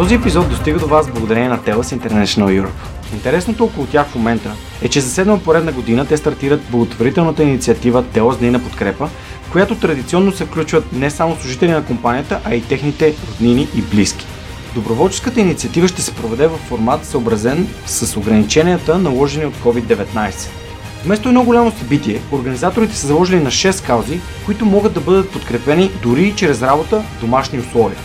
[0.00, 3.14] Този епизод достига до вас благодарение на TELUS International Europe.
[3.14, 8.04] Интересното около тях в момента е, че за седма поредна година те стартират благотворителната инициатива
[8.04, 9.08] TELUS Дни на подкрепа,
[9.42, 13.82] в която традиционно се включват не само служители на компанията, а и техните роднини и
[13.82, 14.26] близки.
[14.74, 20.48] Доброволческата инициатива ще се проведе в формат съобразен с ограниченията наложени от COVID-19.
[21.04, 25.90] Вместо едно голямо събитие, организаторите са заложили на 6 каузи, които могат да бъдат подкрепени
[26.02, 27.98] дори и чрез работа в домашни условия.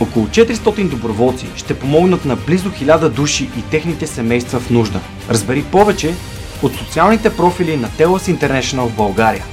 [0.00, 5.00] Около 400 доброволци ще помогнат на близо 1000 души и техните семейства в нужда.
[5.30, 6.14] Разбери повече
[6.62, 9.44] от социалните профили на TELUS International в България.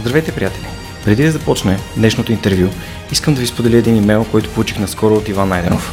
[0.00, 0.66] Здравейте, приятели!
[1.04, 2.68] Преди да започне днешното интервю,
[3.12, 5.92] искам да ви споделя един имейл, който получих наскоро от Иван Найденов.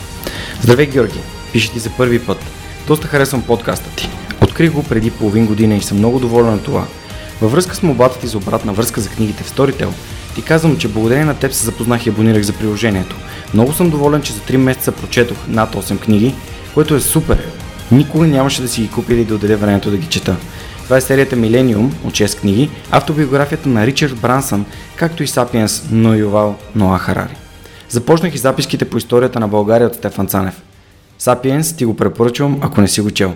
[0.62, 1.20] Здравей, Георги!
[1.52, 2.38] Пише ти за първи път.
[2.88, 4.10] Доста харесвам подкаста ти.
[4.42, 6.86] Открих го преди половин година и съм много доволен от това.
[7.42, 9.90] Във връзка с мобата ти за обратна връзка за книгите в Storytel,
[10.36, 13.16] ти казвам, че благодарение на теб се запознах и абонирах за приложението.
[13.54, 16.36] Много съм доволен, че за 3 месеца прочетох над 8 книги,
[16.74, 17.48] което е супер.
[17.92, 20.36] Никога нямаше да си ги купя или да отделя времето да ги чета.
[20.84, 26.14] Това е серията Милениум от 6 книги, автобиографията на Ричард Брансън, както и Сапиенс но
[26.14, 27.36] Ювал Ноа Харари.
[27.90, 30.62] Започнах и записките по историята на България от Стефан Цанев.
[31.20, 33.34] Сапиенс ти го препоръчвам, ако не си го чел.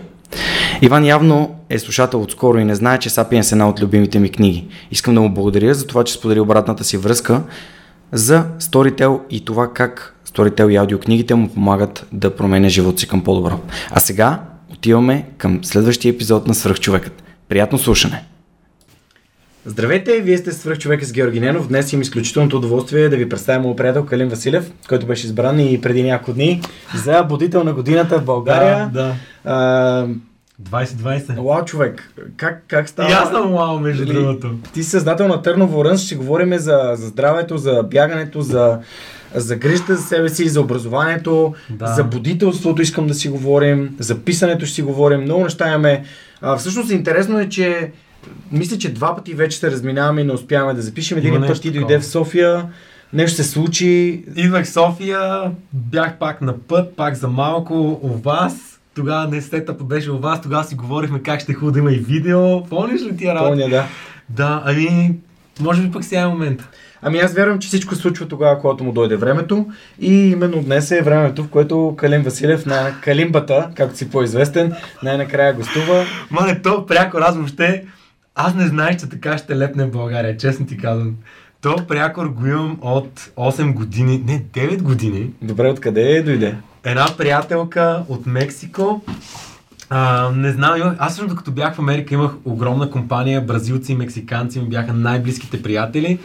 [0.81, 4.29] Иван явно е слушател отскоро и не знае, че Сапиенс е една от любимите ми
[4.29, 4.67] книги.
[4.91, 7.43] Искам да му благодаря за това, че сподели обратната си връзка
[8.11, 13.23] за Storytel и това как Storytel и аудиокнигите му помагат да променя живота си към
[13.23, 13.59] по-добро.
[13.91, 14.41] А сега
[14.73, 17.23] отиваме към следващия епизод на Свръхчовекът.
[17.49, 18.23] Приятно слушане!
[19.69, 21.67] Здравейте, вие сте свръхчовек с Георги Ненов.
[21.67, 25.81] Днес имам изключителното удоволствие да ви представя моят приятел Калин Василев, който беше избран и
[25.81, 26.61] преди няколко дни
[26.95, 28.89] за будител на годината в България.
[28.93, 29.15] Да, да.
[29.45, 30.07] А,
[30.63, 31.39] 2020.
[31.39, 32.11] Уау, човек.
[32.37, 33.09] Как, как става?
[33.09, 34.51] И аз съм уау, между Дали, другото.
[34.73, 38.79] Ти си създател на Търново Рънс, ще говорим за, за здравето, за бягането, за,
[39.35, 41.87] за грижата за себе си, за образованието, Да.
[41.87, 46.03] за будителството искам да си говорим, за писането ще си говорим, много неща имаме.
[46.41, 47.91] А, всъщност интересно е, че
[48.51, 51.17] мисля, че два пъти вече се разминаваме и не успяваме да запишем.
[51.17, 52.65] Един път ти дойде в София,
[53.13, 54.23] нещо се случи.
[54.35, 58.79] Идвах в София, бях пак на път, пак за малко у вас.
[58.95, 61.91] Тогава не сетъп беше у вас, тогава си говорихме как ще е хубаво да има
[61.91, 62.63] и видео.
[62.65, 63.61] Помниш ли тия работи?
[63.61, 63.85] Помня, да.
[64.29, 65.15] Да, ами,
[65.59, 66.67] може би пък сега е момента.
[67.01, 69.65] Ами аз вярвам, че всичко се случва тогава, когато му дойде времето.
[69.99, 74.73] И именно днес е времето, в което Калин Василев на Калимбата, както си по-известен,
[75.03, 76.05] най-накрая гостува.
[76.31, 77.85] Мале, то пряко аз въобще,
[78.37, 81.15] аз не знаех, че така ще лепне в България, честно ти казвам.
[81.61, 85.29] То прякор го имам от 8 години, не, 9 години.
[85.41, 86.55] Добре, откъде дойде?
[86.83, 89.01] една приятелка от Мексико.
[89.89, 93.95] А, не знам, имах, аз също докато бях в Америка имах огромна компания, бразилци и
[93.95, 96.19] мексиканци ми бяха най-близките приятели.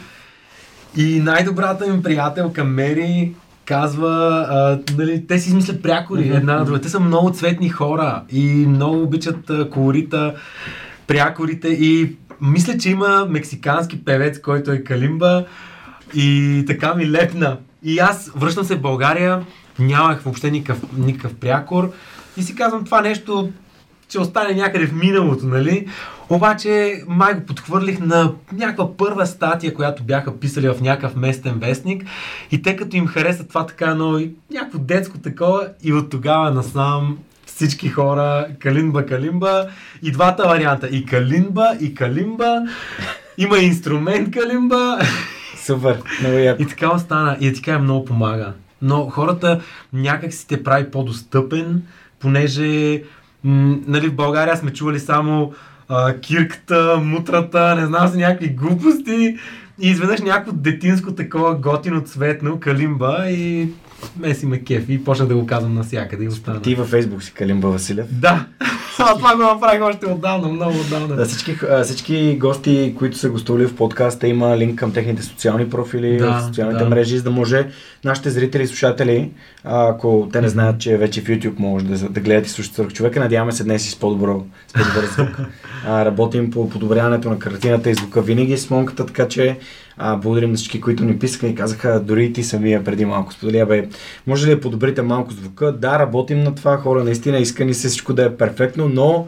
[0.97, 3.33] И най-добрата ми приятелка Мери
[3.65, 6.81] казва, а, нали, те си измислят прякори една на друга.
[6.81, 10.33] Те са много цветни хора и много обичат а, колорита,
[11.07, 15.45] прякорите и мисля, че има мексикански певец, който е Калимба
[16.13, 17.57] и така ми лепна.
[17.83, 19.45] И аз връщам се в България,
[19.79, 21.91] нямах въобще никакъв, никакъв прякор
[22.37, 23.51] и си казвам това нещо
[24.09, 25.87] ще остане някъде в миналото, нали?
[26.29, 32.05] Обаче май го подхвърлих на някаква първа статия, която бяха писали в някакъв местен вестник
[32.51, 34.21] и те като им хареса това така, но
[34.51, 37.17] някакво детско такова и от тогава насам
[37.63, 39.67] всички хора, калимба, калимба
[40.03, 40.87] и двата варианта.
[40.87, 42.61] И калимба, и калимба.
[43.37, 44.99] Има инструмент калимба.
[45.65, 46.61] Супер, много яко.
[46.61, 47.37] И така остана.
[47.39, 48.53] И така много помага.
[48.81, 49.61] Но хората
[49.93, 51.83] някак си те прави по-достъпен,
[52.19, 53.01] понеже
[53.43, 55.53] м- нали, в България сме чували само
[55.89, 59.37] а, кирката, мутрата, не знам си някакви глупости.
[59.79, 63.69] И изведнъж някакво детинско такова готино цветно калимба и
[64.19, 66.61] ме си ме кефи и почнах да го казвам навсякъде и остана.
[66.61, 68.05] Ти във Фейсбук си Калимба Василев.
[68.11, 68.45] Да,
[68.99, 71.15] а това го направих още отдавна, много отдавна.
[71.15, 76.17] Да, всички, всички гости, които са гостували в подкаста, има линк към техните социални профили
[76.17, 76.89] Да, в социалните да.
[76.89, 77.67] мрежи, за да може
[78.03, 79.31] нашите зрители и слушатели,
[79.63, 82.93] ако те не знаят, че вече в YouTube може да, да гледат и слушат свърх
[82.93, 85.37] човека, надяваме се днес и с по-добро, с по-добър звук.
[85.87, 89.57] А, работим по подобряването на картината и звука винаги с монката, така че
[89.97, 93.33] А, благодарим на всички, които ни писаха и казаха, дори и ти самия преди малко
[93.33, 93.87] сподели, бе,
[94.27, 95.71] може ли да подобрите малко звука?
[95.71, 99.27] Да, работим на това, хора, наистина искани се всичко да е перфектно, но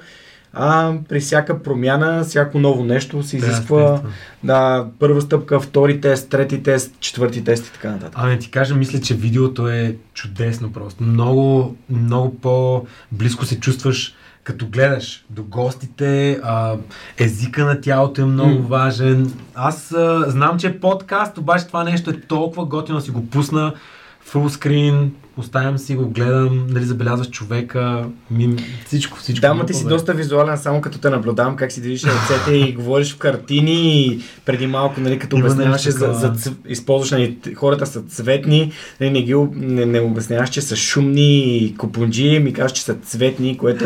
[0.58, 4.02] а при всяка промяна, всяко ново нещо се изисква да,
[4.44, 8.14] да, първа стъпка, втори тест, трети тест, четвърти тест и така нататък.
[8.16, 11.04] А не ти кажа, мисля, че видеото е чудесно просто.
[11.04, 14.16] Много, много по-близко се чувстваш
[14.46, 16.76] като гледаш до гостите, а,
[17.18, 18.68] езика на тялото е много mm.
[18.68, 19.34] важен.
[19.56, 23.74] Аз а, знам, че е подкаст, обаче това нещо е толкова готино си го пусна
[24.22, 28.56] фулскрин, оставям си го, гледам, нали, забелязваш човека, ми,
[28.86, 29.42] всичко, всичко.
[29.42, 32.74] Да, но ти си доста визуален, само като те наблюдавам как си движиш ръцете и
[32.74, 37.86] говориш в картини и преди малко, нали, като обясняваше за, за, за използваш, нали, хората
[37.86, 38.72] са цветни,
[39.02, 43.58] нали, не, ги, не, не обясняваш, че са шумни купунджи, ми казваш, че са цветни,
[43.58, 43.86] което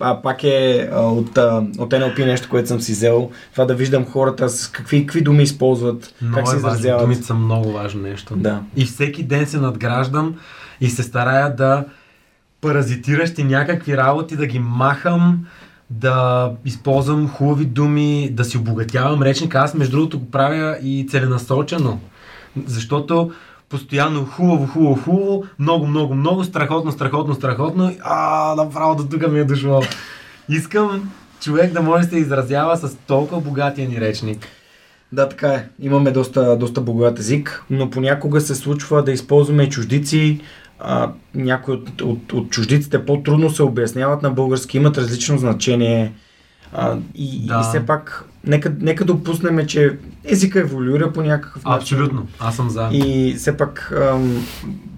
[0.00, 3.30] а, пак е а, от, а, от NLP нещо, което съм си взел.
[3.52, 7.02] Това да виждам хората с какви, какви думи използват, много как се е изразяват.
[7.02, 8.36] Думите са много важно нещо.
[8.36, 8.62] Да.
[8.76, 10.34] И всеки ден се надграждам
[10.84, 11.84] и се старая да
[12.60, 15.46] паразитиращи някакви работи, да ги махам,
[15.90, 19.58] да използвам хубави думи, да си обогатявам речника.
[19.58, 22.00] Аз между другото го правя и целенасочено,
[22.66, 23.32] защото
[23.68, 27.96] постоянно хубаво, хубаво, хубаво, много, много, много, страхотно, страхотно, страхотно.
[28.02, 29.82] А, направо до тук ми е дошло.
[30.48, 34.46] Искам човек да може да се изразява с толкова богатия ни речник.
[35.12, 35.68] Да, така е.
[35.80, 40.40] Имаме доста, доста богат език, но понякога се случва да използваме чуждици,
[40.78, 46.12] а, някои от, от, от чуждиците по-трудно се обясняват на български, имат различно значение.
[46.72, 47.60] А, и, да.
[47.60, 51.78] и все пак, нека, нека допуснем, че езика еволюира по някакъв начин.
[51.78, 52.88] Абсолютно, аз съм за.
[52.92, 54.46] И все пак ам,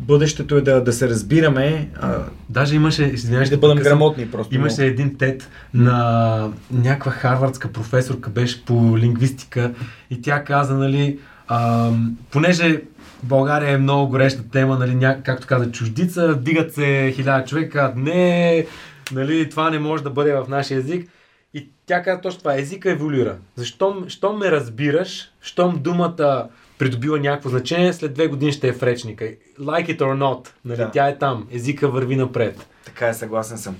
[0.06, 1.88] бъдещето е да, да се разбираме.
[2.00, 2.18] А,
[2.48, 4.54] Даже имаше, извинявай, да бъдем грамотни просто.
[4.54, 4.92] Имаше много.
[4.92, 9.72] един тет на някаква харвардска професорка, беше по лингвистика
[10.10, 11.18] и тя каза, нали,
[11.48, 12.82] ам, понеже
[13.26, 15.22] България е много гореща тема, нали, ня...
[15.24, 18.66] както каза чуждица, дигат се хиляда човека, не,
[19.12, 21.10] нали, това не може да бъде в нашия език.
[21.54, 23.36] И тя каза точно това, езика еволюира.
[23.56, 28.82] Защо щом ме разбираш, щом думата придобива някакво значение, след две години ще е в
[28.82, 29.24] речника.
[29.60, 30.90] Like it or not, нали, да.
[30.90, 32.66] тя е там, езика върви напред.
[32.84, 33.76] Така е, съгласен съм.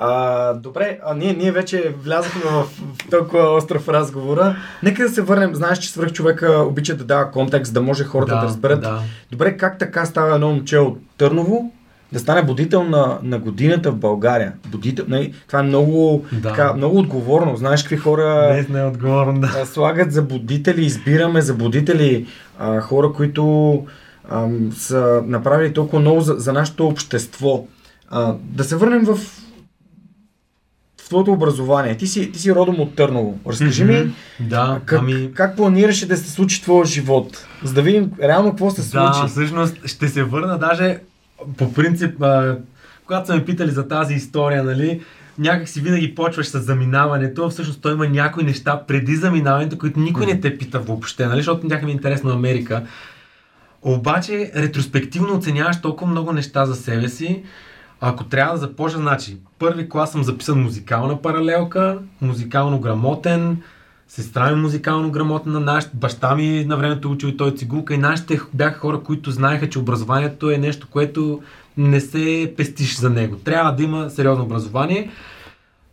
[0.00, 4.56] А, добре, а ние, ние вече влязахме в, в толкова остров разговора.
[4.82, 5.54] Нека да се върнем.
[5.54, 8.80] Знаеш, че свърх човека обича да дава контекст, да може хората да, да разберат.
[8.80, 9.00] Да.
[9.32, 11.72] Добре, как така става едно момче от Търново
[12.12, 14.52] да стане будител на, на годината в България.
[14.68, 16.48] Будител, не, нали, това е много, да.
[16.48, 17.56] така, много отговорно.
[17.56, 19.66] Знаеш какви хора не, не е отговорно, да.
[19.66, 22.26] слагат за будители, избираме за будители
[22.58, 23.72] а, хора, които
[24.30, 24.46] а,
[24.76, 27.64] са направили толкова много за, за нашето общество.
[28.10, 29.18] А, да се върнем в
[31.08, 31.96] твоето образование.
[31.96, 33.38] Ти си, ти си родом от Търново.
[33.46, 34.04] Разкажи mm-hmm.
[34.04, 35.30] ми да, как, ами...
[35.34, 39.20] как планираше да се случи твоя живот, за да видим реално какво се случи.
[39.20, 40.98] Да, всъщност ще се върна даже
[41.56, 42.56] по принцип, а,
[43.06, 45.00] когато са ме питали за тази история, нали,
[45.38, 50.26] някак си винаги почваш с заминаването, всъщност той има някои неща преди заминаването, които никой
[50.26, 52.82] не те пита въобще, нали, защото тях ми е интересно Америка.
[53.82, 57.42] Обаче, ретроспективно оценяваш толкова много неща за себе си,
[58.00, 63.62] ако трябва да започна, значи, първи клас съм записан музикална паралелка, музикално грамотен,
[64.08, 68.40] сестра ми музикално грамотна, наш, баща ми на времето учил и той цигулка и нашите
[68.54, 71.40] бяха хора, които знаеха, че образованието е нещо, което
[71.76, 73.36] не се пестиш за него.
[73.36, 75.10] Трябва да има сериозно образование,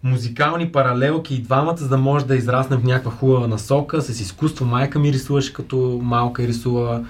[0.04, 4.66] музикални паралелки и двамата, за да може да израснем в някаква хубава насока, с изкуство.
[4.66, 7.06] Майка ми рисуваше като малка и рисува.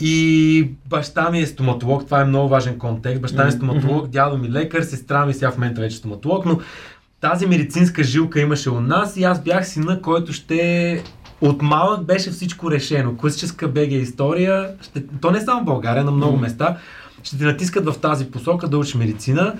[0.00, 3.22] И баща ми е стоматолог, това е много важен контекст.
[3.22, 6.58] Баща ми е стоматолог, дядо ми лекар, сестра ми сега в момента вече стоматолог, но
[7.20, 11.02] тази медицинска жилка имаше у нас и аз бях сина, който ще
[11.40, 13.16] от малък беше всичко решено.
[13.16, 15.02] Класическа БГ история, ще...
[15.20, 16.76] то не е само в България, на много места,
[17.22, 19.54] ще те натискат в тази посока да учиш медицина.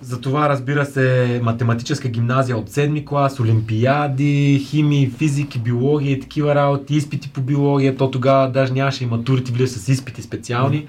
[0.00, 6.94] Затова, разбира се, математическа гимназия от 7 клас, олимпиади, химии, физики, биология и такива работи,
[6.94, 7.96] изпити по биология.
[7.96, 10.88] То тогава даже нямаше и матурите, влизаш с изпити специални.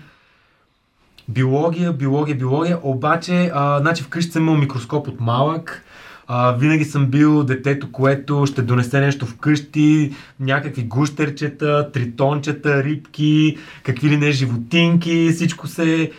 [1.30, 5.84] Биология, биология, биология, обаче, а, значи вкъщи съм имал микроскоп от малък,
[6.28, 14.10] а, винаги съм бил детето, което ще донесе нещо вкъщи, някакви гущерчета, тритончета, рибки, какви
[14.10, 16.12] ли не животинки, всичко се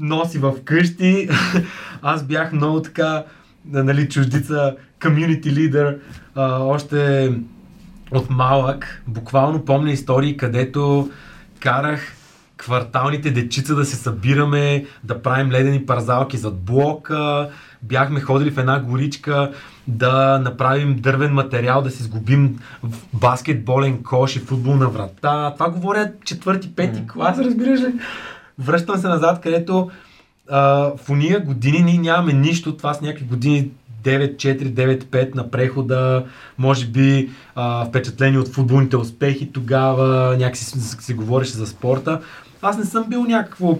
[0.00, 1.28] носи в къщи.
[2.02, 3.24] Аз бях много така,
[3.64, 5.98] нали, чуждица, community leader,
[6.34, 7.32] а, още
[8.10, 9.02] от малък.
[9.06, 11.10] Буквално помня истории, където
[11.60, 12.14] карах
[12.56, 17.50] кварталните дечица да се събираме, да правим ледени парзалки зад блока,
[17.82, 19.52] бяхме ходили в една горичка
[19.88, 25.54] да направим дървен материал, да се сгубим в баскетболен кош и футболна врата.
[25.54, 27.92] Това говоря четвърти, пети клас, разбираш ли?
[28.58, 29.90] Връщам се назад, където
[30.50, 32.76] а, в уния години ние нямаме нищо.
[32.76, 33.70] Това са някакви години
[34.04, 36.24] 9-4, 9-5 на прехода,
[36.58, 42.20] може би а, впечатлени от футболните успехи тогава, някакси се, говореше за спорта.
[42.62, 43.78] Аз не съм бил някакво,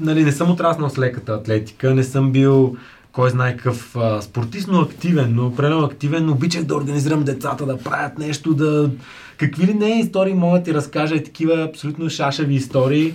[0.00, 2.76] нали, не съм отраснал с леката атлетика, не съм бил
[3.12, 6.30] кой знае какъв спортист, но активен, но определено активен.
[6.30, 8.90] Обичах да организирам децата, да правят нещо, да...
[9.36, 13.14] Какви ли не истории мога да ти разкажа и такива абсолютно шашави истории.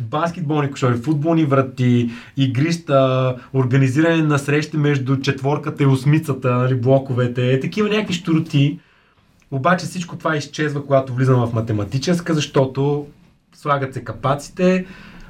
[0.00, 7.60] Баскетболни кошове, футболни врати, игрища, организиране на срещи между четворката и осмицата, нали, блоковете, е,
[7.60, 8.78] такива някакви штуроти.
[9.50, 13.06] Обаче всичко това изчезва, когато влизам в математическа, защото
[13.54, 14.86] слагат се капаците,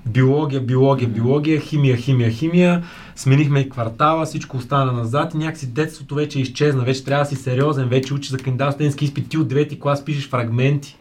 [0.06, 2.84] биология, биология, биология, химия, химия, химия,
[3.16, 7.36] сменихме и квартала, всичко остана назад и някакси детството вече изчезна, вече трябва да си
[7.36, 10.97] сериозен, вече учиш за кандидат студентски изпит, ти от 9 клас пишеш фрагменти,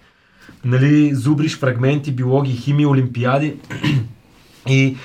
[0.66, 3.56] нали, зубриш фрагменти, биология, химия, олимпиади
[4.70, 4.98] и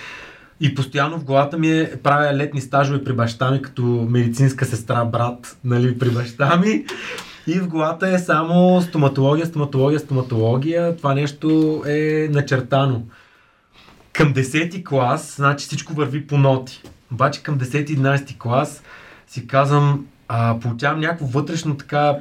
[0.62, 5.04] и постоянно в главата ми е, правя летни стажове при баща ми, като медицинска сестра,
[5.04, 6.84] брат, нали, при баща ми.
[7.46, 10.96] И в главата е само стоматология, стоматология, стоматология.
[10.96, 13.02] Това нещо е начертано.
[14.12, 16.82] Към 10-ти клас, значи всичко върви по ноти.
[17.12, 18.82] Обаче към 10-11 клас
[19.26, 22.16] си казвам, а, получавам някакво вътрешно така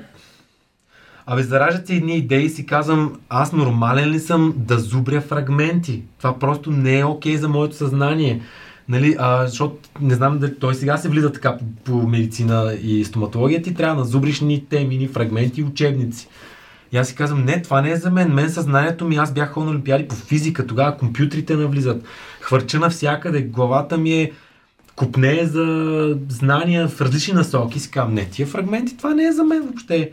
[1.32, 6.04] Абе, заражат се едни идеи и си казвам, аз нормален ли съм да зубря фрагменти?
[6.18, 8.42] Това просто не е окей okay за моето съзнание.
[8.90, 13.06] Нали, а, защото не знам дали той сега се влиза така по, по медицина и
[13.06, 16.28] стоматология, ти трябва да зубриш ни теми, ни фрагменти и учебници.
[16.92, 18.34] И аз си казвам, не, това не е за мен.
[18.34, 22.04] Мен съзнанието ми, аз бях ходил на Олимпиади по физика, тогава компютрите навлизат.
[22.42, 24.32] Хвърча навсякъде, главата ми е
[24.96, 27.80] купне за знания в различни насоки.
[27.80, 30.12] Си казвам, не, тия фрагменти, това не е за мен въобще.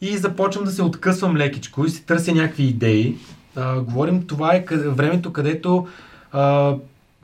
[0.00, 3.16] И започвам да се откъсвам лекичко и си търся някакви идеи.
[3.56, 5.86] А, говорим, това е къде, времето, където
[6.32, 6.74] а,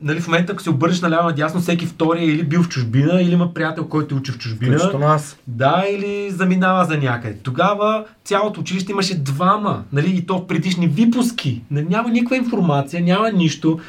[0.03, 3.23] нали, в момента, ако се обърнеш наляво надясно, всеки втори е или бил в чужбина,
[3.23, 4.79] или има приятел, който учи в чужбина.
[4.79, 5.39] Включително аз.
[5.47, 7.37] Да, или заминава за някъде.
[7.43, 11.63] Тогава цялото училище имаше двама, нали, и то в предишни випуски.
[11.71, 13.81] Нали, няма никаква информация, няма нищо.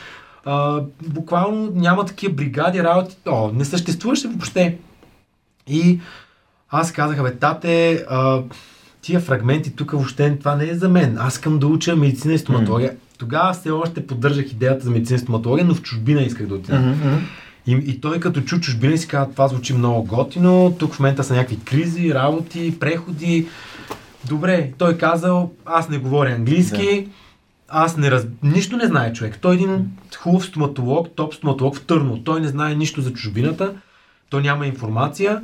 [0.46, 3.18] А, буквално няма такива бригади, работи.
[3.28, 4.78] О, не съществуваше въобще.
[5.68, 6.00] И
[6.72, 8.42] аз казах, бе, тате, а,
[9.02, 11.18] тия фрагменти тук въобще това не е за мен.
[11.20, 12.92] Аз искам да уча медицина и стоматология.
[12.92, 12.98] Mm.
[13.18, 16.78] Тогава все още поддържах идеята за медицина и стоматология, но в чужбина исках да отида.
[16.78, 17.18] Mm-hmm.
[17.68, 21.24] И, и той като чу чужбина си казва, това звучи много готино, тук в момента
[21.24, 23.48] са някакви кризи, работи, преходи.
[24.28, 27.10] Добре, той казал, аз не говоря английски, да.
[27.70, 28.28] аз не раз...
[28.44, 29.38] нищо не знае човек.
[29.42, 32.24] Той е един хубав стоматолог, топ стоматолог в Търно.
[32.24, 33.74] Той не знае нищо за чужбината,
[34.30, 35.42] той няма информация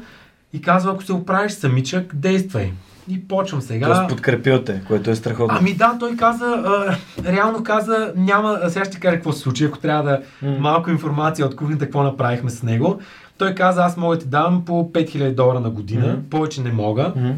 [0.53, 2.71] и казва, ако се оправиш самичък, действай.
[3.09, 3.85] И почвам сега.
[3.85, 5.57] Тоест подкрепил те, което е страхотно.
[5.59, 6.97] Ами да, той каза, а,
[7.31, 10.57] реално каза, няма, сега ще кажа какво се случи, ако трябва да mm.
[10.57, 12.99] малко информация от кухнята, какво направихме с него.
[13.37, 16.29] Той каза, аз мога да ти дам по 5000 долара на година, mm.
[16.29, 17.13] повече не мога.
[17.17, 17.33] Mm.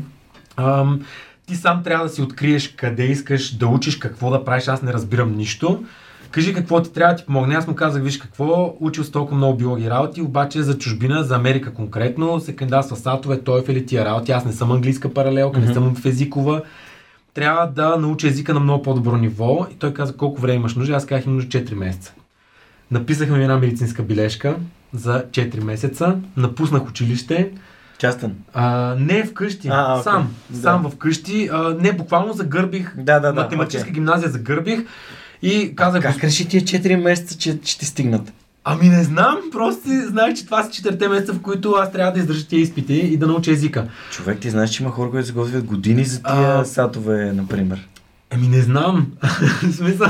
[0.58, 1.02] Ам,
[1.46, 4.94] ти сам трябва да си откриеш къде искаш да учиш, какво да правиш, аз не
[4.94, 5.84] разбирам нищо
[6.32, 7.56] кажи какво ти трябва да ти помогне.
[7.56, 11.36] Аз му казах, виж какво, учил с толкова много биологи работи, обаче за чужбина, за
[11.36, 14.32] Америка конкретно, се кандидатства сатове, той е тия работи.
[14.32, 15.68] Аз не съм английска паралелка, mm-hmm.
[15.68, 16.62] не съм в езикова.
[17.34, 19.68] Трябва да науча езика на много по-добро ниво.
[19.72, 20.94] И той каза, колко време имаш нужда?
[20.94, 22.14] Аз казах, им нужда 4 месеца.
[22.92, 24.56] Написахме ми една медицинска бележка
[24.94, 26.16] за 4 месеца.
[26.38, 27.52] Напуснах училище.
[27.98, 28.36] Частен?
[28.54, 30.02] А, не вкъщи, а, okay.
[30.02, 30.30] сам.
[30.50, 30.62] Да.
[30.62, 31.50] Сам вкъщи.
[31.52, 32.94] А, не, буквално загърбих.
[32.98, 33.42] Да, да, да.
[33.42, 33.94] Математическа okay.
[33.94, 34.86] гимназия загърбих.
[35.42, 36.02] И казах...
[36.02, 38.34] Как реши тия 4 месеца, че ще стигнат?
[38.64, 42.20] Ами не знам, просто знаех, че това са 4 месеца, в които аз трябва да
[42.20, 43.88] издържа тия изпити и да науча езика.
[44.12, 46.66] Човек, ти знаеш, че има хора, които се готвят години за тия а...
[46.66, 47.88] сатове, например.
[48.32, 49.12] Еми не знам.
[49.72, 50.08] Смисъл.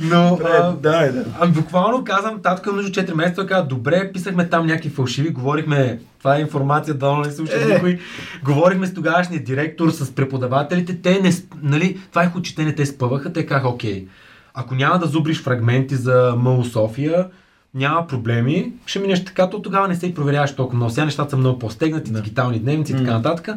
[0.00, 0.38] Но.
[0.44, 1.24] а, да, да.
[1.40, 6.36] Ами буквално казвам, татко между 4 месеца, каза, добре, писахме там някакви фалшиви, говорихме, това
[6.36, 7.74] е информация, да не слуша е.
[7.74, 7.98] никой.
[8.44, 12.74] Говорихме с тогавашния директор, с преподавателите, те не, нали, това е хубаво, че те не
[12.74, 14.06] те спъваха, те казаха, окей,
[14.54, 17.26] ако няма да зубриш фрагменти за МАУ София,
[17.74, 20.90] няма проблеми, ще минеш така, то тогава не се и проверяваш толкова много.
[20.90, 22.22] Сега нещата са много по-стегнати, да.
[22.22, 23.48] дигитални дневници и така нататък.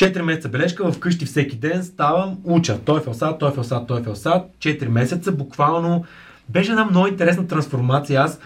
[0.00, 2.78] 4 месеца бележка, вкъщи всеки ден ставам, уча.
[2.84, 4.42] Той е фелсат, той е фелсат, той е фелсат.
[4.58, 6.04] 4 месеца, буквално
[6.48, 8.20] беше една много интересна трансформация.
[8.20, 8.40] Аз,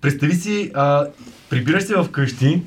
[0.00, 1.06] представи си, а,
[1.50, 2.62] прибираш се вкъщи,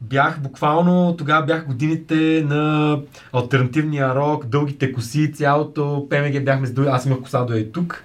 [0.00, 2.98] бях буквално, тогава бях годините на
[3.32, 8.04] альтернативния рок, дългите коси, цялото ПМГ бяхме с аз имах коса до е тук.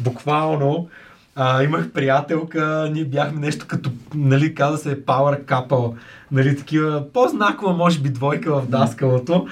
[0.00, 0.88] Буквално
[1.34, 5.94] а, имах приятелка, ние бяхме нещо като, нали, каза се Power Couple,
[6.32, 9.46] нали, такива, по-знакова, може би, двойка в даскалото.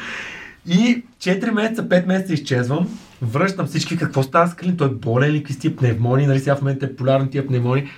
[0.66, 5.30] И 4 месеца, 5 месеца изчезвам, връщам всички, какво става с Калин, той е болен
[5.30, 7.90] ли, какви пневмони, нали, сега в момента е популярен тия пневмони.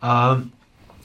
[0.00, 0.36] А,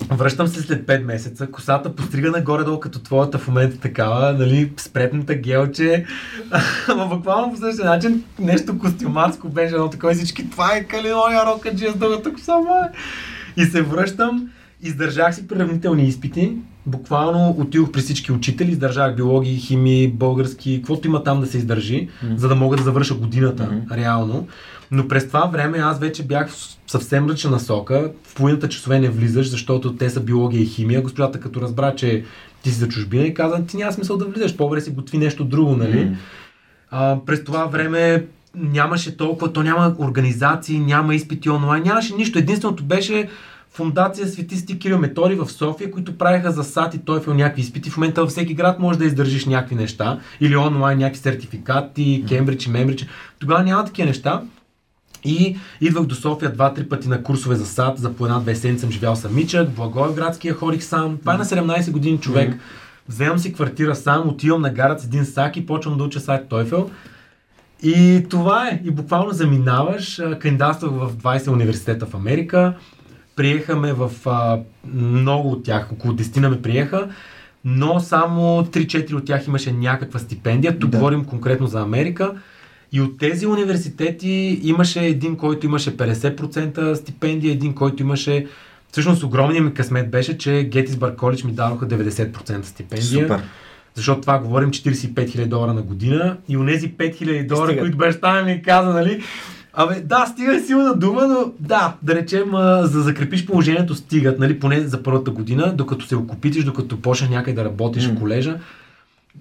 [0.09, 5.35] Връщам се след 5 месеца, косата пострига нагоре-долу като твоята в момента такава, нали, спретната
[5.35, 6.05] гелче.
[6.87, 11.45] Ама буквално по същия начин нещо костюмарско беше едно такова и всички, това е калинония
[11.45, 12.89] рока, с дългата коса, ма.
[13.57, 14.49] И се връщам,
[14.83, 16.53] издържах си приравнителни изпити,
[16.85, 22.07] буквално отидох при всички учители, издържах биологии, химии, български, каквото има там да се издържи,
[22.07, 22.35] mm-hmm.
[22.35, 23.97] за да мога да завърша годината, mm-hmm.
[23.97, 24.47] реално.
[24.91, 28.11] Но през това време аз вече бях в съвсем ръчна насока.
[28.23, 31.01] В половината часове не влизаш, защото те са биология и химия.
[31.01, 32.23] Госпожата като разбра, че
[32.63, 35.43] ти си за чужбина и каза, ти няма смисъл да влизаш, по-добре си готви нещо
[35.43, 35.97] друго, нали?
[35.97, 36.13] Mm.
[36.91, 42.39] А, през това време нямаше толкова, то няма организации, няма изпити онлайн, нямаше нищо.
[42.39, 43.29] Единственото беше
[43.73, 47.89] фундация Светисти Кирил Метори в София, които правиха за САТ и TOEFL някакви изпити.
[47.89, 52.65] В момента във всеки град може да издържиш някакви неща или онлайн някакви сертификати, Кембридж
[52.65, 53.05] и Мембридж.
[53.39, 54.41] Тогава няма такива неща.
[55.23, 58.91] И идвах до София два-три пъти на курсове за сад, за по една-две седмици съм
[58.91, 61.17] живял самичък, Благоевградския ходих сам.
[61.17, 62.59] Това е на 17 години човек.
[63.09, 66.47] Вземам си квартира сам, отивам на гарът с един сак и почвам да уча сайт
[66.47, 66.89] Тойфел.
[67.83, 68.81] И това е.
[68.85, 70.21] И буквално заминаваш.
[70.39, 72.73] Кандидатствах в 20 университета в Америка.
[73.35, 74.59] Приехаме в а,
[74.93, 77.09] много от тях, около 10 ме приеха,
[77.65, 80.79] но само 3-4 от тях имаше някаква стипендия.
[80.79, 80.97] Тук да.
[80.97, 82.33] говорим конкретно за Америка.
[82.91, 88.47] И от тези университети имаше един, който имаше 50% стипендия, един, който имаше
[88.91, 93.21] Всъщност огромният ми късмет беше, че Gettysburg College ми дадоха 90% стипендия.
[93.21, 93.41] Супер.
[93.95, 97.81] Защото това говорим 45 000 долара на година и у нези 5 000 долара, Стига.
[97.81, 99.23] които баща ми каза, нали?
[99.73, 103.95] Абе, да, стига е силна дума, но да, да речем, а, за да закрепиш положението
[103.95, 108.15] стигат, нали, поне за първата година, докато се окупитиш, докато почнеш някъде да работиш mm.
[108.15, 108.59] в колежа.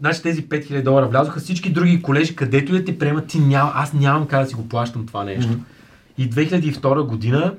[0.01, 3.73] Значи тези 5000 долара влязоха, всички други колежи, където и да те приемат, ти няма,
[3.75, 5.53] аз нямам как да си го плащам това нещо.
[5.53, 6.19] Mm-hmm.
[6.19, 7.55] И 2002 година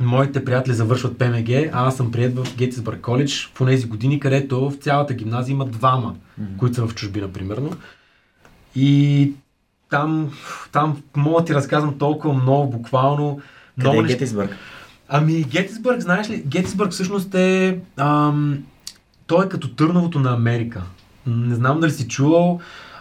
[0.00, 4.70] моите приятели завършват ПМГ, а аз съм прият в Гетисбърг коледж в тези години, където
[4.70, 6.56] в цялата гимназия има двама, mm-hmm.
[6.56, 7.70] които са в чужбина, примерно.
[8.76, 9.32] И
[9.90, 10.30] там,
[10.72, 13.40] там мога да ти разказвам толкова много, буквално.
[13.76, 14.56] Къде много е Гетисбърг?
[15.08, 17.78] Ами, Гетисбърг, знаеш ли, Гетисбърг всъщност е...
[17.96, 18.58] Ам,
[19.26, 20.82] той е като Търновото на Америка.
[21.26, 22.60] Не знам дали си чувал,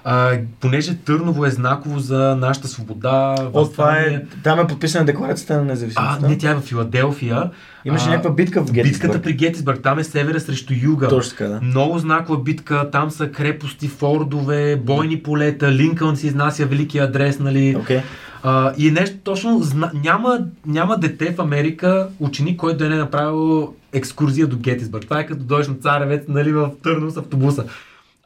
[0.09, 3.35] а, понеже Търново е знаково за нашата свобода.
[3.53, 6.19] О, това е, там е подписана декларацията на независимостта.
[6.23, 7.49] А, не, тя е в Филаделфия.
[7.85, 8.93] Имаше някаква битка в Гетисбърг.
[8.93, 11.07] Битката при Гетисбърг, там е севера срещу юга.
[11.07, 11.61] Точно така, да.
[11.61, 17.75] Много знакова битка, там са крепости, фордове, бойни полета, Линкълн си изнася великия адрес, нали.
[17.75, 18.01] Okay.
[18.43, 22.99] А, и нещо точно, зна, няма, няма дете в Америка, ученик, който да не е
[22.99, 25.03] направил екскурзия до Гетисбърг.
[25.03, 27.63] Това е като дойдеш на Царевец, нали, в Търно с автобуса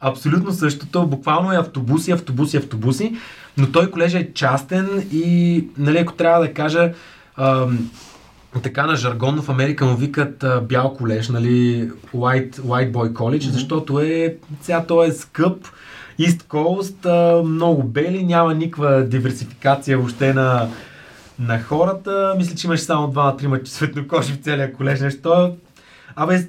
[0.01, 1.07] абсолютно същото.
[1.07, 3.15] Буквално е автобуси, автобуси, автобуси.
[3.57, 6.93] Но той колежа е частен и, нали, ако трябва да кажа,
[7.37, 7.89] ам,
[8.63, 13.39] така на жаргон в Америка му викат а, бял колеж, нали, white, white boy college,
[13.39, 13.51] mm-hmm.
[13.51, 15.67] защото е, сега той е скъп,
[16.19, 20.67] East Coast, а, много бели, няма никаква диверсификация въобще на,
[21.39, 22.33] на хората.
[22.37, 25.55] Мисля, че имаше само двама-трима светнокожи в целия колеж, нещо.
[26.15, 26.47] Абе,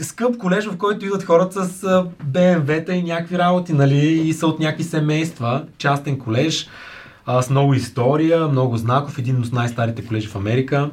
[0.00, 4.60] скъп колеж, в който идват хората с BMW-та и някакви работи, нали, и са от
[4.60, 6.68] някакви семейства, частен колеж,
[7.26, 10.90] а, с много история, много знаков, един от най-старите колежи в Америка.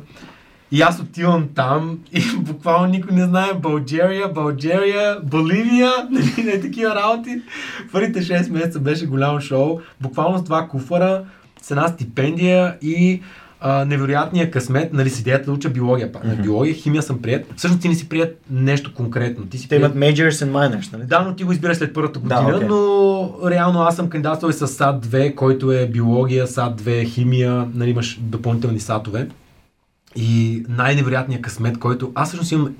[0.72, 6.96] И аз отивам там и буквално никой не знае България, България, Боливия, нали, не такива
[6.96, 7.42] работи.
[7.92, 9.80] Първите 6 месеца беше голямо шоу.
[10.02, 11.24] Буквално с два куфара,
[11.62, 13.22] с една стипендия и
[13.62, 16.12] а, невероятния късмет, нали, с идеята да уча биология.
[16.12, 16.42] Mm-hmm.
[16.42, 17.46] Биология, химия съм прият.
[17.56, 19.46] Всъщност ти не си прият нещо конкретно.
[19.46, 19.96] Ти си Те прият...
[19.96, 21.04] имат majors and minors, нали?
[21.04, 22.68] Да, но ти го избираш след първата година, да, okay.
[22.68, 27.68] но реално аз съм кандидатствал и с САД 2, който е биология, САД 2, химия,
[27.74, 29.28] нали, имаш допълнителни сатове.
[30.16, 32.76] И най-невероятният късмет, който аз всъщност имам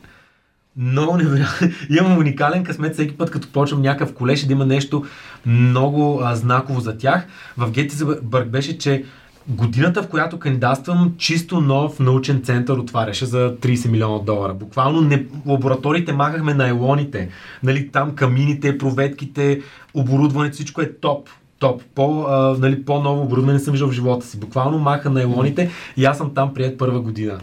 [0.78, 1.68] много невероятно.
[2.00, 5.06] Имам уникален късмет всеки път, като почвам някакъв колеж да има нещо
[5.46, 7.28] много а, знаково за тях.
[7.58, 9.04] В Гетисбърг беше, че
[9.48, 14.54] годината, в която кандидатствам, чисто нов научен център отваряше за 30 милиона долара.
[14.54, 17.30] Буквално не, лабораториите махахме на елоните.
[17.64, 19.62] Нали, там камините, проветките,
[19.94, 21.30] оборудването, всичко е топ
[21.62, 21.82] топ.
[21.96, 24.40] По, а, нали, по-ново оборудване не съм виждал в живота си.
[24.40, 27.40] Буквално маха на елоните и аз съм там прият първа година.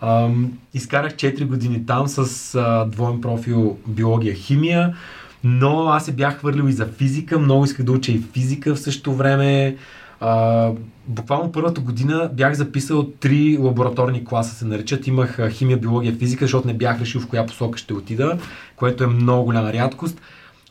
[0.00, 4.94] Ам, изкарах 4 години там с а, двоен профил биология-химия,
[5.44, 8.80] но аз се бях хвърлил и за физика, много исках да уча и физика в
[8.80, 9.76] същото време.
[10.20, 10.70] А,
[11.08, 15.06] буквално първата година бях записал три лабораторни класа се наричат.
[15.06, 18.38] Имах химия, биология, физика, защото не бях решил в коя посока ще отида,
[18.76, 20.20] което е много голяма рядкост.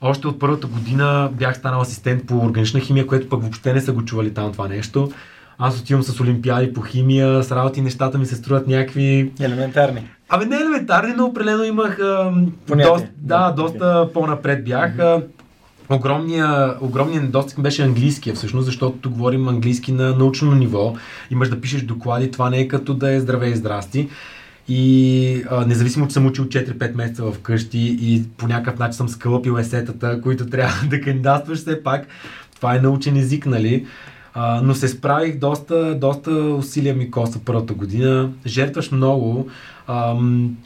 [0.02, 3.94] Още от първата година бях станал асистент по органична химия, което пък въобще не са
[3.94, 5.12] го чували там това нещо.
[5.58, 9.32] Аз отивам с олимпиади по химия, с работи нещата ми се струват някакви...
[9.40, 10.10] Елементарни.
[10.30, 12.00] Абе не елементарни, но определено имах...
[12.00, 12.34] А,
[12.68, 12.92] Понятие.
[12.92, 15.00] доста, да, доста по-напред бях.
[15.00, 15.22] А,
[15.90, 20.96] Огромния, огромния недостиг беше английския, всъщност, защото тук говорим английски на научно ниво.
[21.32, 24.10] Имаш да пишеш доклади, това не е като да е здраве и здрасти.
[24.68, 29.10] И а, независимо, че съм учил 4-5 месеца в къщи и по някакъв начин съм
[29.10, 32.08] скълъпил есетата, които трябва да кандидатстваш все пак,
[32.56, 33.86] това е научен език, нали?
[34.34, 38.30] А, но се справих доста, доста усилия ми коста първата година.
[38.46, 39.48] Жертваш много.
[39.88, 40.58] Ам,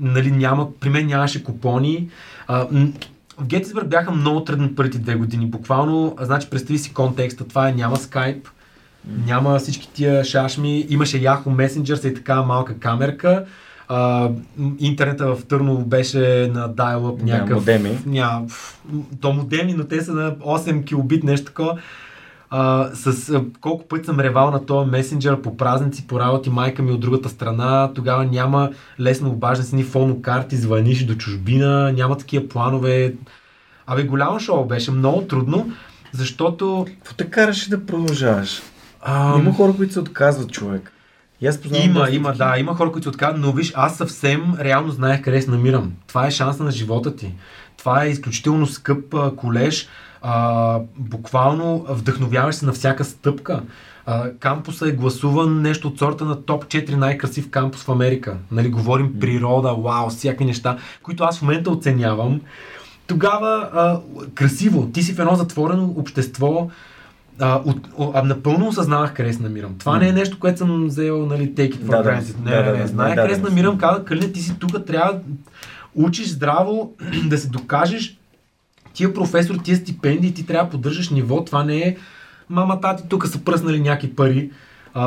[0.00, 2.08] нали, няма, при мен нямаше купони.
[2.46, 2.66] А,
[3.38, 5.46] в Гетисбърг бяха много трудни първите две години.
[5.46, 8.48] Буквално, значи представи си контекста, това е няма скайп,
[9.26, 13.44] няма всички тия шашми, имаше Yahoo Messenger, и така малка камерка.
[13.88, 14.30] А,
[14.78, 17.56] интернета в Търново беше на dial-up Да, някакъв...
[17.56, 17.98] модеми.
[18.06, 18.42] Ня,
[19.20, 21.78] то модеми, но те са на 8 килобит, нещо такова.
[22.50, 26.82] А, с а, колко пъти съм ревал на този месенджер по празници, по работи, майка
[26.82, 32.18] ми от другата страна, тогава няма лесно обаждане с ни фонокарти, звъниш до чужбина, няма
[32.18, 33.14] такива планове.
[33.86, 35.70] Абе, голямо шоу беше, много трудно,
[36.12, 36.86] защото...
[36.98, 38.62] Какво те караше да продължаваш?
[39.02, 40.92] Ам, Има хора, които се отказват човек.
[41.40, 42.50] И аз познавам Има, има, такива.
[42.50, 45.92] да, има хора, които се отказват, но виж, аз съвсем реално знаех къде се намирам.
[46.06, 47.34] Това е шанса на живота ти.
[47.78, 49.88] Това е изключително скъп а, колеж.
[50.22, 53.62] А, буквално вдъхновяваш се на всяка стъпка.
[54.06, 58.36] А, кампуса е гласуван нещо от сорта на топ 4 най-красив кампус в Америка.
[58.50, 62.40] Нали, говорим природа, вау, всякакви неща, които аз в момента оценявам.
[63.06, 64.00] Тогава а,
[64.34, 66.70] красиво, ти си в едно затворено общество,
[67.40, 67.76] а, от,
[68.14, 69.74] а, напълно осъзнавах къде се намирам.
[69.78, 72.44] Това не е нещо, което съм взел, нали, take it for Да, granted.
[72.44, 74.54] Не, да, не, да, не, да, знаех да, къде се намирам, казах, Калина, ти си
[74.58, 75.20] тук, трябва
[75.94, 76.92] учиш здраво,
[77.28, 78.18] да се докажеш.
[78.96, 81.96] Тия професор, тия стипендии, ти трябва да поддържаш ниво, това не е
[82.48, 84.50] мама, тати, тук са пръснали някакви пари.
[84.94, 85.04] А,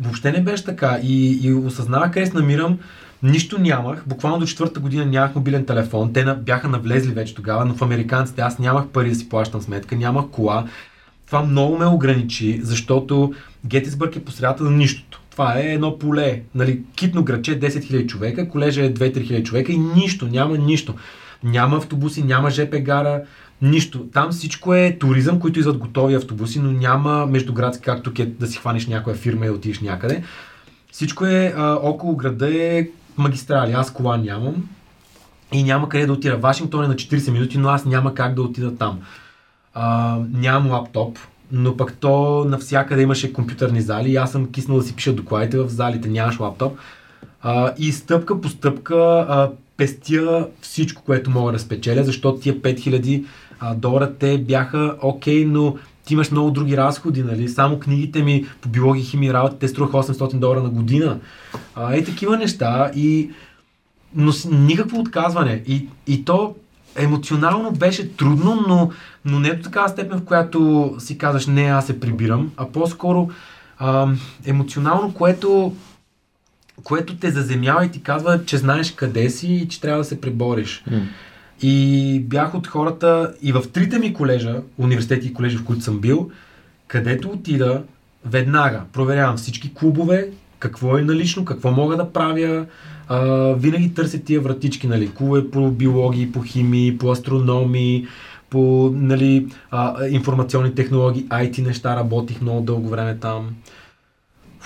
[0.00, 2.78] въобще не беше така и, и осъзнавах къде се намирам.
[3.22, 4.04] Нищо нямах.
[4.06, 6.12] Буквално до четвърта година нямах мобилен телефон.
[6.12, 9.60] Те на, бяха навлезли вече тогава, но в американците аз нямах пари да си плащам
[9.60, 10.64] сметка, нямах кола.
[11.26, 13.34] Това много ме ограничи, защото
[13.66, 15.20] Гетисбърг е по средата на нищото.
[15.30, 16.42] Това е едно поле.
[16.54, 20.94] Нали, китно градче 10 000 човека, колежа е 2-3 000 човека и нищо, няма нищо.
[21.44, 23.22] Няма автобуси, няма ЖП гара,
[23.62, 24.06] нищо.
[24.12, 28.58] Там всичко е туризъм, които идват готови автобуси, но няма междуградски, както е да си
[28.58, 30.22] хванеш някоя фирма и отидеш някъде.
[30.92, 33.72] Всичко е а, около града е магистрали.
[33.72, 34.68] Аз кола нямам
[35.52, 36.36] и няма къде да отида.
[36.36, 39.00] Вашингтон е на 40 минути, но аз няма как да отида там.
[39.74, 41.18] А, нямам лаптоп,
[41.52, 45.58] но пък то навсякъде имаше компютърни зали и аз съм киснал да си пиша докладите
[45.58, 46.78] в залите, нямаш лаптоп.
[47.42, 49.50] А, и стъпка по стъпка а,
[49.82, 53.24] пестя всичко, което мога да спечеля, защото тия 5000
[53.60, 57.48] а, долара те бяха окей, но ти имаш много други разходи, нали?
[57.48, 61.18] Само книгите ми по биология, химия работа, те струваха 800 долара на година.
[61.74, 63.30] А, е такива неща и
[64.14, 65.62] но никакво отказване.
[65.66, 66.54] И, и то
[66.96, 68.90] емоционално беше трудно, но,
[69.24, 73.30] но не до такава степен, в която си казваш, не, аз се прибирам, а по-скоро
[73.78, 74.08] а,
[74.46, 75.74] емоционално, което,
[76.84, 80.20] което те заземява и ти казва, че знаеш къде си и че трябва да се
[80.20, 80.84] пребориш.
[80.90, 81.00] М.
[81.62, 86.00] И бях от хората и в трите ми колежа, университети и колежи, в които съм
[86.00, 86.30] бил,
[86.88, 87.82] където отида,
[88.26, 92.66] веднага проверявам всички клубове, какво е налично, какво мога да правя.
[93.08, 93.20] А,
[93.54, 98.06] винаги търся тия вратички, нали, клубове по биологии, по химии, по астрономии,
[98.50, 103.50] по нали, а, информационни технологии, IT неща, работих много дълго време там.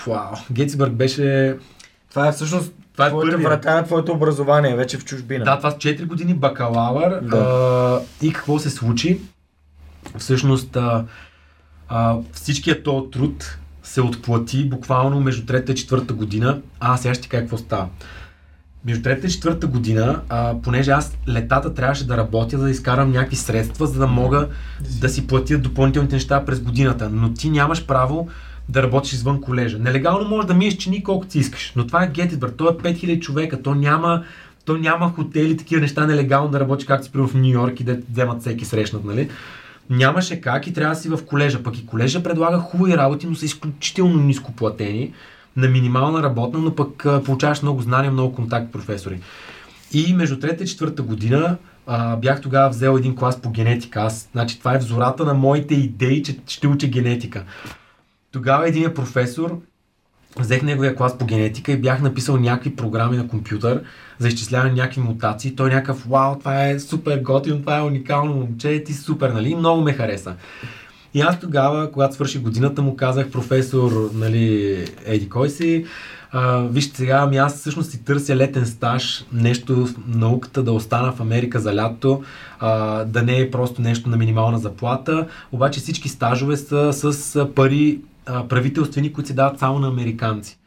[0.07, 1.57] Вау, Гетсбърг беше
[2.17, 5.45] Това е всъщност Това е твоята врата на твоето образование, вече в чужбина.
[5.45, 7.21] Да, това са 4 години бакалавър.
[7.21, 7.37] Да.
[7.37, 9.19] А, и какво се случи?
[10.17, 11.05] Всъщност а,
[11.89, 16.61] а, всичкият този труд се отплати буквално между трета и четвърта година.
[16.79, 17.87] А, сега ще кажа какво става.
[18.85, 23.11] Между трета и четвърта година, а, понеже аз летата трябваше да работя, за да изкарам
[23.11, 24.47] някакви средства, за да мога
[25.01, 27.09] да си платя допълнителните неща през годината.
[27.09, 28.29] Но ти нямаш право
[28.69, 29.79] да работиш извън колежа.
[29.79, 32.55] Нелегално можеш да миеш чини колкото си искаш, но това е Гетисбърг.
[32.57, 34.23] То е 5000 човека, то няма,
[34.65, 37.97] то няма хотели, такива неща нелегално да работиш, както си в Нью Йорк и да
[38.11, 39.29] вземат всеки срещнат, нали?
[39.89, 41.63] Нямаше как и трябва да си в колежа.
[41.63, 45.13] Пък и колежа предлага хубави работи, но са изключително ниско платени.
[45.55, 49.19] на минимална работна, но пък получаваш много знания, много контакт професори.
[49.93, 54.01] И между трета и четвърта година а, бях тогава взел един клас по генетика.
[54.01, 57.43] Аз, значи, това е взората на моите идеи, че ще уча генетика.
[58.31, 59.61] Тогава един професор
[60.39, 63.83] взех неговия клас по генетика и бях написал някакви програми на компютър
[64.19, 65.55] за изчисляване някакви мутации.
[65.55, 69.55] Той е някакъв, вау, това е супер готино, това е уникално момче, ти супер, нали?
[69.55, 70.35] Много ме хареса.
[71.13, 75.85] И аз тогава, когато свърши годината, му казах, професор, нали, еди кой си,
[76.31, 81.11] а, вижте сега, ами аз всъщност си търся летен стаж, нещо в науката да остана
[81.11, 82.23] в Америка за лято,
[82.59, 87.99] а, да не е просто нещо на минимална заплата, обаче всички стажове са с пари
[88.49, 90.57] правителствени, които се дават само на американци.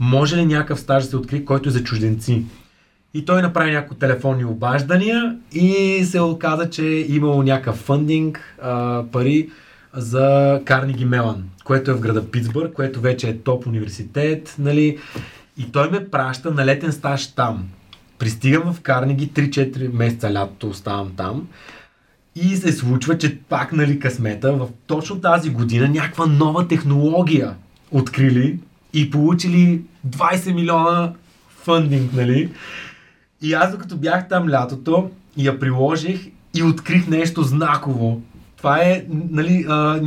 [0.00, 2.44] Може ли някакъв стаж да се открие, който е за чужденци?
[3.14, 9.02] И той направи някои телефонни обаждания и се оказа, че е имало някакъв фандинг, а,
[9.12, 9.48] пари
[9.94, 14.98] за Карнеги Мелан, което е в града Питсбърг, което вече е топ университет, нали?
[15.58, 17.68] И той ме праща на летен стаж там.
[18.18, 21.48] Пристигам в Карнеги 3-4 месеца лятото оставам там.
[22.36, 27.54] И се случва, че пак, нали, късмета, в точно тази година някаква нова технология
[27.90, 28.58] открили
[28.92, 31.12] и получили 20 милиона
[31.62, 32.52] фандинг, нали?
[33.42, 38.22] И аз докато бях там лятото, я приложих и открих нещо знаково.
[38.56, 40.00] Това е, нали, а,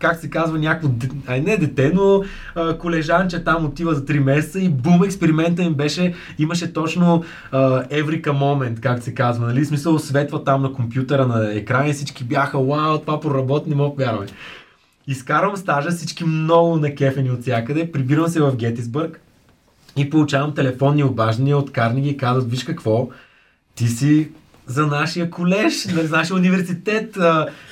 [0.00, 0.88] как се казва, някакво,
[1.26, 2.22] ай не дете, но
[2.54, 7.84] а, колежанче там отива за 3 месеца и бум, експеримента им беше, имаше точно а,
[7.90, 12.24] Еврика момент, как се казва, нали, смисъл светва там на компютъра, на екрана и всички
[12.24, 14.26] бяха, вау, това проработи, не мога вярваме.
[15.06, 19.20] Изкарвам стажа, всички много накефени от всякъде, прибирам се в Гетисбърг
[19.96, 23.08] и получавам телефонни обаждания от Карниги и казват, виж какво,
[23.74, 24.28] ти си
[24.70, 27.18] за нашия колеж, за нашия университет.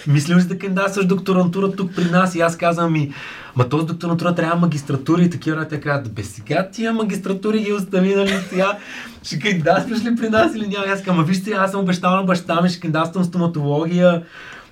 [0.06, 3.12] Мислил си да кандидатстваш докторантура тук при нас и аз казвам ми,
[3.56, 8.14] ма този докторантура трябва магистратура и такива те казват, бе сега тия магистратури ги остави,
[8.14, 8.78] нали сега,
[9.22, 10.86] ще кандидатстваш ли при нас или няма?
[10.86, 14.22] И аз казвам, вижте, аз съм обещал на баща ми, ще кандидатствам стоматология,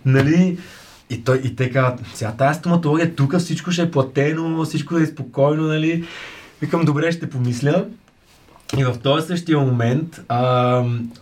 [0.05, 0.59] нали,
[1.11, 5.07] и, той, и те казват, сега тази стоматология, тук всичко ще е платено, всичко е
[5.07, 6.05] спокойно, нали.
[6.61, 7.85] Викам, добре, ще помисля.
[8.79, 10.41] И в този същия момент, а,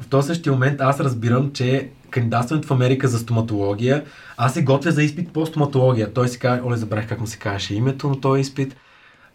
[0.00, 4.04] в този същия момент аз разбирам, че кандидатстването в Америка за стоматология,
[4.37, 6.12] аз се готвя за изпит по стоматология.
[6.12, 8.76] Той си казва, оле, забравих как му се казваше името на този изпит.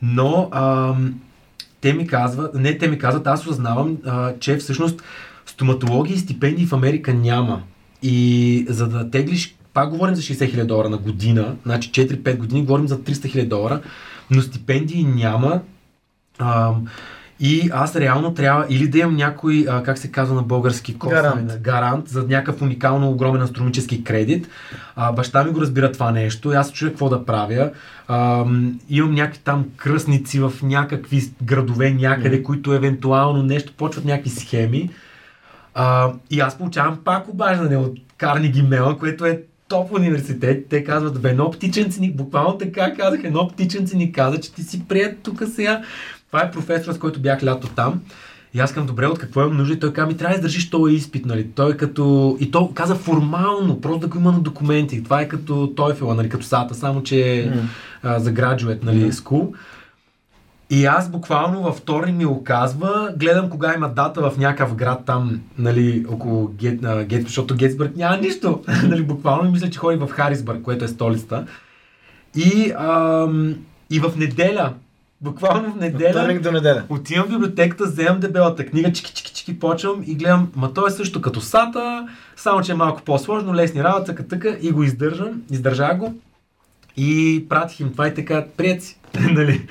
[0.01, 0.95] Но а,
[1.81, 3.97] те ми казват, не те ми казват, аз осъзнавам,
[4.39, 5.03] че всъщност
[5.45, 7.61] стоматология и стипендии в Америка няма.
[8.01, 12.65] И за да теглиш, пак говорим за 60 000 долара на година, значи 4-5 години
[12.65, 13.81] говорим за 300 000 долара,
[14.31, 15.61] но стипендии няма.
[16.39, 16.73] А,
[17.39, 21.61] и аз реално трябва или да имам някой, а, как се казва на български, Гарант.
[21.61, 24.47] гарант за някакъв уникално огромен астрономически кредит.
[24.95, 27.71] А, баща ми го разбира това нещо и аз чуя какво да правя.
[28.07, 28.45] А,
[28.89, 32.43] имам някакви там кръстници в някакви градове някъде, mm.
[32.43, 34.89] които евентуално нещо почват някакви схеми.
[35.73, 40.65] А, и аз получавам пак обаждане от Карниги Мела, което е топ университет.
[40.69, 44.63] Те казват, бе, едно птиченце ни, буквално така казах, едно птиченце ни каза, че ти
[44.63, 45.81] си прият тук сега
[46.31, 48.01] това е професор, с който бях лято там.
[48.53, 49.73] И аз казвам, добре, от какво имам нужда?
[49.73, 51.47] И той каза, ми трябва да издържиш този изпит, нали?
[51.55, 52.37] Той като...
[52.39, 55.03] И то каза формално, просто да го има на документи.
[55.03, 56.29] Това е като TOEFL, нали?
[56.29, 57.61] Като САТА, само че mm.
[58.03, 59.11] а, за graduate, нали?
[59.11, 59.11] Mm.
[59.11, 59.53] School.
[60.69, 65.41] И аз буквално във вторник ми оказва, гледам кога има дата в някакъв град там,
[65.57, 68.61] нали, около Гет, Гет защото Гетсбърг няма нищо.
[68.83, 71.45] нали, буквално мисля, че ходи в Харисбърг, което е столицата.
[72.35, 73.55] И, ам,
[73.89, 74.73] и в неделя
[75.21, 76.39] Буквално в неделя.
[76.41, 76.83] До неделя.
[76.89, 80.91] Отивам в библиотеката, вземам дебелата книга, чики, чики, чики, почвам и гледам, ма то е
[80.91, 85.95] също като сата, само че е малко по-сложно, лесни работа, така, и го издържам, издържа
[85.95, 86.13] го
[86.97, 88.83] и пратих им това и така, прият
[89.31, 89.67] нали.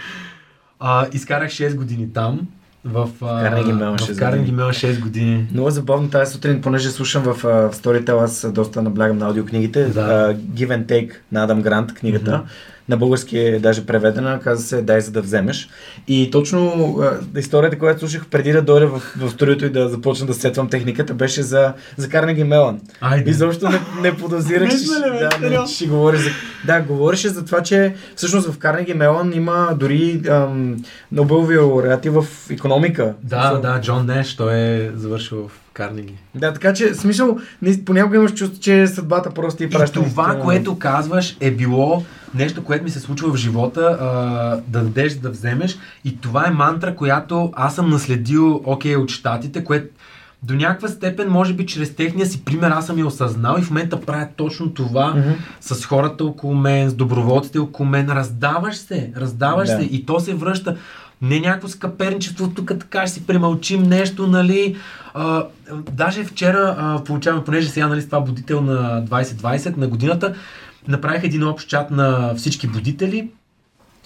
[0.81, 2.41] А, изкарах 6 години там,
[2.85, 5.47] в Карнеги Мелан 6 Карнеги Мелан 6 години.
[5.53, 9.85] Много забавно тази сутрин, понеже слушам в, в Storytel, аз доста наблягам на аудиокнигите.
[9.85, 10.01] Да.
[10.01, 12.31] Uh, Give and Take на Адам Грант, книгата.
[12.31, 12.78] Mm-hmm.
[12.89, 15.69] На български е даже преведена, каза се Дай за да вземеш.
[16.09, 20.27] И точно uh, историята, която слушах преди да дойда в, в студиото и да започна
[20.27, 22.81] да сетвам техниката, беше за, за Карнеги Мелан.
[23.01, 23.31] Айде.
[23.31, 24.77] И защо не, не подозирах, че,
[25.41, 26.31] да, не, ще говори за...
[26.67, 30.77] Да, говореше за това, че всъщност в Карнеги Мелан има дори ам,
[31.13, 33.15] Нобелови лауреати в економика.
[33.23, 36.15] Да, да, Джон Неш, той е завършил в Карнеги.
[36.35, 39.93] Да, така че, смисъл, не- понякога имаш чувство, че съдбата просто ти И праща.
[40.03, 40.45] това, наистина.
[40.45, 42.03] което казваш, е било
[42.35, 44.07] нещо, което ми се случва в живота, а,
[44.69, 45.79] да дадеш, да вземеш.
[46.05, 49.87] И това е мантра, която аз съм наследил, окей, от щатите, което
[50.43, 53.71] до някаква степен, може би чрез техния си пример, аз съм я осъзнал и в
[53.71, 55.31] момента правя точно това Мгм.
[55.61, 58.09] с хората около мен, с доброволците около мен.
[58.11, 59.77] Раздаваш се, раздаваш Да.
[59.77, 60.77] се и то се връща.
[61.23, 64.77] Не някакво скъперничество, тук така ще си премълчим нещо, нали.
[65.15, 65.45] А,
[65.93, 70.35] даже вчера а, получаваме, понеже сега, нали, това будител на 2020 на годината,
[70.89, 73.31] направих един общ чат на всички будители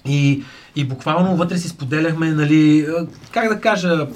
[0.05, 0.43] и,
[0.75, 2.87] и буквално вътре си споделяхме, нали,
[3.31, 4.07] как да кажа,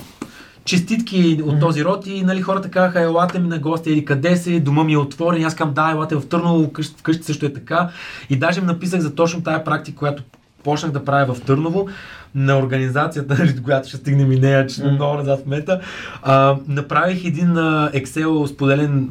[0.66, 4.60] честитки от този род и нали, хората казаха, елате ми на гости или къде се,
[4.60, 7.90] дома ми е отворен, аз казвам, да, елате в Търново, къщ, вкъщи също е така.
[8.30, 10.24] И даже им написах за точно тая практика, която
[10.64, 11.88] почнах да правя в Търново,
[12.36, 14.94] на организацията, нали, до която ще стигнем и нея, че Мгм.
[14.94, 15.82] много назад в момента,
[16.24, 19.10] а, направих един а, Excel споделен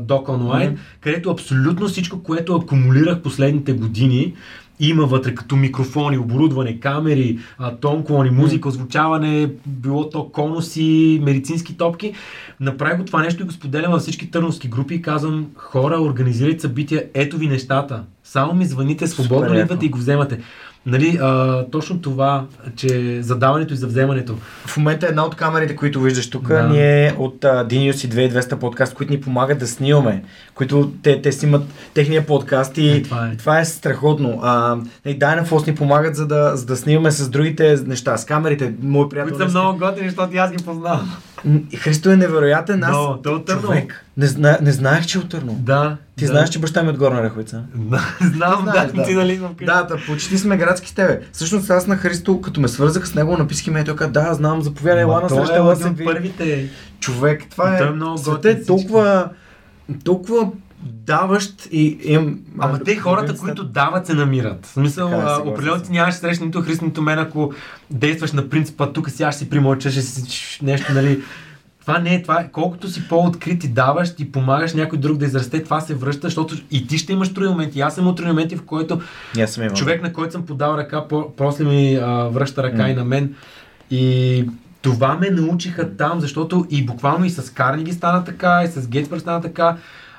[0.00, 0.80] док онлайн, Мгм.
[1.00, 4.34] където абсолютно всичко, което акумулирах последните години,
[4.80, 7.38] има вътре като микрофони, оборудване, камери,
[7.80, 12.12] тон клони, музика, озвучаване, било то конуси, медицински топки.
[12.60, 16.60] Направих го това нещо и го споделям във всички търновски групи и казвам, хора, организирайте
[16.60, 18.02] събития, ето ви нещата.
[18.24, 20.40] Само ми звъните, свободно Супер идвате и го вземате.
[20.86, 22.44] Нали, а, точно това,
[22.76, 24.34] че за даването и за вземането.
[24.66, 26.62] В момента една от камерите, които виждаш тук, Да.
[26.62, 30.22] ни е от uh, Dinius и 2200 подкаст, които ни помагат да снимаме,
[30.54, 31.62] които те, те снимат
[31.94, 33.36] техния подкаст и Е, това е.
[33.36, 34.40] това е страхотно.
[34.42, 38.74] А, и Dynaforce ни помагат за да, за да снимаме с другите неща, с камерите.
[38.82, 41.16] Мой приятел Които са много готини, защото аз ги познавам.
[41.76, 42.84] Христо е невероятен.
[42.84, 43.18] Аз, Но,
[43.60, 45.58] човек, не, зна, не знаех, че е от Търново.
[45.58, 45.96] Да.
[46.16, 46.30] Ти да.
[46.30, 47.62] знаеш, че баща ми е от Горна Раховица?
[48.20, 49.02] Знам, Знаеш, да, да.
[49.02, 49.40] ти нали.
[49.62, 51.20] Да, да, почти сме градски с тебе.
[51.32, 54.62] Всъщност аз на Христо, като ме свързах с него, написах името, той каза, да, знам,
[54.62, 56.68] заповядай, ела на Той среща, е ела се първите.
[57.00, 57.78] Човек, това е...
[57.78, 59.28] Той е много Светът готин е толкова,
[60.04, 60.50] толкова
[60.82, 62.40] даващ и им...
[62.58, 64.66] Ама те хората, които дават, се намират.
[64.66, 67.52] В смисъл, е, определено ти нямаш среща нито Христо, нито мен, ако
[67.90, 71.22] действаш на принципа, тук сега ще си примълчаш, ще си нещо, нали.
[71.86, 72.40] Това не е това.
[72.40, 76.26] е- Колкото си по-открит и даваш, ти помагаш някой друг да израсте, това се връща,
[76.26, 77.80] защото и ти ще имаш трудни моменти.
[77.80, 79.00] Аз съм от трудни моменти, в който
[79.68, 82.88] съм човек, на който съм подал ръка, по- после ми а, връща ръка М.
[82.88, 83.34] и на мен.
[83.90, 84.44] И
[84.82, 89.20] това ме научиха там, защото и буквално и с Карниги стана така, и с Гетсбърг
[89.20, 89.76] стана така.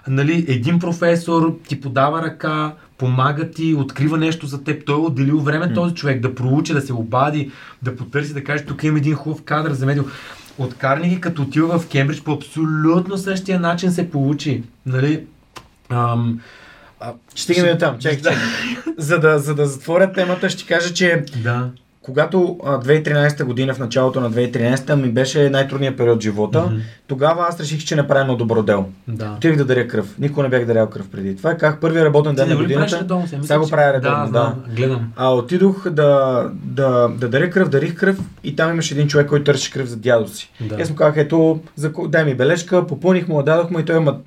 [0.07, 4.85] Нали, един професор ти подава ръка, помага ти, открива нещо за теб.
[4.85, 7.51] Той е отделил време този човек да проучи, да се обади,
[7.81, 10.05] да потърси, да каже, тук има един хубав кадър, замедил.
[10.57, 14.63] От Карниги, като отива в Кембридж, по абсолютно същия начин се получи.
[14.85, 15.25] Нали,
[15.89, 16.41] ам,
[16.99, 18.37] а, Ще стигнем до там, чакай, чакай.
[18.97, 21.69] за, да, за да затворя темата, ще кажа, че Да.
[22.07, 26.75] Когато а, 2013 година, в началото на 2013 ми беше най-трудният период в живота, Мгм.
[27.07, 28.85] тогава аз реших, че не правя едно добро дело.
[29.07, 29.33] Да.
[29.37, 30.15] Отидох да даря кръв.
[30.19, 31.35] Никога не бях дарял кръв преди.
[31.35, 33.03] Това е как първия работен ден на го ли правиш годината.
[33.03, 33.27] редовно?
[33.43, 35.11] Сега го правя редовно, Да, знам, гледам.
[35.15, 39.43] А отидох да, да, да даря кръв, дарих кръв и там имаше един човек, който
[39.43, 40.51] търсеше кръв за дядо си.
[40.61, 40.75] Да.
[40.75, 41.59] Аз му казах, ето,
[42.07, 44.17] дай ми бележка, попълних му, дадох му и той има...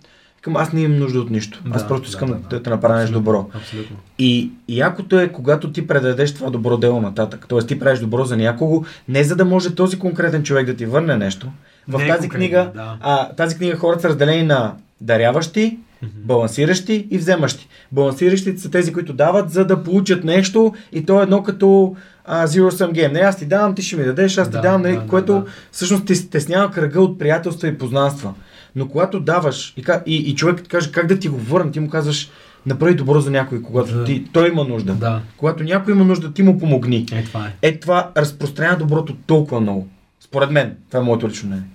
[0.42, 1.62] Към аз не имам нужда от нищо.
[1.70, 2.48] Аз Да, просто да, искам да, да, да.
[2.48, 3.50] да, те направя нещо добро.
[3.54, 3.96] Абсолютно.
[4.18, 7.44] И, и якото е, когато ти предадеш това добро дело нататък.
[7.48, 10.86] Тоест ти правиш добро за някого, не за да може този конкретен човек да ти
[10.86, 11.46] върне нещо.
[11.88, 12.96] В Не е тази книга, да.
[13.00, 15.78] а, тази книга хората са разделени на даряващи,
[16.16, 17.68] балансиращи и вземащи.
[17.92, 22.46] Балансиращите са тези, които дават, за да получат нещо и то е едно като а,
[22.46, 23.12] Zero Sum Game.
[23.12, 25.06] Не, аз ти давам, ти ще ми дадеш, аз ти Да, давам, нали, да, да,
[25.06, 25.44] което да.
[25.72, 28.34] всъщност ти стеснява кръга от приятелства и познанства.
[28.76, 31.80] Но когато даваш и, и, и човек ти каже как да ти го върна, ти
[31.80, 32.30] му казваш
[32.66, 34.04] направи добро за някой, когато Да.
[34.04, 34.92] ти, той има нужда.
[34.94, 35.20] Да.
[35.36, 37.06] Когато някой има нужда, ти му помогни.
[37.12, 37.68] Е, това е.
[37.68, 39.88] Е, това разпространява доброто толкова много.
[40.20, 40.76] Според мен.
[40.88, 41.66] Това е моето лично мнение.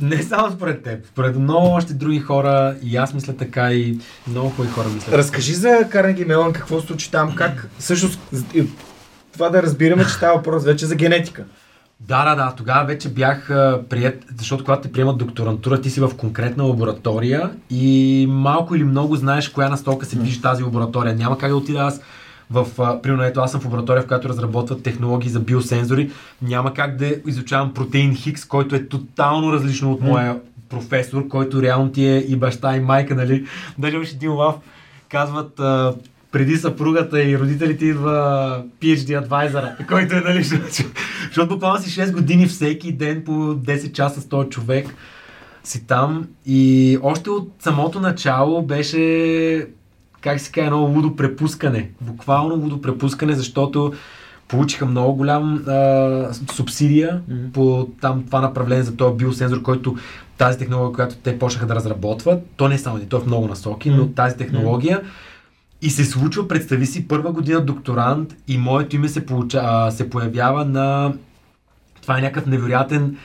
[0.00, 4.48] Не само според теб, според много още други хора и аз мисля така и много
[4.48, 5.14] хубави хора мислят.
[5.14, 8.20] Разкажи за Карнеги Мелан, какво се случи там, как всъщност
[9.32, 11.44] това да разбираме, че става въпрос вече за генетика.
[12.08, 12.54] Да, да, да.
[12.56, 17.50] Тогава вече бях а, прият, защото когато те приемат докторантура, ти си в конкретна лаборатория
[17.70, 21.14] и малко или много знаеш коя настолка се движи тази лаборатория.
[21.14, 22.00] Няма как да отида аз
[22.50, 26.10] в, а, примерно, ето аз съм в лаборатория, в която разработват технологии за биосензори.
[26.42, 31.92] Няма как да изучавам протеин Хикс, който е тотално различно от моя професор, който реално
[31.92, 33.46] ти е и баща и майка, нали?
[33.78, 34.54] Даже имаш един лав,
[35.08, 35.94] казват, а,
[36.32, 40.42] преди съпругата и родителите идва PhD адвайзера, който е, нали,
[41.22, 44.86] защото- буквално си 6 години всеки ден по 10 часа с този човек
[45.64, 49.66] си там и още от самото начало беше,
[50.20, 51.90] как се казва, едно лудо препускане.
[52.00, 53.92] Буквално лудо препускане, защото
[54.48, 57.52] получиха много голям а, субсидия Мгм.
[57.52, 59.96] по там това направление за този биосензор, който
[60.38, 63.48] тази технология, която те почнаха да разработват, то не е само, то е в много
[63.48, 64.12] насоки, но Мгм.
[64.12, 65.00] тази технология
[65.82, 70.10] и се случва, представи си, първа година докторант и моето име се, получа, а, се
[70.10, 71.12] появява на...
[72.02, 73.16] Това е някакъв невероятен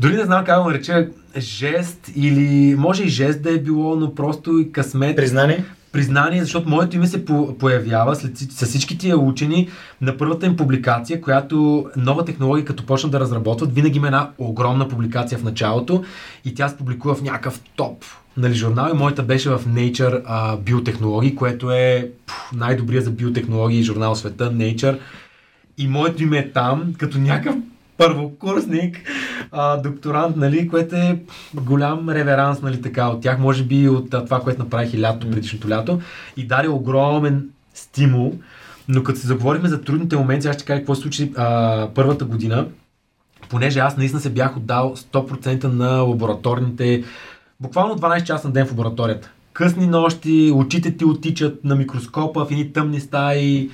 [0.00, 3.96] Дори не знам как да го нареча жест или може и жест да е било,
[3.96, 5.16] но просто и късмет.
[5.16, 5.64] Признание?
[5.92, 9.68] признание, защото моето име се по- появява след, с всички тия учени
[10.00, 14.88] на първата им публикация, която нова технология като почнат да разработват, винаги има една огромна
[14.88, 16.04] публикация в началото
[16.44, 18.04] и тя се публикува в някакъв топ
[18.36, 22.10] нали, журнал и моята беше в Nature а, биотехнологии, което е
[22.52, 24.98] най-добрия за биотехнологии журнал в света, Nature.
[25.78, 27.56] И моето име е там, като някакъв
[27.96, 28.96] първокурсник,
[29.52, 31.18] а, докторант, нали, което е
[31.54, 35.30] голям реверанс, нали, така, от тях, може би от а, това, което направих и лято,
[35.30, 36.00] предишното лято,
[36.36, 38.34] и даде огромен стимул,
[38.88, 42.24] но като се заговорихме за трудните моменти, аз ще кажа какво се случи а, първата
[42.24, 42.66] година,
[43.48, 47.04] понеже аз наистина се бях отдал 100% на лабораторните,
[47.60, 49.30] буквално 12 часа на ден в лабораторията.
[49.52, 53.70] Късни нощи, очите ти отичат на микроскопа в едни тъмни стаи,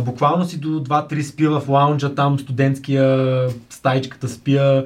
[0.00, 4.84] буквално си до 2-3 спия в лаунджа, там студентския стаичката спия,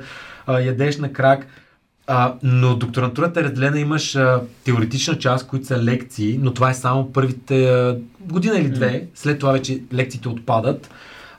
[0.48, 1.46] ядеш на крак.
[2.06, 6.74] А, но докторантурата е разделена, имаш а, теоретична част, които са лекции, но това е
[6.74, 9.06] само първите а, година или две.
[9.14, 10.90] След това вече лекциите отпадат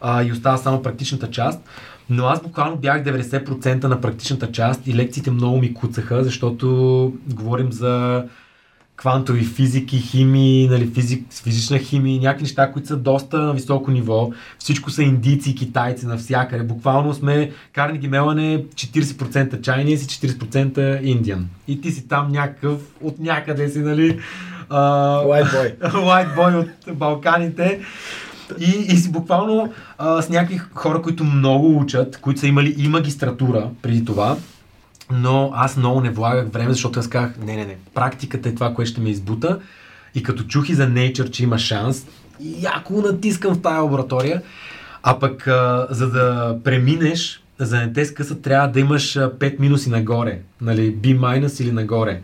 [0.02, 1.62] а, и остава само практичната част.
[2.10, 7.72] Но аз буквално бях 90% на практичната част и лекциите много ми куцаха, защото говорим
[7.72, 8.24] за
[8.98, 14.32] квантови физики, химии, нали, физик, физична химия, някакви неща, които са доста на високо ниво.
[14.60, 16.64] Всичко са индийци и китайци навсякъде.
[16.64, 21.48] Буквално сме Карнеги Мелане 40% чайния си, 40% индиан.
[21.68, 24.20] И ти си там някакъв, от някъде си, нали,
[24.70, 25.78] white boy.
[25.92, 27.80] white boy от Балканите.
[28.60, 32.88] И, и си буквално а, с някакви хора, които много учат, които са имали и
[32.88, 34.38] магистратура преди това,
[35.12, 38.74] но аз много не влагах време, защото аз казах, не, не, не, практиката е това,
[38.74, 39.60] което ще ме избута.
[40.16, 42.06] И като чух и за Nature, че има шанс,
[42.60, 44.42] яко натискам в тази лаборатория.
[45.04, 49.60] А пък, а, за да преминеш, за да не те скъса, трябва да имаш 5
[49.60, 50.40] минуси нагоре.
[50.62, 52.22] Нали, B- или нагоре.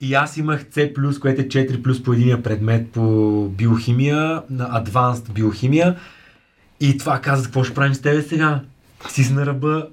[0.00, 5.96] И аз имах C+, което е 4 по единия предмет по биохимия, на Advanced биохимия.
[6.80, 8.60] И това казах, какво ще правим с тебе сега?
[9.08, 9.86] Си на ръба,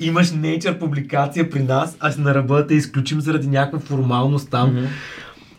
[0.00, 4.70] имаш Nature публикация при нас, а си на ръба те изключим заради някаква формалност там.
[4.70, 4.86] Mm-hmm.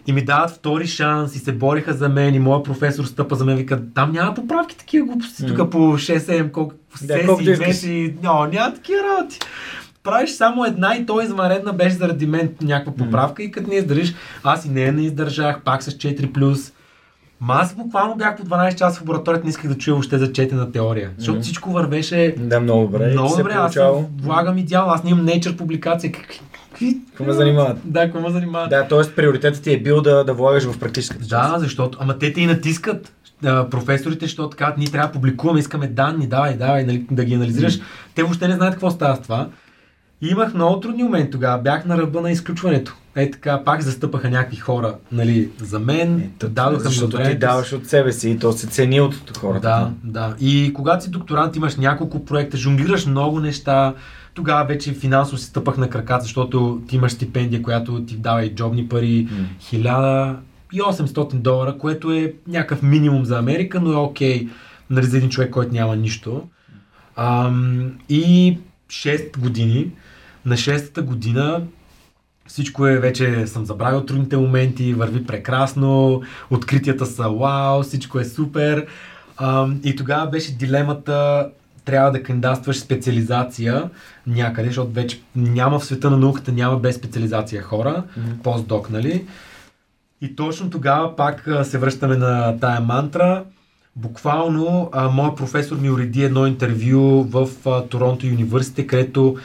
[0.08, 3.46] И ми дават втори шанс и се бориха за мен и моя професор стъпа за
[3.46, 5.58] мен вика, там няма поправки такива глупости, mm-hmm.
[5.58, 9.40] тук по 6-7 колко да, колко беше, но, няма такива работи
[10.04, 13.46] правиш само една и то извънредна беше заради мен някаква поправка mm.
[13.46, 16.72] и като не издържиш, аз и нея не издържах, пак с 4+.
[17.42, 20.34] Ма аз буквално бях по 12 часа в лабораторията, не исках да чуя въобще за
[20.34, 21.12] четена теория.
[21.18, 21.42] Защото mm.
[21.42, 23.12] всичко вървеше да, много добре.
[23.12, 23.78] Много добре, аз
[24.22, 26.12] влагам идеал, аз нямам Nature публикация.
[26.12, 27.78] Какво ме занимават?
[27.84, 28.70] Да, какво ме занимават?
[28.70, 29.16] Да, т.е.
[29.16, 31.54] приоритетът ти е бил да, да влагаш в практическата част.
[31.54, 35.88] Да, защото, ама те те и натискат професорите, защото казват, ние трябва да публикуваме, искаме
[35.88, 37.80] данни, давай, давай, нали, да ги анализираш.
[37.80, 37.84] Mm.
[38.16, 39.48] Те въобще не знаят какво става с това.
[40.22, 41.62] И имах много трудни моменти тогава.
[41.62, 42.96] Бях на ръба на изключването.
[43.16, 46.20] Е така, пак застъпаха някакви хора, нали, за мен.
[46.20, 49.92] Е, дадоха защото ти даваш от себе си и то се цени от хората.
[50.04, 50.36] Да, да.
[50.40, 53.94] И когато си докторант, имаш няколко проекта, жонглираш много неща.
[54.34, 58.56] Тогава вече финансово си стъпах на краката, защото ти имаш стипендия, която ти дава и
[58.56, 59.28] джобни пари.
[59.72, 60.38] Mm.
[60.74, 64.48] 1800 долара, което е някакъв минимум за Америка, но е окей
[64.90, 66.44] нали, за един човек, който няма нищо.
[67.16, 68.58] Ам, и
[68.90, 69.92] 6 години
[70.46, 71.62] на шестата година
[72.48, 78.88] всичко е вече, съм забравил трудните моменти, върви прекрасно, откритията са вау, всичко е супер.
[79.84, 81.50] и тогава беше дилемата
[81.86, 83.90] трябва да кандидатстваш специализация
[84.28, 88.42] някъде, защото вече няма в света на науката, няма без специализация хора, mm-hmm.
[88.44, 89.26] постдок, нали?
[90.22, 93.44] И точно тогава пак се връщаме на тая мантра.
[93.96, 99.38] Буквално, а, моят професор ми уреди едно интервю в а, Торонто университет, където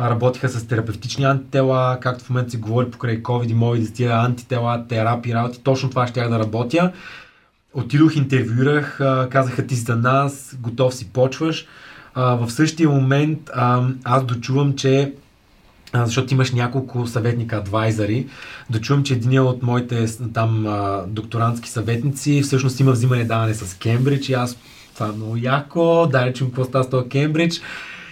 [0.00, 4.18] работиха с терапевтични антитела, както в момента се говори покрай COVID и мои да тия
[4.18, 6.92] антитела, терапии, работи, точно това ще да работя.
[7.74, 8.98] Отидох, интервюрах,
[9.30, 11.66] казаха ти за нас, готов си почваш.
[12.16, 13.50] В същия момент
[14.04, 15.12] аз дочувам, че
[15.94, 18.26] защото имаш няколко съветника, адвайзари,
[18.70, 20.66] да чувам, че един от моите там
[21.08, 24.56] докторантски съветници всъщност има взимане даване с Кембридж и аз
[24.94, 27.60] това е много яко, да речем какво става с този Кембридж.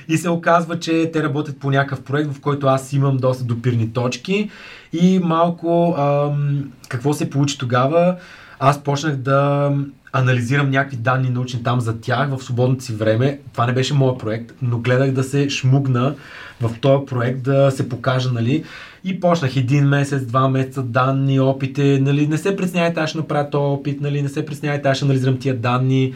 [0.08, 3.92] И се оказва, че те работят по някакъв проект, в който аз имам доста допирни
[3.92, 4.50] точки.
[4.92, 8.16] И малко ам, какво се получи тогава?
[8.58, 9.70] Аз почнах да
[10.12, 13.38] анализирам някакви данни научни там за тях в свободното си време.
[13.52, 16.14] Това не беше моят проект, но гледах да се шмугна
[16.60, 18.64] в този проект, да се покажа, нали.
[19.04, 22.26] И почнах един месец, два месеца данни, опити, нали.
[22.26, 24.22] Не се притеснявайте, аз ще направя този опит, нали.
[24.22, 26.14] Не се притеснявайте, аз ще анализирам тия данни.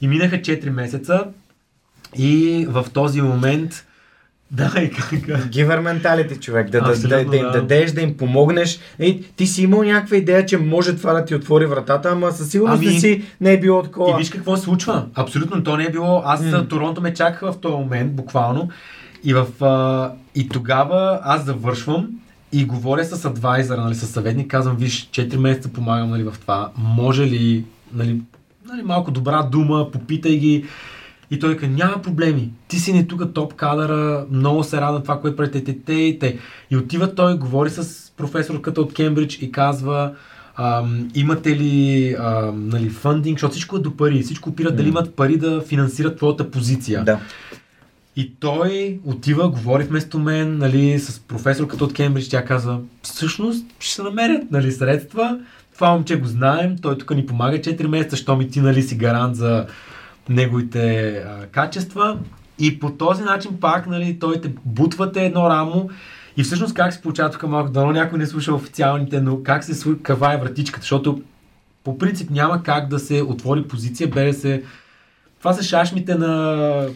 [0.00, 1.24] И минаха 4 месеца
[2.18, 3.86] и в този момент
[4.50, 5.48] Да, и как...
[5.48, 6.70] Гивър менталити, човек.
[6.70, 7.50] Да, да, да, да, им да.
[7.50, 8.78] дадеш, да им помогнеш.
[8.98, 12.50] И, ти си имал някаква идея, че може това да ти отвори вратата, ама със
[12.50, 14.18] сигурност Ами, не си не е било И такова.
[14.18, 15.06] виж какво се случва.
[15.14, 16.22] Абсолютно то не е било.
[16.24, 16.68] Аз mm.
[16.68, 18.68] Торонто ме чакаха в този момент, буквално.
[19.24, 22.08] И, в, а, и тогава аз завършвам
[22.52, 26.70] и говоря с адвайзъра, нали, с съветник, казвам, виж, 4 месеца помагам нали, в това.
[26.76, 28.20] Може ли, нали,
[28.68, 30.64] нали, малко добра дума, попитай ги.
[31.32, 32.50] И той каза, няма проблеми.
[32.68, 36.18] Ти си не тук топ кадъра, много се радвам това, което правите те, те и
[36.18, 36.38] те.
[36.70, 40.12] И отива той, говори с професорката от Кембридж и казва,
[40.56, 45.14] ам, имате ли ам, нали, фандинг, защото всичко е до пари, всичко опира дали имат
[45.14, 47.04] пари да финансират твоята позиция.
[47.04, 47.18] Да.
[48.16, 53.94] И той отива, говори вместо мен, нали, с професорката от Кембридж, тя казва, всъщност ще
[53.94, 55.38] се намерят нали, средства,
[55.74, 58.96] това момче го знаем, той тук ни помага 4 месеца, що ми ти нали, си
[58.96, 59.66] гарант за
[60.28, 62.18] неговите а, качества.
[62.58, 65.88] И по този начин пак нали, той те бутвате едно рамо
[66.36, 69.74] и всъщност как се получава тук малко, дано някой не слуша официалните, но как се
[69.74, 71.22] случва, каква е вратичката, защото
[71.84, 74.62] по принцип няма как да се отвори позиция, без да се...
[75.38, 76.86] Това са шашмите на...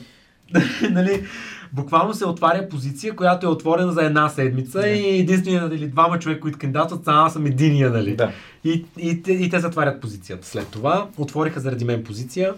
[0.90, 1.24] нали,
[1.72, 4.88] буквално се отваря позиция, която е отворена за една седмица Да.
[4.88, 8.16] и единственият или двама човека, които кандидатстват, са аз съм единия, нали?
[8.16, 8.30] Да.
[8.64, 10.46] И, и, те- и те затварят позицията.
[10.46, 12.54] След това отвориха заради мен позиция,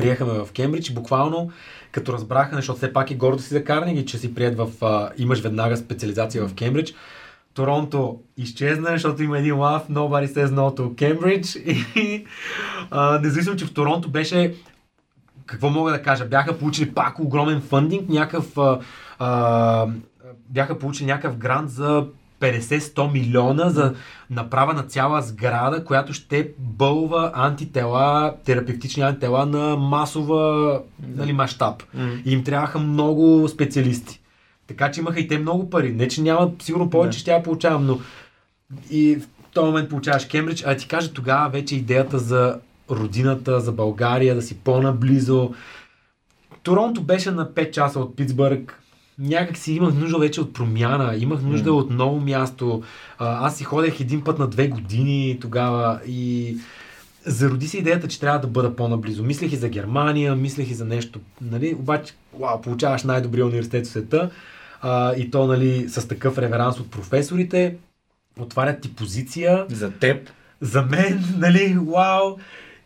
[0.00, 1.50] приехаме в Кембридж и буквално
[1.92, 5.10] като разбраха, защото все пак е гордо си за Карнеги, че си прият в, а,
[5.18, 6.94] имаш веднага специализация в Кембридж.
[7.54, 11.56] Торонто изчезна, защото има един лав, nobody says no to Cambridge.
[11.96, 12.24] И
[12.90, 14.54] а, независимо, че в Торонто беше
[15.46, 18.80] какво мога да кажа, бяха получили пак огромен фандинг, някакъв а,
[19.18, 19.86] а,
[20.48, 22.06] бяха получили някакъв грант за
[22.40, 23.94] 50-100 милиона за
[24.30, 30.80] направа на цяла сграда, която ще бълва антитела, терапевтични антитела на масова
[31.16, 31.82] нали, мащаб.
[32.24, 34.20] И им трябваха много специалисти.
[34.66, 35.92] Така че имаха и те много пари.
[35.92, 37.20] Не, че няма сигурно повече, Да.
[37.20, 37.98] ще я получавам, но
[38.90, 42.58] и в този момент получаваш Кембридж, а ти кажа тогава вече идеята за
[42.90, 45.54] родината, за България, да си по-наблизо.
[46.62, 48.82] Торонто беше на 5 часа от Питсбърг.
[49.20, 51.76] Някак си имах нужда вече от промяна, имах нужда М.
[51.76, 52.82] от ново място.
[53.18, 56.56] А, аз си ходех един път на две години тогава и
[57.26, 59.22] зароди се идеята, че трябва да бъда по-наблизо.
[59.22, 61.20] Мислех и за Германия, мислех и за нещо.
[61.40, 61.76] Нали?
[61.78, 64.30] Обаче, вау, получаваш най-добрия университет в света
[64.82, 67.76] а, и то нали, с такъв реверанс от професорите.
[68.38, 70.30] Отварят ти позиция За теб.
[70.60, 72.36] за мен, нали, вау.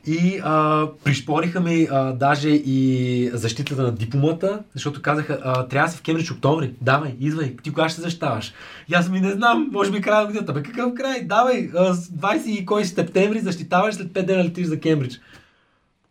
[0.06, 5.92] И а, пришпориха ми а, даже и защитата на дипломата, защото казаха, а, трябва да
[5.92, 6.72] си в Кембридж октомври.
[6.80, 8.52] Давай, идвай, ти кога ще се защитаваш?
[8.88, 10.52] И аз ми не знам, може би края на годината.
[10.52, 11.22] Бе, какъв край?
[11.24, 15.20] Давай, а, с 20 и кой септември защитаваш, след 5 дена летиш за Кембридж.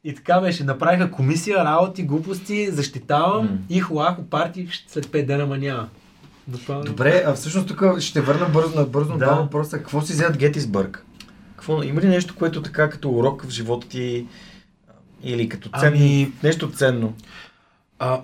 [0.04, 3.58] И така беше, направиха комисия, работи, глупости, защитавам М.
[3.70, 5.88] и хуахо парти след 5 дена, ма няма.
[6.86, 9.18] Добре, а всъщност тук ще върна бързо на бързо Да.
[9.18, 9.78] два въпроса.
[9.78, 11.06] Какво си взят Гетисбърг?
[11.64, 14.26] Какво, има ли нещо, което така като урок в живота ти
[15.24, 17.14] или като ценно, Ами- нещо ценно?
[18.00, 18.22] А,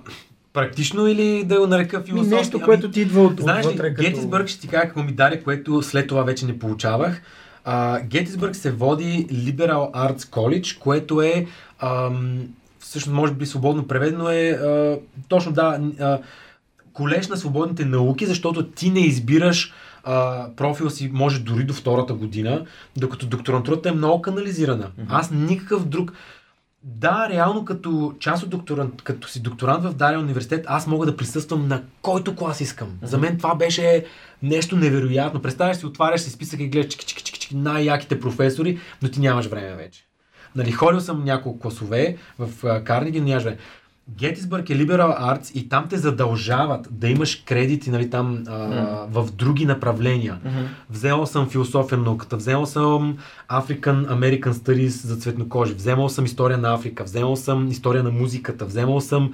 [0.54, 2.38] практично или да го нарека Ами, философия?
[2.38, 4.02] нещо, което ти идва от, Знаеш ли, като...
[4.02, 7.22] Гетисбърг ще ти кажа какво ми даде, което след това вече не получавах.
[7.66, 11.46] А, Гетисбърг се води Liberal Arts College, което е
[11.80, 12.40] ам,
[12.80, 16.20] всъщност може би свободно преведено е а, точно да а,
[16.94, 19.74] колеж на свободните науки, защото ти не избираш
[20.04, 22.66] а, профил си, може дори до втората година,
[22.98, 24.92] докато докторантурата е много канализирана.
[25.10, 26.14] Аз никакъв друг...
[26.84, 31.18] Да, реално като част от докторант, като си докторант в даден университет, аз мога да
[31.18, 32.88] присъствам на който клас искам.
[33.02, 34.06] За мен това беше
[34.44, 35.42] нещо невероятно.
[35.42, 39.20] Представяш си, отваряш си списък и гледаш чики, чики, чики, чики, най-яките професори, но ти
[39.20, 40.06] нямаш време вече.
[40.56, 43.58] Нали, ходил съм няколко класове в а, Карнеги, но нямаш време.
[44.18, 48.54] Гетисбърг е Liberal Arts и там те задължават да имаш кредити нали, там а,
[49.12, 50.40] в други направления.
[50.46, 50.66] Мгм.
[50.90, 53.18] Вземал съм философия на науката, вземал съм
[53.50, 58.66] African American Studies за цветнокожи, вземал съм история на Африка, вземал съм история на музиката,
[58.66, 59.34] вземал съм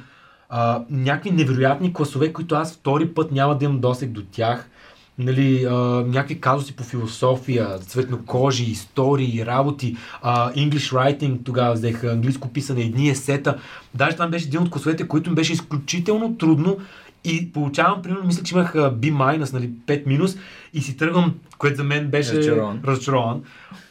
[0.49, 4.69] а, някакви невероятни класове, които аз втори път няма да имам досег до тях.
[5.17, 5.73] Нали, а,
[6.07, 13.09] някакви казуси по философия, цветнокожи, истории, работи, а, English writing, тогава взех английско писане, едни
[13.09, 13.57] есета.
[13.93, 16.77] Даже това беше един от класовете, които ми беше изключително трудно
[17.23, 20.35] и получавам, примерно, мисля, че имах B-, нали, 5 минус
[20.73, 22.79] и си тръгвам, което за мен беше Разочарован.
[22.85, 23.43] разочарован.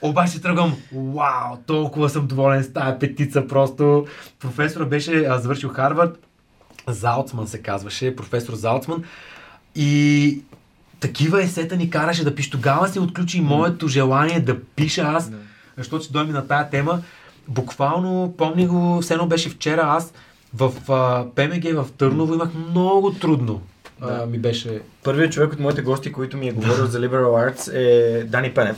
[0.02, 4.06] Обаче тръгвам, вау, толкова съм доволен с тази петица, просто
[4.40, 6.26] професора беше а, завършил Харвард,
[6.88, 9.04] Залцман се казваше, професор Залцман
[9.74, 10.40] и
[11.04, 12.50] такива есета ни караше да пише.
[12.50, 15.36] Тогава се отключи моето желание да пиша аз, Да.
[15.76, 17.02] защото ще дойме на тая тема.
[17.48, 20.12] Буквално, помня го, все едно беше вчера, аз
[20.54, 23.60] В а, ПМГ в Търново имах много трудно.
[24.00, 24.20] Да.
[24.22, 24.80] А, ми беше...
[25.04, 28.76] Първият човек от моите гости, който ми е говорил за Liberal Arts е Дани Пенев.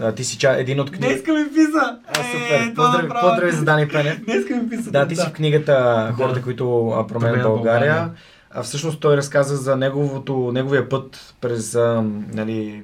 [0.00, 0.52] А, ти си ча...
[0.56, 1.06] един от книги...
[1.06, 1.98] Днеска ми писа!
[2.08, 2.74] А, супер!
[2.74, 4.24] Поздрави, поздрави за Дани Пенев.
[4.24, 4.90] Днеска ми писа.
[4.90, 6.64] Да, ти си в книгата Хората, които
[7.08, 7.44] Променят България.
[7.48, 8.10] България.
[8.50, 12.82] А всъщност той разказа за неговото, неговия път през а, нали,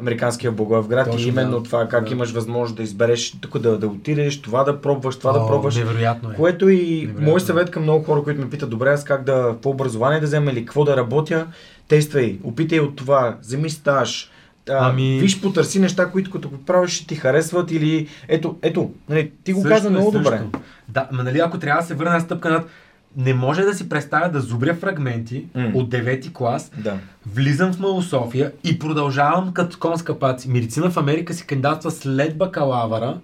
[0.00, 1.62] американския Благоевград Точно, и именно да.
[1.62, 2.12] това как Да.
[2.12, 5.76] имаш възможност да избереш тук да, да отидеш, това да пробваш, това да О, пробваш.
[5.76, 6.34] Невероятно е.
[6.34, 7.30] Което и Невероятно.
[7.30, 10.26] мой съвет към много хора, които ме питат, добре, аз как да, какво образование да
[10.26, 11.46] взема или какво да работя,
[11.88, 14.30] тествай, опитай от това, вземи стаж,
[14.70, 18.90] а, Ами- виж, потърси неща, които като го правиш ще ти харесват или ето, ето,
[19.08, 20.22] нали, ти го Също каза е, много също.
[20.24, 20.42] добре.
[20.88, 22.66] Да, ма нали, ако трябва да се върна стъпка над...
[23.16, 25.70] Не може да си представя да зубря фрагменти М.
[25.74, 26.98] от 9-ти клас, Да.
[27.26, 30.48] влизам в МАУ София и продължавам като конска паци.
[30.48, 33.18] Медицина в Америка се кандидатства след бакалавъра,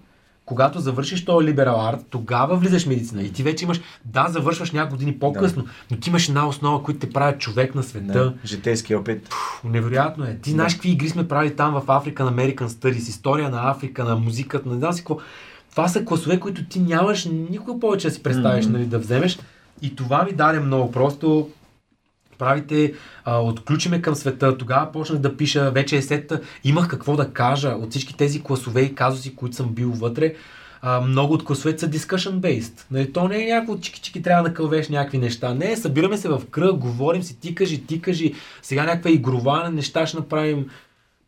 [0.44, 3.22] когато завършиш този либерал арт, тогава влизаш в медицина.
[3.22, 7.00] И ти вече имаш, да, завършваш няколко години по-късно, но ти имаш една основа, които
[7.00, 8.12] те правят човек на света.
[8.12, 9.22] Да, житейски опит.
[9.24, 10.38] Пф, Невероятно е.
[10.42, 14.16] Ти знаеш какви игри сме правили там в African American Studies, история на Африка, на
[14.16, 15.18] музиката, на не знам си какво.
[15.70, 18.72] Това са класове, които ти нямаш никога повече да си представиш, Мгм.
[18.72, 19.38] нали, да вземеш.
[19.82, 20.92] И това ми даде много.
[20.92, 21.50] Просто
[22.38, 27.68] правите, а, отключиме към света, тогава почнах да пиша, вече есета, имах какво да кажа
[27.68, 30.34] от всички тези класове и казуси, които съм бил вътре.
[30.82, 32.84] А, много от класовете са discussion based.
[32.90, 35.54] Нали, то не е някакво чики-чики трябва да кълвеш някакви неща.
[35.54, 40.06] Не, събираме се в кръг, говорим си, ти кажи, ти кажи, сега някаква игрова неща
[40.06, 40.66] ще направим.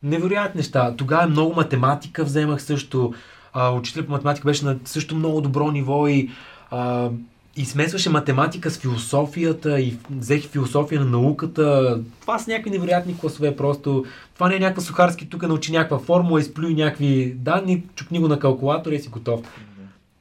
[0.03, 0.95] Невероятни неща.
[0.97, 3.13] Тогава много математика вземах също.
[3.53, 6.29] А, учителя по математика беше на също много добро ниво и,
[6.71, 7.09] а,
[7.55, 11.99] и смесваше математика с философията и взех философия на науката.
[12.21, 14.05] Това са някакви невероятни класове просто.
[14.35, 18.39] Това не е някаква сухарски, тук научи някаква формула, изплюй някакви данни, чукни го на
[18.39, 19.41] калкулатора и си готов.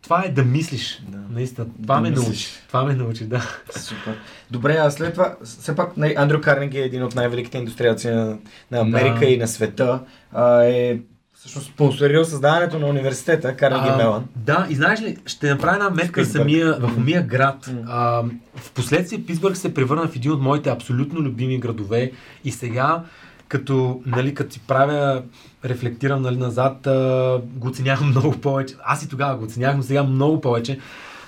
[0.03, 1.03] Това е да мислиш.
[1.09, 1.19] Да.
[1.31, 1.67] Наистина.
[1.83, 2.27] Това Да ме мислиш.
[2.27, 2.49] научи.
[2.69, 3.43] Това ме научи, да.
[3.79, 4.19] Супер.
[4.51, 8.39] Добре, а след това, все пак Андрю Карнеги е един от най-великите индустриалци на,
[8.71, 9.27] на Америка Да.
[9.27, 10.01] и на света.
[10.33, 10.99] А, е
[11.43, 14.25] всъщност спонсорирал създаването на университета Карнеги Мелан.
[14.37, 17.71] Да, и знаеш ли, ще направя една метка самия, в самия град.
[17.73, 17.83] М.
[17.89, 18.23] А,
[18.57, 22.13] в последствие Питсбърг се превърна в един от моите абсолютно любими градове
[22.45, 23.03] и сега
[23.49, 25.23] като, нали, като си правя,
[25.65, 28.75] рефлектирам нали, назад, а, го оценявам много повече.
[28.85, 30.79] Аз и тогава го оценявах, но сега много повече.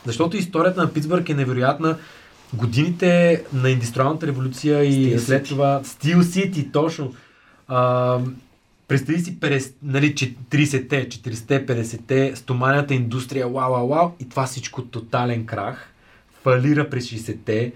[0.07, 1.97] Защото историята на Питсбърг е невероятна.
[2.53, 5.49] Годините на индустриалната революция и Steel след City.
[5.49, 7.13] това Steel City, точно.
[7.69, 8.19] А,
[8.89, 14.47] Представи си 50, нали, че 30-те, 40-те, 50-те, стоманята индустрия, вау, вау, вау, и това
[14.47, 15.91] всичко тотален крах.
[16.43, 17.73] Фалира през 60-те,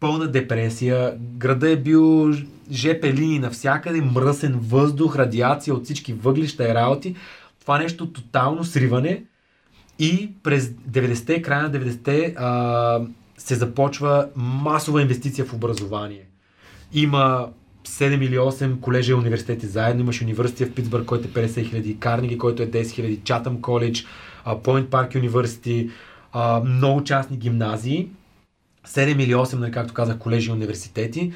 [0.00, 2.32] пълна депресия, града е бил
[2.72, 7.16] ЖП линии навсякъде, мръсен въздух, радиация от всички въглища и работи.
[7.60, 9.22] Това нещо тотално сриване
[9.98, 13.00] и през 90-те, края на 90-те а,
[13.38, 16.26] се започва масова инвестиция в образование.
[16.92, 17.48] Има
[17.84, 20.00] 7 или 8 колежа и университети заедно.
[20.00, 24.06] Имаш университет в Питсбърг, който е 50 хиляди, Карнеги, който е 10 хиляди, Чатъм коледж,
[24.62, 25.90] Пойнт Парк университи,
[26.64, 28.08] много частни гимназии.
[28.88, 31.32] 7 или 8, нали, както казах, колежи и университети.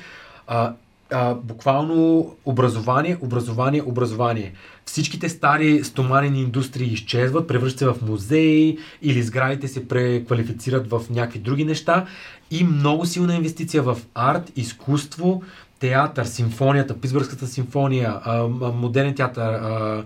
[0.46, 0.74] А,
[1.12, 4.52] а, буквално образование, образование, образование.
[4.84, 11.38] Всичките стари стоманени индустрии изчезват, превръщат се в музеи или сградите се преквалифицират в някакви
[11.38, 12.06] други неща
[12.50, 15.42] и много силна инвестиция в арт, изкуство,
[15.78, 20.04] театър, симфонията, Питсбъргската симфония, а, а, модерен театър, а,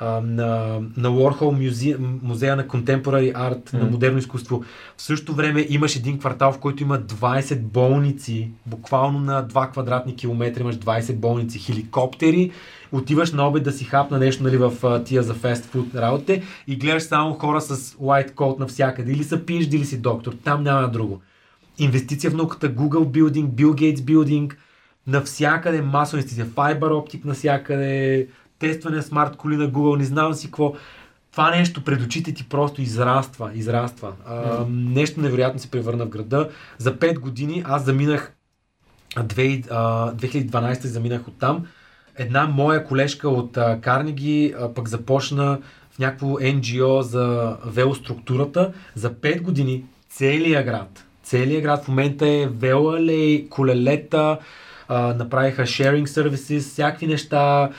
[0.00, 3.90] а, на, на Warhol музе, музея на Contemporary Art, на Мгм.
[3.90, 4.64] модерно изкуство.
[4.96, 10.16] В същото време имаш един квартал, в който има 20 болници, буквално на 2 квадратни
[10.16, 12.50] километра имаш 20 болници, хеликоптери,
[12.92, 17.02] отиваш на обед да си хапна нещо нали, в тия за фестфуд работите и гледаш
[17.02, 19.12] само хора с white coat навсякъде.
[19.12, 20.32] Или са PhD, или си доктор.
[20.44, 21.20] Там няма друго.
[21.78, 24.52] Инвестиция в науката, Google Building, Bill Gates Building,
[25.08, 28.26] навсякъде масова инвестиция, Fiber Optic навсякъде,
[28.58, 30.74] тестване смарт коли на Google, не знам си какво.
[31.32, 34.12] Това нещо пред очите ти просто израства, израства.
[34.28, 36.48] А, нещо невероятно се превърна в града.
[36.78, 38.32] За 5 години аз заминах,
[39.16, 41.66] а, две- а, 2012 заминах оттам.
[42.16, 45.58] Една моя колежка от Карнеги пък започна
[45.90, 48.72] в някакво NGO за велоструктурата.
[48.94, 54.38] За 5 години целият град, целият град в момента е велалей, колелета,
[54.88, 57.70] а, направиха sharing services, всякакви неща,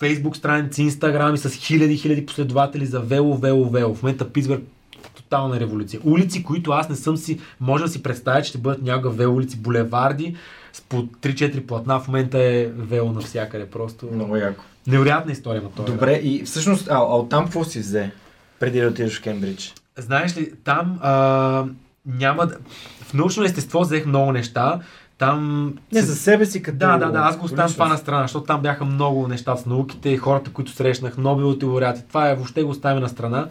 [0.00, 3.94] Facebook страници, Instagram и с хиляди, хиляди последователи за вело, вело, вело.
[3.94, 4.62] В момента Питсбърг
[5.14, 6.00] тотална революция.
[6.04, 9.34] Улици, които аз не съм си, може да си представя, че ще бъдат някога вело
[9.34, 10.36] улици, булеварди,
[10.72, 13.66] с по 3-4 платна, в момента е вело навсякъде.
[13.66, 14.64] Просто Много яко.
[14.86, 15.92] невероятна история на този.
[15.92, 18.10] Добре, и всъщност, а, а оттам какво си взе?
[18.60, 19.74] Преди да отидеш в Кембридж.
[19.96, 21.64] Знаеш ли, там а,
[22.06, 22.48] няма.
[23.02, 24.80] В научно естество взех много неща.
[25.18, 25.72] Там...
[25.92, 26.78] Не, за себе си като...
[26.78, 29.66] Да, да, да, аз го оставям това на страна, защото там бяха много неща с
[29.66, 32.02] науките, хората, които срещнах, Нобеловите лауреати.
[32.08, 33.48] Това е, въобще го оставяме на страна.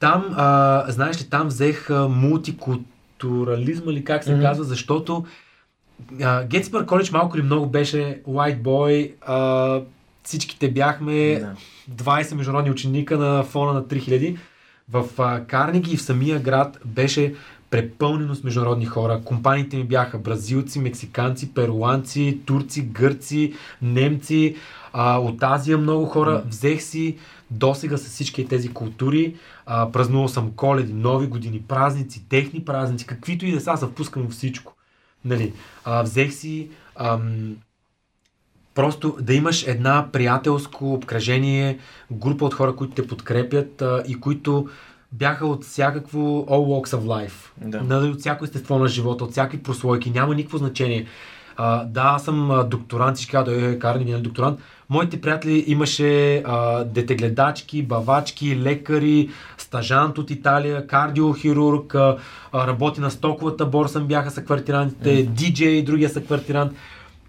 [0.00, 4.42] Там, а, знаеш ли, там взех а, мултикултурализма или как се Мгм.
[4.42, 5.24] казва, защото
[6.46, 9.80] Гетсбърг коледж малко или много беше white boy, а,
[10.22, 11.54] всичките бяхме Да.
[12.04, 14.36] 20 международни ученика на фона на 3000.
[14.88, 17.34] В а, Карнеги и в самия град беше
[17.76, 19.20] препълнено с международни хора.
[19.24, 24.56] Компаниите ми бяха бразилци, мексиканци, перуанци, турци, гърци, немци,
[24.92, 26.42] а, от Азия много хора.
[26.46, 27.16] Взех си
[27.50, 29.34] досега с всички тези култури.
[29.66, 34.22] А, празнувал съм коледи, нови години, празници, техни празници, каквито и да са, се впускам
[34.22, 34.74] във всичко.
[35.24, 35.52] Нали,
[35.84, 37.56] а, взех си ам,
[38.74, 41.78] просто да имаш една приятелско обкръжение,
[42.12, 44.68] група от хора, които те подкрепят а, и които
[45.12, 47.50] бяха от всякакво all walks of life.
[47.60, 47.82] Да.
[47.82, 50.10] Нали, от всяко естество на живота, от всякакви прослойки.
[50.10, 51.06] Няма никакво значение.
[51.56, 54.60] А, да, аз съм докторант, всички казват, е, Карни, е докторант.
[54.88, 62.16] Моите приятели имаше а, детегледачки, бавачки, лекари, стажант от Италия, кардиохирург, а,
[62.54, 66.72] работи на стоковата борса, бяха са квартирантите, диджей, другия са квартирант.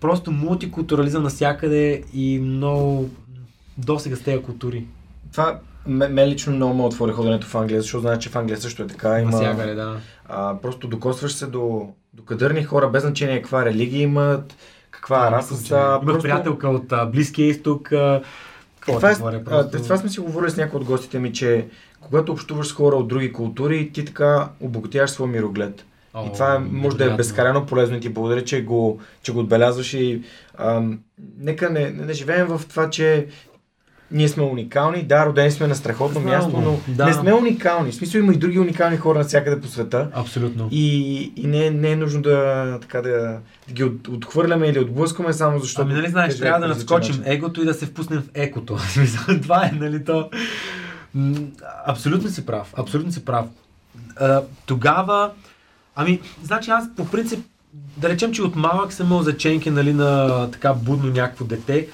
[0.01, 3.09] Просто мултикултурализъм навсякъде и много
[3.77, 4.85] досега с тези култури.
[5.31, 8.57] Това ме, ме лично много ме отвори ходенето в Англия, защото знаеш, че в Англия
[8.57, 9.19] също е така.
[9.19, 9.97] Има, Навсякъде, да.
[10.25, 14.55] а, просто докосваш се до, до кадърни хора, без значение каква религия имат,
[14.91, 15.99] каква раса са.
[16.03, 17.91] Имах приятелка от а, Близкия изток.
[17.91, 18.21] А,
[18.79, 19.83] какво това, е, просто...
[19.83, 21.67] това сме си говорили с някои от гостите ми, че
[22.01, 25.85] когато общуваш с хора от други култури, ти така обогатяваш своя мироглед.
[26.13, 29.31] О, и това е, може да е безкрайно полезно и ти благодаря, че го, че
[29.31, 30.21] го отбелязваш и
[30.57, 30.99] ам,
[31.39, 33.27] нека не, не, не живеем в това, че
[34.11, 35.03] ние сме уникални.
[35.03, 37.05] Да, родени сме на страхотно Знам място, но Да.
[37.05, 37.91] не сме уникални.
[37.91, 40.07] В смисъл има и други уникални хора навсякъде по света.
[40.13, 40.67] Абсолютно.
[40.71, 45.33] И, и не, не е нужно да, така, да, да ги от, отхвърляме или отблъскаме
[45.33, 45.81] само защото...
[45.81, 47.31] Ами нали знаеш, трябва да надскочим начин.
[47.33, 48.77] егото и да се впуснем в екото.
[49.41, 50.29] Това е, нали то.
[51.85, 52.73] Абсолютно си прав.
[52.77, 53.45] Абсолютно си прав.
[54.15, 55.31] А, тогава,
[55.95, 57.39] ами, значи аз по принцип,
[57.97, 61.87] да речем, че от малък съм имал заченки, нали, на така будно някакво дете,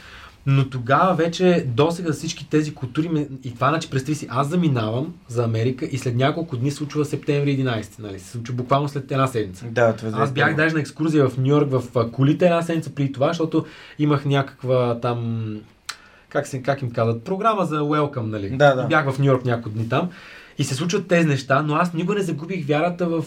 [0.45, 5.43] но тогава вече досега всички тези култури и това, значи, представи си, аз заминавам за
[5.43, 9.65] Америка и след няколко дни случва септември 11, нали, се случва буквално след една седмица.
[9.71, 13.11] Да, това Аз бях даже на екскурзия в Нью Йорк в колите една седмица преди
[13.11, 13.65] това, защото
[13.99, 15.47] имах някаква там,
[16.29, 18.49] как, се, как им казват, програма за welcome, нали?
[18.49, 18.83] Да, да.
[18.83, 20.09] Бях в Нью Йорк няколко дни там
[20.57, 23.23] и се случват тези неща, но аз никога не загубих вярата в,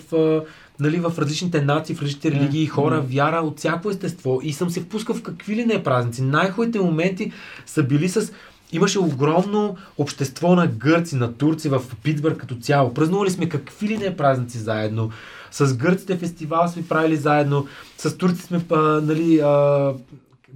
[0.80, 4.80] нали, в различните нации, в различните религии хора, вяра от всяко естество и съм се
[4.80, 6.22] впускал в какви ли не празници.
[6.22, 7.32] Най-хубавите моменти
[7.66, 8.32] са били с
[8.72, 12.94] Имаше огромно общество на гърци, на турци в Питсбърг като цяло.
[12.94, 15.10] Празнували сме какви ли не празници заедно.
[15.50, 17.66] С гърците фестивал сме правили заедно.
[17.98, 19.46] С турци сме, а, нали, а,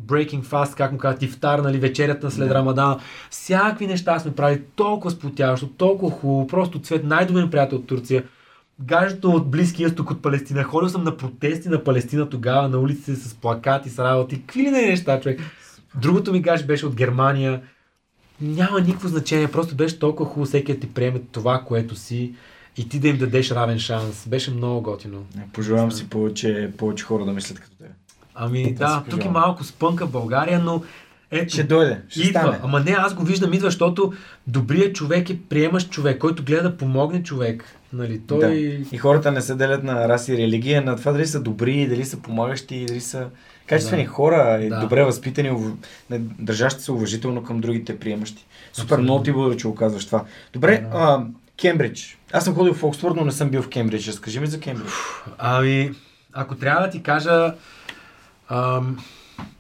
[0.06, 2.98] breaking fast, как му казват, ифтар, нали, вечерята след Рамадан.
[3.30, 6.46] Всякакви неща сме правили толкова сплотяващо, толкова хубаво.
[6.46, 8.24] Просто цвет, най-добър приятел от Турция.
[8.82, 10.62] Гажето от Близкия изток от Палестина.
[10.62, 14.40] Ходил съм на протести на Палестина тогава, на улиците с плакати, с работи.
[14.40, 15.40] Какви ли не неща, човек.
[15.94, 17.60] Другото ми гаж беше от Германия.
[18.40, 22.32] Няма никакво значение, просто беше толкова хубаво всеки да ти приеме това, което си
[22.76, 24.28] и ти да им дадеш равен шанс.
[24.28, 25.24] Беше много готино.
[25.52, 27.90] Пожелавам си повече, повече хора да мислят като тебе.
[28.34, 30.82] Ами да, си тук е малко спънка в България, но
[31.30, 32.40] ето, Ще дойде, ще идва.
[32.40, 32.58] стане.
[32.62, 34.12] Ама не, аз го виждам, идва, защото
[34.46, 37.64] добрият човек е приемащ човек, който гледа да помогне човек.
[37.92, 38.38] Нали, той...
[38.40, 38.54] Да.
[38.92, 42.04] И хората не се делят на раси и религия, на това дали са добри, дали
[42.04, 43.26] са помагащи, дали са
[43.66, 44.08] качествени Да.
[44.10, 44.80] хора, и Да.
[44.80, 45.58] добре възпитани,
[46.38, 48.46] държащи се уважително към другите приемащи.
[48.72, 49.04] Супер, Абсолютно.
[49.04, 50.24] много ти благодаря, че го казваш това.
[50.52, 51.24] Добре, а,
[51.60, 52.18] Кембридж.
[52.32, 54.08] Аз съм ходил в Оксфорд, но не съм бил в Кембридж.
[54.08, 54.92] Разкажи ми за Кембридж.
[55.38, 55.90] Ами,
[56.32, 57.54] ако трябва да ти кажа,
[58.48, 58.98] ам,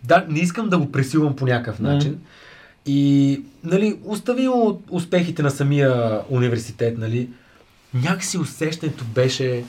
[0.04, 2.18] да, не искам да го пресилвам по някакъв начин.
[2.86, 7.28] И, нали, оставим от успехите на самия университет, нали,
[7.94, 9.64] някакси усещането беше,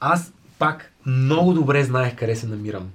[0.00, 2.90] аз пак много добре знаех къде се намирам.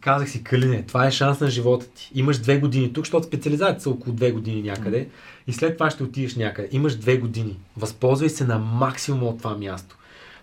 [0.00, 2.10] Казах си, Калине, това е шанс на живота ти.
[2.14, 5.08] Имаш две години тук, защото специализацията са около две години някъде
[5.46, 6.68] и след това ще отидеш някъде.
[6.72, 7.58] Имаш две години.
[7.76, 9.96] Възползвай се на максимум от това място.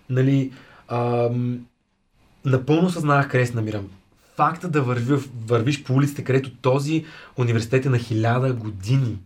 [0.09, 0.51] Нали,
[0.87, 1.65] ам,
[2.45, 3.87] напълно съзнавах къде се намирам.
[4.35, 7.05] Факта да върви, вървиш по улиците, където този
[7.37, 9.17] университет е на хиляда години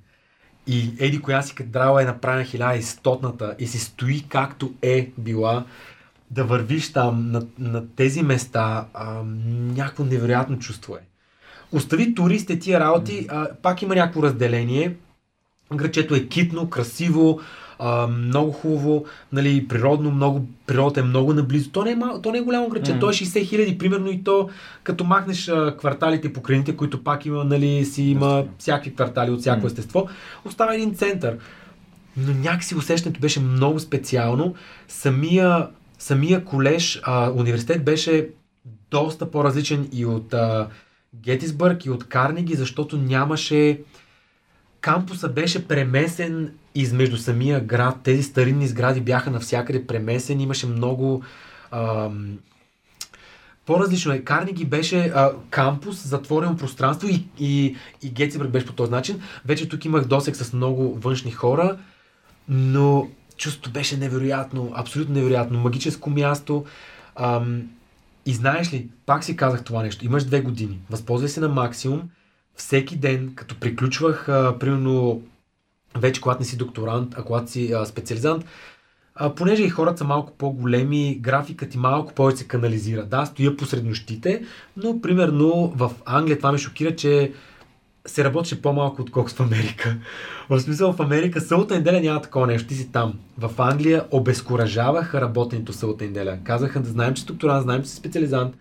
[0.67, 5.11] и еди коя си кадрала е направена хиляда и стотната и си стои както е
[5.17, 5.65] била,
[6.31, 9.23] да вървиш там на, на тези места, а,
[9.75, 10.99] някакво невероятно чувство е.
[11.71, 14.95] Остави туристите тия работи, а, пак има някакво разделение.
[15.73, 17.39] Грачето е китно, красиво,
[17.83, 21.69] а, много хубаво, нали, природно, много, природата е много наблизо.
[21.69, 22.99] То не е, мал, то не е голямо градче, mm.
[22.99, 24.49] то е 60 хиляди, примерно и то,
[24.83, 29.39] като махнеш а, кварталите по краните, които пак има, нали, си има всякакви квартали от
[29.39, 29.65] всяко mm.
[29.65, 30.07] естество,
[30.45, 31.37] остава един център.
[32.17, 34.55] Но някакси усещането беше много специално.
[34.87, 35.67] Самия,
[35.99, 38.29] самия колеж, а, университет беше
[38.91, 40.67] доста по-различен и от а,
[41.15, 43.79] Гетисбърг и от Карнеги, защото нямаше
[44.81, 47.95] кампуса беше премесен измежду самия град.
[48.03, 50.43] Тези старинни сгради бяха навсякъде премесени.
[50.43, 51.23] Имаше много
[51.71, 52.37] ам,
[53.65, 54.19] по-различно е.
[54.19, 59.21] Карниги беше а, кампус, затворено пространство и, и, и Гетсбърг беше по този начин.
[59.45, 61.77] Вече тук имах досек с много външни хора,
[62.49, 63.07] но
[63.37, 65.59] чувството беше невероятно, абсолютно невероятно.
[65.59, 66.65] Магическо място.
[67.15, 67.61] Ам,
[68.25, 70.05] и знаеш ли, пак си казах това нещо.
[70.05, 70.79] Имаш две години.
[70.89, 72.01] Възползвай се на максимум
[72.55, 75.21] всеки ден, като приключвах, а, примерно,
[75.95, 78.45] вече когато не си докторант, а когато си а, специализант,
[79.15, 83.05] а, понеже и хората са малко по-големи, графикът и малко повече се канализира.
[83.05, 84.43] Да, стоя посред нощите,
[84.77, 87.31] но примерно в Англия това ме шокира, че
[88.05, 89.97] се работеше по-малко отколкото в Америка.
[90.49, 93.13] В смисъл в Америка събота неделя няма такова нещо, ти си там.
[93.37, 96.37] В Англия обезкуражаваха работенето събота неделя.
[96.43, 98.55] Казаха да знаем, че докторант, знаем, че си специализант,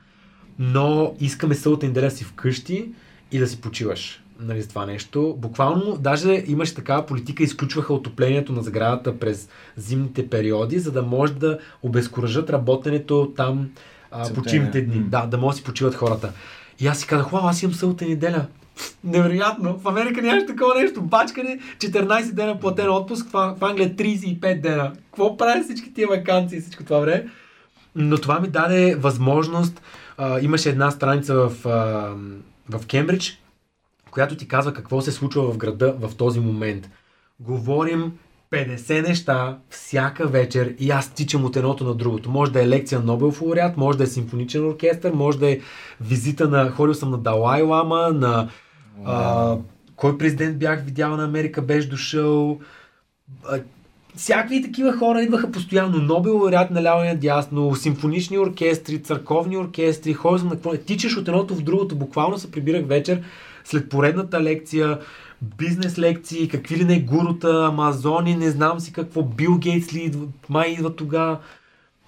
[0.58, 2.92] но искаме събота неделя си вкъщи
[3.32, 5.34] и да си почиваш нали, с това нещо.
[5.38, 11.32] Буквално, даже имаше такава политика, изключваха отоплението на сградата през зимните периоди, за да може
[11.32, 13.70] да обезкуражат работенето там
[14.10, 15.00] а, почивните дни.
[15.00, 16.32] Да, да могат да си почиват хората.
[16.80, 18.46] И аз си казах, вау, аз имам събота неделя.
[19.04, 19.78] Невероятно.
[19.78, 21.02] В Америка нямаше такова нещо.
[21.02, 24.92] Бачкане, 14 дена платен отпуск, в Англия 35 дена.
[25.10, 27.28] Какво правят всички тия вакансии и всичко това време?
[27.94, 29.82] Но това ми даде възможност.
[30.18, 32.14] А, имаше една страница в а,
[32.70, 33.39] в Кембридж,
[34.10, 36.90] която ти казва какво се случва в града в този момент.
[37.40, 38.12] Говорим
[38.52, 42.30] 50 неща всяка вечер и аз тичам от едното на другото.
[42.30, 45.60] Може да е лекция на Нобел лауреат, може да е симфоничен оркестър, може да е
[46.00, 46.70] визита на...
[46.70, 48.48] Ходил съм на Далай Лама, на...
[49.00, 49.04] Wow.
[49.04, 49.58] А,
[49.96, 52.58] кой президент бях видял на Америка, беше дошъл.
[53.48, 53.60] А,
[54.16, 55.98] всякакви такива хора идваха постоянно.
[55.98, 60.76] Нобел лауреат наляво и надясно, симфонични оркестри, църковни оркестри, ходил на какво.
[60.76, 61.96] Тичаш от едното в другото.
[61.96, 63.22] Буквално се прибирах вечер
[63.64, 64.98] след поредната лекция,
[65.58, 70.26] бизнес лекции, какви ли не гурута, амазони, не знам си какво, Бил Гейтс ли идва,
[70.48, 71.38] май идва тогава.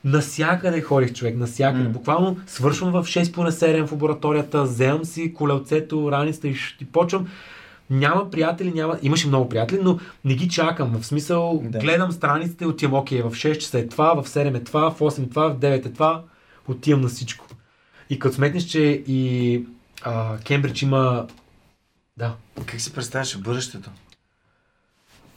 [0.05, 1.85] Насякъде ходих човек, насякъде.
[1.85, 1.93] Mm.
[1.93, 7.27] Буквално свършвам в 6 по 7 в лабораторията, вземам си колелцето, раницата и, и почвам
[7.93, 8.99] няма приятели, няма...
[9.03, 11.01] Имаше много приятели, но не ги чакам.
[11.01, 11.79] В смисъл, да.
[11.79, 15.25] гледам страниците, отивам, окей, в 6 часа е това, в 7 е това, в 8
[15.25, 16.23] е това, в 9 е това,
[16.69, 17.47] отивам на всичко.
[18.11, 19.65] И като сметнеш, че и
[20.03, 21.27] а, Кембридж има...
[22.17, 22.35] Да.
[22.67, 23.91] Как си представяш бъдещето?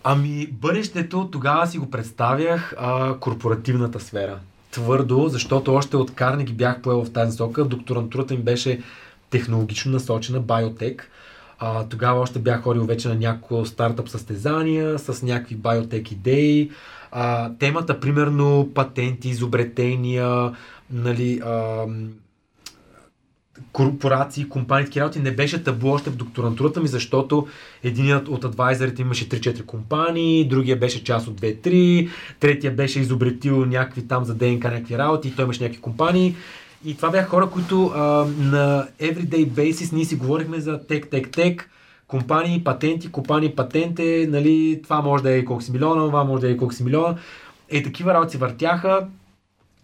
[0.03, 4.39] Ами, бъдещето тогава си го представях а, корпоративната сфера.
[4.71, 7.65] Твърдо, защото още от Карнеги бях поел в тази сока.
[7.65, 8.81] Докторантурата ми беше
[9.29, 11.11] технологично насочена, биотек.
[11.59, 16.71] А, тогава още бях ходил вече на няколко стартъп състезания с някакви биотек идеи.
[17.11, 20.51] А, темата, примерно, патенти, изобретения,
[20.89, 21.85] нали, а,
[23.71, 27.47] корпорации, компании, такива работи не беше табу още в докторантурата ми, защото
[27.83, 34.07] единият от адвайзерите имаше 3-4 компании, другия беше част от 2-3, третия беше изобретил някакви
[34.07, 36.35] там за ДНК някакви работи, той имаше някакви компании.
[36.85, 37.99] И това бяха хора, които а,
[38.39, 41.69] на everyday basis ние си говорихме за тек, тек, тек,
[42.07, 46.51] компании, патенти, компании, патенте, нали, това може да е колко си милиона, това може да
[46.51, 47.15] е колко си милиона.
[47.69, 49.07] Е, такива работи въртяха.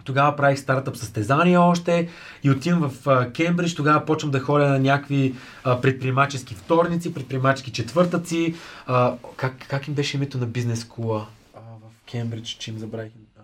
[0.04, 2.10] Тогава правих стартъп състезания още
[2.43, 3.76] и отивам в а, Кембридж.
[3.76, 8.56] Тогава почвам да ходя на някакви а, предприемачески вторници, предприемачески четвъртъци.
[8.88, 13.12] А, как, как им беше името на бизнес кула в Кембридж, че им забравих?
[13.38, 13.41] А,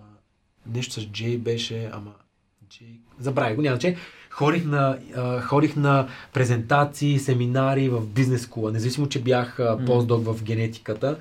[0.65, 2.11] нещо с Джей беше, ама
[3.19, 3.95] Забравя го, няма че.
[4.29, 10.25] Ходих на, а, ходих на презентации, семинари в бизнес скула, независимо, че бях а, постдок
[10.25, 11.17] в генетиката.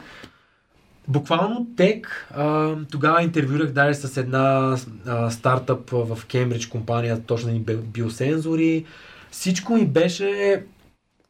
[1.09, 4.77] Буквално тек, а, тогава интервюрах даже с една
[5.07, 8.85] а, стартъп в Кембридж компания, точно ни биосензори.
[9.31, 10.63] Всичко ми беше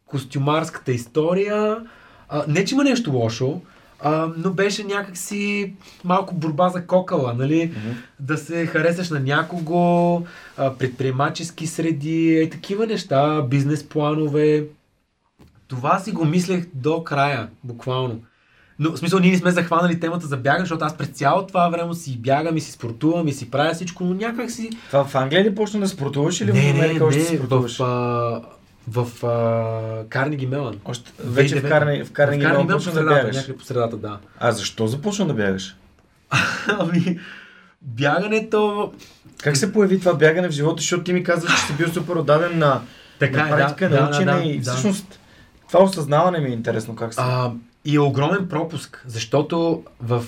[0.06, 1.76] костюмарската история.
[2.28, 3.60] А, не, че има нещо лошо,
[4.00, 5.74] а, но беше някакси
[6.04, 7.70] малко борба за кокала, нали?
[7.70, 7.94] Mm-hmm.
[8.20, 10.22] Да се харесаш на някого,
[10.56, 14.66] а, предприемачески среди, е, такива неща, бизнес планове.
[15.68, 18.20] Това си го мислех до края, буквално.
[18.78, 21.68] Но в смисъл ние не сме захванали темата за бягане, защото аз през цяло това
[21.68, 24.70] време си бягам и си спортувам и си правя всичко, но някак си...
[24.86, 27.78] Това в Англия ли почна да спортуваш или не, в Америка не, още не, спортуваш?
[27.78, 28.42] В, а,
[28.88, 30.78] в а, Карнеги Мелан.
[30.84, 33.36] Още, вече в, Карни, в Карнеги Мелан почна да бягаш.
[33.36, 34.18] Някъде по средата, да.
[34.38, 35.76] А защо започна да бягаш?
[36.78, 37.18] Ами,
[37.82, 38.92] бягането...
[39.42, 42.16] Как се появи това бягане в живота, защото ти ми казваш, че си бил супер
[42.16, 42.80] отдаден на,
[43.18, 44.70] Така на е, практика, да, на да, учене да, и да.
[44.70, 45.20] всъщност
[45.68, 47.20] това осъзнаване ми е интересно как се...
[47.22, 47.50] А,
[47.86, 50.24] и е огромен пропуск, защото в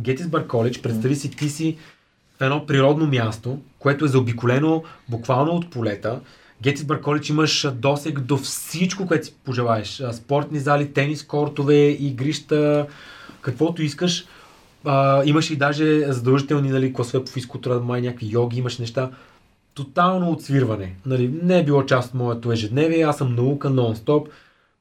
[0.00, 1.78] Гетисбърг коледж, представи си, ти си
[2.38, 6.20] в едно природно място, което е заобиколено буквално от полета.
[6.62, 10.02] Гетисбърг коледж имаш досег до всичко, което си пожелаеш.
[10.12, 12.86] Спортни зали, тенис кортове, игрища,
[13.40, 14.26] каквото искаш.
[14.84, 19.10] А, имаш и даже задължителни нали, класове по физкултура, май някакви йоги, имаш неща.
[19.74, 20.94] Тотално отсвирване.
[21.06, 24.28] Нали, не е било част от моето ежедневие, аз съм наука нон-стоп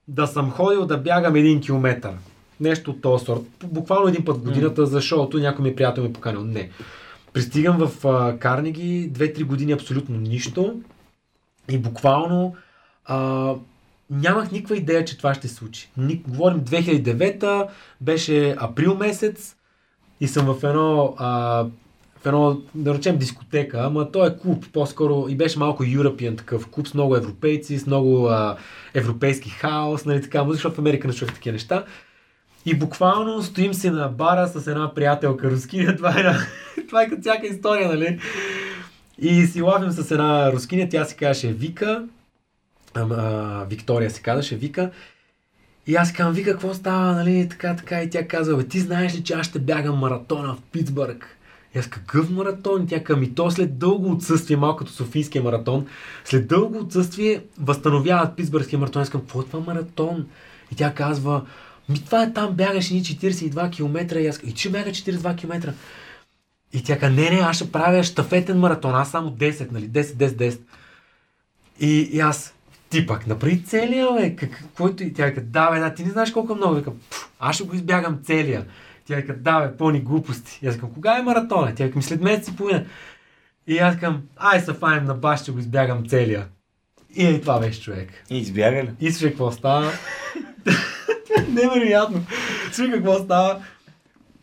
[0.08, 2.12] да съм ходил да бягам един километър.
[2.60, 3.41] Нещо от този сорт.
[3.64, 6.43] Буквално един път в годината за шоуто някой ми приятел ми е поканил.
[6.43, 6.70] Не.
[7.34, 10.76] Пристигам в а, Карнеги, 2-3 години абсолютно нищо
[11.70, 12.55] и буквално
[13.05, 13.53] а,
[14.10, 15.89] нямах никаква идея, че това ще се случи.
[15.97, 17.68] Ни, говорим 2009
[18.01, 19.55] беше април месец
[20.22, 21.66] и съм в едно, а,
[22.28, 26.88] едно, да речем дискотека, ама то е клуб, по-скоро и беше малко European такъв клуб
[26.88, 28.57] с много европейци, с много а,
[28.93, 31.86] европейски хаос, нали така, музика, защото в Америка не чувах такива неща.
[32.65, 36.36] И буквално стоим се на бара с една приятелка рускиня, това е,
[36.88, 38.19] това е като всяка история, нали?
[39.19, 42.03] И си лавим с една рускиня, тя си казваше Вика,
[42.93, 44.91] ама, Виктория се казваше Вика.
[45.88, 48.80] И аз си казвам, Вика, какво става, нали, така, така, и тя казва, бе, ти
[48.80, 51.36] знаеш ли, че аз ще бягам маратона в Питсбърг?
[51.78, 52.88] И аз какъв маратон?
[52.88, 55.88] Тя към и то след дълго отсъствие, малко като Софийския маратон,
[56.25, 59.01] след дълго отсъствие възстановяват Питсбъргския маратон.
[59.01, 60.28] Аз казвам, какво е това маратон?
[60.71, 61.45] И тя казва,
[61.89, 64.19] ми това е там, бягаш ни 42 км.
[64.19, 65.73] И аз и ще бяга 42 км.
[66.73, 70.01] И тя казва, не, не, аз ще правя щафетен маратон, аз само 10, нали, 10,
[70.01, 70.59] 10, 10.
[71.80, 72.53] И, и аз,
[72.89, 76.11] ти пак, направи целия, бе, как, който и тя казва, да, бе, да, ти не
[76.11, 76.75] знаеш колко много.
[76.75, 78.65] Викам, «Пф, аз ще го избягам целия.
[79.08, 80.60] Тя казва, да, бе, пълни глупости.
[80.62, 81.76] И аз казвам, кога е маратона?
[81.76, 82.86] Тя «Ми след месец и половина.
[83.68, 86.47] И аз казвам, ай се файм на баш, ще го избягам целия.
[87.16, 88.10] И е, това беше човек.
[88.30, 88.91] И избяга ли?
[88.99, 89.91] И слушай какво става.
[91.49, 92.26] Невероятно.
[92.72, 93.62] Слушай какво става.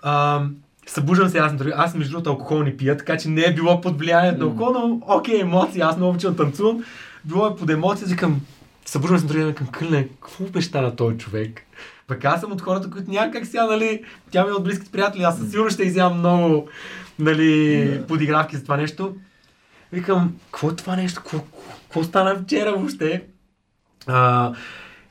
[0.02, 0.42] А,
[0.86, 1.72] събуждам се аз на други.
[1.76, 4.72] Аз между другото алкохол не пия, така че не е било под влиянието на алкохол,
[4.72, 5.80] но окей, емоции.
[5.80, 6.84] Аз много обичам танцувам.
[7.24, 8.40] Било е под емоции, викам,
[8.84, 11.66] събуждам се на другия, Кълне, какво обеща на този човек?
[12.06, 14.92] Пък аз съм от хората, които няма как сега, нали, тя ми е от близките
[14.92, 16.68] приятели, аз със сигурност ще изям много,
[17.18, 19.14] нали, подигравки за това нещо.
[19.92, 21.20] Викам, какво е това нещо?
[21.20, 21.38] Какво,
[21.82, 23.22] какво стана вчера въобще?
[24.06, 24.52] А,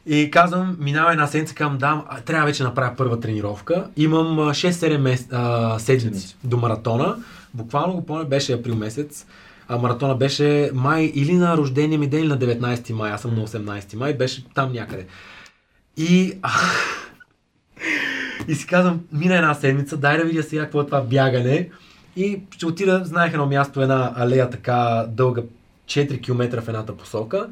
[0.06, 3.88] и казвам, минава една седмица, казвам, да, а, трябва вече да направя първа тренировка.
[3.98, 6.38] Имам а, 6-7 мес, а, Седмици.
[6.44, 7.16] до маратона.
[7.54, 9.26] Буквално го помня, беше април месец.
[9.68, 13.12] А маратона беше май или на рождения ми ден, или на 19 май.
[13.12, 15.06] Аз съм на 18 май, беше там някъде.
[15.98, 16.40] И,
[18.48, 21.70] и си казвам, мина една седмица, дай да видя сега какво е това бягане.
[22.16, 25.42] И ще отида, знаех едно място, една алея така дълга
[25.86, 27.50] 4 км в едната посока.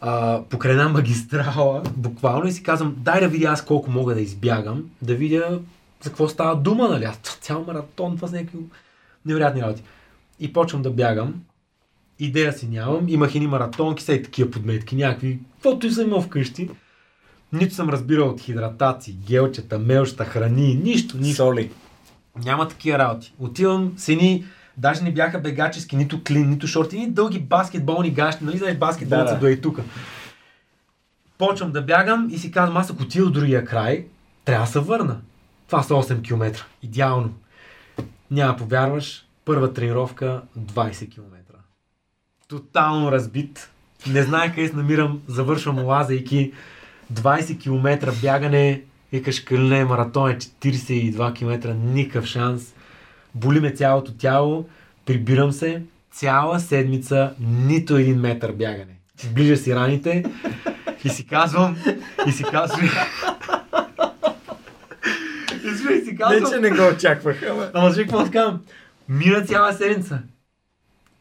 [0.00, 4.20] А, покрай една магистрала, буквално, и си казвам, дай да видя аз колко мога да
[4.20, 5.60] избягам, да видя
[6.02, 7.04] за какво става дума, нали?
[7.04, 8.58] Аз цял маратон, това са някакви
[9.26, 9.82] невероятни работи.
[10.40, 11.34] И почвам да бягам.
[12.18, 13.08] Идея си нямам.
[13.08, 16.70] Имах едни маратонки, са и такива подметки, някакви, каквото и съм имал вкъщи.
[17.56, 21.36] Нито съм разбирал от хидратации, гелчета, мелчета, храни, нищо, нищо.
[21.36, 21.70] Соли.
[22.44, 23.34] Няма такива работи.
[23.38, 24.44] Отивам с едни,
[24.76, 29.24] даже не бяха бегачески, нито клин, нито шорти, ни дълги баскетболни гащи, нали знаеш баскетболца
[29.24, 29.80] Да, да, до и тук.
[31.38, 34.06] Почвам да бягам и си казвам, аз ако отида от другия край,
[34.44, 35.20] трябва да се върна.
[35.66, 36.66] Това са 8 км.
[36.82, 37.34] Идеално.
[38.30, 41.36] Няма повярваш, първа тренировка 20 км.
[42.48, 43.70] Тотално разбит.
[44.06, 46.52] Не знаех къде се намирам, завършвам лазайки.
[47.12, 48.82] 20 км бягане,
[49.12, 52.74] викаш кълне, маратон е 42 км, никакъв шанс.
[53.34, 54.68] Боли ме цялото тяло,
[55.06, 55.82] прибирам се,
[56.12, 58.96] цяла седмица, нито един метър бягане.
[59.34, 60.24] Ближа си раните
[61.04, 61.76] и си казвам,
[62.26, 62.80] и си казвам,
[65.64, 67.70] и си- си Не, казвам, че не го очаквах, ама...
[67.74, 68.60] Ама ще какво казвам?
[69.08, 70.18] Мина цяла седмица.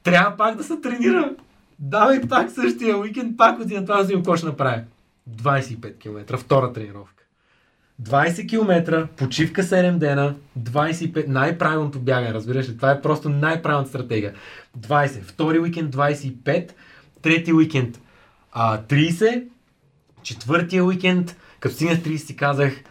[0.03, 1.35] Трябва пак да се тренирам.
[1.79, 4.81] Давай пак същия уикенд, пак отивам това да си какво ще направя.
[5.29, 7.23] 25 км, втора тренировка.
[8.01, 12.75] 20 км, почивка 7 дена, 25, най-правилното бягане, разбираш ли?
[12.75, 14.33] Това е просто най-правилната стратегия.
[14.79, 16.71] 20, втори уикенд 25,
[17.21, 17.99] трети уикенд
[18.51, 19.43] а, 30,
[20.23, 22.83] четвъртия уикенд, като стигнах 30 си казах,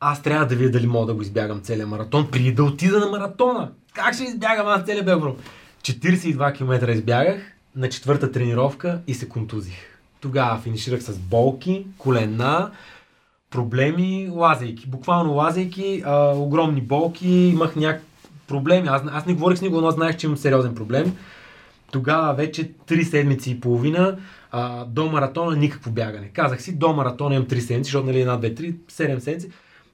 [0.00, 3.06] аз трябва да видя дали мога да го избягам целия маратон, преди да отида на
[3.06, 3.72] маратона.
[3.94, 5.36] Как ще избягам аз целия бебро?
[5.82, 7.42] 42 км избягах
[7.76, 9.91] на четвърта тренировка и се контузих.
[10.22, 12.70] Тогава финиширах с болки, колена,
[13.50, 14.86] проблеми, лазейки.
[14.86, 18.06] Буквално лазейки, а, огромни болки, имах някакви
[18.48, 18.88] проблеми.
[18.88, 21.16] Аз, аз не говорих с него, но знаех, че имам сериозен проблем.
[21.92, 24.18] Тогава вече 3 седмици и половина
[24.50, 26.28] а, до маратона никакво бягане.
[26.28, 29.50] Казах си, до маратона имам 3 седмици, защото нали 1, 2, 3, 7 седмици.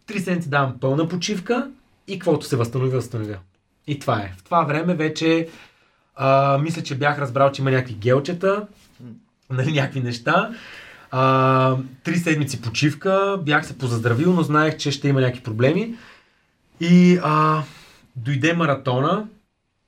[0.08, 1.70] 3 седмици давам пълна почивка
[2.08, 3.36] и каквото се възстанови, възстановя.
[3.86, 4.34] И това е.
[4.38, 5.48] В това време вече
[6.16, 8.66] а, мисля, че бях разбрал, че има някакви гелчета,
[9.50, 10.50] нали, някакви неща.
[11.10, 15.94] А, три седмици почивка, бях се позаздравил, но знаех, че ще има някакви проблеми.
[16.80, 17.62] И а,
[18.16, 19.26] дойде маратона,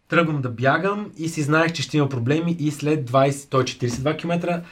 [0.08, 4.18] тръгвам да бягам и си знаех, че ще има проблеми и след 20, той 42
[4.18, 4.62] км,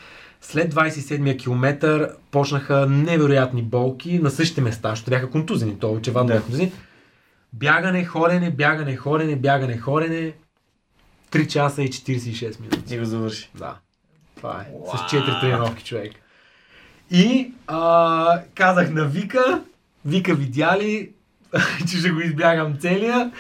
[0.41, 6.43] след 27-я километър почнаха невероятни болки на същите места, защото бяха контузени, то очевадно бяха
[6.43, 6.73] контузени.
[7.53, 10.33] Бягане, хорене, бягане, хорене, бягане, хорене.
[11.31, 12.95] 3 часа и 46 минути.
[12.95, 13.51] И го завърши.
[13.55, 13.77] Да.
[14.39, 14.97] Това е.
[14.97, 16.13] С 4 тренировки човек.
[17.11, 19.63] И а, казах на Вика,
[20.05, 21.11] Вика видя ли,
[21.91, 23.33] че ще го избягам целия.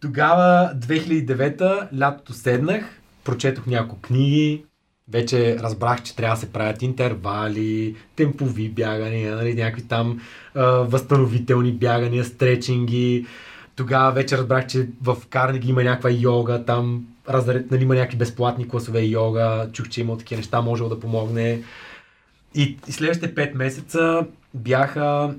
[0.00, 4.64] Тогава, 2009-та, лятото седнах, прочетох няколко книги,
[5.12, 10.20] вече разбрах, че трябва да се правят интервали, темпови бягания, нали, някакви там
[10.54, 13.26] а, възстановителни бягания, стречинги.
[13.76, 18.68] Тогава вече разбрах, че в Карнеги има някаква йога, там разред, нали, има някакви безплатни
[18.68, 21.62] класове йога, чух, че има такива неща, може да помогне.
[22.54, 25.34] И, и следващите 5 месеца бяха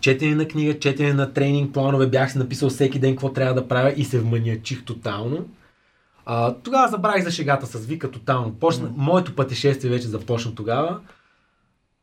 [0.00, 3.68] четене на книга, четене на тренинг планове, бях си написал всеки ден какво трябва да
[3.68, 5.48] правя и се вманиачих тотално.
[6.26, 8.54] А, тогава забравих за шегата с Вика тотално.
[8.54, 8.92] Почна, mm.
[8.96, 11.00] Моето пътешествие вече започна тогава.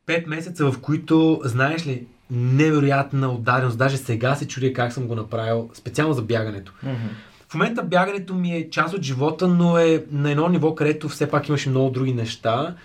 [0.06, 3.78] Пет месеца, в които, знаеш ли, невероятна отдаденост.
[3.78, 6.74] Даже сега се чудя как съм го направил, специално за бягането.
[6.84, 7.08] Мгм.
[7.50, 11.30] В момента бягането ми е част от живота, но е на едно ниво, където все
[11.30, 12.76] пак имаше много други неща.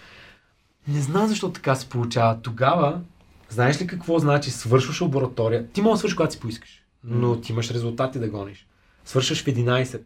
[0.88, 2.42] Не знам защо така се получава.
[2.42, 3.00] Тогава,
[3.48, 5.66] знаеш ли какво значи свършваш лаборатория?
[5.68, 8.66] Ти можеш да свършиш когато си поискаш, но ти имаш резултати да гониш.
[9.04, 10.00] Свършваш в 11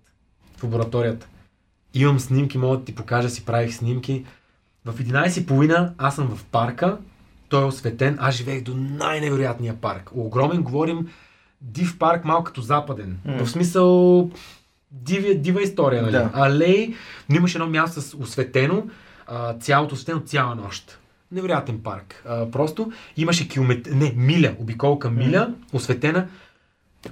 [0.57, 1.29] в лабораторията.
[1.95, 4.25] Имам снимки, мога да ти покажа, си правих снимки.
[4.85, 6.99] В 11.30 аз съм в парка,
[7.49, 10.11] той е осветен, аз живеех до най-невероятния парк.
[10.15, 11.09] Огромен, говорим,
[11.61, 13.19] див парк, малко като западен.
[13.25, 13.45] М.
[13.45, 14.31] В смисъл,
[14.91, 16.13] дива, дива история, нали?
[16.13, 16.31] Да.
[16.35, 16.95] Алей,
[17.29, 18.87] но имаше едно място с осветено,
[19.27, 20.99] а, цялото осветено цяла нощ.
[21.33, 22.25] Невероятен парк.
[22.29, 23.91] А, просто имаше километр...
[23.91, 26.29] Не, миля, обиколка миля, осветена.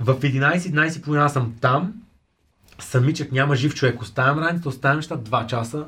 [0.01, 1.95] В 11-11.30 аз съм там,
[2.79, 4.03] самичък няма жив човек.
[4.03, 5.85] Оставям раницата, оставям неща 2 часа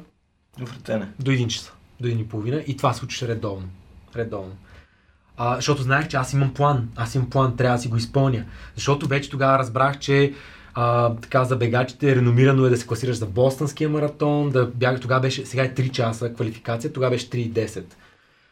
[0.59, 1.09] Вратене.
[1.19, 3.69] до 1 часа, до 1 и половина и това случваше редовно.
[4.17, 4.57] Редовно.
[5.39, 6.89] А, защото знаех, че аз имам план.
[6.97, 8.45] Аз имам план, трябва да си го изпълня.
[8.75, 10.33] Защото вече тогава разбрах, че
[10.75, 15.21] а, така за бегачите реномирано е да се класираш за Бостонския маратон, да бягаш, тогава
[15.21, 17.85] беше, сега е 3 часа квалификация, тогава беше 3.10.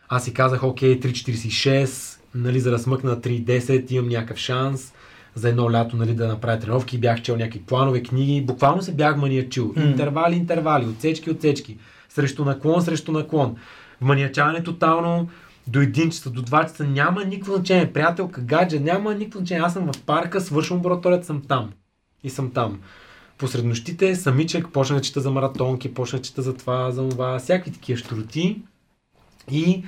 [0.09, 4.93] Аз си казах, окей, 3.46, нали, за да смъкна на 3.10, имам някакъв шанс
[5.35, 9.17] за едно лято нали, да направя тренировки, бях чел някакви планове, книги, буквално се бях
[9.17, 9.73] маниачил.
[9.77, 9.83] М.
[9.83, 11.77] Интервали, интервали, отсечки, отсечки,
[12.09, 13.57] срещу наклон, срещу наклон.
[14.01, 15.29] Маниачаване тотално,
[15.69, 17.93] до 1 часа, до 2 часа, няма никакво значение.
[17.93, 19.63] Приятелка, гадже, няма никакво значение.
[19.65, 21.73] Аз съм в парка, свършвам лабораторията, съм там.
[22.25, 22.81] И съм там.
[23.39, 27.39] Посред нощите, самичък, почнах да чета за маратонки, почнах да чета за това, за това,
[27.39, 28.63] всякакви такива штроти.
[29.51, 29.85] И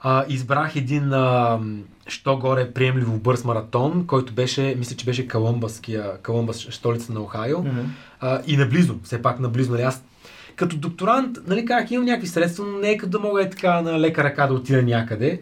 [0.00, 1.60] а, избрах един, а,
[2.06, 7.58] що горе, приемливо бърз маратон, който беше, мисля, че беше Колумбаския, Колумбас, столица на Охайо.
[7.58, 7.80] Мгм.
[8.20, 9.72] А, и наблизо, все пак наблизо.
[9.72, 10.04] Нали, аз
[10.56, 13.82] като докторант, нали, как имам някакви средства, но не е като да мога е така
[13.82, 15.40] на лека ръка да отида някъде.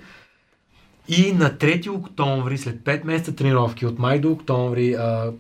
[1.09, 5.33] И на 3 октомври, след 5 месеца тренировки, от май до октомври, а,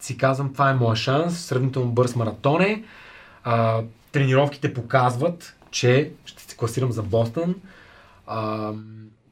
[0.00, 2.82] си казвам, това е моя шанс, сравнително бърз маратон е.
[3.44, 3.82] А,
[4.12, 7.54] тренировките показват, че ще се класирам за Бостън.
[8.26, 8.72] А,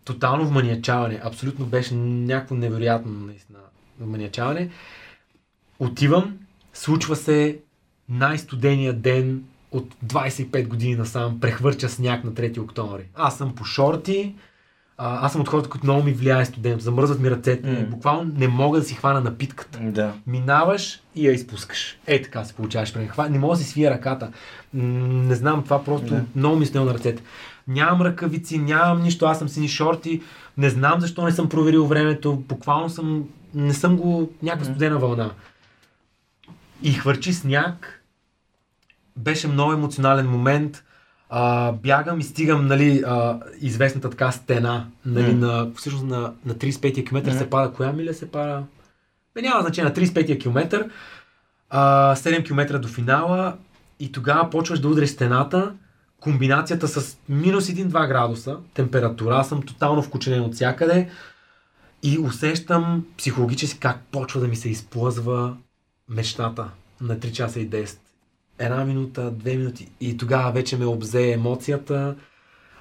[0.04, 1.20] тотално вманиачаване.
[1.24, 3.58] Абсолютно беше някакво невероятно, наистина,
[4.00, 4.70] вманиачаване.
[5.78, 6.38] Отивам,
[6.72, 7.58] случва се
[8.08, 13.02] най-студения ден от 25 години насам, прехвърча сняг на 3 октомври.
[13.14, 14.34] Аз съм по шорти,
[14.98, 17.86] а, аз съм от хората, които много ми влияе студент, замръзват ми ръцете, М.
[17.90, 19.78] буквално не мога да си хвана напитката.
[19.82, 20.12] Да.
[20.26, 21.98] Минаваш и я изпускаш.
[22.06, 22.94] Е, така се получаваш.
[23.30, 24.30] Не мога да си свия ръката.
[24.74, 26.24] Не знам, това просто Да.
[26.36, 27.22] много ми снело на ръцете.
[27.68, 30.22] Нямам ръкавици, нямам нищо, аз съм сини шорти.
[30.58, 32.36] Не знам защо не съм проверил времето.
[32.36, 33.24] Буквално съм,
[33.54, 35.30] не съм го някаква студена вълна.
[36.82, 37.99] И хвърчи сняг.
[39.20, 40.84] Беше много емоционален момент.
[41.28, 45.46] А, бягам и стигам, нали, а, известната така стена, нали, М.
[45.46, 47.38] на, всъщност на, на 35-я километър М.
[47.38, 47.72] се пада.
[47.72, 48.62] Коя миля се пада?
[49.34, 50.90] Бе, няма значение, на 35-я километър,
[51.70, 53.56] а, 7 км до финала
[54.00, 55.72] и тогава почваш да удреш стената,
[56.20, 61.08] комбинацията с минус 1-2 градуса температура, аз съм тотално вкученен от всякъде
[62.02, 65.56] и усещам психологически как почва да ми се изплъзва
[66.08, 66.70] мечтата
[67.00, 67.98] на 3 часа и 10.
[68.60, 72.14] Една минута, две минути и тогава вече ме обзе емоцията,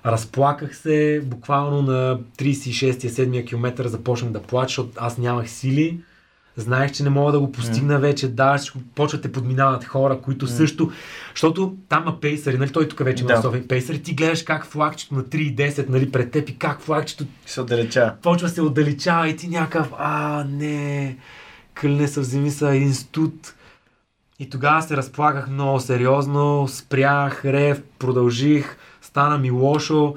[0.06, 6.00] разплаках се, буквално на 36-7 км започнах да плача, защото аз нямах сили.
[6.56, 8.00] Знаех, че не мога да го постигна mm.
[8.00, 8.60] вече, да,
[8.96, 10.50] почват те подминават хора, които mm.
[10.50, 10.92] също,
[11.34, 13.42] защото там има пейсъри, нали, той тук вече има да.
[13.42, 17.62] София пейсъри, ти гледаш как флагчето на 3.10, нали, пред теб и как флагчето се
[17.62, 18.14] отдалечава.
[18.22, 21.18] Почва се отдалечава и ти някакъв, а, не,
[21.74, 23.54] кълне са вземи са един студ.
[24.40, 30.16] И тогава се разплаках много сериозно, спрях, рев, продължих, стана ми лошо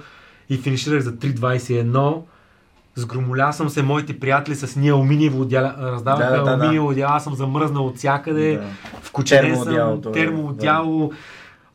[0.49, 2.23] и финиширах за 3.21
[2.95, 6.93] Сгромоля съм се, моите приятели с ние алуминиево одяла, раздаваха да, да, алуминиево да.
[6.93, 8.65] одяла, съм замръзнал от всякъде, да.
[9.03, 11.13] вкучен съм, термоодяло.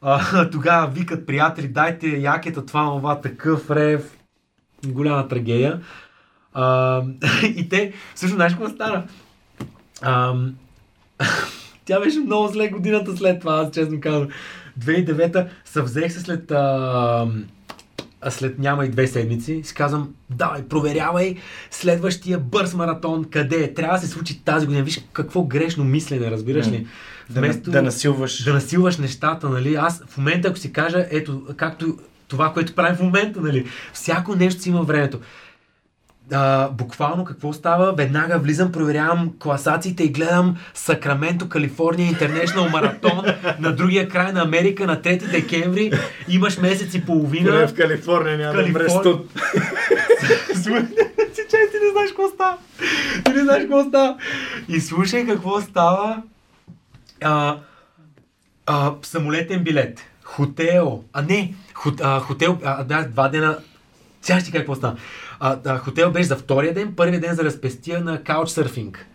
[0.04, 0.50] Да.
[0.52, 4.18] тогава викат приятели, дайте якета, това, това, такъв рев.
[4.86, 5.82] Голяма трагедия.
[6.54, 7.04] А,
[7.44, 9.04] и те, също знаеш какво стана?
[10.02, 10.36] А,
[11.88, 14.28] тя беше много зле годината след това, аз честно казвам.
[14.80, 17.28] 2009-та съвзех се след а,
[18.22, 21.36] а след няма и две седмици, си казвам, давай, проверявай
[21.72, 23.74] следващия бърз маратон, къде е.
[23.74, 24.84] Трябва да се случи тази година.
[24.84, 26.88] Виж какво грешно мислене, разбираш ли?
[27.30, 28.44] Вместо, да, да насилваш.
[28.44, 29.76] Да насилваш нещата, нали?
[29.76, 31.98] Аз в момента, ако си кажа, ето, както
[32.28, 33.66] това, което правим в момента, нали?
[33.94, 35.20] Всяко нещо си има времето
[36.32, 37.94] а, буквално какво става?
[37.94, 43.26] Веднага влизам, проверявам класациите и гледам Сакраменто, Калифорния, Интернешнал маратон
[43.60, 45.92] на другия край на Америка на 3 декември.
[46.28, 47.52] Имаш месец и половина.
[47.52, 48.80] Поне в Калифорния няма Калифор...
[48.80, 49.32] да студ.
[51.36, 52.58] Ти чай, ти не знаеш какво става.
[53.26, 54.18] Ти не знаеш какво става.
[54.68, 56.24] И слушай какво става.
[57.24, 57.58] А,
[58.66, 60.00] а, самолетен билет.
[60.24, 61.04] Хотел.
[61.14, 62.58] А не, хот, а, хотел.
[62.64, 63.58] А, да, два дена.
[64.22, 64.96] Сега ще какво става.
[65.40, 69.08] А, а, хотел беше за втория ден, първия ден за разпестия на каучсърфинг.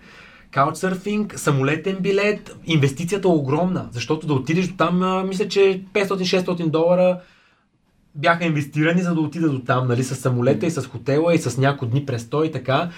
[0.51, 7.21] Каучсърфинг, самолетен билет, инвестицията е огромна, защото да отидеш до там, мисля, че 500-600 долара
[8.15, 11.59] бяха инвестирани, за да отида до там, нали, с самолета и с хотела и с
[11.59, 12.91] няколко дни престой и така.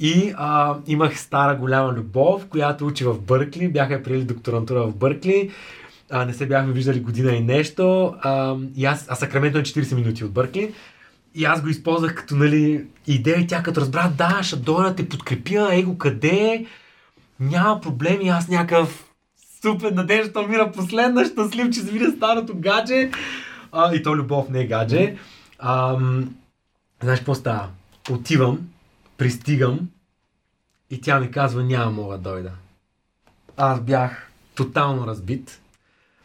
[0.00, 5.50] И а, имах стара голяма любов, която учи в Бъркли, бяха приели докторантура в Бъркли,
[6.10, 8.14] а, не се бяхме виждали година и нещо.
[8.20, 10.74] А, и аз, а Сакраменто е 40 минути от Бъркли.
[11.38, 15.08] И аз го използвах като нали, идея и тя като разбра, да, ще дойда те
[15.08, 16.66] подкрепя, его къде
[17.40, 19.04] няма проблеми, аз някакъв
[19.62, 23.10] супер надежда мира последна, щастлив, че се видя старото гадже.
[23.72, 25.16] А, и то любов не е гадже.
[25.58, 25.98] А,
[27.02, 27.68] знаеш какво става?
[28.10, 28.58] Отивам,
[29.18, 29.80] пристигам
[30.90, 32.50] и тя ми казва, няма мога да дойда.
[33.56, 35.60] Аз бях тотално разбит.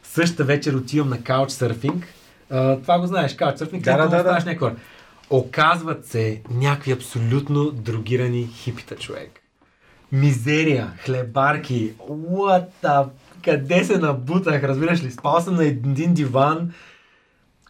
[0.04, 2.08] Същата вечер отивам на каучсърфинг.
[2.82, 4.32] това го знаеш, каучсърфинг, да, да, да, да.
[4.32, 4.74] някаква
[5.34, 9.32] Оказват се някакви абсолютно другирани хипита, човек.
[10.12, 13.08] Мизерия, хлебарки, what the...
[13.44, 15.12] Къде се набутах, разбираш ли?
[15.12, 16.74] Спал съм на един диван,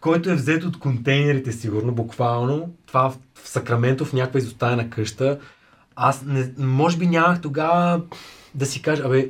[0.02, 2.74] който е взет от контейнерите, сигурно, буквално.
[2.86, 5.40] Това в, в Сакраменто, в някаква изоставена къща.
[5.96, 8.02] Аз не, може би нямах тогава
[8.56, 9.30] да си кажа, абе,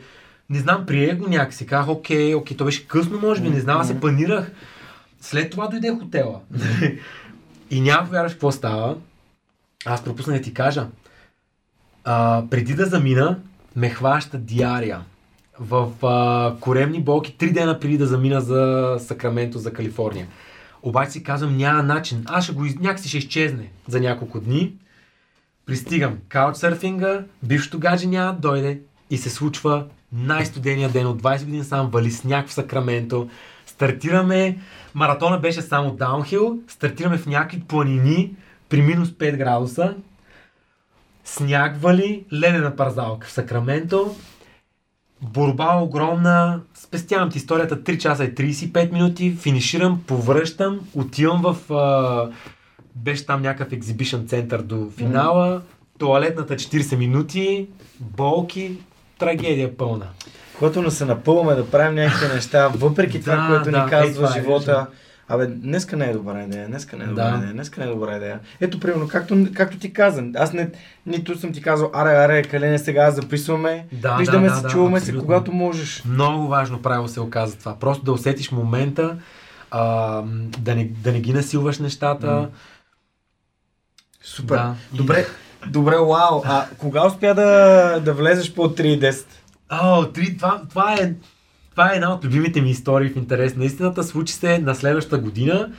[0.50, 3.82] не знам, приех го някакси, казах, окей, окей, то беше късно, може би, не знам,
[3.82, 4.52] аз се панирах.
[5.22, 6.40] След това дойде хотела.
[7.69, 8.95] И няма повярваш какво става.
[9.85, 10.88] Аз пропусна да ти кажа.
[12.03, 13.40] А, преди да замина,
[13.76, 15.02] ме хваща диария.
[15.60, 20.27] В а, коремни болки, три дена преди да замина за Сакраменто, за Калифорния.
[20.81, 22.23] Обаче си казвам, няма начин.
[22.26, 24.73] Аз ще го някакси ще изчезне за няколко дни.
[25.65, 31.90] Пристигам каучсърфинга, бившото гадже няма дойде и се случва най-студения ден от 20 години сам,
[31.90, 33.30] вали сняг в Сакраменто.
[33.65, 34.57] Стартираме
[34.95, 38.36] Маратона беше само даунхил, стартираме в някакви планини
[38.70, 39.95] при минус 5 градуса,
[41.26, 44.15] сняг вали, ледена парзалка в Сакраменто,
[45.22, 47.84] борба огромна, спестявам ти историята.
[47.84, 51.74] 3 часа и 35 минути, финиширам, повръщам, отивам в...
[51.74, 52.30] А,
[52.95, 55.61] беше там някакъв екзибишън център до финала,
[55.99, 57.68] туалетната 40 минути,
[57.99, 58.78] болки,
[59.20, 60.07] трагедия пълна
[60.58, 64.30] когато не се напълваме да правим някакви неща, въпреки това, да, което да, ни казва
[64.30, 64.96] е, живота, е,
[65.30, 67.38] Абе, днеска не е добра идея, днеска не е добра да.
[67.38, 68.40] идея, днеска не е добра идея.
[68.62, 70.70] Ето, примерно, както, както ти казвам, аз не,
[71.06, 75.00] нито съм ти казал, аре, аре, калене, сега записваме, да, виждаме да, се, да, чуваме
[75.00, 76.04] да, се, когато можеш.
[76.06, 77.76] Много важно правило се оказа това.
[77.80, 79.18] Просто да усетиш момента,
[79.72, 80.22] а,
[80.60, 82.50] да, не, да не ги насилваш нещата.
[84.24, 84.56] Супер.
[84.56, 84.76] Да.
[84.94, 85.26] Добре,
[85.68, 86.42] добре, вау.
[86.46, 89.26] А кога успя да, да влезеш по 3.10?
[89.82, 91.14] О, 3, това, това е
[91.72, 94.04] Това е една от любимите ми истории в интерес на истината.
[94.04, 95.72] Случи се на следващата година.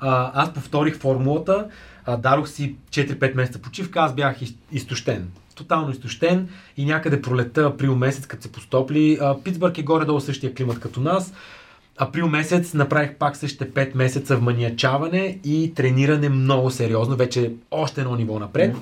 [0.00, 1.66] А, аз повторих формулата,
[2.06, 5.28] а, дарох си 4-5 месеца почивка, аз бях из, изтощен.
[5.54, 9.18] Тотално изтощен и някъде пролета април месец, като се постопли.
[9.20, 11.32] А, Питсбърг е горе-долу същия климат като нас.
[11.98, 18.00] Април месец направих пак същите 5 месеца в маниачаване и трениране много сериозно, вече още
[18.00, 18.76] едно ниво напред.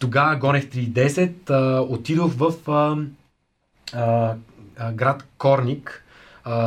[0.00, 2.96] Тогава гонех 3.10, а, отидох в а,
[3.94, 4.34] а,
[4.78, 6.04] а, град Корник,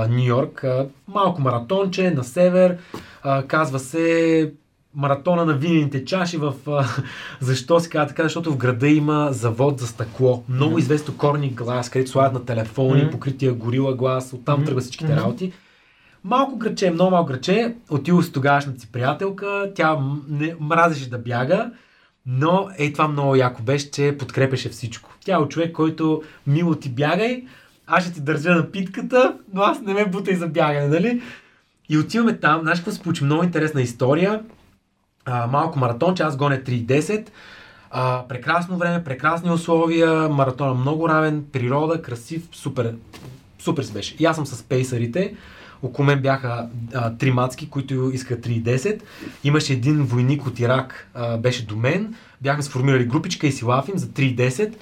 [0.09, 0.63] Нью Йорк,
[1.07, 2.77] малко маратонче на север,
[3.23, 4.51] а, казва се
[4.95, 6.53] маратона на винените чаши в...
[6.67, 6.85] А,
[7.39, 8.23] защо се казва така?
[8.23, 10.43] Защото в града има завод за стъкло.
[10.49, 13.11] Много известно Корник глас, където слагат на телефони, Мгм.
[13.11, 14.65] покрития горила глас, оттам Мгм.
[14.65, 15.21] тръгват всичките Мгм.
[15.21, 15.53] работи.
[16.23, 17.75] Малко граче, много малко граче.
[17.89, 19.71] Отидох с тогавашната си приятелка.
[19.75, 19.97] Тя
[20.29, 21.71] не, мразеше да бяга.
[22.27, 25.09] Но ей това много яко беше, че подкрепеше всичко.
[25.25, 27.43] Тя е човек, който мило ти бягай,
[27.87, 31.21] аз ще ти държа на питката, но аз не ме бутай за бягане, нали?
[31.89, 33.23] И отиваме там, знаеш какво се получи?
[33.23, 34.43] Много интересна история.
[35.25, 37.29] А, малко маратон, че аз гоня 3.10.
[37.91, 42.95] А, прекрасно време, прекрасни условия, маратона много равен, природа, красив, супер,
[43.59, 44.15] супер си беше.
[44.19, 45.35] И аз съм с пейсарите,
[45.85, 49.01] около мен бяха а, три мацки, които искаха 3.10.
[49.43, 52.15] Имаше един войник от Ирак, а, беше до мен.
[52.41, 54.75] Бяхме сформирали групичка и си лафим за 3.10.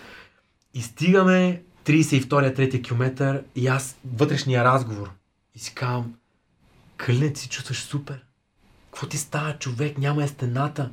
[0.73, 5.09] И стигаме 32-я, 3 километър и аз вътрешния разговор.
[5.55, 6.13] И си казвам,
[6.97, 8.23] Кълне, ти се чувстваш супер.
[8.91, 9.97] Какво ти става, човек?
[9.97, 10.89] Няма е стената.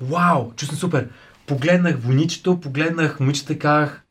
[0.00, 1.08] Вау, чувствам супер.
[1.46, 4.02] Погледнах войничето, погледнах момичета и казах,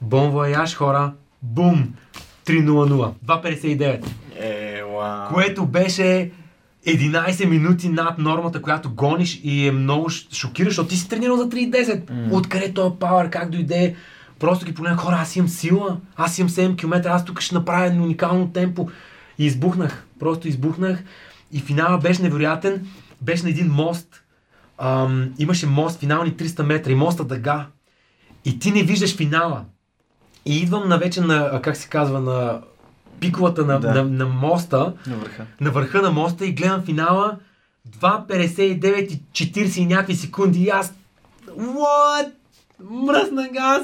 [0.00, 1.12] Бон вояж, хора.
[1.42, 1.94] Бум!
[2.46, 3.12] 3.00.
[3.26, 4.06] 2.59.
[5.32, 6.30] Което беше
[6.86, 11.36] 11 минути над нормата, която гониш и е много ш- шокиращ, защото ти си тренирал
[11.36, 12.10] за 3.10.
[12.10, 12.28] М.
[12.32, 13.94] Откъде този пауър, как дойде?
[14.38, 18.02] Просто ги погледнах, хора, аз имам сила, аз имам 7 км, аз тук ще направя
[18.02, 18.88] уникално темпо.
[19.38, 20.98] И избухнах, просто избухнах.
[21.52, 22.86] И финала беше невероятен,
[23.20, 24.22] беше на един мост.
[24.78, 27.66] Ам, имаше мост, финални 300 метра и моста дъга.
[28.44, 29.64] И ти не виждаш финала.
[30.46, 32.60] И идвам на вече на, как се казва, на
[33.20, 33.94] пиковата на, Да.
[33.94, 35.46] на, на моста, На върха.
[35.60, 37.36] на върха на моста и гледам финала
[37.90, 40.94] 2.59 и 40 и някакви секунди и аз
[41.48, 42.28] What?
[42.82, 43.82] Мръсна газ!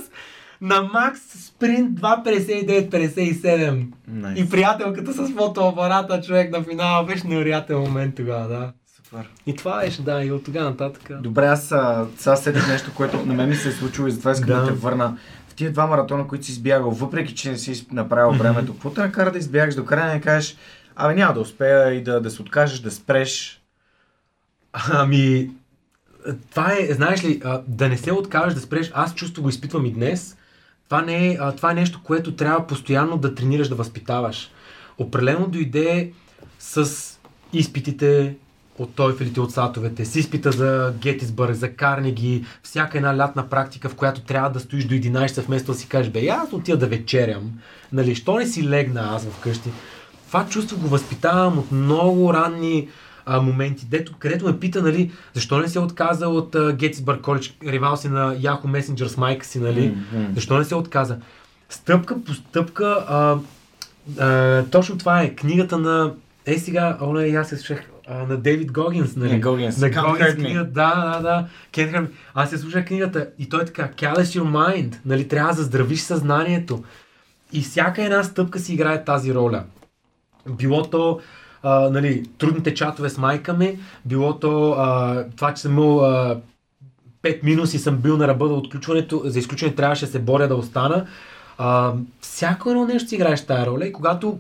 [0.61, 3.87] На макс спринт 2.59-57.
[4.09, 4.39] Найс.
[4.39, 8.73] И приятелката с фотоапарата, човек на финала, беше невероятен момент тогава, да.
[8.97, 9.29] Супер.
[9.47, 11.23] И това беше, да, и от тогава нататък.
[11.23, 11.75] Добре, аз
[12.17, 14.67] сега сетих нещо, което на мен ми се е случило и затова искам да, Да.
[14.67, 15.17] те върна.
[15.57, 19.33] Тия два маратона, които си избягал, въпреки че не си направил времето, какво те накара
[19.33, 20.57] да избягаш до края и кажеш,
[20.97, 23.63] абе няма да успея и да, да се откажеш, да спреш.
[24.73, 25.51] Ами,
[26.51, 29.93] това е, знаеш ли, да не се откажеш да спреш, аз чувство го изпитвам и
[29.93, 30.37] днес.
[30.85, 34.51] Това, не е, това е нещо, което трябва постоянно да тренираш, да възпитаваш.
[34.99, 36.13] Определено дойде
[36.59, 36.91] с
[37.53, 38.37] изпитите
[38.79, 43.95] от тойфелите, от сатовете, с изпита за Гетисбърг, за Карнеги, всяка една лятна практика, в
[43.95, 46.87] която трябва да стоиш до 11 часа вместо да си кажеш, бе, аз отида да
[46.87, 47.53] вечерям,
[47.93, 49.71] нали, що не си легна аз вкъщи.
[50.27, 52.89] Това чувство го възпитавам от много ранни
[53.27, 57.97] а, моменти, дето, където ме пита, нали, защо не се отказа от Гетисбърг коледж, ривал
[57.97, 60.27] си на Yahoo Messenger с майка си, нали, м.
[60.35, 61.17] защо не се отказа?
[61.69, 63.37] Стъпка по стъпка, а,
[64.19, 66.13] а, точно това е книгата на,
[66.47, 69.33] е сега, о, не, аз се слушах, а, на Дейвид Гогинс, нали?
[69.33, 69.79] На Гогинс.
[69.79, 71.47] На Гогинс книга, да, да, да.
[71.73, 72.09] Can't.
[72.35, 76.01] Аз се слушах книгата и той е така, callous your mind, нали, трябва да заздравиш
[76.01, 76.85] съзнанието.
[77.53, 79.65] И всяка една стъпка си играе тази роля.
[80.51, 81.21] Било то
[81.63, 86.41] а, нали, трудните чатове с майка ми, било то а, това, че съм имал а,
[87.23, 90.57] 5 минуси съм бил на ръба до отключването, за изключване трябваше да се боря да
[90.57, 91.07] остана.
[91.59, 94.39] А, всяко едно нещо си играеш тази роля и когато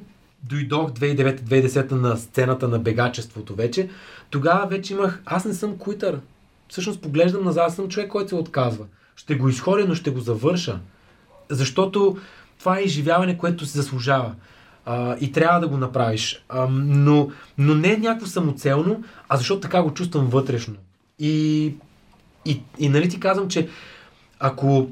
[0.48, 3.88] дойдох 2009-2010 на сцената на бегачеството вече,
[4.30, 6.20] тогава вече имах, аз не съм куитър.
[6.68, 8.84] Всъщност поглеждам назад, аз съм човек, който се отказва.
[9.16, 10.80] Ще го изходя, но ще го завърша.
[11.50, 12.16] Защото
[12.58, 14.34] това е изживяване, което се заслужава.
[14.86, 16.44] А, и трябва да го направиш.
[16.48, 20.74] А, но, но не някакво самоцелно, а защото така го чувствам вътрешно.
[21.18, 21.74] И,
[22.44, 23.68] и, и нали ти казвам, че
[24.38, 24.88] ако,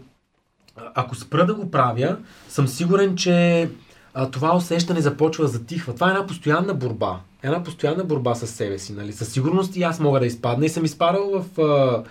[0.94, 2.16] ако спра да го правя,
[2.48, 3.68] съм сигурен, че
[4.14, 5.94] а, това усещане започва да затихва.
[5.94, 7.20] Това е една постоянна борба.
[7.42, 8.92] Една постоянна борба с себе си.
[8.92, 9.12] Нали?
[9.12, 12.04] Със сигурност и аз мога да изпадна и съм изпадал в а,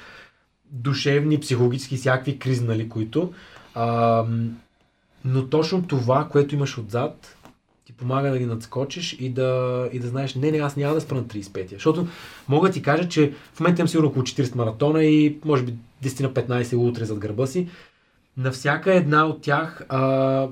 [0.71, 3.33] душевни, психологически, всякакви кризи, нали, които.
[3.75, 4.25] А,
[5.25, 7.37] но точно това, което имаш отзад,
[7.85, 11.01] ти помага да ги надскочиш и да, и да знаеш, не, не, аз няма да
[11.01, 11.67] спра на 35-я.
[11.69, 12.07] Защото
[12.47, 15.73] мога да ти кажа, че в момента имам сигурно около 40 маратона и може би
[16.03, 17.67] 10 на 15 утре зад гърба си.
[18.37, 20.47] На всяка една от тях а,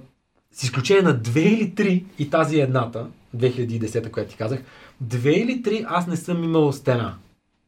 [0.51, 3.07] с изключение на две или три, и тази е едната,
[3.37, 4.63] 2010, която ти казах,
[5.01, 7.15] две или три аз не съм имал стена.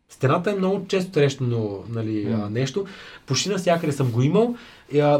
[0.09, 2.85] Стената е много често срещано нали, а, нещо.
[3.25, 4.55] Почти навсякъде съм го имал,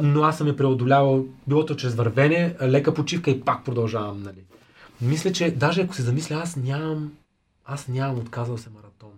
[0.02, 4.24] но аз съм я преодолявал, било то чрез вървене, лека почивка и пак продължавам.
[4.24, 4.44] Нали.
[5.02, 7.12] Мисля, че даже ако се замисля, аз нямам,
[7.66, 9.12] аз нямам отказал се маратон.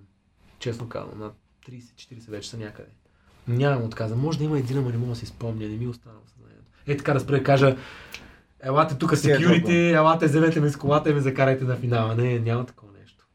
[0.60, 1.32] Честно казвам, на
[1.70, 2.90] 30-40 вече са някъде.
[3.48, 4.15] Нямам отказа.
[4.15, 6.64] Може да има един, ама не мога да си спомня, не ми остана в съзнанието.
[6.88, 7.78] Е така да спра кажа,
[8.64, 12.15] елате тук е security, елате, вземете ме с колата и ме закарайте на финала.
[12.15, 13.26] Не, няма такова нещо.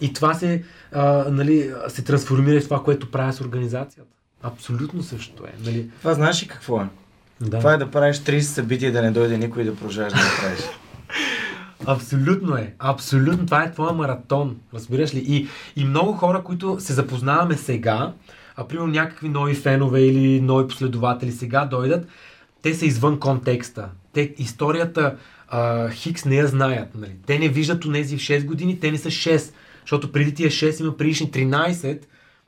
[0.00, 4.10] И това се, а, нали, се трансформира в това, което правя с организацията.
[4.42, 5.52] Абсолютно също е.
[5.64, 5.90] Нали?
[5.98, 6.86] Това знаеш ли какво е?
[7.40, 7.58] Да.
[7.58, 10.60] Това е да правиш 30 събития да не дойде никой да продължаваш да правиш.
[11.86, 12.74] Абсолютно е.
[12.78, 13.46] Абсолютно.
[13.46, 14.56] Това е твоя маратон.
[14.74, 15.18] Разбираш ли?
[15.18, 18.12] И, и много хора, които се запознаваме сега,
[18.56, 22.06] а примерно някакви нови фенове или нови последователи сега дойдат,
[22.62, 23.88] те са извън контекста.
[24.12, 25.16] Те историята
[25.48, 26.94] а, Хикс не я знаят.
[26.94, 27.12] Нали?
[27.26, 29.52] Те не виждат онези 6 години, те не са 6.
[29.80, 31.98] Защото преди тия 6 има предишни 13,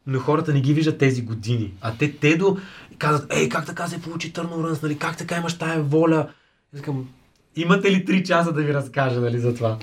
[0.07, 1.73] но хората не ги виждат тези години.
[1.81, 2.59] А те, те до
[2.99, 4.99] казват, ей, как така се получи Търнорънс, нали?
[4.99, 6.29] как така имаш тая воля?
[6.75, 7.09] Искам,
[7.57, 9.79] имате ли 3 часа да ви разкажа нали, за това?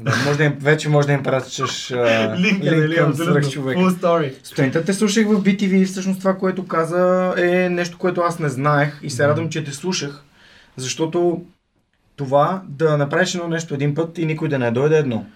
[0.00, 3.34] да, може да им, вече може да им пратиш а, Линка, нали, към абсолютно.
[3.34, 3.78] свръхчовек.
[3.78, 4.46] Full story.
[4.46, 8.48] Сутринта те слушах в BTV и всъщност това, което каза е нещо, което аз не
[8.48, 10.24] знаех и се радвам, че те слушах,
[10.78, 11.44] защото
[12.16, 15.26] това да направиш едно нещо един път и никой да не дойде е едно.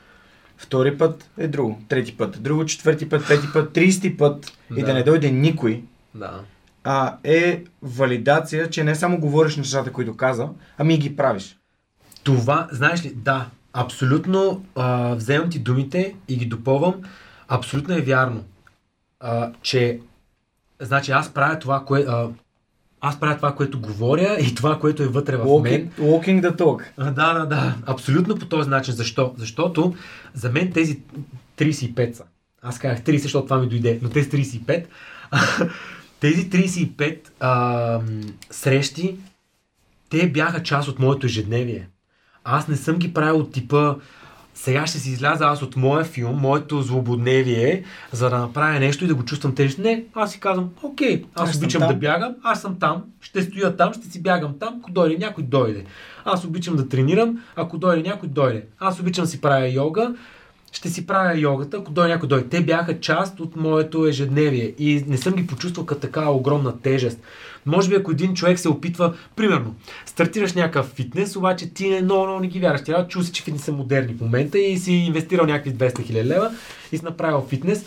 [0.56, 4.86] Втори път е друго, трети път, друго, четвърти път, пети път, тридесети път и Да.
[4.86, 5.82] да не дойде никой,
[6.14, 6.40] Да.
[6.84, 10.48] а е валидация, че не само говориш нещата, които каза,
[10.78, 11.58] ами и ги правиш.
[12.24, 16.94] Това, знаеш ли, да, абсолютно а, вземам ти думите и ги допълвам.
[17.48, 18.44] Абсолютно е вярно,
[19.20, 20.00] а, че
[20.80, 22.28] значи аз правя това, кое, а,
[23.04, 25.90] аз правя това, което говоря и това, което е вътре в мен.
[25.98, 26.84] Walking, the talk.
[26.96, 27.74] А, Да, да, да.
[27.86, 28.94] Абсолютно по този начин.
[28.94, 29.34] Защо?
[29.38, 29.94] Защото
[30.34, 31.00] за мен тези
[31.58, 32.24] 35 са.
[32.62, 34.84] Аз казах 30, защото това ми дойде, но те са 35.
[36.20, 38.00] тези 35 а,
[38.50, 39.16] срещи,
[40.10, 41.88] те бяха част от моето ежедневие.
[42.44, 43.94] Аз не съм ги правил от типа
[44.62, 49.06] сега ще си изляза аз от моя филм, моето злободневие, за да направя нещо и
[49.08, 49.78] да го чувствам тежест.
[49.78, 53.76] Не, аз си казвам, окей, аз, Аз обичам да бягам, аз съм там, ще стоя
[53.76, 55.84] там, ще си бягам там, ако дойде някой, дойде.
[56.24, 58.64] Аз обичам да тренирам, ако дойде някой, дойде.
[58.78, 60.14] Аз обичам да си правя йога,
[60.72, 62.48] ще си правя йогата, ако дойде някой, дойде.
[62.48, 67.20] Те бяха част от моето ежедневие и не съм ги почувствал като такава огромна тежест.
[67.66, 69.74] Може би ако един човек се опитва, примерно,
[70.06, 72.82] стартираш някакъв фитнес, обаче ти не, много, много не ги вярваш.
[72.82, 76.24] Да чу си, че фитнес са модерни в момента и си инвестирал някакви 200 000
[76.24, 76.50] лева
[76.92, 77.84] и си направил фитнес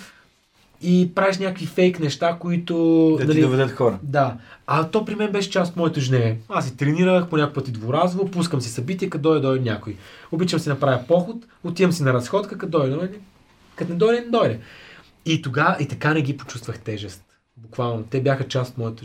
[0.81, 3.18] и правиш някакви фейк неща, които...
[3.26, 3.99] Да ти доведат хора.
[4.03, 4.38] Да.
[4.68, 6.38] А то при мен беше част от моето ежедневие.
[6.49, 9.95] Аз си тренирах по някакъв път и дворазово, пускам си събития, като дойде, дойде някой.
[10.31, 13.19] Обичам си направя поход, отивам си на разходка, като дойде, дойде.
[13.76, 14.60] Като не дойде, не дойде.
[15.26, 17.23] И тогава и така не ги почувствах тежест.
[17.57, 18.03] Буквално.
[18.10, 19.03] Те бяха част от моето.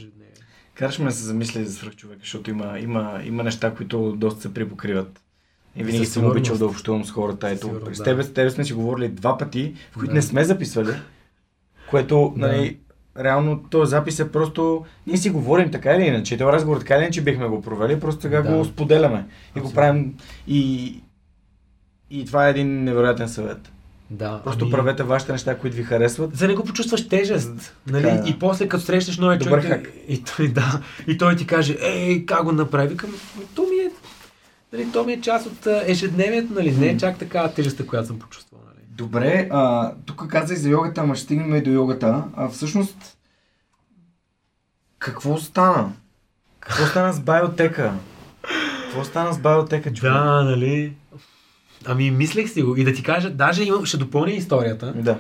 [0.81, 4.55] Караш ме да се замисля за свръхчовека, защото има, има, има неща, които доста се
[4.55, 5.21] припокриват.
[5.77, 7.49] И винаги съм обичал да общувам с хората.
[7.49, 8.05] Ето, Сигурно, през да.
[8.05, 10.15] тебе, с тебе сме си говорили два пъти, в които Да.
[10.15, 10.93] не сме записвали,
[11.91, 12.47] което, Да.
[12.47, 12.79] нали,
[13.19, 14.85] реално този запис е просто...
[15.07, 16.39] Ние си говорим така или иначе.
[16.39, 18.57] Този разговор така или иначе бихме го провели, просто сега Да.
[18.57, 19.19] го споделяме.
[19.19, 19.29] И го
[19.59, 19.75] Абсолютно.
[19.75, 20.15] правим
[20.47, 20.95] и...
[22.11, 23.73] И това е един невероятен съвет.
[24.11, 24.41] Да.
[24.45, 26.37] Просто ами- правете вашите неща, които ви харесват.
[26.37, 27.77] За да не го почувстваш тежест.
[27.87, 28.03] Нали?
[28.03, 28.29] Така, да.
[28.29, 29.93] И после като срещаш новия Добър човек хак.
[30.09, 32.89] и, той, да, и той ти каже, ей, как го направи?
[32.89, 33.91] Викам, «Ами, то ми е,
[34.73, 36.73] нали, то ми е част от ежедневието, нали?
[36.77, 38.61] не е чак така тежестта, която съм почувствал.
[38.67, 38.85] Нали?
[38.89, 42.25] Добре, а, тук казах за йогата, ама ще стигнем и до йогата.
[42.37, 43.17] А всъщност,
[44.99, 45.93] какво стана?
[46.61, 47.93] Какво стана с биотека?
[48.85, 50.13] Какво стана с биотека, човек?
[50.13, 50.93] Да, нали?
[51.85, 52.77] Ами, мислех си го.
[52.77, 54.93] И да ти кажа, даже имам, ще допълня историята.
[54.97, 55.19] Да.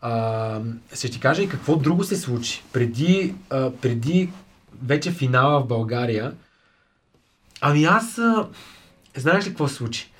[0.00, 0.60] А,
[0.94, 2.62] ще ти кажа и какво друго се случи.
[2.72, 4.30] Преди, а, преди
[4.82, 6.32] вече финала в България,
[7.60, 8.48] ами аз, а,
[9.16, 10.10] знаеш ли какво се случи?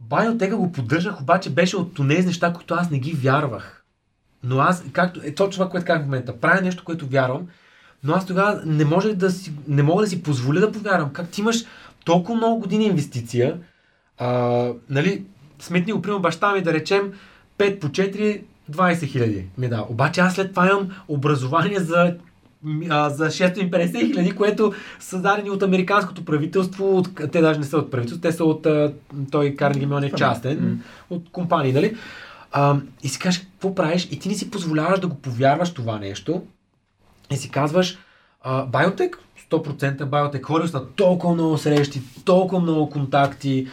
[0.00, 3.84] Байотека го поддържах, обаче беше от тези неща, които аз не ги вярвах.
[4.44, 7.46] Но аз, както е точно това, което казах в момента, правя нещо, което вярвам,
[8.04, 11.12] но аз тогава не, може да си, не мога да си позволя да повярвам.
[11.12, 11.64] Как ти имаш
[12.04, 13.58] толкова много години инвестиция,
[14.18, 15.24] а, нали,
[15.58, 17.12] сметни го, примерно баща ми да речем
[17.58, 19.86] 5 по 4, 20 хиляди ми дава.
[19.88, 22.16] Обаче аз след това имам образование за,
[23.08, 27.90] за 650 хиляди, което са създадени от американското правителство, от, те даже не са от
[27.90, 28.66] правителство, те са от,
[29.30, 31.96] той Карнеги Мелон е частен, от компании, нали?
[32.52, 34.08] А, и си кажеш, какво правиш?
[34.10, 36.42] И ти не си позволяваш да го повярваш това нещо.
[37.30, 37.98] И си казваш,
[38.42, 39.14] а, Biotech,
[39.50, 40.46] 100% биотек.
[40.46, 43.68] Ходил на толкова много срещи, толкова много контакти,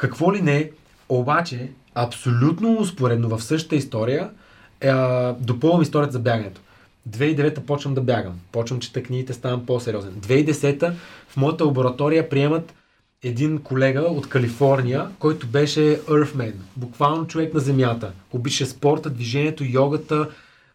[0.00, 0.70] какво ли не.
[1.08, 4.30] Обаче, абсолютно успоредно в същата история,
[4.80, 4.92] е,
[5.40, 6.60] допълвам историята за бягането.
[7.08, 8.40] 2009 почвам да бягам.
[8.52, 10.12] Почвам чета книгите, ставам по-сериозен.
[10.12, 10.92] 2010
[11.28, 12.74] в моята лаборатория приемат
[13.22, 18.12] един колега от Калифорния, който беше Earthman, буквално човек на земята.
[18.32, 20.28] Обича спорта, движението, йогата,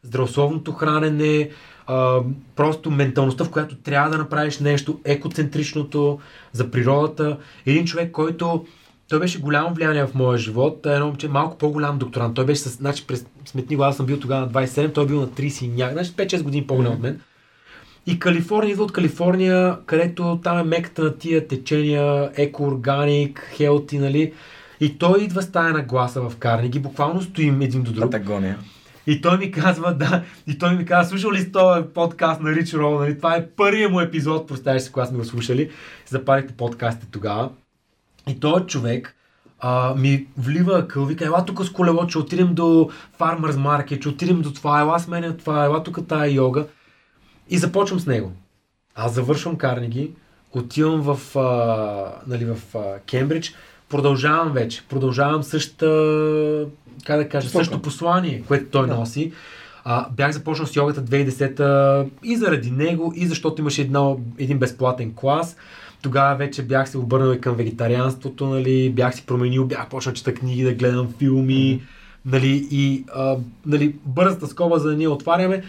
[0.04, 1.50] здравословното хранене,
[1.88, 2.20] а,
[2.56, 6.20] просто менталността, в която трябва да направиш нещо, екоцентричното,
[6.54, 7.38] за природата.
[7.66, 8.66] Един човек, който
[9.10, 10.86] той беше голямо влияние в моя живот.
[10.86, 12.36] Едно момче, малко по-голям докторант.
[12.36, 15.22] Той беше с, значи, през сметни аз съм бил тогава на 27, той е бил
[15.22, 16.96] на 30 и значи 5-6 години по-голям mm-hmm.
[16.96, 17.22] от мен.
[18.08, 24.34] И Калифорния идва от Калифорния, където там е меката на тия течения, еко-органик, хелти, нали?
[24.80, 28.12] И той идва с тая нагласа в Карнеги, буквално стоим един до друг.
[28.12, 28.60] Патагония.
[29.08, 32.52] И той ми казва, да, и той ми казва, слушал ли си този подкаст на
[32.52, 33.18] Рич Рол, нали?
[33.18, 35.70] Това е първият му епизод, представяш си, когато сме го слушали.
[36.08, 37.50] Запалихте подкастите тогава.
[38.28, 39.16] И този човек
[39.60, 42.90] а, ми влива къл, вика, ела тук с колело, че отидем до
[43.20, 46.66] Farmers Market, че отидем до това, ела с мене това, ела тук тая йога.
[47.50, 48.32] И започвам с него.
[48.96, 50.12] Аз завършвам Карнеги,
[50.52, 53.54] отивам в, а, нали, в а, Кембридж,
[53.90, 56.66] продължавам вече, продължавам същата,
[57.06, 58.96] как да кажа, същото послание, което той да.
[58.96, 59.34] носи.
[59.84, 65.14] А, бях започнал с йогата 2010 и заради него, и защото имаше едно, един безплатен
[65.16, 65.56] клас.
[66.06, 70.34] Тогава вече бях се обърнал и към вегетарианството, нали, бях си променил, бях почнал чета
[70.34, 71.82] книги, да гледам филми,
[72.26, 75.64] нали, и а, нали, бързата скоба, за да ние отваряме,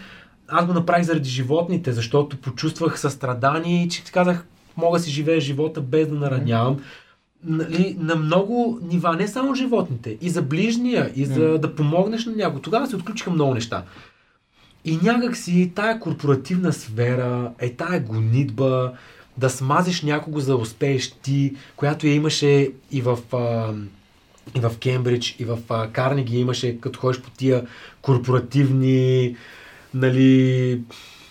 [0.47, 4.45] аз го направих заради животните, защото почувствах състрадание и че казах,
[4.77, 6.79] мога да си живея живота без да наранявам.
[7.43, 11.57] Нали, на много нива, не само животните, и за ближния, и за mm.
[11.57, 12.61] да помогнеш на някого.
[12.61, 13.83] Тогава се отключиха много неща.
[14.85, 18.93] И някак си тая корпоративна сфера, е тая гонитба,
[19.37, 23.73] да смазиш някого за да успееш ти, която я имаше и в, а,
[24.55, 27.67] и в Кембридж, и в а, Карнеги имаше, като ходиш по тия
[28.01, 29.35] корпоративни
[29.93, 30.81] нали,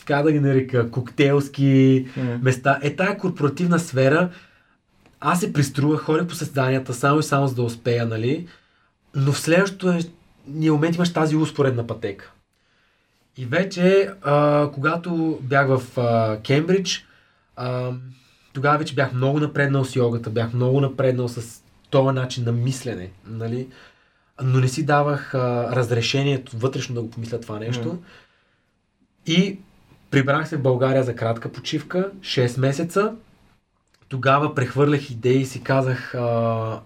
[0.05, 2.43] как да ги нарека, коктейлски mm.
[2.43, 2.79] места.
[2.83, 4.31] Е тая корпоративна сфера,
[5.21, 8.47] аз се приструвах, ходя по създанията, само и само за да успея, нали?
[9.15, 9.99] Но в следващото е,
[10.49, 12.31] ни момент имаш тази успоредна пътека.
[13.37, 17.07] И вече, а, когато бях в а, Кембридж,
[17.57, 17.93] а,
[18.53, 23.11] тогава вече бях много напреднал с йогата, бях много напреднал с този начин на мислене,
[23.27, 23.69] нали?
[24.43, 27.85] Но не си давах а, разрешението вътрешно да го помисля това нещо.
[27.85, 27.99] Mm.
[29.27, 29.59] И
[30.11, 33.15] прибрах се в България за кратка почивка, 6 месеца.
[34.09, 36.81] Тогава прехвърлях идеи и си казах, а,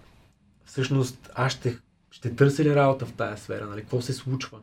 [0.64, 1.78] всъщност аз ще,
[2.10, 3.80] ще търся ли работа в тая сфера, нали?
[3.80, 4.58] какво се случва.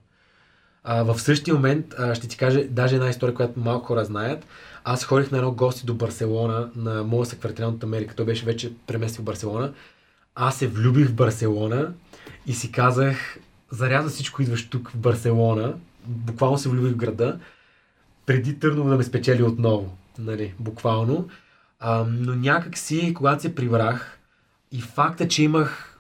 [0.84, 4.46] А, в същия момент а, ще ти кажа даже една история, която малко хора знаят.
[4.90, 8.16] Аз ходих на едно гости до Барселона, на моя съквартиран от Америка.
[8.16, 9.74] Той беше вече преместил в Барселона.
[10.36, 11.94] Аз се влюбих в Барселона
[12.46, 13.38] и си казах,
[13.72, 15.74] заряза всичко идваш тук в Барселона.
[16.06, 17.40] Буквално се влюбих в града
[18.26, 21.30] преди Търново да ме спечели отново, нали, буквално.
[21.80, 24.20] А, но някак си, когато се прибрах
[24.72, 26.00] и факта, че имах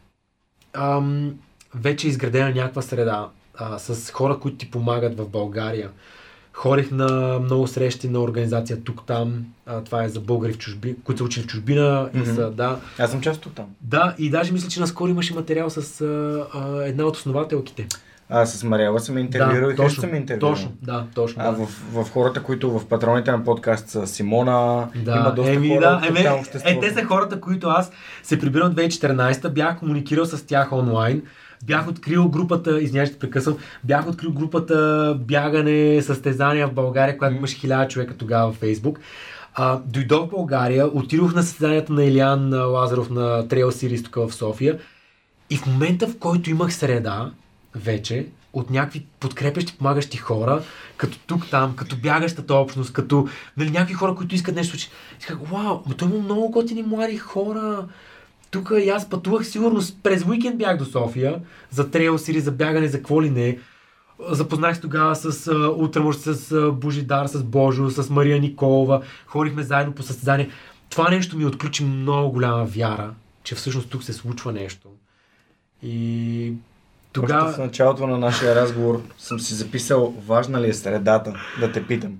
[0.73, 1.39] ам,
[1.76, 5.91] вече изградена някаква среда а, с хора, които ти помагат в България.
[6.57, 9.45] Хорих на много срещи на организация тук-там.
[9.85, 12.09] Това е за българи в чужби, които са учили в чужбина.
[12.15, 12.23] Mm-hmm.
[12.23, 12.79] И са, да.
[12.99, 13.65] Аз съм част тук-там.
[13.81, 17.88] Да, и даже мисля, че наскоро имаше материал с а, а, една от основателките.
[18.29, 20.55] А, с Мариела съм интервюирал да, и точно, съм интервюирал.
[20.55, 21.43] Точно, да, точно.
[21.45, 21.65] А да.
[21.65, 25.99] в, в, хората, които в патроните на подкаст са Симона, да, има доста еми, хора
[26.01, 26.19] да, еми,
[26.65, 27.91] е, те са хората, които аз
[28.23, 31.21] се прибирам 2014, бях комуникирал с тях онлайн,
[31.65, 37.88] бях открил групата, извинявайте, прекъсвам, бях открил групата бягане, състезания в България, която имаше хиляда
[37.88, 38.99] човека тогава в Фейсбук.
[39.53, 44.34] А, дойдох в България, отидох на състезанията на Илян Лазаров на Trail Series тук в
[44.34, 44.79] София
[45.49, 47.31] и в момента, в който имах среда,
[47.75, 50.63] вече от някакви подкрепящи, помагащи хора,
[50.97, 53.27] като тук, там, като бягащата общност, като
[53.57, 54.75] нали, някакви хора, които искат нещо.
[55.19, 57.88] Исках, вау, но той има много готини млади хора.
[58.57, 62.88] Тук и аз пътувах сигурно през уикенд бях до София за трейл сири, за бягане,
[62.88, 63.57] за какво ли не.
[64.29, 69.01] Запознах се тогава с Утрамур, с Божидар, с Божо, с Мария Николова.
[69.25, 70.49] Ходихме заедно по състезание.
[70.89, 73.13] Това нещо ми отключи много голяма вяра,
[73.43, 74.88] че всъщност тук се случва нещо.
[75.84, 76.53] И
[77.13, 77.51] тогава...
[77.51, 82.17] в началото на нашия разговор съм си записал важна ли е средата, да те питам.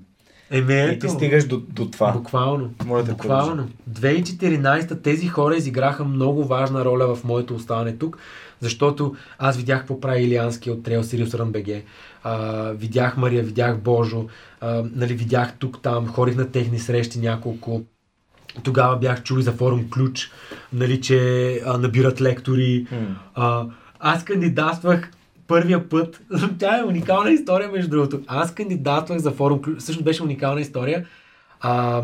[0.52, 2.12] Еми, И ти стигаш до, до това.
[2.12, 2.74] Буквално.
[2.86, 3.70] Моля те, Буквално.
[3.92, 8.18] 2014 тези хора изиграха много важна роля в моето оставане тук,
[8.60, 11.82] защото аз видях какво прави Илиански от Trail Sirius Run BG.
[12.24, 14.26] А, видях Мария, видях Божо,
[14.62, 17.82] а, нали, видях тук там, ходих на техни срещи няколко.
[18.64, 20.32] Тогава бях чул за форум Ключ,
[20.74, 22.88] нали, че а, набират лектори.
[22.92, 22.98] М.
[23.36, 23.66] А,
[24.00, 25.12] аз кандидатствах
[25.48, 26.22] първия път.
[26.60, 28.22] Тя е уникална история, между другото.
[28.28, 29.62] Аз кандидатвах за форум.
[29.80, 31.06] Всъщност беше уникална история.
[31.62, 32.04] А,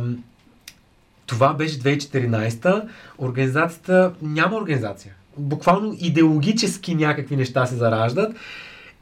[1.25, 2.87] това беше 2014.
[3.19, 5.13] Организацията няма организация.
[5.37, 8.35] Буквално идеологически някакви неща се зараждат.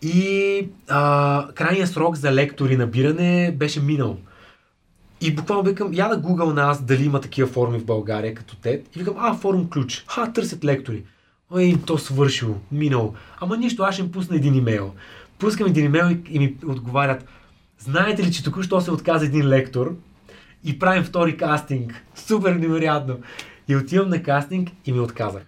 [0.02, 4.18] И а, крайният срок за лектори набиране беше минал.
[5.22, 8.56] И буквално викам, я да гугъл на аз дали има такива форми в България като
[8.56, 8.82] те.
[8.96, 10.06] И викам, а, форум ключ.
[10.08, 11.04] Ха, търсят лектори.
[11.52, 13.14] Ой, то свършило, минало.
[13.40, 14.94] Ама нищо, аз ще им пусна един имейл.
[15.40, 17.26] Пускам един имейл и, и ми отговарят,
[17.80, 19.96] знаете ли, че току-що се отказа един лектор
[20.64, 22.06] и правим втори кастинг.
[22.16, 23.18] Супер невероятно.
[23.68, 25.46] И отивам на кастинг и ми отказаха.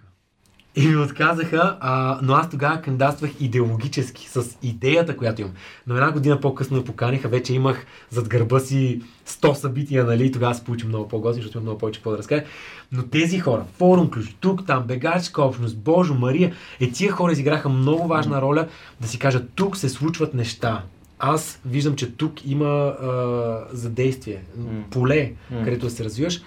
[0.76, 5.52] И ми отказаха, а, но аз тогава кандидатствах идеологически, с идеята, която имам.
[5.86, 10.54] Но една година по-късно ме поканиха, вече имах зад гърба си 100 събития, нали, тогава
[10.54, 12.44] се получи много по-готин, защото имам много повече какво да разкажа.
[12.92, 17.68] Но тези хора, форум ключ, тук, там, бегачка общност, Божо, Мария, е тия хора изиграха
[17.68, 18.68] много важна роля
[19.00, 20.82] да си кажат, тук се случват неща.
[21.18, 24.42] Аз виждам, че тук има а, задействие,
[24.90, 25.32] поле,
[25.64, 26.42] където да се развиваш.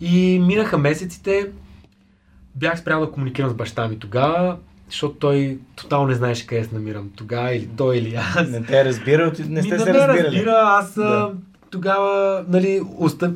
[0.00, 1.50] И минаха месеците,
[2.56, 4.56] бях спрял да комуникирам с баща ми тогава,
[4.90, 7.10] защото той тотално не знаеше къде се намирам.
[7.16, 8.48] Тогава или той, или аз.
[8.48, 10.26] Не те е разбирал, ти не сте да се ме разбирали.
[10.26, 11.32] разбира, аз Да.
[11.70, 13.32] тогава, нали, уста...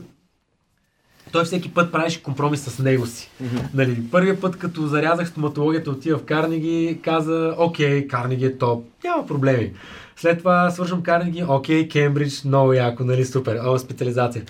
[1.32, 3.30] Той всеки път правеше компромис с него си.
[3.74, 9.26] Нали, първия път, като зарязах стоматологията, отива в Карнеги, каза, окей, Карнеги е топ, няма
[9.26, 9.72] проблеми.
[10.16, 14.42] След това свършвам Карнеги, окей, Кембридж, много яко, нали, супер, о, специализация.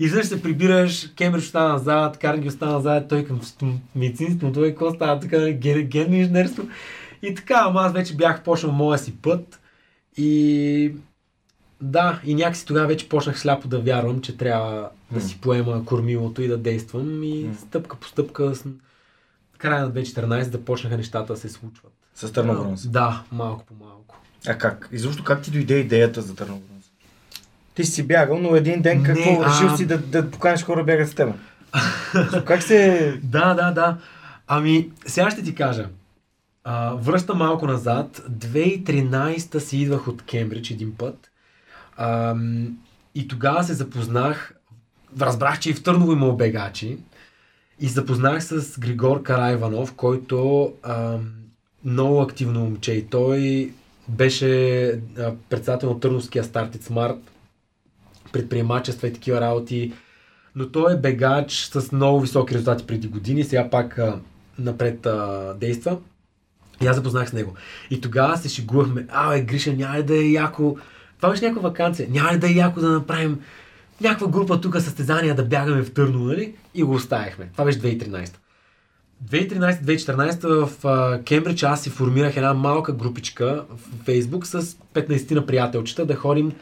[0.00, 4.74] И изведнъж се прибираш, Кембридж остана назад, Карнеги остана назад, той към стом- медицинство, стоматология,
[4.74, 6.68] какво става, така, нали, ген, генно инженерство.
[7.22, 9.60] И така, ама аз вече бях почнал моя си път
[10.16, 10.92] и
[11.80, 16.42] да, и някакси тогава вече почнах сляпо да вярвам, че трябва да си поема кормилото
[16.42, 18.64] и да действам и стъпка по стъпка с
[19.58, 21.92] края на 2014 да почнаха нещата да се случват.
[22.14, 22.88] С Търновронс.
[22.88, 24.20] Да, малко по малко.
[24.46, 24.88] А как?
[24.92, 26.79] Изобщо как ти дойде идеята за Търновронс?
[27.80, 29.30] Ти си бягал, но един ден какво?
[29.30, 31.34] Не, а- Решил си да, да поканиш хора бягат с теб.
[32.46, 33.12] как се...
[33.22, 33.96] Да, да, да.
[34.46, 35.88] Ами, сега ще ти кажа.
[36.64, 38.22] А, връщам малко назад.
[38.30, 41.30] 2013 си идвах от Кембридж един път.
[41.96, 42.78] Ам,
[43.14, 44.54] и тогава се запознах.
[45.20, 46.98] Разбрах, че и в Търново има бегачи.
[47.80, 51.32] И запознах с Григор Карайванов, който ам,
[51.84, 52.92] много активно момче.
[52.92, 53.70] И той
[54.08, 54.84] беше
[55.18, 57.18] а, председател на Търновския Started Smart,
[58.32, 59.92] предприемачества и такива работи.
[60.56, 64.18] Но той е бегач с много високи резултати преди години, сега пак а,
[64.58, 65.98] напред а, действа.
[66.82, 67.54] И аз запознах с него.
[67.90, 70.76] И тогава се шегувахме, абе, Гриша, няма ли да е яко...
[71.16, 72.08] Това беше някаква вакансия.
[72.10, 73.40] Няма ли да е яко да направим
[74.00, 76.54] някаква група тук състезания да бягаме в Търново, нали?
[76.74, 77.48] И го оставихме.
[77.52, 78.34] Това беше 2013.
[79.28, 84.62] 2013-2014 в а, Кембридж аз си формирах една малка групичка в Фейсбук с
[84.94, 86.52] 15 на приятелчета да ходим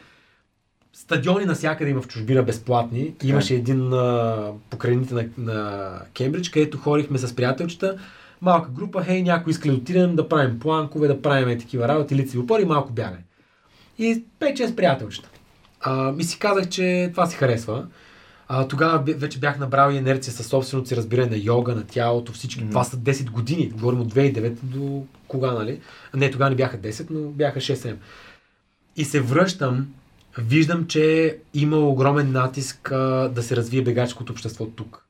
[0.99, 3.13] стадиони навсякъде има в чужбина безплатни.
[3.13, 3.27] Така.
[3.27, 7.97] Имаше един а, покрайните на, на Кембридж, където ходихме с приятелчета.
[8.41, 12.15] Малка група, хей, някой иска да отидем да правим планкове, да правим е такива работи,
[12.15, 13.23] лицеви опори, малко бягане.
[13.97, 15.29] И 5-6 приятелчета.
[15.81, 17.87] А, и си казах, че това си харесва.
[18.47, 22.31] А, тогава вече бях набрал и инерция със собственото си разбиране на йога, на тялото,
[22.31, 22.69] всички.
[22.69, 23.69] Това са 10 години.
[23.69, 25.79] Говорим от 2009 до кога, нали?
[26.15, 27.95] Не, тогава не бяха 10, но бяха 6-7.
[28.95, 29.87] И се връщам,
[30.37, 35.05] виждам, че има огромен натиск а, да се развие бегачското общество тук.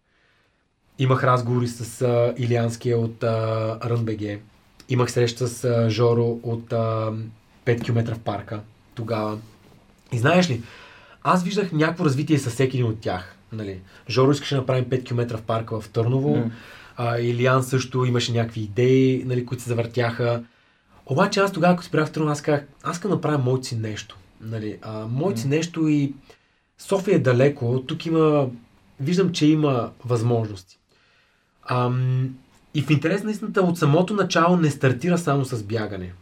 [0.99, 4.39] Имах разговори с а, Илианския от а.
[4.89, 7.13] Имах среща с а, Жоро от а,
[7.65, 8.59] 5 км в парка
[8.95, 9.37] тогава.
[10.11, 10.61] И знаеш ли,
[11.23, 13.35] аз виждах някакво развитие със всеки един от тях.
[13.51, 13.79] Нали.
[14.09, 16.35] Жоро искаше да направим 5 км в парка в Търново.
[16.35, 16.51] М.
[16.97, 20.43] А, Илиан също имаше някакви идеи, нали, които се завъртяха.
[21.05, 23.75] Обаче аз тогава, като спрях в Търново, аз казах, аз искам да направя моето си
[23.75, 24.17] нещо.
[24.41, 26.13] Нали, а, моето си нещо и
[26.77, 28.49] София е далеко, тук има,
[28.99, 30.79] виждам, че има възможности.
[31.69, 32.35] Ам,
[32.73, 36.13] и в интерес на истината, от самото начало не стартира само с бягане.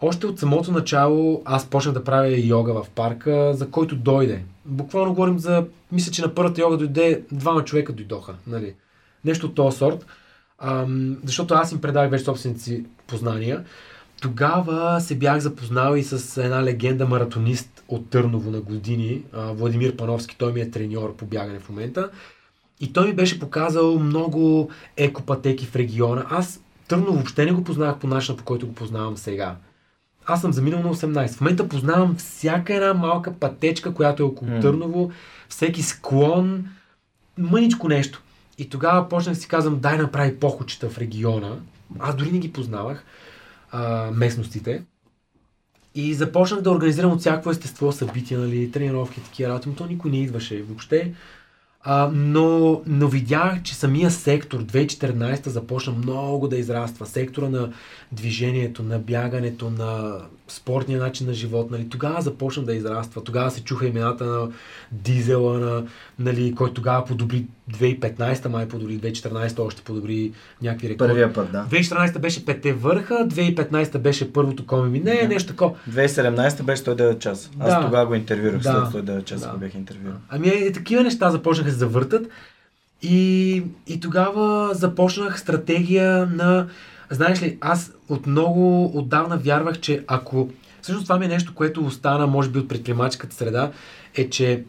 [0.00, 4.44] Още от самото начало аз почнах да правя йога в парка, за който дойде.
[4.64, 8.34] Буквално говорим за, мисля, че на първата йога дойде, двама човека дойдоха.
[8.46, 8.74] Нали?
[9.24, 10.06] Нещо от този сорт.
[10.58, 13.64] Ам, защото аз им предах вече собствените си познания.
[14.20, 20.36] Тогава се бях запознал и с една легенда маратонист от Търново на години, Владимир Пановски,
[20.38, 22.10] той ми е треньор по бягане в момента.
[22.80, 26.24] И той ми беше показал много екопатеки в региона.
[26.30, 29.56] Аз Търново въобще не го познавах по начина, по който го познавам сега.
[30.26, 31.28] Аз съм заминал на 18.
[31.28, 34.60] В момента познавам всяка една малка пътечка, която е около М.
[34.60, 35.10] Търново,
[35.48, 36.64] всеки склон,
[37.38, 38.22] мъничко нещо.
[38.58, 41.56] И тогава почнах да си казвам, дай направи похочета в региона.
[41.98, 43.04] Аз дори не ги познавах
[43.72, 44.82] а, местностите.
[45.94, 50.10] И започнах да организирам от всяко естество събития, нали, тренировки, такива работи, но то никой
[50.10, 51.14] не идваше въобще.
[51.82, 57.06] А, но, но видях, че самия сектор 2014 започна много да израства.
[57.06, 57.72] Сектора на
[58.12, 60.20] движението, на бягането, на
[60.50, 61.70] спортния начин на живот.
[61.70, 63.24] Нали, тогава започна да израства.
[63.24, 64.48] Тогава се чуха имената на
[64.92, 65.84] Дизела, на,
[66.18, 70.32] нали, който тогава подобри 2015, май подобри 2014, още подобри
[70.62, 71.08] някакви рекорди.
[71.10, 71.66] Първия път, да.
[71.70, 75.00] 2014 беше пете върха, 2015 беше първото коме ми.
[75.00, 75.28] Не, Да.
[75.28, 75.74] нещо такова.
[75.90, 77.50] 2017 беше 109 часа.
[77.60, 77.80] Аз Да.
[77.84, 78.90] тогава го интервюрах, Да.
[78.92, 79.52] след 109 часа Да.
[79.52, 80.16] го бях интервюрал.
[80.28, 82.26] Ами е, такива неща започнаха да се завъртат
[83.02, 86.66] и, и тогава започнах стратегия на...
[87.10, 90.48] Знаеш ли, аз от много отдавна вярвах, че ако...
[90.82, 93.70] Всъщност това ми е нещо, което остана, може би, от предприемаческата среда,
[94.16, 94.64] е, че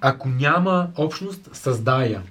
[0.00, 2.22] ако няма общност, създай я.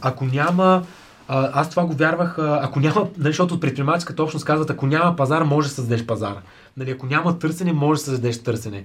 [0.00, 0.82] Ако няма...
[1.28, 5.16] А, аз това го вярвах, ако няма, нали, защото от предприемаческата общност казват, ако няма
[5.16, 6.36] пазар, може да създадеш пазар.
[6.76, 8.84] Нали, ако няма търсене, може да създадеш търсене.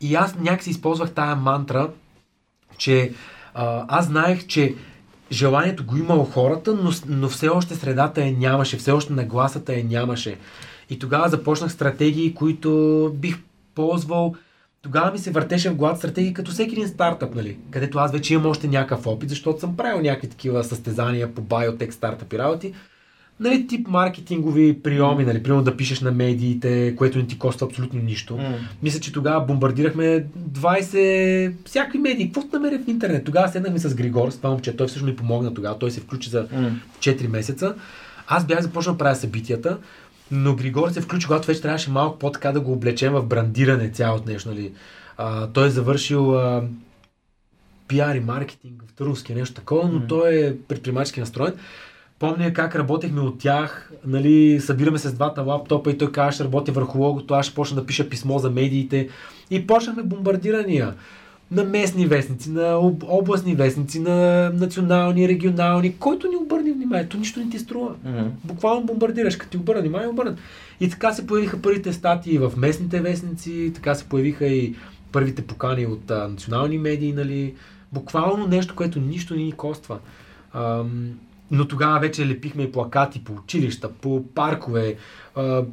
[0.00, 1.88] И аз някакси използвах тая мантра,
[2.78, 3.12] че
[3.54, 4.74] а, аз знаех, че
[5.32, 9.74] желанието го има у хората, но, но все още средата я нямаше, все още нагласата
[9.74, 10.36] я нямаше.
[10.90, 13.38] И тогава започнах стратегии, които бих
[13.74, 14.34] ползвал.
[14.82, 17.56] Тогава ми се въртеше в главата стратегии като всеки един стартъп, нали?
[17.70, 21.92] където аз вече имам още някакъв опит, защото съм правил някакви такива състезания по биотек
[21.92, 22.74] стартъпи работи.
[23.40, 28.00] Нали, тип маркетингови приеми, нали, примерно да пишеш на медиите, което не ти коства абсолютно
[28.00, 28.36] нищо.
[28.36, 28.54] М.
[28.82, 32.32] Мисля, че тогава бомбардирахме 20 всякакви медии.
[32.32, 33.24] Какво намеря в интернет?
[33.24, 34.76] Тогава седнахме с Григор, с това момче.
[34.76, 35.78] Той всъщност ми помогна тогава.
[35.78, 36.70] Той се включи за М.
[36.98, 37.74] 4 месеца.
[38.26, 39.78] Аз бях започнал да правя събитията,
[40.30, 44.30] но Григор се включи, когато вече трябваше малко по-така да го облечем в брандиране цялото
[44.30, 44.48] нещо.
[44.48, 44.72] Нали.
[45.16, 46.62] А, той е завършил а,
[47.88, 51.52] пиар и маркетинг в Търновския, нещо такова, но той е предприемачески настроен.
[52.18, 56.44] Помня как работехме от тях, нали, събираме се с двата лаптопа и той каза, ще
[56.44, 59.08] работя върху логото, аз ще почна да пиша писмо за медиите.
[59.50, 60.94] И почнахме бомбардирания
[61.50, 67.08] на местни вестници, на об- областни вестници, на национални, регионални, който ни обърне внимание.
[67.08, 67.94] То нищо не ти струва.
[68.04, 68.28] Мгм.
[68.44, 70.38] Буквално бомбардираш, като ти обърна внимание, обърнат.
[70.80, 74.74] И така се появиха първите статии в местните вестници, така се появиха и
[75.12, 77.54] първите покани от а, национални медии, нали.
[77.92, 79.98] Буквално нещо, което нищо не ни коства.
[80.54, 81.10] Ам,
[81.50, 84.96] но тогава вече лепихме и плакати по училища, по паркове.
[85.34, 85.64] А,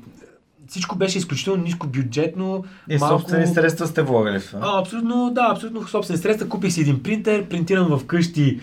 [0.67, 2.65] всичко беше изключително ниско бюджетно.
[2.89, 4.79] И собствени средства сте влагали в това.
[4.79, 6.49] Абсолютно, да, абсолютно собствени средства.
[6.49, 8.59] Купих си един принтер, принтирам вкъщи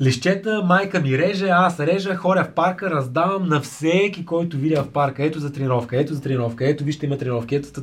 [0.00, 4.92] лищета, майка ми реже, аз режа, хоря в парка, раздавам на всеки, който видя в
[4.92, 5.24] парка.
[5.24, 7.82] Ето за тренировка, ето за тренировка, ето вижте има тренировки, ето.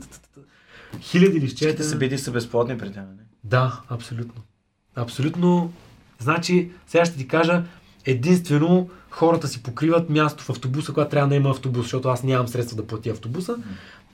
[1.01, 1.65] Хиляди лищета.
[1.65, 3.03] Всичките събития са безплатни при тях.
[3.03, 3.23] не?
[3.43, 4.41] Да, абсолютно.
[4.95, 5.71] Абсолютно.
[6.19, 7.63] Значи, сега ще ти кажа,
[8.05, 12.47] единствено хората си покриват място в автобуса, когато трябва да има автобус, защото аз нямам
[12.47, 13.55] средства да платя автобуса.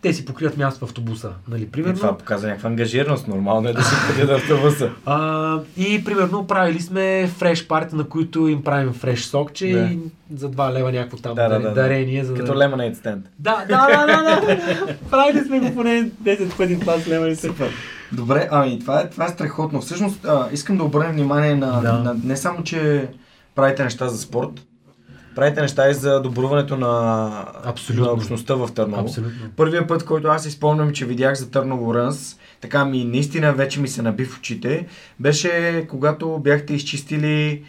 [0.01, 1.95] Те си покриват място в автобуса, нали, И примерно.
[1.95, 3.27] това показва някаква ангажираност.
[3.27, 4.89] Нормално е да си ходят автобуса.
[5.05, 9.80] А, и примерно правили сме фреш парти, на които им правим фреш сокче Да.
[9.80, 9.99] и
[10.35, 11.73] за 2 лева някакво там Да, да, да, да.
[11.73, 12.23] дарение.
[12.23, 12.59] За Като да...
[12.59, 13.19] Lemonade Stand.
[13.39, 14.95] Да, да, да, да, да.
[15.11, 17.03] правили сме го поне 10 пъти това с
[17.35, 17.47] се.
[17.47, 17.69] Супер.
[18.11, 19.81] Добре, ами това е, това е страхотно.
[19.81, 21.93] Всъщност а, искам да обърнем внимание на, Да.
[21.93, 23.07] на не само, че
[23.56, 24.49] правите неща за спорт,
[25.36, 27.32] правите неща и за добруването на,
[27.64, 28.06] Абсолютно.
[28.06, 29.02] на общността в Търново.
[29.02, 29.49] Абсолютно.
[29.56, 33.88] Първият път, който аз изпомням, че видях за Търново Рънс, така ми наистина вече ми
[33.88, 34.88] се наби в очите,
[35.19, 35.52] беше
[35.90, 37.64] когато бяхте изчистили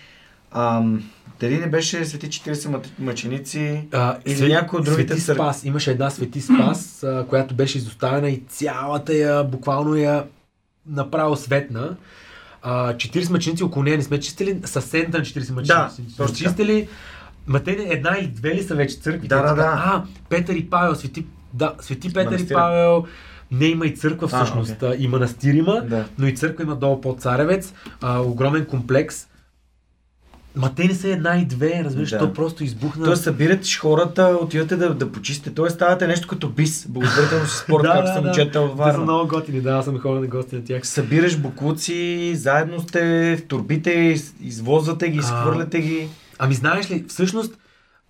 [0.53, 1.11] ам,
[1.41, 5.35] дали не беше Свети 40 мъ- мъченици А, или Свет- някой от другите Свети.
[5.35, 5.65] Спас.
[5.65, 10.25] Имаше една Свети Спас, а, която беше изоставена и цялата я, буквално я
[10.87, 11.97] направо светна.
[12.63, 16.89] А, 40 мъченици около нея не сме чистили, съседната на 40 мъченици Да, точно чистили.
[17.47, 19.29] Ма те една или две ли са вече църквите?
[19.29, 19.83] Да, да, да.
[19.85, 22.59] А, Петър и Павел, Свети, да, Свети Петър и Манастира.
[22.59, 23.05] Павел.
[23.53, 24.83] Не има и църква всъщност.
[24.83, 26.05] А, И манастир има, Да.
[26.19, 27.73] но и църква има долу под Царевец.
[28.01, 29.27] А, огромен комплекс.
[30.57, 32.19] Ма те не са една и две, разбираш, Да.
[32.19, 33.05] то просто избухна.
[33.05, 35.51] Тоест събирате хората, отивате да, да почистите.
[35.51, 36.87] Тоест ставате нещо като бис.
[36.89, 38.99] Благотворително си спорт, както съм четал в Те са Варна.
[38.99, 40.87] много готини, да, аз съм ходил на гости на тях.
[40.87, 41.97] Събираш буклуци,
[42.35, 43.03] заедно сте
[43.37, 45.21] в турбите, из- извозвате ги, А.
[45.21, 46.09] изхвърляте ги.
[46.39, 47.59] Ами знаеш ли, всъщност,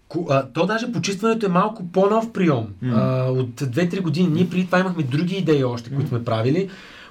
[0.08, 2.64] Ко- а, то даже почистването е малко по-нов прием.
[2.82, 2.94] М.
[2.96, 4.28] А, от 2-3 години.
[4.28, 6.68] Ние преди това имахме други идеи още, които сме правили.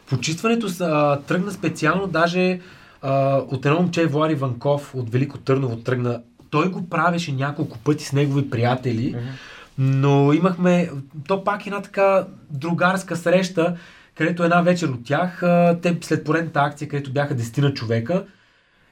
[0.08, 2.60] Почистването а, тръгна специално даже
[3.02, 6.22] а, от едно момче Влари Ванков от Велико Търново тръгна.
[6.50, 9.16] Той го правеше няколко пъти с негови приятели,
[9.78, 10.90] но имахме,
[11.28, 13.78] то пак една така другарска среща,
[14.16, 15.40] където една вечер от тях,
[15.82, 18.26] те след поредната акция, където бяха 10 на човека,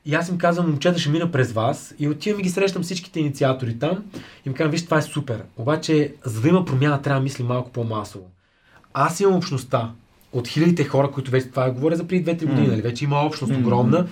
[0.06, 3.19] и аз им казвам, момчета ще мина през вас и отивам и ги срещам всичките
[3.19, 4.03] инициатори там
[4.45, 5.44] и им казвам, виж, това е супер.
[5.57, 8.26] Обаче, за да има промяна, трябва да мислим малко по-масово.
[8.94, 9.91] Аз имам общността
[10.34, 12.81] от хилядите хора, които вече това говоря за преди 2-3 години, нали?
[12.81, 14.07] вече има общност огромна.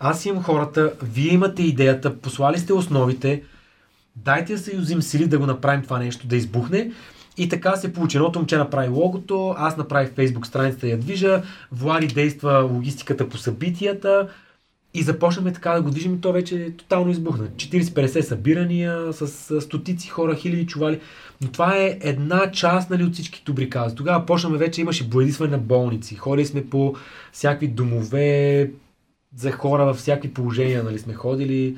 [0.00, 3.42] Аз имам хората, вие имате идеята, послали сте основите,
[4.16, 6.90] дайте да съюзим сили да го направим това нещо, да избухне.
[7.36, 8.16] И така се получи.
[8.16, 11.42] Едното момче направи логото, аз направих фейсбук страницата я движа,
[11.72, 14.28] Влади действа логистиката по събитията
[14.94, 17.46] и започнахме така да го движим и то вече е тотално избухна.
[17.46, 21.00] 40-50 събирания с стотици хора, хиляди чували.
[21.42, 23.96] Но това е една част нали, от всички добри кази.
[23.96, 26.16] Тогава почнахме вече, имаше боядисване на болници.
[26.16, 26.94] Ходили сме по
[27.32, 28.70] всякакви домове
[29.36, 30.82] за хора във всякакви положения.
[30.82, 31.76] Нали, сме ходили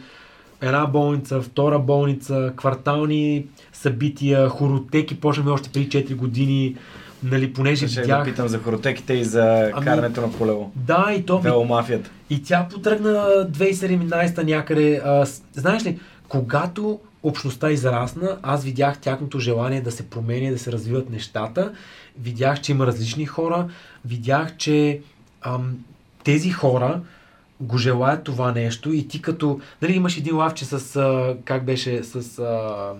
[0.60, 6.76] една болница, втора болница, квартални събития, хоротеки, почнахме още преди 4 години,
[7.22, 8.24] нали, понеже Ще да видях...
[8.24, 10.70] питам за хоротеките и за Ами- карането на колело.
[10.76, 11.38] Да, и то.
[11.38, 12.10] Веломафията.
[12.30, 13.10] И тя потръгна
[13.50, 15.00] 2017 някъде.
[15.04, 20.72] А, знаеш ли, когато общността израсна, аз видях тяхното желание да се променя, да се
[20.72, 21.72] развиват нещата.
[22.20, 23.68] Видях, че има различни хора.
[24.04, 25.00] Видях, че
[25.42, 25.78] ам,
[26.24, 27.00] тези хора
[27.60, 29.60] го желаят това нещо и ти като...
[29.82, 30.96] Нали, имаш един лавче с...
[30.96, 32.02] А, как беше?
[32.02, 32.38] С...
[32.38, 32.92] А,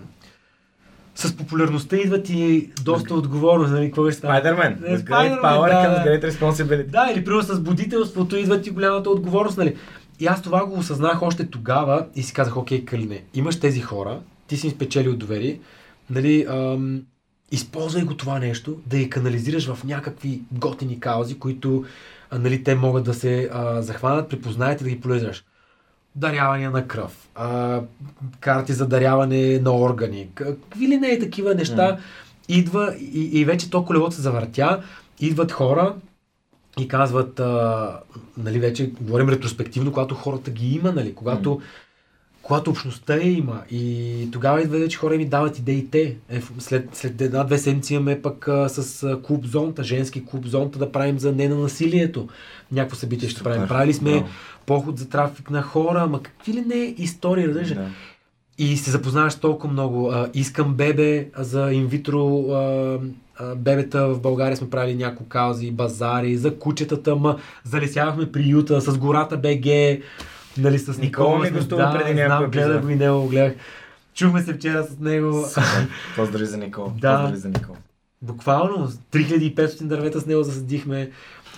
[1.14, 4.18] с популярността идват и доста отговорност, нали, какво беше?
[4.18, 4.86] Spider-Man.
[4.86, 5.74] Е, With great power да.
[5.74, 6.86] comes great responsibility.
[6.86, 9.76] Да, или примерно с будителството идват и голямата отговорност, нали?
[10.20, 14.20] И аз това го осъзнах още тогава и си казах, окей, Калине, имаш тези хора,
[14.46, 15.60] ти си им спечелил доверие,
[16.10, 17.02] нали, ам,
[17.50, 21.84] използвай го това нещо, да я канализираш в някакви готини каузи, които
[22.30, 25.44] а, нали, те могат да се а, захванат, припознаят и да ги полезраш.
[26.16, 27.80] Дарявания на кръв, а,
[28.40, 31.98] карти за даряване на органи, какви ли не е такива неща,
[32.48, 34.82] идва и, и вече то колелото се завъртя,
[35.20, 35.94] идват хора,
[36.78, 37.90] и казват, а,
[38.38, 41.60] нали, вече говорим ретроспективно, когато хората ги има, нали, когато,
[42.42, 46.16] когато общността я има и тогава идва вече хора ми дават идеите.
[46.28, 50.78] Е, след, след една-две седмици имаме пък а, с а, клуб зонта, женски клуб зонта
[50.78, 52.28] да правим за не на насилието.
[52.72, 53.68] Някакво събитие ще правим.
[53.68, 54.26] Правили сме браво.
[54.66, 57.46] поход за трафик на хора, ма какви ли не истории?
[57.46, 57.88] Да.
[58.58, 60.10] И се запознаваш толкова много.
[60.10, 62.98] А, искам бебе за инвитро а,
[63.36, 68.98] а, бебета в България сме правили няколко каузи, базари, за кучетата, ма залесявахме приюта с
[68.98, 69.66] гората БГ,
[70.58, 71.28] нали, с Никола.
[71.28, 73.54] Никола ми гостува преди няколко знам, гледах го и него, го гледах.
[74.14, 75.46] Чухме се вчера с него.
[76.16, 76.92] Поздрави за Никол.
[77.00, 77.16] Да.
[77.16, 77.76] Поздрави за Никол.
[78.22, 81.10] Буквално 3500 дървета с него засадихме.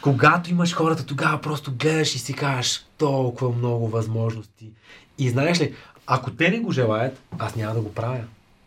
[0.03, 4.71] Когато имаш хората, тогава просто гледаш и си кажеш толкова много възможности.
[5.19, 5.75] И знаеш ли,
[6.07, 8.21] ако те не го желаят, аз няма да го правя.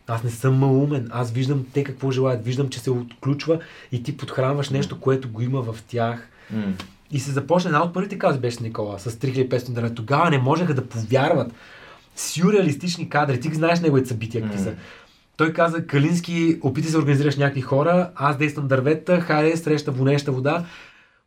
[0.06, 1.08] Аз не съм малумен.
[1.10, 2.44] Аз виждам те какво желаят.
[2.44, 3.58] Виждам, че се отключва
[3.92, 6.28] и ти подхранваш нещо, което го има в тях.
[6.50, 6.62] М.
[7.10, 9.94] И се започна една от първите кази беше Никола с 3500 дървета.
[9.94, 11.52] Тогава не можеха да повярват.
[12.16, 13.40] Сюрреалистични кадри.
[13.40, 14.64] Ти знаеш неговите събития какви М.
[14.64, 14.74] са.
[15.36, 20.32] Той каза, Калински, опитай се да организираш някакви хора, аз действам дървета, хайде, среща вонеща
[20.32, 20.64] вода.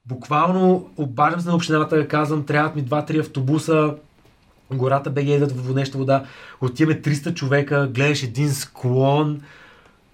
[0.06, 3.96] Буквално обаждам се на общината, казвам, трябват ми 2-3 автобуса,
[4.72, 6.26] гората БГ идват в вонеща вода,
[6.62, 9.42] отиваме 300 човека, гледаш един склон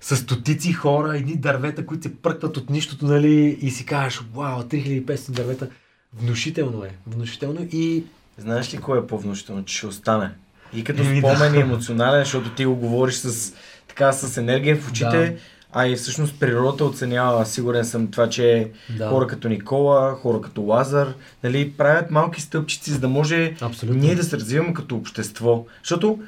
[0.01, 4.61] с стотици хора, едни дървета, които се пръкват от нищото, нали, и си кажеш, вау,
[4.61, 5.67] 3500 дървета.
[6.13, 8.03] Внушително е, внушително и
[8.37, 10.31] Знаеш ли кое е по-внушително, че ще остане?
[10.73, 11.59] И като спомен да.
[11.59, 13.53] емоционален, защото ти го говориш с,
[13.87, 15.33] така, с енергия в очите, Да.
[15.73, 19.07] А и всъщност природата оценява, сигурен съм това, че Да.
[19.09, 21.13] хора като Никола, хора като Лазар,
[21.43, 24.01] нали, правят малки стъпчици, за да може Абсолютно.
[24.01, 25.65] ние да се развиваме като общество.
[25.83, 26.19] Защото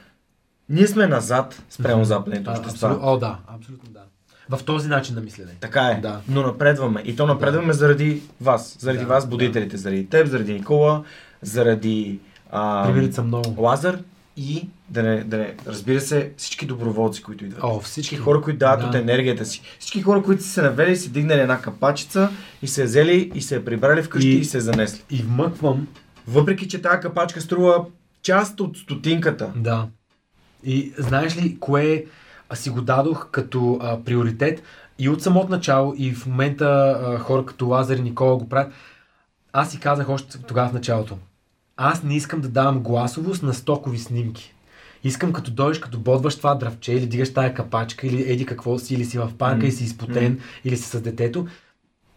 [0.70, 2.88] ние сме назад спрямо западните общества.
[2.88, 4.00] абсолютно, о, да, абсолютно да.
[4.50, 5.52] В този начин на мислене.
[5.60, 6.00] Така е.
[6.02, 6.20] Да.
[6.28, 7.02] Но напредваме.
[7.06, 8.78] И то напредваме заради вас.
[8.80, 9.78] Заради Да, вас, будителите.
[9.78, 11.04] Заради теб, заради Никола,
[11.42, 12.20] заради
[12.52, 13.56] а, Примерите са много.
[13.58, 13.98] Лазар
[14.42, 17.64] и да не, да не, разбира се, всички доброволци, които идват.
[17.64, 18.16] О, Всички всички.
[18.18, 18.88] хора, които дават Да.
[18.88, 19.62] от енергията си.
[19.80, 22.30] Всички хора, които са се навели, си дигнали една капачица
[22.62, 25.04] и се взели и се е прибрали вкъщи и, И- и се е занесли.
[25.10, 25.88] И вмъквам
[26.28, 27.86] Въпреки, че тази капачка струва
[28.22, 29.52] част от стотинката.
[29.56, 29.88] Да.
[30.64, 32.06] И знаеш ли, кое
[32.50, 34.64] а, си го дадох като а, приоритет
[35.00, 36.66] и от самото начало, и в момента
[37.02, 38.74] а, хора като Лазар и Никола го правят.
[39.54, 41.18] Аз си казах още тогава в началото.
[41.78, 44.54] Аз не искам да давам гласовост на стокови снимки.
[45.04, 48.96] Искам като дойдеш, като бодваш това дравче или дигаш тая капачка или еди какво си,
[48.96, 49.68] или си в парка М.
[49.68, 51.48] и си изпотен, или си с детето,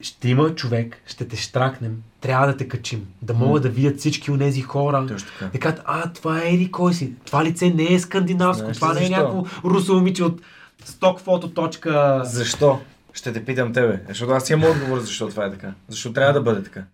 [0.00, 4.30] ще има човек, ще те штракнем, трябва да те качим, да могат да видят всички
[4.30, 5.06] от тези хора.
[5.06, 5.50] Точно така.
[5.52, 7.12] Да кажат, а, това е Еди кой си.
[7.26, 10.40] Това лице не е скандинавско, Знаеш това не е някакво русо момиче от
[10.84, 12.22] стокфото точка.
[12.24, 12.80] Защо?
[13.12, 14.00] Ще те питам тебе.
[14.08, 15.74] Защото аз имам отговор защо това е така.
[15.88, 16.84] Защо трябва да бъде така.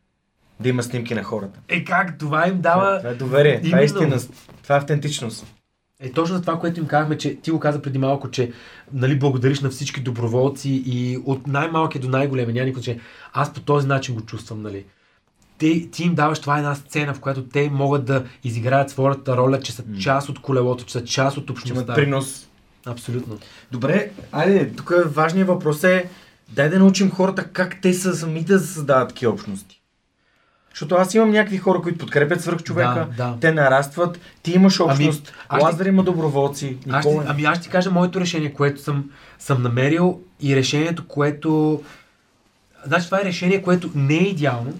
[0.60, 1.60] Да има снимки на хората.
[1.68, 2.98] Е как, това им дава...
[2.98, 3.62] Това е доверие.
[3.62, 4.14] Това е Именно.
[4.14, 4.34] истина.
[4.62, 5.46] Това е автентичност.
[6.00, 8.52] Е точно за това, което им казахме, че ти го каза преди малко, че
[8.92, 12.54] нали, благодариш на всички доброволци и от най-малкия до най-големия.
[12.54, 12.98] Няма никой, че
[13.32, 14.62] аз по този начин го чувствам.
[14.62, 14.84] Нали.
[15.58, 19.36] Ти, ти им даваш това е една сцена, в която те могат да изиграят своята
[19.36, 21.94] роля, че са част от колелото, че са част от Че имат общността.
[21.94, 22.46] принос.
[22.86, 23.38] Абсолютно.
[23.72, 26.08] Добре, айде, тук е важният въпрос е
[26.48, 29.79] дай да научим хората как те са самите да създават такива общности.
[30.80, 33.36] Защото аз имам някакви хора, които подкрепят свърх човека, Да, да.
[33.40, 37.24] те нарастват, ти имаш общност, аз ами, Лазар има доброволци, Аз Никола.
[37.28, 41.82] ами аз ще ти кажа моето решение, което съм, съм намерил и решението, което...
[42.86, 44.72] Значи това е решение, което не е идеално,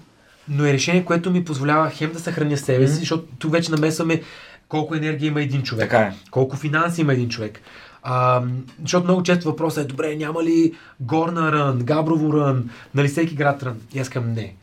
[0.47, 4.21] но е решение, което ми позволява хем да съхраня себе си, защото тук вече намесваме
[4.67, 5.89] колко енергия има един човек.
[5.89, 6.13] Така е.
[6.31, 7.61] Колко финанси има един човек.
[8.03, 8.43] А,
[8.81, 13.63] защото много често въпросът е, добре, няма ли Горна Рън, Габрово Рън, нали всеки град
[13.63, 13.77] Рън?
[13.93, 14.55] И аз казвам не.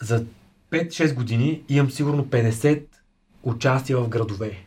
[0.00, 0.24] За
[0.70, 2.82] 5-6 години имам сигурно 50
[3.42, 4.58] участия в градове.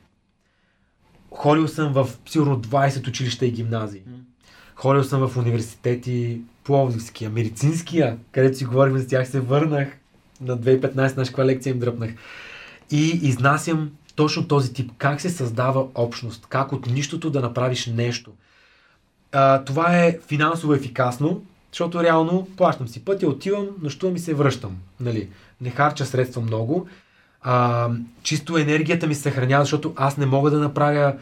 [1.32, 4.02] Ходил съм в сигурно 20 училища и гимназии.
[4.76, 9.98] Ходил съм в университети, Пловдивския, медицинския, където си говорим за тях, се върнах
[10.41, 12.11] на 2015, на каква лекция им дръпнах.
[12.91, 14.91] И изнасям точно този тип.
[14.98, 16.45] Как се създава общност?
[16.49, 18.32] Как от нищото да направиш нещо?
[19.32, 24.77] А, това е финансово ефикасно, защото реално плащам си пътя, отивам, нощувам и се връщам.
[24.99, 25.30] Нали?
[25.61, 26.88] Не харча средства много.
[27.41, 27.89] А,
[28.23, 31.14] чисто енергията ми се съхранява, защото аз не мога да направя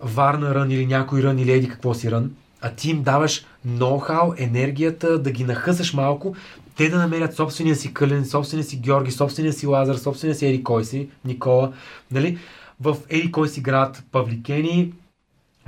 [0.00, 4.34] варна рън или някой рън или еди какво си рън, а ти им даваш ноу-хау,
[4.38, 6.34] енергията, да ги нахъсаш малко,
[6.76, 10.64] те да намерят собствения си Кълен, собствения си Георги, собствения си Лазар, собствения си Еди
[10.64, 11.72] кой си, Никола,
[12.10, 12.38] нали?
[12.80, 14.92] В Еди кой си град, Павликени,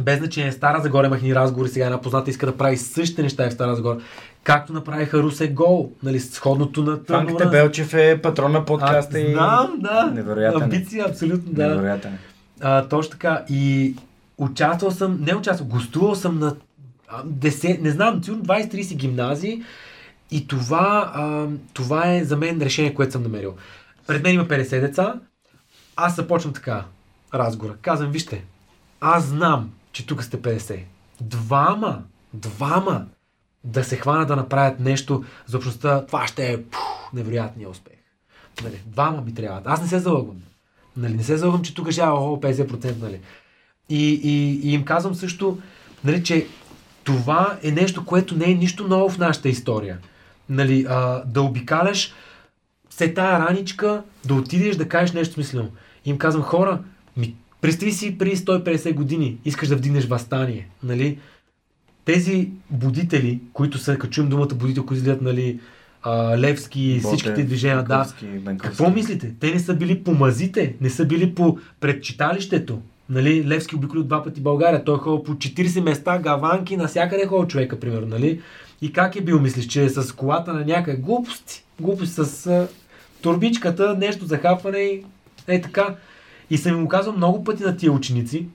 [0.00, 3.50] без значение, Стара Загора имах ни разговори, сега една позната иска да прави същите неща
[3.50, 3.98] в Стара Загора.
[4.42, 7.50] Както направиха Русе Гол, нали, сходното на Фанките Търнова.
[7.50, 9.32] Белчев е патрон на подкаста А, и...
[9.32, 10.10] Знам, да.
[10.14, 10.64] Невероятен е.
[10.64, 11.68] Амбиция, абсолютно, да.
[11.68, 12.12] Невероятен.
[12.12, 12.18] е.
[12.60, 13.44] А, точно така.
[13.48, 13.94] И
[14.38, 16.56] участвал съм, не участвал, гостувал съм на
[17.08, 19.62] а, 10, не знам, сигурно 20-30 гимназии
[20.30, 23.54] и това, а, това е за мен решение, което съм намерил.
[24.06, 25.14] Пред мен има 50 деца,
[25.96, 26.84] аз започвам така
[27.34, 27.74] разговора.
[27.82, 28.44] Казвам, вижте,
[29.00, 30.80] аз знам, че тук сте 50.
[31.20, 32.02] Двама,
[32.34, 33.06] двама
[33.64, 37.96] да се хвана да направят нещо за общността, това ще е пух, невероятния успех.
[38.62, 39.66] Нали, двама ми трябват.
[39.66, 40.36] Аз не се залъгвам.
[40.96, 43.00] Нали, не се залъгвам, че тук ще е о, 50%.
[43.02, 43.20] Нали.
[43.88, 45.58] И, и, и им казвам също,
[46.04, 46.46] нали, че
[47.04, 49.98] това е нещо, което не е нищо ново в нашата история.
[50.48, 52.12] Нали, а, да обикаляш
[52.90, 55.70] се тая раничка, да отидеш да кажеш нещо смислено.
[56.04, 56.82] И им казвам, хора,
[57.16, 60.68] ми, представи си преди 150 години, искаш да вдигнеш възстание.
[60.82, 61.18] Нали?
[62.04, 65.58] Тези будители, които са, като чуем думата будител, които изгледат, нали,
[66.36, 67.82] Левски и всичките движения, да.
[67.82, 68.68] Бенковски, Бенковски.
[68.68, 69.32] Какво мислите?
[69.40, 72.80] Те не са били по мазите, не са били по предчиталището.
[73.10, 74.84] Нали, Левски обиколи два пъти България.
[74.84, 78.40] Той е ходил по 40 места, гаванки, навсякъде е ходил човека, примерно, нали?
[78.82, 81.64] И как е бил, мислиш, че е с колата на някъде глупости?
[81.80, 82.68] Глупости с а,
[83.22, 85.04] турбичката, нещо за хапване и
[85.48, 85.96] е така.
[86.50, 88.46] И съм им го казвал много пъти на тия ученици,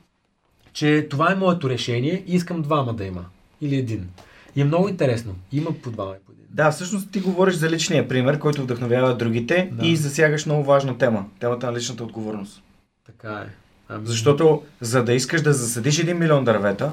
[0.73, 3.25] че това е моето решение и искам двама да има.
[3.61, 4.09] Или един.
[4.55, 5.35] И е много интересно.
[5.51, 6.45] Има по двама и по един.
[6.49, 9.87] Да, всъщност ти говориш за личния пример, който вдъхновява другите Да.
[9.87, 11.25] и засягаш много важна тема.
[11.39, 12.63] Темата на личната отговорност.
[13.05, 13.49] Така е.
[13.89, 16.91] Ами, Защото за да искаш да засадиш 1 милион дървета,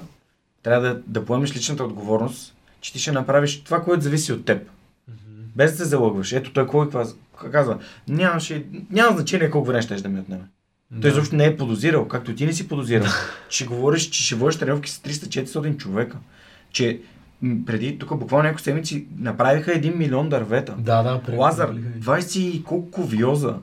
[0.62, 4.68] трябва да, да поемеш личната отговорност, че ти ще направиш това, което зависи от теб.
[5.56, 6.32] Без да се залъгваш.
[6.32, 7.16] Ето той кой казва,
[7.52, 10.44] казва нямаше, няма значение колко време ще да ми отнеме.
[11.02, 13.06] Той изобщо не е подозирал, както ти не си подозирал.
[13.48, 16.16] че говориш, че ще водиш тренировки с 300-400 човека.
[16.72, 17.00] Че
[17.66, 20.74] преди, тук буквално няколко седмици направиха 1 милион дървета.
[20.78, 23.54] Да, да, пред- Лазар, пред- 20 и колко ковиоза.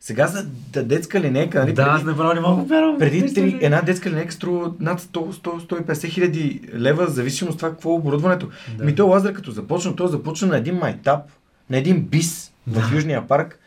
[0.00, 1.72] Сега за да детска линейка, нали?
[1.72, 2.98] Да, преди, направо не мога да вярвам.
[2.98, 7.90] преди три, една детска линейка струва над 100-150 хиляди лева, в зависимост от това какво
[7.90, 8.48] е оборудването.
[8.78, 8.84] Да.
[8.84, 11.20] Ми той Лазар като започна, той започна на един майтап,
[11.70, 13.58] на един бис в Южния парк.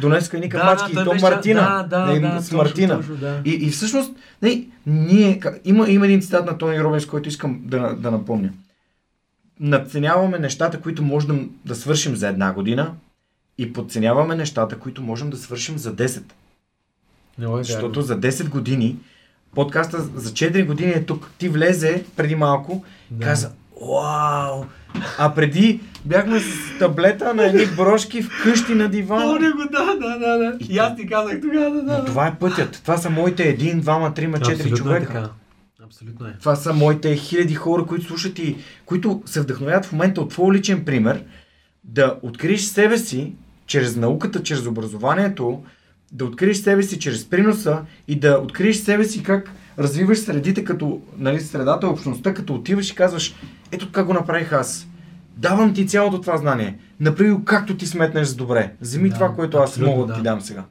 [0.00, 1.86] Донеска едни капачки да, и то беше- Мартина.
[1.90, 2.96] да, да, на- да, с точно, Мартина.
[2.96, 3.40] точно, да.
[3.44, 4.12] И, и всъщност,
[4.42, 8.50] не, ние, ка- има, има един цитат на Тони Робинс, който искам да, да напомня.
[9.60, 12.92] Надценяваме нещата, които можем да свършим за една година
[13.58, 16.22] и подценяваме нещата, които можем да свършим за 10.
[17.38, 18.96] Не мога да Защото за 10 години
[19.54, 21.30] подкаста за 4 години е тук.
[21.38, 23.24] Ти влезе преди малко, Да.
[23.26, 23.50] каза,
[23.80, 24.64] вау!
[25.18, 29.24] А преди бяхме с таблета на едни брошки вкъщи на дивана.
[29.24, 30.56] Помня го, да, да, да, да.
[30.60, 31.98] И И аз ти казах тогава, да, да.
[31.98, 32.80] Но това е пътят.
[32.82, 35.12] Това са моите един, двама, трима, четири Абсолютно човека.
[35.12, 35.30] Е така.
[35.84, 36.34] Абсолютно е.
[36.40, 40.54] Това са моите хиляди хора, които слушат и които се вдъхновяват в момента от твой
[40.54, 41.22] личен пример,
[41.84, 43.32] да откриеш себе си
[43.66, 45.62] чрез науката, чрез образованието,
[46.12, 51.00] да откриеш себе си чрез приноса и да откриеш себе си как развиваш средите, като
[51.18, 53.34] нали, средата, общността, като отиваш и казваш,
[53.72, 54.88] ето така го направих аз.
[55.36, 56.78] Давам ти цялото това знание.
[57.00, 58.72] Направи го както ти сметнеш за добре.
[58.80, 60.30] Вземи Да, това, което аз мога да ти да.
[60.30, 60.64] дам сега.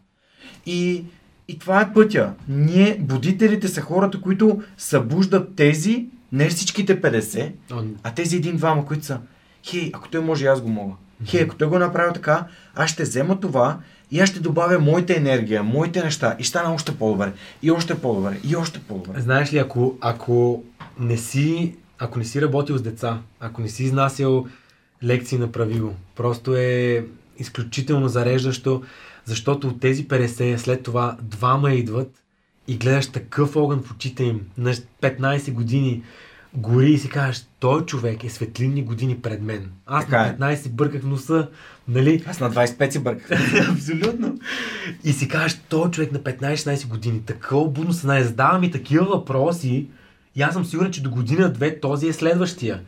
[0.66, 1.06] И,
[1.48, 2.34] и това е пътя.
[2.48, 9.06] Ние, будителите, са хората, които събуждат тези, не всичките 50, О, а тези един-двама, които
[9.06, 9.20] са,
[9.64, 10.94] хей, ако той може, аз го мога.
[11.26, 12.46] Хей, ако той го направи така,
[12.76, 13.80] аз ще взема това
[14.16, 18.40] и аз ще добавя моята енергия, моите неща и стана още по-добре, и още по-добре,
[18.44, 19.22] и още по-добре.
[19.22, 20.64] Знаеш ли, ако, ако
[21.00, 24.46] не си, ако не си работил с деца, ако не си изнасял
[25.04, 27.06] лекции на правило, просто е
[27.38, 28.84] изключително зареждащо,
[29.26, 32.12] защото от тези 50 след това двама идват
[32.68, 36.04] и гледаш такъв огън в очите им на 15 години
[36.58, 39.70] гори и си кажеш, той човек е светлинни години пред мен.
[39.86, 40.36] Аз Така е.
[40.40, 41.48] на 15 бърках носа,
[41.88, 42.24] нали?
[42.28, 43.40] Аз на 25 си бърках.
[43.72, 44.40] Абсолютно.
[45.04, 49.88] И си кажеш, той човек на 15-16 години, такова будно съзнание, задава ми такива въпроси
[50.36, 52.82] и аз съм сигурен, че до година-две този е следващия.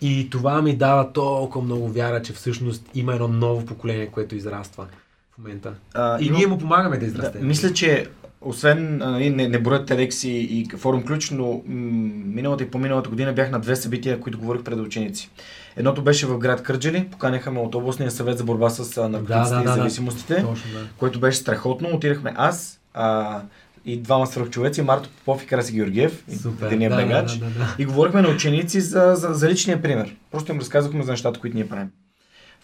[0.00, 4.86] И това ми дава толкова много вяра, че всъщност има едно ново поколение, което израства
[5.32, 5.72] в момента.
[5.94, 7.46] А, и има- ние му помагаме да Да, израстем.
[7.46, 8.06] мисля, че
[8.44, 13.32] освен нали, не, не броят TEDx и, и форум ключ, но миналата и по-миналата година
[13.32, 15.30] бях на две събития, които говорих пред ученици.
[15.76, 19.48] Едното беше в град Кърджали, поканяха ме от областния съвет за борба с наркотиците Да,
[19.48, 19.72] да, да, и да.
[19.72, 20.86] зависимостите, Точно, да.
[20.96, 21.88] което беше страхотно.
[21.88, 23.40] Отидахме аз а,
[23.84, 26.66] и двама свръхчовеци, Марто Попов и Краси Георгиев, Супер.
[26.66, 27.32] единия да, бегач.
[27.32, 27.74] Да, да, да.
[27.78, 30.16] И говорихме на ученици за, за, за личния пример.
[30.30, 31.88] Просто им разказахме за нещата, които ние правим.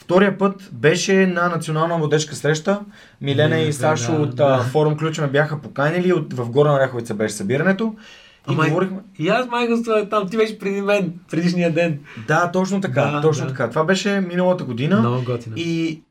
[0.01, 2.81] Втория път беше на национална младежка среща.
[3.21, 4.59] Милена и Сашо да, от да.
[4.59, 6.13] форум Ключа ме бяха поканили.
[6.13, 7.95] От, в Горна Оряховица беше събирането.
[8.51, 8.99] И Ама, говорихме.
[9.19, 12.01] И аз май гостувах там, ти беше преди мен, предишния ден.
[12.29, 13.05] Да, точно така.
[13.05, 13.51] Да, точно да.
[13.51, 13.71] така.
[13.71, 15.01] Това беше миналата година.
[15.01, 15.57] Много готино.
[15.57, 16.03] И,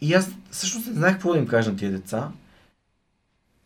[0.00, 2.28] и аз всъщност не знаех какво да им кажа на тия деца.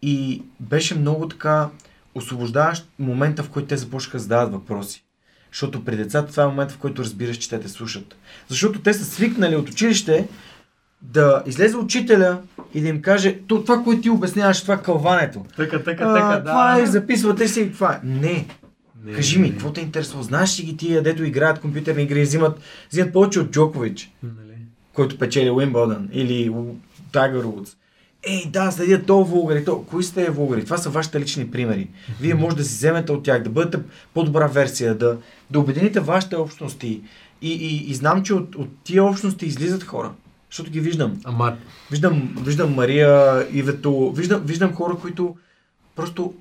[0.03, 1.69] И беше много така
[2.15, 5.05] освобождаващ момента, в който те започнаха да задават въпроси.
[5.53, 8.17] Защото при децата това е момента, в който разбираш, че те те слушат.
[8.49, 10.29] Защото те са свикнали от училище
[11.03, 12.39] да излезе учителя
[12.75, 15.45] и да им каже, то, това, което ти обясняваш, това е кълването.
[15.57, 16.45] Така, така, А, така, да.
[16.45, 18.01] това е, записвате си и това е.
[18.07, 18.47] Не,
[19.05, 20.23] Не, Кажи ми, какво те интересува?
[20.23, 22.61] Знаеш ли ги тия, дето играят компютърни игри и взимат,
[22.91, 24.57] взимат повече от Джокович, Нали?
[24.93, 26.53] който печели Уимбълдън или
[27.13, 27.77] Тайгър Вудс.
[28.27, 29.83] Ей, да, следят то вулгари, то.
[29.83, 30.65] Кои сте вулгари?
[30.65, 31.89] Това са вашите лични примери.
[32.21, 33.79] Вие може да си вземете от тях, да бъдете
[34.15, 35.17] по-добра версия, да,
[35.53, 37.03] да обедините вашите общности.
[37.43, 40.13] И, и, и знам, че от, от тия общности излизат хора.
[40.51, 41.21] Защото ги виждам.
[41.25, 41.57] Ама,
[41.91, 45.37] Виждам, виждам Мария, Ивето, виждам, виждам хора, които
[45.97, 46.35] просто...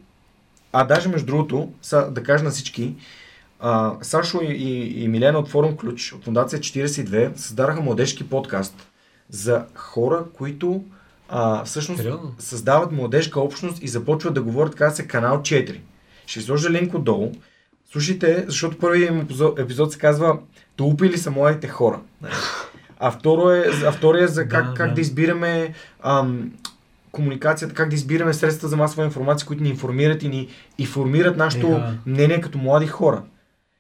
[0.74, 2.96] А даже между другото, са, да кажа на всички,
[3.60, 8.88] а, Сашо и, и, и Милена от Форум Ключ, от Фундация 42, създадаха младежки подкаст
[9.30, 10.84] за хора, които
[11.30, 12.36] а, всъщност Сериозно?
[12.40, 15.80] създават младежка общност и започват да говорят, каза се канал 4.
[16.26, 17.32] Ще ви сложа линк отдолу.
[17.91, 20.39] Слушайте, защото първият епизод, се казва
[20.76, 21.99] Тулупили са младите хора.
[22.99, 24.93] А, второ е, а втория е за как, Да, как да.
[24.95, 25.73] да избираме
[26.03, 26.51] ам,
[27.11, 30.47] комуникацията, как да избираме средства за масова информация, които ни информират и ни
[30.77, 31.97] и формират нашето Еха.
[32.05, 33.23] мнение като млади хора.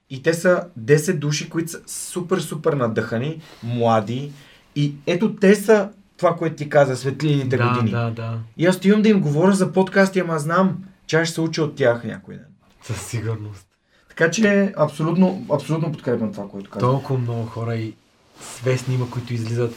[0.09, 4.31] И те са 10 души, които са супер, супер надъхани, млади.
[4.75, 7.91] И ето те са това, което ти каза, светлините да, години.
[7.91, 8.39] да, да.
[8.57, 11.63] И аз стоим да им говоря за подкасти, ама знам, че аз ще се уча
[11.63, 12.45] от тях някой ден.
[12.83, 13.70] Със сигурност.
[14.11, 16.91] Така че абсолютно, абсолютно подкрепям това, което казвам.
[16.91, 17.93] Толкова много хора и
[18.41, 19.75] свестни има, които излизат.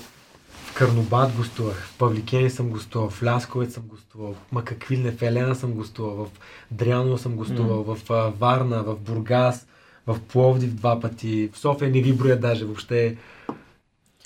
[0.65, 5.11] В Карнобат гостувах, в Павликени съм гостувал, в Лясковец съм гостувал, ма какви ли не,
[5.11, 6.29] в Елена съм гостувал, в
[6.71, 9.67] Дряново съм гостувал, в а, Варна, в Бургас,
[10.07, 13.17] в Пловдив два пъти, в София не ви броя даже въобще.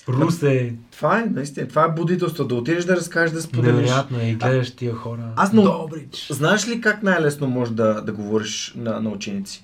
[0.09, 3.75] Русе, Това е, наистина, това е будителство, да отидеш да разкажеш, да споделиш.
[3.75, 5.33] невероятно е и гледаш тия хора.
[5.35, 6.27] аз много- Добрич.
[6.31, 9.63] Знаеш ли как най-лесно може да, да говориш на, на ученици?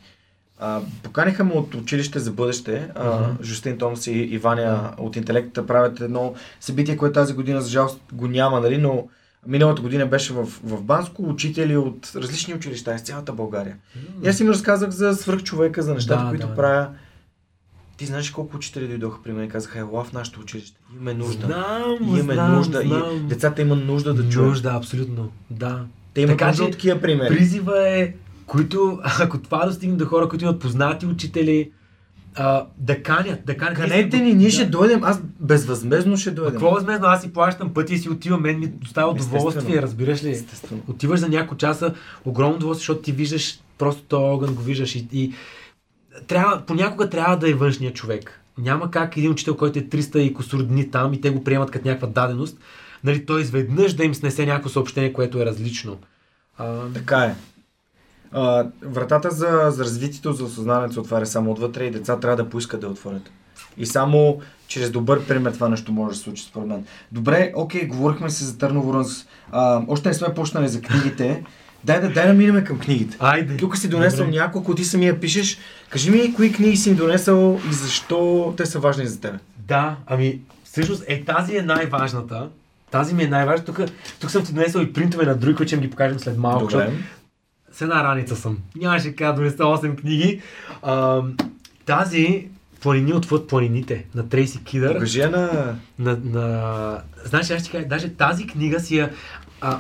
[0.60, 2.88] А, поканиха ме от училище за бъдеще.
[2.95, 3.44] А, Мгм.
[3.44, 7.99] Жустин Томс и, и Ваня от интелекта правят едно събитие, което тази година за жалост
[8.14, 9.07] го няма, нали, но
[9.48, 13.76] миналата година беше в, в Банско, учители от различни училища из цялата България.
[14.23, 16.56] И аз им разказах за свръхчовека, за нещата, Да, които да.
[16.56, 16.88] правя.
[17.98, 20.77] Ти знаеш колко учители дойдоха при мен и казаха, ела в нашето училище.
[20.94, 21.45] Имаме нужда.
[21.45, 22.82] Знам, Имаме знам, нужда.
[22.82, 23.15] знам.
[23.15, 24.48] И децата имат нужда да чуят.
[24.49, 25.32] Нужда, абсолютно.
[25.49, 25.86] Да.
[26.14, 27.27] Те имат Така нужда от такива примери.
[27.27, 28.14] Призива е
[28.47, 31.72] които, ако това достигне до хора, които имат познати учители,
[32.35, 33.77] а, да канят, да канят.
[33.77, 36.53] Канете ни, ние ще дойдем, аз безвъзмезно ще дойдем.
[36.53, 37.07] Какво възмезно?
[37.07, 40.30] Аз си плащам пъти и си отивам, мен ми доставя удоволствие, разбираш ли?
[40.30, 40.81] Естествено.
[40.88, 41.93] Отиваш за няколко часа,
[42.26, 45.34] огромно удоволствие, защото ти виждаш просто този огън, го виждаш и, и
[46.27, 48.41] трябва, понякога трябва да е външният човек.
[48.57, 51.72] Няма как един учител, който е 300 и косур дни там и те го приемат
[51.72, 52.57] като някаква даденост,
[53.03, 55.97] нали, той изведнъж да им снесе някакво съобщение, което е различно.
[56.57, 57.35] А, Така е.
[58.36, 62.49] А, вратата за, за развитието, за осъзнанието се отваря само отвътре и деца трябва да
[62.49, 63.32] поискат да я отворят.
[63.78, 66.86] И само чрез добър пример това нещо може да се случи според мен.
[67.12, 69.26] Добре, окей, говорихме се за Търново Рънс.
[69.52, 71.44] А, още не сме почнали за книгите.
[71.84, 73.18] Дай да, дай да минем към книгите.
[73.20, 73.57] Айде.
[73.57, 74.40] Тук си донесъл Добре.
[74.40, 75.57] няколко, ти самия пишеш.
[75.90, 79.36] Кажи ми, кои книги си им донесъл и защо те са важни за теб.
[79.57, 82.49] Да, ами всъщност е тази е най-важната.
[82.91, 83.74] Тази ми е най-важната.
[83.74, 86.38] Тук, тук съм ти донесъл и принтове на други, които ще им ги покажем след
[86.38, 86.68] малко.
[86.68, 86.91] Добре.
[87.76, 88.57] С една раница съм.
[88.76, 90.41] Нямаше как да донеса 8 книги.
[90.81, 91.22] А,
[91.85, 92.47] тази
[92.81, 94.93] планини отвъд планините на Трейси Кидър.
[94.93, 95.76] Покажи я на...
[95.99, 97.02] На, на...
[97.26, 99.11] Знаеш, аз ще кажа, даже тази книга си я...
[99.61, 99.80] А,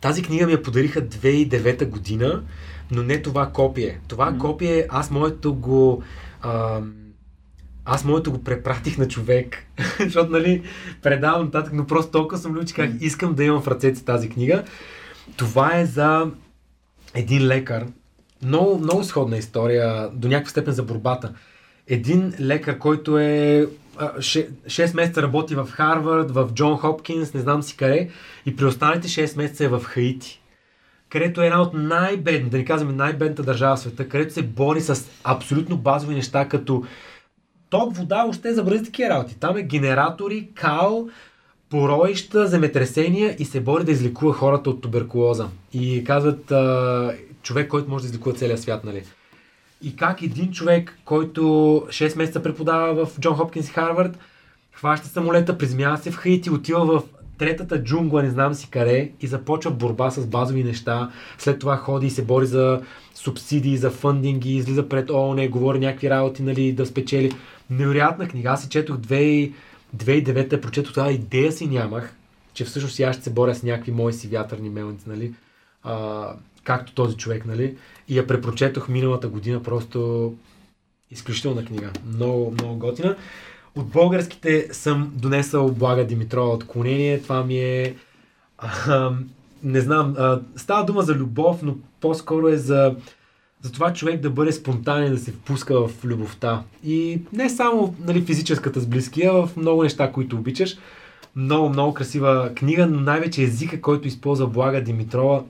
[0.00, 2.42] тази книга ми я подариха 2009 година,
[2.90, 4.00] но не това копие.
[4.08, 6.02] Това копие, аз моето го...
[6.42, 6.80] А,
[7.84, 9.56] аз моето го препратих на човек,
[10.00, 10.62] защото, нали,
[11.02, 14.28] предавам нататък, но просто толкова съм любил, че как искам да имам в ръцете тази
[14.28, 14.64] книга.
[15.36, 16.30] Това е за
[17.14, 17.86] един лекар.
[18.42, 21.32] Много, много сходна история, до някаква степен за борбата.
[21.86, 23.66] Един лекар, който е
[23.96, 28.10] 6 месеца работи в Харвард, в Джон Хопкинс, не знам си къде,
[28.46, 30.40] и при останалите 6 месеца е в Хаити
[31.10, 34.80] където е една от най-бедните, да не казваме най-бедната държава в света, където се бори
[34.80, 36.84] с абсолютно базови неща, като
[37.70, 39.36] ток, вода, още за бързи такива работи.
[39.40, 41.08] Там е генератори, кал,
[41.70, 45.48] пороища, земетресения и се бори да излекува хората от туберкулоза.
[45.72, 49.02] И казват а, човек, който може да излекува целия свят, нали?
[49.82, 51.40] И как един човек, който
[51.88, 54.18] 6 месеца преподава в Джон Хопкинс и Харвард,
[54.72, 57.02] хваща самолета, приземява се в Хаити, отива в
[57.38, 61.10] третата джунгла, не знам си къде, и започва борба с базови неща.
[61.38, 62.80] След това ходи и се бори за
[63.14, 67.32] субсидии, за фандинги, излиза пред ООН, говори някакви работи, нали, да спечели.
[67.70, 68.50] Невероятна книга.
[68.50, 69.52] Аз си четох 2000
[69.96, 72.14] 2009 прочетох това, идея си нямах,
[72.54, 75.34] че всъщност аз ще се боря с някакви мои си вятърни мелници, нали?
[75.82, 76.26] А,
[76.64, 77.76] както този човек, нали?
[78.08, 80.34] И я препрочетох миналата година, просто
[81.10, 81.90] изключителна книга.
[82.06, 83.16] Много, много готина.
[83.74, 87.22] От българските съм донесъл Блага Димитрова отклонение.
[87.22, 87.94] Това ми е...
[88.62, 89.12] А,
[89.62, 92.96] не знам, а, става дума за любов, но по-скоро е за,
[93.62, 96.62] за това човек да бъде спонтанен, да се впуска в любовта.
[96.84, 100.76] И не само нали, физическата с близкия, в много неща, които обичаш.
[101.36, 105.42] Много, много красива книга, но най-вече езика, който използва Блага Димитрова.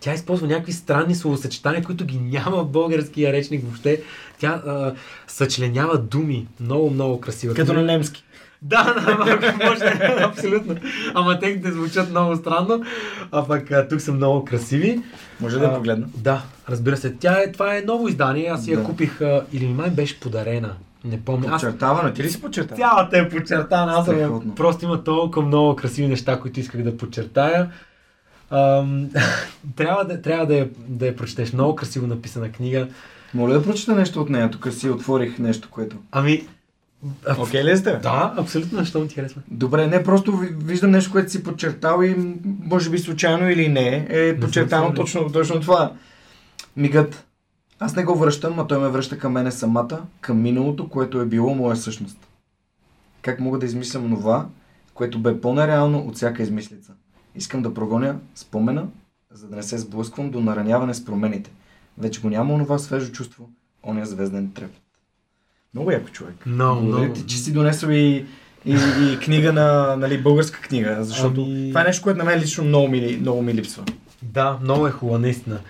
[0.00, 4.02] Тя използва някакви странни словосъчетания, които ги няма в българския речник въобще.
[4.38, 4.94] Тя а,
[5.26, 6.46] съчленява думи.
[6.60, 7.54] Много, много красива.
[7.54, 7.80] Като книга.
[7.80, 8.24] на немски.
[8.62, 9.24] Да, да, ама,
[9.70, 9.84] може,
[10.22, 10.76] абсолютно.
[11.14, 12.84] Ама техните звучат много странно,
[13.32, 15.02] а пък а, тук са много красиви.
[15.40, 16.06] Може да я погледна.
[16.16, 17.14] Да, разбира се.
[17.14, 18.84] Тя е, това е ново издание, аз я Да.
[18.84, 20.72] купих, а, или май беше подарена.
[21.04, 21.46] Не помня.
[21.46, 22.12] Аз Подчертавано.
[22.12, 22.76] Ти ли си подчертава?
[22.76, 23.92] цялата е подчертана.
[23.92, 27.70] Аз съм, просто има толкова много красиви неща, които исках да подчертая.
[28.50, 29.08] Ам,
[29.76, 31.52] трябва да, трябва да, я, да я прочетеш.
[31.52, 32.88] Много красиво написана книга.
[33.34, 34.50] Моля да прочета нещо от нея.
[34.50, 35.96] Тук си отворих нещо, което.
[36.12, 36.46] Ами,
[37.38, 37.90] Окей ли сте?
[37.92, 39.40] да, абсолютно, защо ми ти харесва.
[39.48, 42.16] Добре, не, просто ви- виждам нещо, което си подчертал и
[42.64, 45.92] може би случайно или не е подчертано съм точно, точно това.
[46.76, 47.26] Мигът.
[47.78, 51.26] Аз не го връщам, а той ме връща към мене самата, към миналото, което е
[51.26, 52.18] било моя същност.
[53.22, 54.46] Как мога да измислям това,
[54.94, 56.92] което бе по-нереално от всяка измислица?
[57.34, 58.86] Искам да прогоня спомена,
[59.32, 61.50] за да не се сблъсквам до нараняване с промените.
[61.98, 63.50] Вече го няма онова свежо чувство,
[63.86, 64.82] оня звезден трепет.
[65.74, 66.46] Много яко човек.
[66.46, 68.26] Много, Благодаря ти, че си донесъл и,
[68.64, 68.76] и,
[69.12, 72.64] и книга на, нали, българска книга, защото Ами- това е нещо, което на мен лично
[72.64, 73.84] много ми, много ми липсва.
[74.22, 75.60] Да, много е хубава, наистина.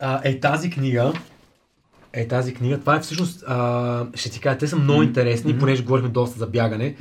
[0.00, 1.12] А, е тази книга,
[2.12, 5.82] е тази книга, това е всъщност, а, ще ти кажа, те са много интересни, понеже
[5.82, 6.94] говорихме доста за бягане.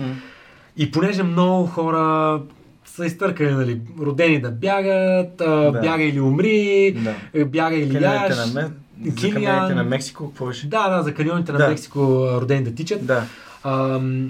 [0.78, 2.42] И понеже много хора
[2.86, 5.80] са изтъркали, нали, родени да бягат, а, Да.
[5.82, 6.98] бяга или умри,
[7.36, 7.46] Да.
[7.46, 8.38] бяга или яш.
[8.38, 8.70] на, Ме...
[9.10, 9.34] за Килиан.
[9.34, 10.68] каньоните на Мексико, какво беше?
[10.68, 11.68] Да, да, за каньоните на Да.
[11.70, 13.06] Мексико а, родени да тичат.
[13.06, 13.24] Да.
[13.64, 13.78] А,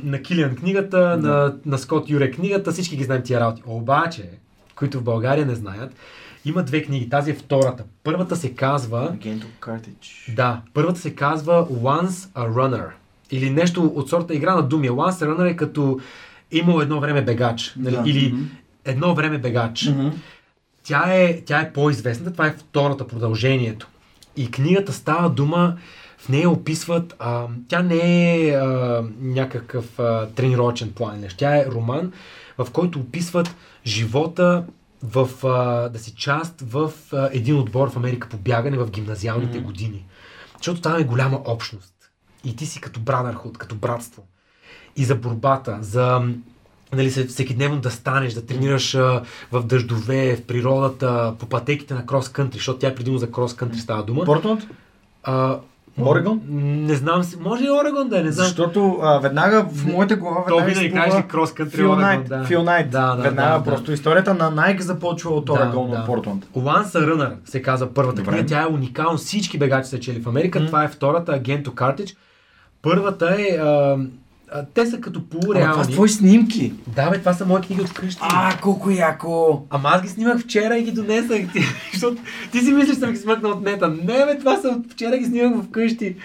[0.04, 3.62] на Килиан книгата, на, на Скот Юре книгата, всички ги знаем тия работи.
[3.66, 4.30] Обаче,
[4.76, 5.94] които в България не знаят,
[6.45, 7.10] има две книги.
[7.10, 7.84] Тази е втората.
[8.03, 9.11] Първата се казва...
[10.36, 12.88] Да, първата се казва Once a Runner.
[13.32, 14.90] Или нещо от сорта игра на думи.
[14.90, 15.99] Once a Runner е като
[16.52, 17.74] имал едно време бегач.
[17.78, 17.95] Нали?
[17.95, 18.03] Да.
[18.06, 18.44] Или Мгм.
[18.86, 19.86] едно време бегач.
[19.86, 20.07] Мгм.
[20.84, 23.88] тя е, тя е по-известната, това е втората продължението.
[24.38, 25.76] И книгата става дума,
[26.18, 32.11] в нея описват, а, тя не е а, някакъв а, тренировачен план, тя е роман,
[32.57, 33.56] в който описват
[33.86, 34.64] живота
[35.03, 39.57] в, а, да си част в а, един отбор в Америка по бягане в гимназиалните
[39.57, 39.63] mm-hmm.
[39.63, 40.05] години.
[40.57, 41.93] Защото там е голяма общност.
[42.43, 44.23] И ти си като брадърхуд, като братство.
[44.95, 46.21] И за борбата, за
[46.93, 52.05] нали, всеки дневно да станеш, да тренираш а, в дъждове, в природата, по пътеките на
[52.05, 54.26] крос кънтри, защото тя е предимно за крос кънтри става дума.
[54.26, 54.67] Портленд?
[56.05, 56.41] Орегон?
[56.49, 57.21] Не знам.
[57.39, 58.47] Може и Орегон да е, не знам.
[58.47, 62.23] Защото а, веднага в моята глава То винаги кажеш крос кънтри Орегон.
[62.30, 62.43] Да.
[62.43, 62.89] Фил Найт.
[62.89, 63.93] Да, да, веднага да, просто да.
[63.93, 66.45] историята на Найк започва от Орегон, да, от Портланд.
[66.55, 68.45] Once a Runner се казва първата книга.
[68.45, 69.17] Тя е уникална.
[69.17, 70.59] Всички бегачи са чели в Америка.
[70.59, 70.67] Mm.
[70.67, 72.15] Това е втората, Агенто Картич.
[72.81, 73.97] Първата е а,
[74.53, 75.65] а, те са като полуреални.
[75.65, 76.73] Ама това са твои снимки.
[76.95, 78.21] Да, бе, това са мои книги от вкъщи.
[78.21, 79.65] А, колко яко!
[79.69, 81.53] Ама аз ги снимах вчера и ги донесах.
[81.53, 81.61] Ти,
[81.93, 82.21] защото
[82.51, 83.88] ти си мислиш, че съм ги смъкнал от нета.
[83.88, 86.15] Не, бе, това са от вчера ги снимах вкъщи.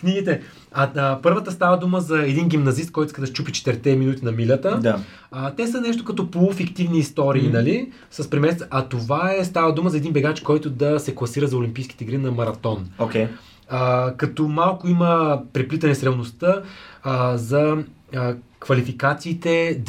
[0.00, 0.40] Книгите.
[0.72, 4.32] А, а, първата става дума за един гимназист, който иска да щупи 4 минути на
[4.32, 4.78] милята.
[4.78, 4.98] Да.
[5.30, 7.52] А, те са нещо като полуфиктивни истории, mm.
[7.52, 7.92] нали?
[8.10, 8.66] С премест...
[8.70, 12.18] А това е, става дума за един бегач, който да се класира за Олимпийските игри
[12.18, 12.88] на маратон.
[12.98, 13.28] Okay.
[13.70, 16.62] А, като малко има преплитане с реалността
[17.02, 17.84] а, за
[18.14, 19.82] а, квалификациите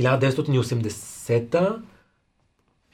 [0.00, 1.76] 1980-та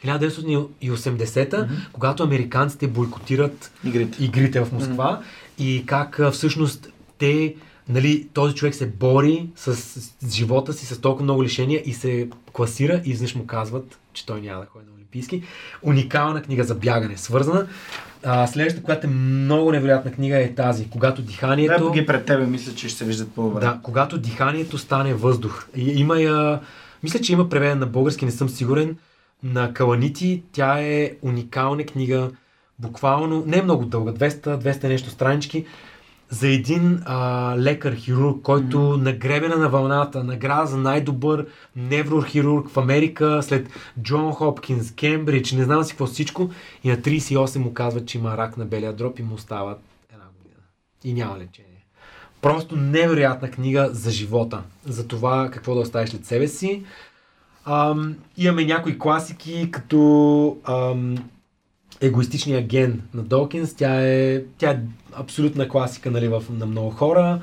[0.05, 1.93] 1980-та, mm-hmm.
[1.93, 5.63] когато американците бойкотират игрите, игрите в Москва mm-hmm.
[5.63, 7.55] и как а, всъщност те,
[7.89, 12.29] нали, този човек се бори с, с живота си, с толкова много лишения и се
[12.53, 15.43] класира и изнъж му казват, че той няма да ходи на Олимпийски.
[15.83, 17.67] Уникална книга за бягане, свързана
[18.27, 21.85] а, следващата, която е много невероятна книга е тази, когато диханието...
[21.85, 23.61] Да, ги пред тебе, мисля, че ще се виждат по-добре.
[23.61, 25.67] Да, когато диханието стане въздух.
[25.77, 26.61] И, има я...
[27.03, 28.97] Мисля, че има преведен на български, не съм сигурен.
[29.43, 32.31] На Каланити тя е уникална книга,
[32.79, 35.65] буквално, не е много дълга, 200, 200 нещо странички,
[36.31, 37.19] за един а,
[37.59, 39.03] лекар-хирург, който mm-hmm.
[39.03, 41.47] нагребена на вълната, награда за най-добър
[41.77, 43.69] неврохирург в Америка, след
[44.03, 46.51] Джон Хопкинс, Кембридж, не знам си какво всичко,
[46.85, 49.77] и на 38 му казват, че има рак на белия дроб и му остава
[50.13, 50.63] една година.
[51.05, 51.85] И няма лечение.
[52.43, 56.83] Просто невероятна книга за живота, за това какво да оставиш след себе си.
[57.65, 61.17] Ам, имаме някои класики, като ам,
[62.01, 63.75] егоистичния ген на Докинс.
[63.75, 64.81] Тя е, тя е
[65.17, 67.41] абсолютна класика нали, в, на много хора.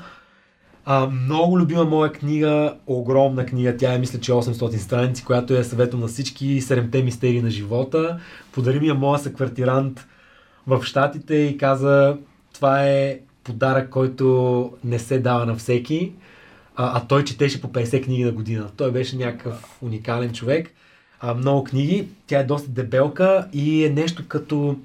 [0.84, 5.64] А, много любима моя книга, огромна книга, тя е мисля, че 800 страници, която е
[5.64, 8.20] съветом на всички седемте мистерии на живота.
[8.52, 10.06] Подари ми я моя съквартирант
[10.66, 12.16] в Штатите и каза,
[12.52, 16.12] това е подарък, който не се дава на всеки,
[16.76, 18.68] а, а той четеше по 50 книги на година.
[18.76, 20.70] Той беше някакъв уникален човек.
[21.20, 24.76] А, много книги, тя е доста дебелка и е нещо като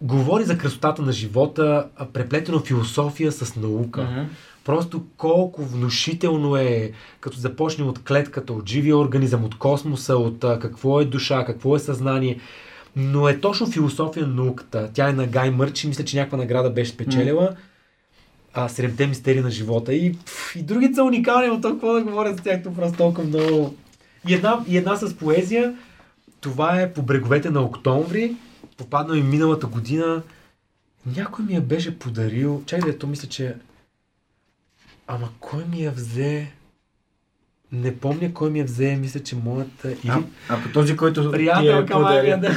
[0.00, 4.00] говори за красотата на живота, преплетено философия с наука.
[4.00, 4.26] Mm-hmm.
[4.64, 10.58] Просто колко внушително е, като започне от клетката, от живия организъм, от космоса, от а,
[10.58, 12.40] какво е душа, какво е съзнание.
[12.96, 14.90] Но е точно философия на науката.
[14.94, 17.42] Тя е на Гай Мърчи, мисля, че някаква награда беше спечелила.
[17.42, 17.56] Mm.
[18.54, 19.94] А, Седемте мистерии на живота.
[19.94, 23.74] И, пф, и другите са уникални, но толкова да говоря за тях, просто толкова много.
[24.28, 25.74] И една, и една с поезия.
[26.40, 28.36] Това е по бреговете на октомври
[28.76, 30.22] попадна и миналата година.
[31.16, 32.62] Някой ми я беше подарил.
[32.66, 33.54] Чакай да то мисля, че...
[35.06, 36.50] Ама кой ми я взе?
[37.72, 39.90] Не помня кой ми я взе, мисля, че моята...
[39.90, 40.08] Или...
[40.08, 42.40] А, ако този, който ти е подарил...
[42.40, 42.56] Да.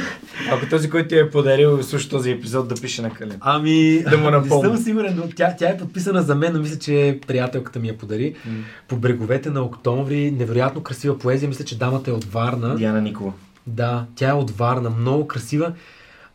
[0.50, 3.36] Ако този, който ти е подарил, слуша този епизод, да пише на Калин.
[3.40, 6.78] Ами, да му не съм сигурен, но тя, тя е подписана за мен, но мисля,
[6.78, 8.34] че приятелката ми я подари.
[8.34, 8.62] Mm.
[8.88, 12.76] По бреговете на октомври, невероятно красива поезия, мисля, че дамата е от Варна.
[12.76, 13.32] Диана Никола.
[13.66, 15.72] Да, тя е от Варна, много красива.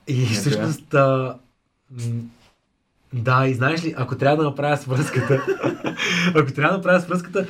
[0.07, 1.37] И Не всъщност, а,
[3.13, 5.45] да, и знаеш ли, ако трябва да направя свръзката,
[6.35, 7.47] ако трябва да направя свръзката,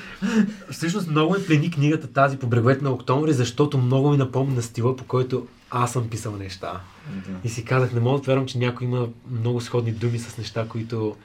[0.71, 4.95] всъщност много ми плени книгата тази по бреговете на октомври, защото много ми напомня стила,
[4.95, 6.81] по който аз съм писал неща.
[7.07, 7.39] Да.
[7.43, 10.67] И си казах, не мога да вярвам, че някой има много сходни думи с неща,
[10.69, 11.15] които,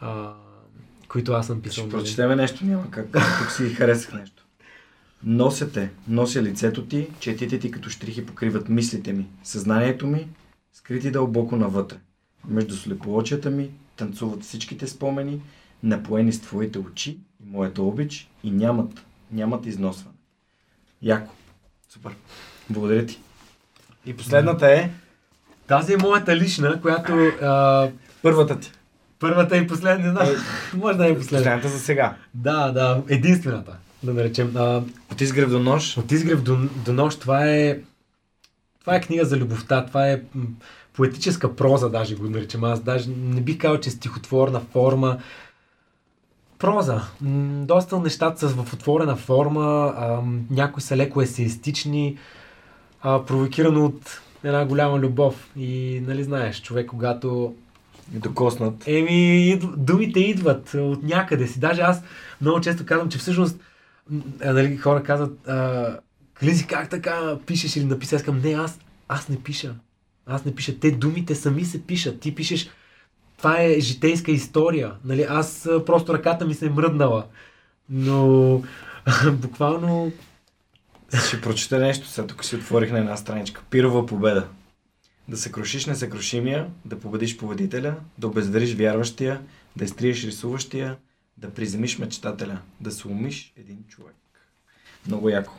[0.00, 0.32] а,
[1.08, 1.72] които аз съм писал.
[1.72, 2.02] Ще нали?
[2.02, 3.12] прочетеме нещо, няма как.
[3.12, 4.46] Тук си харесах нещо.
[5.24, 10.28] Носете, нося лицето ти, четите ти като штрихи покриват мислите ми, съзнанието ми,
[10.76, 11.96] скрити дълбоко навътре.
[12.48, 15.40] Между слепоочията ми танцуват всичките спомени,
[15.82, 20.16] напоени с твоите очи и моята обич и нямат, нямат износване.
[21.02, 21.32] Яко.
[21.88, 22.12] Супер.
[22.70, 23.20] Благодаря ти.
[24.06, 24.90] И последната е...
[25.66, 27.12] Тази е моята лична, която...
[27.42, 27.88] А...
[28.22, 28.72] Първата ти.
[29.18, 30.30] Първата и последната, да.
[30.30, 30.36] Е,
[30.76, 31.26] Може да е последната.
[31.36, 32.16] Последната за сега.
[32.34, 33.02] Да, да.
[33.08, 33.76] Единствената.
[34.02, 34.56] да наречем.
[34.56, 34.82] А,
[35.12, 35.96] От изгрев до нож.
[35.96, 37.78] от изгрев до, до нощ, това е
[38.86, 40.22] това е книга за любовта, това е
[40.92, 42.64] поетическа проза, даже го наричам.
[42.64, 45.18] Аз даже не бих казал, че е стихотворна форма.
[46.58, 47.00] Проза.
[47.66, 52.18] Доста нещата са в отворена форма, а, някои са леко есеистични,
[53.02, 55.50] а, провокирано от една голяма любов.
[55.56, 57.54] И, нали знаеш, човек, когато
[58.14, 58.88] И докоснат.
[58.88, 61.60] Еми, думите идват от някъде си.
[61.60, 62.02] Даже аз
[62.40, 63.60] много често казвам, че всъщност
[64.44, 65.98] нали, хора казват, а,
[66.40, 68.22] Клизи, как така пишеш или написаш?
[68.22, 69.74] Аз не, аз, аз не пиша.
[70.26, 70.80] Аз не пиша.
[70.80, 72.20] Те думите сами се пишат.
[72.20, 72.70] Ти пишеш,
[73.38, 74.92] това е житейска история.
[75.04, 75.26] Нали?
[75.28, 77.26] Аз просто ръката ми се е мръднала.
[77.88, 78.62] Но
[79.32, 80.12] буквално
[81.26, 83.62] Ще прочета нещо, сега тук си отворих на една страничка.
[83.70, 84.48] Пирова победа.
[85.28, 89.40] Да съкрушиш несъкрушимия, да победиш победителя, да обезвериш вярващия,
[89.76, 90.96] да изтриеш рисуващия,
[91.36, 94.14] да приземиш мечтателя, да се умиш един човек.
[95.06, 95.52] Много яко.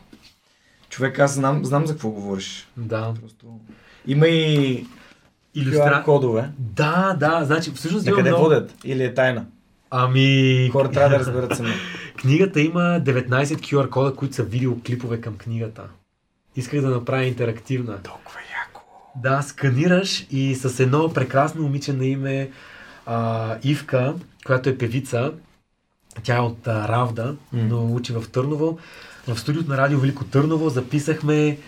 [0.98, 2.68] Човек, аз знам, знам за какво говориш.
[2.76, 3.14] да.
[3.20, 3.46] Просто...
[4.06, 4.86] Има и
[5.56, 6.50] QR кодове.
[6.58, 8.44] Да, да, значи всъщност На къде много...
[8.44, 8.74] водят?
[8.84, 9.46] Или е тайна?
[9.90, 10.68] Ами...
[10.72, 11.70] Хора трябва да разберат сами.
[12.16, 15.82] Книгата има 19 QR кода, които са видеоклипове към книгата.
[16.56, 18.02] Исках да направя интерактивна.
[18.02, 18.82] Толкова яко.
[19.16, 22.50] Да, сканираш и с едно прекрасно момиче на име
[23.06, 24.14] а, Ивка,
[24.46, 25.32] която е певица.
[26.22, 28.78] Тя е от а, Равда, но учи в Търново.
[29.28, 31.58] В студиото на Радио Велико Търново записахме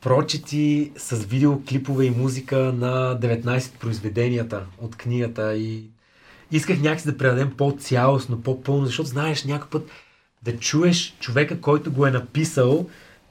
[0.00, 5.82] прочети с видеоклипове и музика на 19 произведенията от книгата и
[6.52, 9.90] исках някакси да предадем по-цялостно, по-пълно, защото знаеш някой път
[10.42, 12.86] да чуеш човека, който го е написал,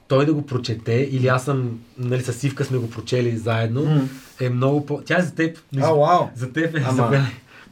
[0.08, 4.08] той да го прочете, или аз съм, нали, с Ивка сме го прочели заедно, М.
[4.40, 5.00] е много по...
[5.04, 5.58] Тя е за теб.
[5.80, 6.28] А, вау.
[6.34, 6.84] За теб е.
[6.86, 7.22] Ама- За.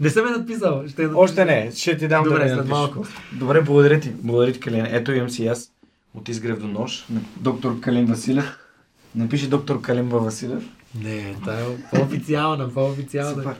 [0.00, 0.84] Не съм я написал.
[0.88, 1.20] Ще я напиша.
[1.20, 3.06] Още не, ще ти дам Добре, да след малко.
[3.32, 4.10] Добре, благодаря ти.
[4.10, 4.86] Благодаря ти, Калин.
[4.86, 5.72] Ето имам си аз
[6.16, 7.06] от изгрев до нож.
[7.10, 8.58] на Доктор Калин Василев.
[9.14, 10.64] Напиши доктор Калимба Василев.
[11.02, 13.42] Не, тя е по-официална, по-официална.
[13.42, 13.56] Супер.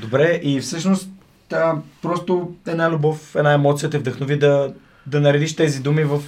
[0.00, 1.10] Добре, и всъщност
[1.48, 4.74] та, просто една любов, една емоция те вдъхнови да,
[5.06, 6.18] да наредиш тези думи в,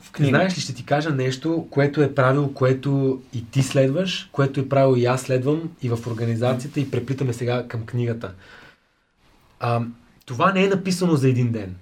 [0.00, 0.36] в книга.
[0.36, 4.68] Знаеш ли, ще ти кажа нещо, което е правило, което и ти следваш, което е
[4.68, 8.32] правило и аз следвам и в организацията и преплитаме сега към книгата.
[9.60, 9.82] А,
[10.26, 11.74] това не е написано за един ден.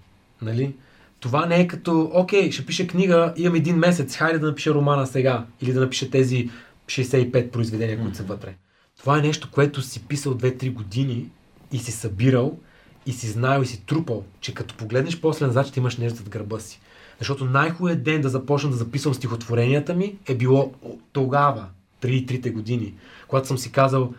[0.42, 0.74] Нали?
[1.20, 5.06] Това не е като, окей, ще пиша книга, имам един месец, хайде да напиша романа
[5.06, 5.46] сега.
[5.60, 6.50] Или да напиша тези
[6.86, 8.54] 65 произведения, които са вътре.
[8.98, 11.30] Това е нещо, което си писал 2-3 години
[11.72, 12.58] и си събирал
[13.06, 16.28] и си знаел и си трупал, че като погледнеш после назад, ще имаш нещо зад
[16.28, 16.80] гърба си.
[17.18, 20.72] Защото най-хубавият ден да започна да записвам стихотворенията ми е било
[21.12, 21.66] тогава,
[22.00, 22.94] преди трите години,
[23.28, 24.14] когато съм си казал,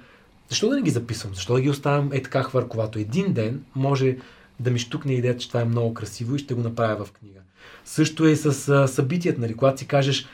[0.50, 3.00] защо да не ги записвам, защо да ги оставям е така хвърковато.
[3.00, 4.18] Един ден може
[4.60, 7.40] да ми штукне идеята, че това е много красиво и ще го направя в книга.
[7.86, 10.28] Също е с а, събитията, нали, когато си кажеш,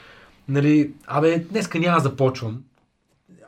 [0.48, 2.64] нали, абе, днеска няма започвам.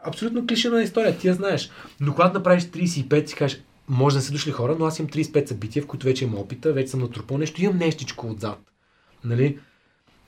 [0.04, 1.70] Абсолютно клишена история, ти я знаеш.
[2.00, 5.10] Но когато направиш 35, си кажеш, може да не са дошли хора, но аз имам
[5.10, 8.60] 35 събития, в които вече имам опита, вече съм натрупал нещо, имам нещичко отзад.
[9.24, 9.60] Нали?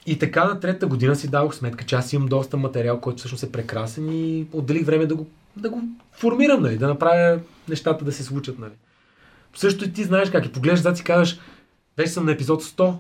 [0.06, 3.44] И така на трета година си дадох сметка, че аз имам доста материал, който всъщност
[3.44, 5.28] е прекрасен и отделих време да го,
[5.58, 6.78] да го формирам, нали?
[6.78, 7.40] да направя
[7.70, 8.60] нещата да се случат.
[8.60, 8.72] Нали?
[9.56, 11.40] Също и ти знаеш как и погледаш зад си казваш,
[11.98, 12.94] вече съм на епизод 100,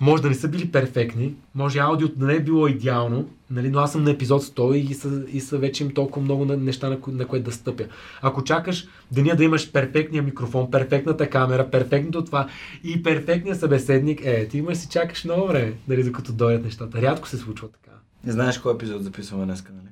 [0.00, 3.70] може да не са били перфектни, може аудиото да не е било идеално, нали?
[3.70, 6.56] но аз съм на епизод 100 и са, и са вече им толкова много на-
[6.56, 7.84] неща, на, ко- на което да стъпя.
[8.22, 12.48] Ако чакаш деня да имаш перфектния микрофон, перфектната камера, перфектното това
[12.84, 17.02] и перфектния събеседник, е, ти имаш си чакаш много време, нали, докато дойдат нещата.
[17.02, 17.96] Рядко се случва така.
[18.24, 19.88] Не знаеш кой епизод записваме днес, нали?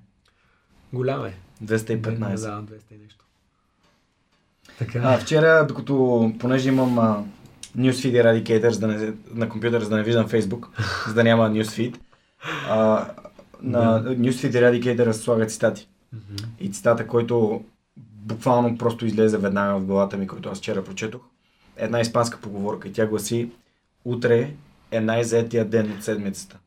[0.92, 1.34] Голям е.
[1.64, 2.18] 215.
[2.18, 3.21] Да, 200 и нещо.
[4.78, 5.00] Така.
[5.04, 7.24] А, вчера, докато, понеже имам а,
[7.78, 10.66] Newsfeed Eradicator за да не, на компютъра, за да не виждам Facebook,
[11.08, 11.96] за да няма Newsfeed,
[12.68, 13.06] а,
[13.62, 15.88] на Newsfeed Eradicator слага цитати.
[16.60, 17.64] И цитата, който
[17.96, 21.20] буквално просто излезе веднага в главата ми, който аз вчера прочетох,
[21.76, 23.48] е една испанска поговорка и тя гласи
[24.04, 24.50] Утре
[24.90, 26.58] е най-заетия ден от седмицата.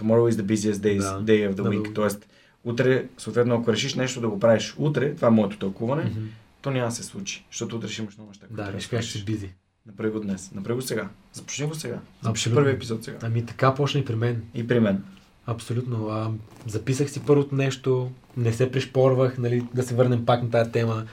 [0.00, 1.32] Tomorrow is the busiest day, Да.
[1.32, 1.88] day of the week.
[1.88, 1.94] да.
[1.94, 2.26] Тоест,
[2.64, 6.20] утре, съответно, ако решиш нещо да го правиш утре, това е моето тълкуване, Мгм.
[6.62, 8.46] То няма да се случи, защото утре ще имаш много неща.
[8.50, 9.50] Да, ще кажеш, че бизи.
[9.86, 10.52] Направи го днес.
[10.52, 11.08] Направи го сега.
[11.32, 11.98] Започни го сега.
[12.24, 12.60] Абсолютно.
[12.60, 13.18] първи епизод сега.
[13.22, 14.42] Ами така почна и при мен.
[14.54, 15.04] И при мен.
[15.46, 16.08] Абсолютно.
[16.08, 16.30] А,
[16.66, 21.04] записах си първото нещо, не се пришпорвах, нали, да се върнем пак на тази тема.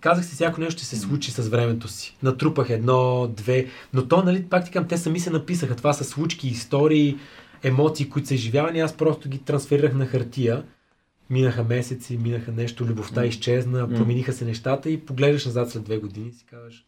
[0.00, 2.16] Казах си, всяко нещо ще се случи с времето си.
[2.22, 5.76] Натрупах едно, две, но то, нали, пак ти казвам, те сами се написаха.
[5.76, 7.18] Това са случки, истории,
[7.62, 8.80] емоции, които са изживявани.
[8.80, 10.64] Аз просто ги трансферирах на хартия.
[11.30, 13.26] Минаха месеци, минаха нещо, любовта М.
[13.26, 13.96] изчезна, М.
[13.96, 16.84] промениха се нещата и погледаш назад след две години и си казваш,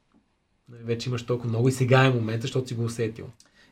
[0.69, 3.27] нали, вече имаш толкова много и сега е момента, защото си го усетил.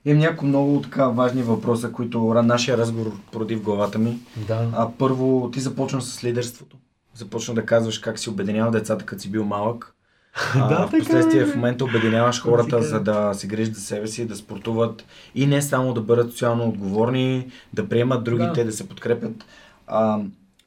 [0.04, 4.18] Имам няколко много така важни въпроса, които нашия разговор породи в главата ми.
[4.48, 4.70] Да.
[4.74, 6.76] А първо, ти започна с лидерството.
[7.14, 9.92] Започна да казваш как си обединял децата, като си бил малък.
[10.54, 11.46] А, Да, в така последствие е.
[11.46, 15.62] в момента обединяваш хората, за да се грижат за себе си, да спортуват и не
[15.62, 18.72] само да бъдат социално отговорни, да приемат другите, да, Да.
[18.72, 19.44] се подкрепят.
[19.86, 20.18] А,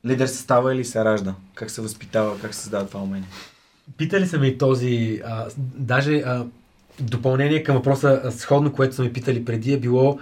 [0.06, 1.36] лидер се става или се ражда?
[1.56, 2.40] Как се възпитава?
[2.40, 3.28] Как се създава това умение?
[3.98, 6.46] Питали са ме и този, а, даже а,
[7.00, 10.20] допълнение към въпроса, сходно, което са ме питали преди, е било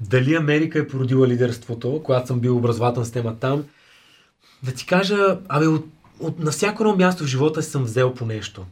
[0.00, 3.64] дали Америка е породила лидерството, когато съм бил образователна система там.
[4.62, 5.86] Да ти кажа, абе, от,
[6.20, 8.66] от, на всяко едно място в живота си съм взел по нещо.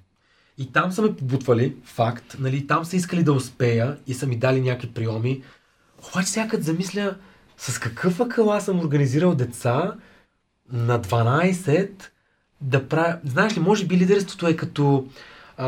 [0.59, 4.37] И там са ме побутвали, факт, нали, там са искали да успея и са ми
[4.37, 5.43] дали някакви приеми.
[6.11, 7.17] Обаче сега като замисля,
[7.57, 9.95] с какъв акъл аз съм организирал деца
[10.73, 11.91] на 12
[12.61, 13.19] да правя...
[13.25, 15.07] Знаеш ли, може би лидерството е като
[15.57, 15.67] а,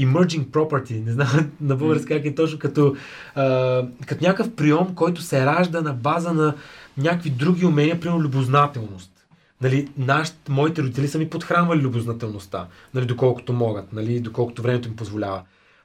[0.00, 2.96] emerging property, не знам на български как е точно, като,
[3.34, 6.54] а, като някакъв прием, който се ражда на база на
[6.98, 9.12] някакви други умения, примерно любознателност.
[9.60, 14.96] Нали, наш, моите родители са ми подхранвали любознателността, нали, доколкото могат, нали, доколкото времето им
[14.96, 15.42] позволява.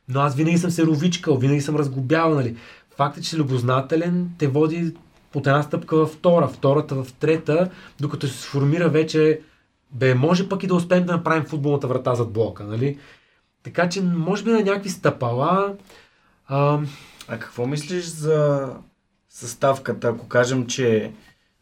[0.10, 2.36] Но аз винаги съм се ровичкал, винаги съм разглобявал.
[2.36, 2.56] Нали.
[2.98, 4.94] Фактът, че си любознателен, те води
[5.36, 9.42] от една стъпка във втора, втората в трета, докато се сформира вече,
[9.92, 13.00] бе, може пък и да успеем да направим футболната врата зад блока, нали?
[13.64, 15.76] Така че, може би на някакви стъпала,
[16.48, 16.80] а,
[17.28, 18.70] А какво мислиш за
[19.30, 21.12] съставката, ако кажем, че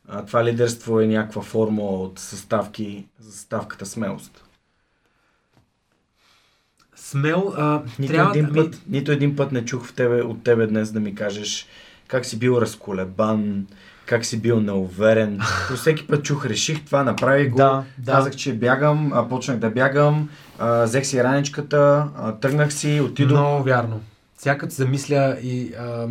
[0.07, 4.45] а, това лидерство е някаква формула от съставки за съставката смелост?
[7.09, 10.67] смел, а, Нито, трябва един път, нито един път не чух в тебе, от тебе
[10.67, 11.67] днес да ми кажеш
[12.10, 13.68] как си бил разколебан,
[14.06, 15.40] как си бил неуверен.
[15.68, 18.11] По всеки път чух, реших това, направих го, Да, да.
[18.11, 20.30] казах, че бягам, а, почнах да бягам,
[20.60, 23.40] а, взех си раничката, а, тръгнах си, отидох.
[23.40, 24.02] Много вярно.
[24.38, 26.07] Се замисля и а,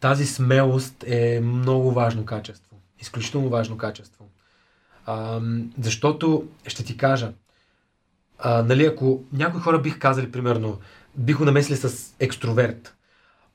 [0.00, 2.76] тази смелост е много важно качество.
[3.00, 4.24] Изключително важно качество.
[5.06, 5.40] А,
[5.82, 7.32] защото, ще ти кажа,
[8.38, 10.78] а, нали, ако някои хора бих казали, примерно,
[11.16, 12.94] бих го намесли с екстроверт.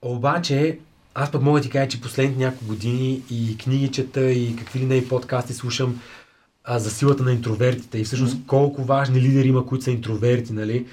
[0.02, 0.80] Обаче,
[1.16, 4.80] аз пък мога да ти кажа, че последните няколко години и книги чета, и какви
[4.80, 6.02] ли не и подкасти слушам
[6.64, 10.88] а, за силата на интровертите и всъщност колко важни лидери има, които са интроверти, нали?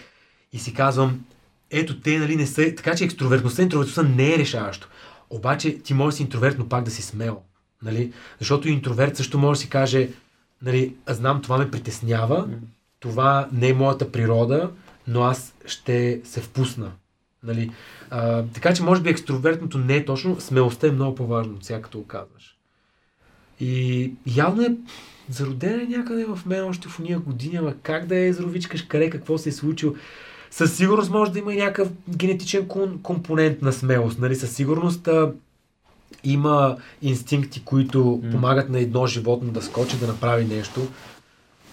[0.52, 1.24] И си казвам,
[1.70, 4.88] ето те, нали, не са, така че екстровертността и интровертността не е решаващо.
[5.30, 7.40] Обаче ти можеш си интроверт, но пак да си смел.
[7.82, 8.12] Нали?
[8.38, 10.08] Защото интроверт също може да си каже,
[10.62, 12.48] нали, аз знам, това ме притеснява,
[13.00, 14.70] това не е моята природа,
[15.06, 16.92] но аз ще се впусна.
[17.42, 17.70] Нали?
[18.10, 21.82] А, така че може би екстровертното не е точно, смелостта е много по-важно от сега,
[21.82, 22.56] като го казваш.
[23.60, 24.76] И явно е
[25.30, 29.38] зародена някъде в мен още в уния години, ама как да е заровичкаш къде, какво
[29.38, 29.94] се е случило.
[30.50, 32.68] Със сигурност може да има и някакъв генетичен
[33.02, 34.18] компонент на смелост.
[34.18, 34.36] Нали?
[34.36, 35.32] Със сигурност а,
[36.24, 38.30] има инстинкти, които mm.
[38.30, 40.88] помагат на едно животно да скочи, да направи нещо.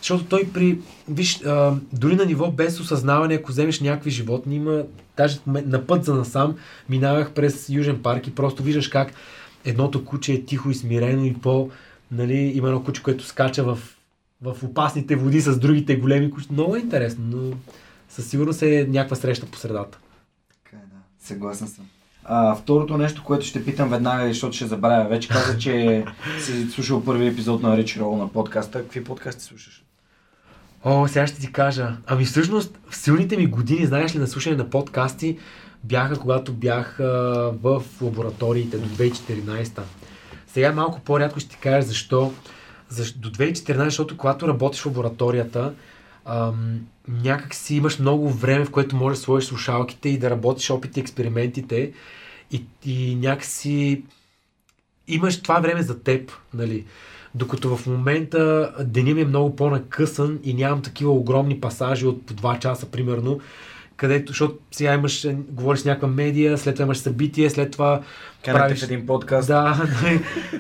[0.02, 4.84] Защото той при, виж, а, дори на ниво без осъзнаване, ако вземеш някакви животни, има,
[5.18, 6.56] даже на път за насам,
[6.90, 9.14] минавах през Южен парк и просто виждаш как
[9.66, 11.70] едното куче е тихо и смирено и по,
[12.12, 13.80] нали, има едно куче, което скача в,
[14.42, 16.54] в опасните води с другите големи кучета.
[16.54, 17.58] Много е интересно, но
[18.10, 19.98] със сигурност е някаква среща по средата.
[20.64, 21.26] Така е, да.
[21.26, 21.86] Съгласен съм.
[22.24, 25.10] А, второто нещо, което ще питам веднага, защото ще забравя.
[25.10, 26.06] Вече каза, че
[26.40, 28.82] си слушал първи епизод на Рич Рол на подкаста.
[28.82, 29.84] Какви подкасти слушаш?
[30.84, 31.98] О, сега ще ти кажа.
[32.08, 35.38] Ами всъщност, в силните ми години, знаеш ли, на слушане на подкасти,
[35.84, 37.04] бяха когато бях а,
[37.62, 39.82] в лабораториите до 2014.
[40.48, 42.34] Сега малко по-рядко ще ти кажа защо.
[42.90, 45.74] защо до 2014, защото когато работиш в лабораторията,
[46.26, 50.70] ам, някак си имаш много време, в което можеш да сложиш слушалките и да работиш
[50.70, 51.92] опити, експериментите
[52.52, 54.04] и, и някакси
[55.08, 56.86] имаш това време за теб, нали?
[57.36, 62.34] Докато в момента денят ми е много по-накъсан и нямам такива огромни пасажи от по
[62.34, 63.40] 2 часа, примерно,
[63.96, 68.02] където, защото сега имаш, говориш с някаква медия, след това имаш събитие, след това
[68.46, 69.48] Канете в един подкаст.
[69.48, 69.88] да,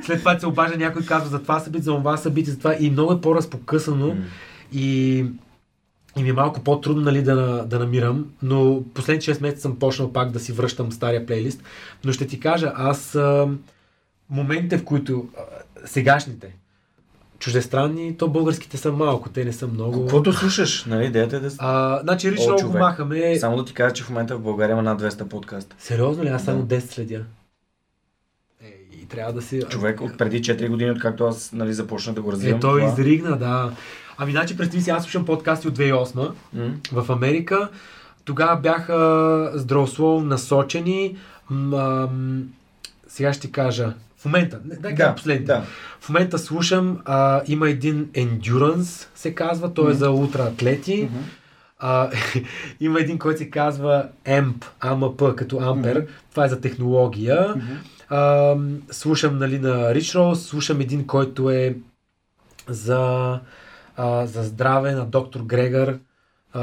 [0.06, 2.90] след това се обажда някой казва за това събитие, за това събитие, за това и
[2.90, 4.16] много е по-разпокъсано М.
[4.74, 5.18] и,
[6.18, 10.14] и ми е малко по-трудно нали, да, да намирам, но последните 6 месеца съм почнал
[10.14, 11.64] пак да си връщам стария плейлист,
[12.04, 13.48] но ще ти кажа, аз а,
[14.30, 15.30] моментите, в които
[15.86, 16.56] сегашните,
[17.40, 20.02] чуждестранни, то българските са малко, те не са много.
[20.02, 21.06] Каквото слушаш, нали?
[21.06, 21.52] Идеята е да...
[21.58, 23.36] А, значи Рич О, Рол го махаме.
[23.40, 25.76] Само да ти кажа, че в момента в България има над 200 подкаста.
[25.80, 26.28] Сериозно ли?
[26.28, 26.76] Аз само Да.
[26.76, 27.24] 10 следя.
[28.64, 29.64] Е, и трябва да си...
[29.70, 32.58] Човек от преди 4 години, откакто аз нали, започнах да го развивам.
[32.58, 32.94] Е, той това.
[32.94, 33.72] изригна, да.
[34.18, 36.72] Ами, значи, представи си, аз слушам подкасти от 2008 М.
[36.92, 37.70] в Америка.
[38.26, 41.18] тогава бяха здравословно насочени.
[41.50, 42.44] М, ам,
[43.08, 43.94] сега ще ти кажа.
[44.20, 45.46] В момента, дай Да, да, последните.
[45.46, 45.64] да.
[46.00, 51.10] В момента слушам, а, има един Endurance, се казва, той е за ултраатлети.
[51.80, 52.12] А,
[52.80, 56.08] има един, който се казва AMP, AMP, като Ампер.
[56.32, 57.54] Това е за технология.
[58.10, 58.56] А,
[58.92, 61.76] слушам нали, на Rich Roll, слушам един, който е
[62.68, 63.40] за,
[63.98, 66.00] а, за здраве на доктор Грегор.
[66.54, 66.62] А,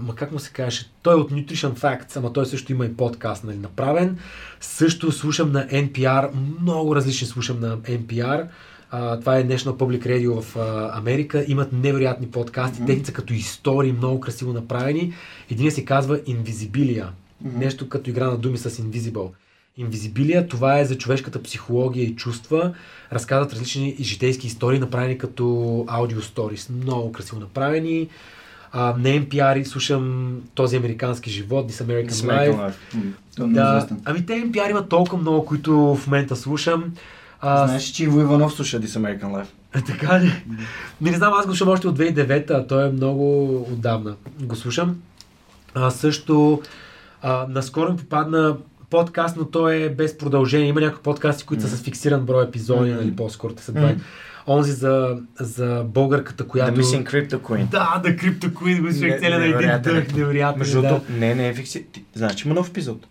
[0.00, 0.90] ма как му се казваше?
[1.02, 4.18] Той е от Nutrition Facts, ама той също има и подкаст нали, направен.
[4.60, 6.30] Също слушам на NPR,
[6.60, 8.48] много различни слушам на NPR.
[8.90, 11.44] А, това е National Public Radio в а, Америка.
[11.48, 12.86] Имат невероятни подкасти, mm-hmm.
[12.86, 15.14] техните са като истории, много красиво направени.
[15.50, 17.04] Един се казва Invisibilia.
[17.04, 17.56] Mm-hmm.
[17.56, 19.30] Нещо като игра на думи с Invisible.
[19.78, 22.74] Invisibilia, това е за човешката психология и чувства.
[23.12, 26.68] Разказват различни житейски истории, направени като аудио сторис.
[26.68, 28.08] Много красиво направени.
[28.78, 32.72] А, на NPR слушам този американски живот, This American, American Life.
[32.72, 32.74] Life.
[33.40, 36.84] Е Да, ами те NPR има толкова много, които в момента слушам.
[37.40, 39.46] А, Знаеш, че Иво Иванов слуша This American Life.
[39.86, 40.32] така ли?
[41.00, 44.14] Ми не знам, аз го слушам още от 2009, а той е много отдавна.
[44.40, 44.96] Го слушам.
[45.74, 46.62] А, също,
[47.22, 48.56] а, наскоро ми попадна
[48.90, 50.68] подкаст, но той е без продължение.
[50.68, 52.98] Има някои подкасти, които са с фиксиран брой епизоди, Мгм.
[53.00, 53.96] нали, по-скоро те са 20.
[54.48, 56.82] Онзи за, за българката, The която...
[56.82, 57.68] Missing Crypto Queen.
[57.68, 60.58] Да, да, Crypto Queen, го Не- целия на един дъх, невероятен.
[60.58, 60.88] Между да.
[60.88, 61.86] другото, не, не е фикси.
[61.92, 63.06] Ти, знаеш, че има нов епизод.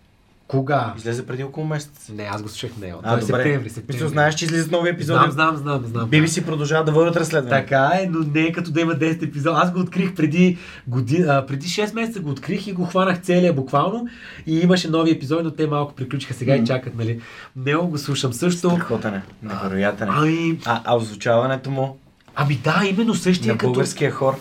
[0.48, 0.94] Кога?
[0.96, 2.10] Излезе преди около месец.
[2.14, 3.00] Не, аз го слушах него.
[3.02, 3.42] А, Той е добре.
[3.42, 3.94] септември, септември.
[3.94, 5.18] Мисля, знаеш, че излизат нови епизоди.
[5.18, 6.10] Знам, знам, знам, знам.
[6.10, 7.60] BBC продължава да водят разследване.
[7.60, 9.60] Така е, но не е като да има 10 епизода.
[9.62, 14.08] Аз го открих преди, година, преди 6 месеца го открих и го хванах целия буквално
[14.46, 17.20] и имаше нови епизоди, но те малко приключиха сега и чакат, нали.
[17.56, 18.70] Него го слушам също.
[18.70, 19.22] Страхотен е.
[19.42, 20.12] Невероятен е.
[20.14, 21.98] Ами, А, а озвучаването му
[22.36, 23.72] ами да, именно същия на като...
[23.72, 24.38] българския хор.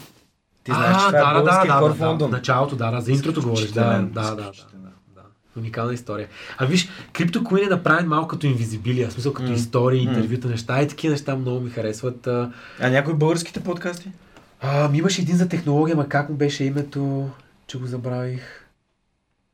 [0.64, 2.32] Ти знаеш, а, че това да, е да, да, хор да, в да, Лондон.
[2.32, 3.72] Началото, да, да, за интрото говориш.
[3.72, 4.52] Да, да, да, да, да.
[5.57, 6.27] Уникална история.
[6.57, 9.56] А виж, Queen е направен малко като инвизибилия, в смисъл като М.
[9.56, 12.27] истории, интервюта, неща и такива неща много ми харесват.
[12.27, 12.52] А,
[12.82, 14.10] А някои българските подкасти?
[14.61, 17.30] А, ми имаше един за технология, ма как му беше името,
[17.68, 18.65] че го забравих.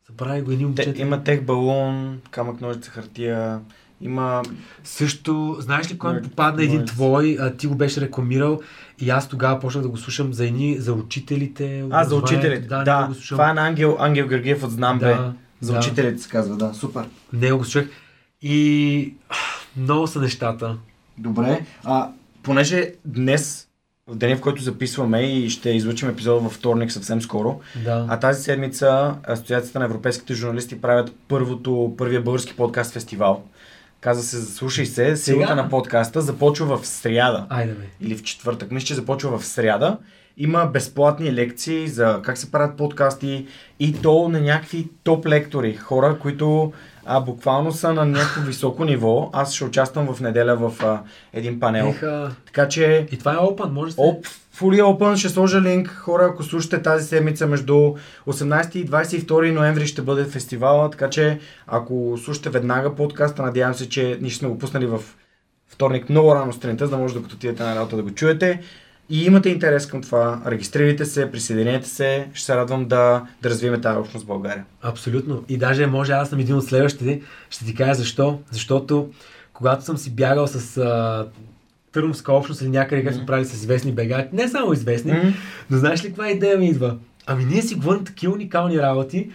[0.07, 1.01] Забравих го, един Те, момчета.
[1.01, 3.59] има тех балон, камък, ножица, хартия.
[4.01, 4.41] Има...
[4.83, 8.59] Също, знаеш ли кой ми попадна един твой, а, ти го беше рекламирал
[8.99, 11.85] и аз тогава почнах да го слушам за едни, за учителите.
[11.91, 12.67] А, за учителите.
[12.67, 13.35] Да, Да, го слушам.
[13.35, 15.05] това е на Ангел, Ангел Георгиев от Знам бе.
[15.05, 15.79] Да, За да.
[15.79, 16.73] учителите се казва, да.
[16.73, 17.05] Супер.
[17.33, 17.89] Него го слушах.
[18.41, 19.13] И
[19.77, 20.77] много са нещата.
[21.17, 21.65] Добре.
[21.83, 22.09] А,
[22.43, 23.67] понеже днес,
[24.07, 28.05] в деня, в който записваме и ще излучим епизод във вторник съвсем скоро, Да.
[28.09, 33.43] а тази седмица Асоциацията на европейските журналисти правят първото, първия български подкаст фестивал.
[34.01, 35.55] Казва се Слушай се, силата Сега?
[35.55, 37.45] на подкаста започва в сряда.
[37.49, 37.85] Айде бе.
[38.01, 38.71] или в четвъртък.
[38.71, 39.97] Мисля, че започва в сряда.
[40.37, 43.47] Има безплатни лекции за как се правят подкасти
[43.79, 45.75] и то на някакви топ лектори.
[45.75, 46.73] Хора, които
[47.05, 49.29] а, буквално са на някакво високо ниво.
[49.33, 51.01] Аз ще участвам в неделя в а,
[51.33, 51.87] един панел.
[51.87, 52.31] Еха.
[52.45, 54.01] Така че И това е open, може да.
[54.01, 54.25] Оп,
[54.55, 55.87] Fully Open, ще сложа линк.
[55.87, 57.73] Хора, ако слушате тази седмица между
[58.27, 63.89] 18 и 22 ноември ще бъде фестивала, така че ако слушате веднага подкаста, надявам се,
[63.89, 65.01] че ние ще сме го пуснали в
[65.67, 68.61] вторник много рано сутринта, за да може докато отидете на работа да го чуете.
[69.11, 73.81] И имате интерес към това, регистрирайте се, присъединете се, ще се радвам да, да развием
[73.81, 74.65] тази общност в България.
[74.81, 75.43] Абсолютно.
[75.49, 77.21] И даже може аз съм един от следващите.
[77.49, 78.39] Ще ти кажа защо.
[78.51, 79.09] Защото
[79.53, 81.27] когато съм си бягал с а,
[81.91, 85.27] Търновска общност или някъде, където сме правили с известни бегачи, не само известни, Мгм.
[85.69, 86.97] но знаеш ли каква идея ми идва?
[87.25, 89.29] Ами ние си говорим такива уникални работи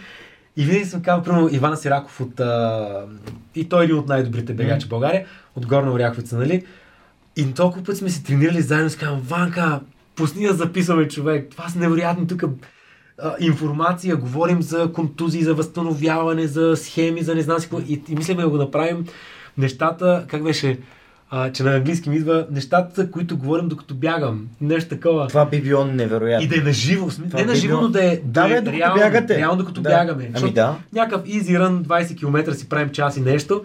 [0.57, 2.41] и винаги съм казал, примерно Иван Сираков от...
[2.41, 3.05] А,
[3.55, 6.65] и той е един от най-добрите бегачи в България, от Горна Оряховица, нали?
[7.37, 9.81] И толкова път сме се тренирали заедно и казвам, Ванка,
[10.17, 11.49] пусни да записваме човек.
[11.51, 12.45] Това са невероятни тук
[13.41, 17.79] информация, говорим за контузии, за възстановяване, за схеми, за не знам си какво.
[17.81, 19.07] И, и мислим да го направим
[19.59, 20.79] нещата, как беше,
[21.31, 24.47] а, че на английски ми идва, нещата, които говорим докато бягам.
[24.61, 25.27] Нещо такова.
[25.27, 26.45] Това би било невероятно.
[26.45, 27.31] И да е на живо, смисъл.
[27.31, 29.37] Това Не би живо, било- но да е, Да, да бе, е докато реално, бягате.
[29.39, 29.89] реално докато Да.
[29.91, 30.31] бягаме.
[30.35, 30.77] Ами да.
[30.93, 33.65] Някакъв easy run, 20 км си правим час и нещо.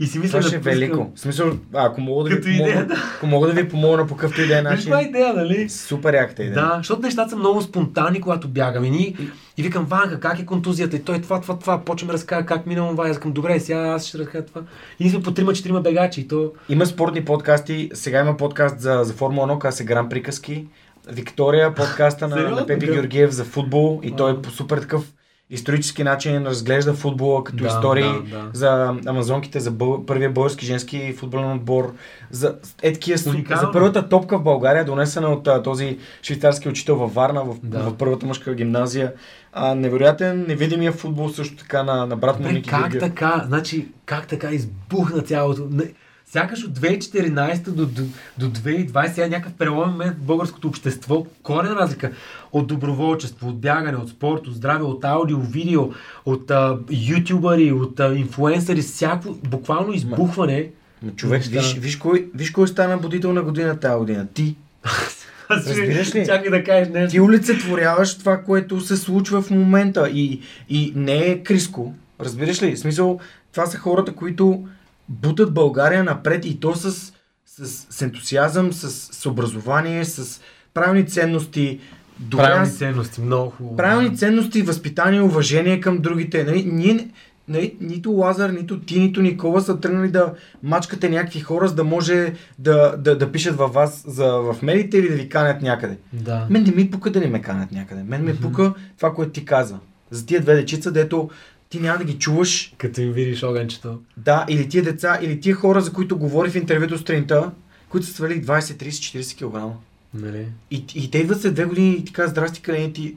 [0.00, 1.10] И си мисля Това ще е пускам- велико.
[1.14, 4.16] В смисъл, ако мога да ви Като идея, помогна, ако мога да ви помогна по
[4.16, 5.68] какъвто и да е Виж начин, каква идея, нали?
[5.68, 6.54] супер яката идея.
[6.56, 8.90] Да, защото нещата са много спонтанни, когато бягаме.
[8.90, 9.16] Ни,
[9.56, 10.96] и викам, Ванка, как е контузията?
[10.96, 11.80] И той това, това, това.
[11.80, 13.06] Почваме да разказва как минало това.
[13.06, 14.60] И аз викам, добре, сега аз ще разкажа това.
[15.00, 16.20] И ние сме по 3-4 бегачи.
[16.20, 16.52] И то...
[16.68, 17.90] Има спортни подкасти.
[17.94, 20.66] Сега има подкаст за, за Формула 1, казва се Гран приказки.
[21.08, 22.56] Виктория, подкаста на, Сериозно?
[22.56, 22.92] на Пепи Да.
[22.92, 25.12] Георгиев за футбол и той е супер такъв
[25.50, 28.50] исторически начин разглежда футбола като Да, истории да, да.
[28.52, 30.06] за амазонките, за бъл...
[30.06, 31.94] първия български женски футболен отбор,
[32.30, 37.14] за, е, такива, за първата топка в България, донесена от а, този швейцарски учител във
[37.14, 37.78] Варна, в, Да.
[37.78, 39.12] в първата мъжка гимназия.
[39.52, 43.02] А, невероятен, невидимия футбол също така на, на брат му Ники как Георгиев.
[43.02, 45.66] така, значи, как така избухна цялото?
[45.70, 45.84] Не,
[46.30, 48.02] сякаш от 2014 до, до,
[48.38, 51.26] до 2020 сега е някакъв преломен момент в българското общество.
[51.42, 52.10] Корена разлика
[52.52, 55.90] от доброволчество, от бягане, от спорт, от здраве, от аудио, видео,
[56.26, 60.70] от а, ютубъри, от а, инфлуенсъри, всяко буквално избухване.
[61.02, 61.60] Ма, Човек, Неща.
[61.60, 64.26] виж, виж, кой, виж кой стана будител на година тази година.
[64.34, 64.56] Ти.
[65.50, 66.26] Разбираш ли?
[66.26, 67.10] Чакай да кажеш нещо.
[67.10, 70.10] Ти олицетворяваш това, което се случва в момента.
[70.10, 71.94] И, и не е Криско.
[72.20, 72.74] Разбираш ли?
[72.74, 73.20] В смисъл,
[73.52, 74.64] това са хората, които
[75.08, 77.12] бутат България напред и то с,
[77.46, 80.40] с, с ентусиазъм, с, с образование, с
[80.74, 81.80] правилни ценности.
[82.20, 83.76] Добра, Правилни ценности, много хубаво.
[83.76, 86.44] правилни ценности, възпитание, уважение към другите.
[86.44, 87.08] Нали, ние,
[87.48, 91.84] нали, нито Лазар, нито ти, нито Никола са тръгнали да мачкате някакви хора, за да
[91.84, 95.98] може да, да, да пишат във вас за, в медиите или да ви канят някъде.
[96.12, 96.46] Да.
[96.50, 98.02] Мен не ми пука да не ме канят някъде.
[98.02, 99.78] Мен ме пука това, което ти каза.
[100.10, 101.30] За тия две дечица, дето
[101.68, 102.74] ти няма да ги чуваш.
[102.78, 104.00] Като им видиш огънчето.
[104.16, 107.50] Да, или тия деца, или тия хора, за които говори в интервюто сутринта,
[107.88, 109.76] които са свалили 20, 30, 40 кг.
[110.14, 110.46] Нали?
[110.70, 113.16] И, и те идват след две години и ти казват, здрасти, къде ти?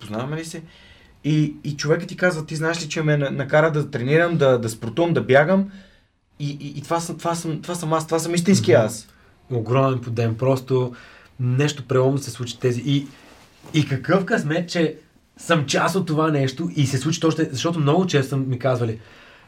[0.00, 0.62] Познаваме ли се?
[1.24, 4.58] И, и човекът ти казва, ти знаеш ли, че ме на- накара да тренирам, да,
[4.58, 5.70] да спортувам, да бягам.
[6.38, 9.08] И, и, и това, съм, това, съм, това съм аз, това съм истински аз.
[9.50, 10.36] огромен подем.
[10.36, 10.92] Просто
[11.40, 12.82] нещо преломно се случи тези.
[12.86, 13.06] И,
[13.74, 14.96] и какъв късмет, че
[15.38, 18.98] съм част от това нещо и се случи точно, защото много често ми казвали,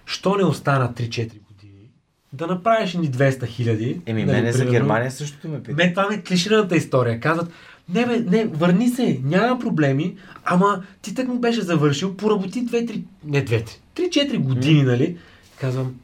[0.06, 1.90] що не остана 3-4 години,
[2.32, 4.00] да направиш ни 200 хиляди.
[4.06, 4.64] Еми, нали, мене за.
[4.64, 5.76] Германия същото ме пита.
[5.76, 7.20] Мен това ми е клишираната история.
[7.20, 7.50] Казват,
[7.88, 13.02] не бе, не, върни се, няма проблеми, ама ти так му беше завършил, поработи 2-3,
[13.24, 15.16] не 2 3-4 години, нали?
[15.60, 15.94] Казвам,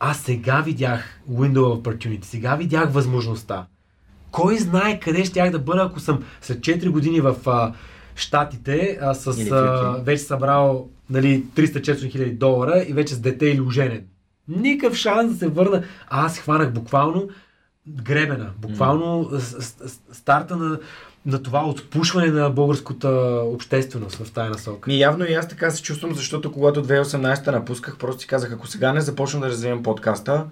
[0.00, 3.66] аз сега видях window of opportunity, сега видях възможността.
[4.30, 7.34] Кой знае къде щях да бъда, ако съм след 4 години в
[8.16, 13.60] Штатите а, с а, вече събрал нали, 300-400 хиляди долара и вече с дете или
[13.60, 14.04] оженен.
[14.48, 15.82] Никакъв шанс да се върна.
[16.08, 17.28] А аз хванах буквално
[17.88, 18.50] гребена.
[18.58, 20.78] Буквално с- с- с- старта на,
[21.26, 23.08] на това отпушване на българската
[23.44, 24.90] общественост в тая насока.
[24.90, 28.66] Ми явно и аз така се чувствам, защото когато 2018 напусках, просто си казах, ако
[28.66, 30.46] сега не започна да развивам подкаста,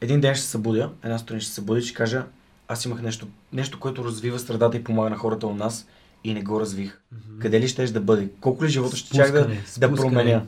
[0.00, 2.24] един ден ще се събудя, една сутрин ще се събудя и ще кажа,
[2.68, 5.86] аз имах нещо, нещо, което развива средата и помага на хората у нас
[6.24, 7.00] и не го развих.
[7.14, 7.42] Mm-hmm.
[7.42, 8.28] Къде ли щеш да бъде?
[8.40, 10.42] Колко ли живота ще чак да, да променя?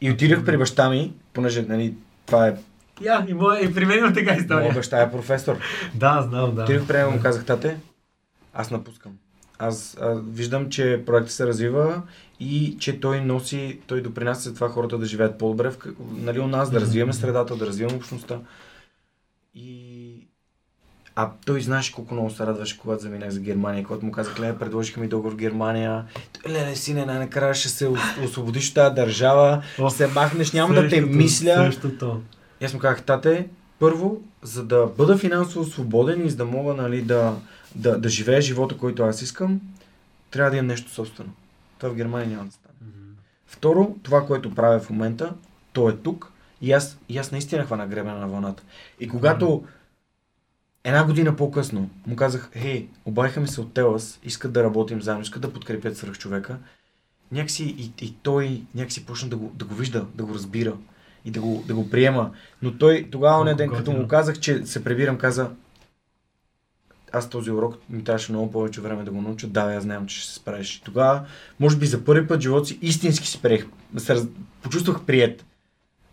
[0.00, 1.94] И отидох при баща ми, понеже нали,
[2.26, 2.56] това е,
[3.00, 4.72] Я, и, моя, и при мен има така моя история.
[4.72, 5.56] баща е професор.
[5.94, 6.62] Да, знам, да.
[6.62, 7.76] Отидох при него му казах, тате,
[8.54, 9.12] аз напускам.
[9.58, 12.02] Аз а, виждам, че проектът се развива
[12.40, 15.72] и че той носи, той допринася за това хората да живеят по-добре,
[16.10, 18.38] нали, у нас, да развиваме средата, да развиваме общността.
[19.54, 19.87] И...
[21.20, 24.58] А той знаеш колко много се радваше, когато заминах за Германия, когато му казах, ле,
[24.58, 26.04] предложиха ми договор в Германия.
[26.48, 30.88] Леле, сине, най-накрая ще се ос- освободиш от тази държава, О, се махнеш, няма да
[30.88, 31.54] те мисля.
[31.54, 32.20] Същото.
[32.60, 33.48] И аз му казах, тате,
[33.78, 37.36] първо, за да бъда финансово свободен и за да мога нали, да,
[37.74, 39.60] да, да живея живота, който аз искам,
[40.30, 41.30] трябва да имам нещо собствено.
[41.78, 42.74] Това в Германия няма да стане.
[43.46, 45.32] Второ, това, което правя в момента,
[45.72, 46.32] то е тук
[46.62, 48.62] и аз, и аз наистина хвана гребена на вълната.
[49.00, 49.64] И когато
[50.88, 55.22] една година по-късно му казах, хей, обадиха ми се от Телас, искат да работим заедно,
[55.22, 56.58] искат да подкрепят свръх човека,
[57.32, 60.72] някакси и, и той някакси почна да го, да го вижда, да го разбира
[61.24, 62.30] и да го, да го приема.
[62.62, 65.50] Но той тогава, не ден, като му казах, че се прибирам, каза,
[67.12, 69.46] аз този урок ми трябваше много повече време да го науча.
[69.46, 70.80] Да, аз знам, че ще се справиш.
[70.84, 71.26] Тогава,
[71.60, 73.66] може би за първи път в живота си истински се приех.
[73.96, 74.26] Се раз...
[74.62, 75.44] Почувствах прият.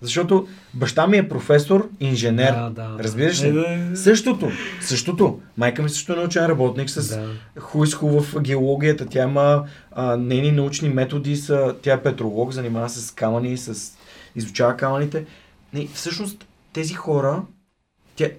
[0.02, 2.52] Защото баща ми е професор, инженер.
[2.54, 3.04] Да, да, да.
[3.04, 3.54] Разбираш Е, ли?
[3.54, 3.98] да.
[3.98, 4.52] Същото.
[4.82, 5.40] Същото.
[5.58, 7.62] Майка ми също е научен работник с Да.
[7.62, 9.06] хуй с ху в геологията.
[9.06, 11.36] Тя има а, нейни научни методи.
[11.36, 13.98] Са, тя е петролог, занимава се с камъни, с,
[14.36, 15.26] изучава камъните.
[15.74, 17.42] Не, всъщност тези хора,
[18.16, 18.30] тя,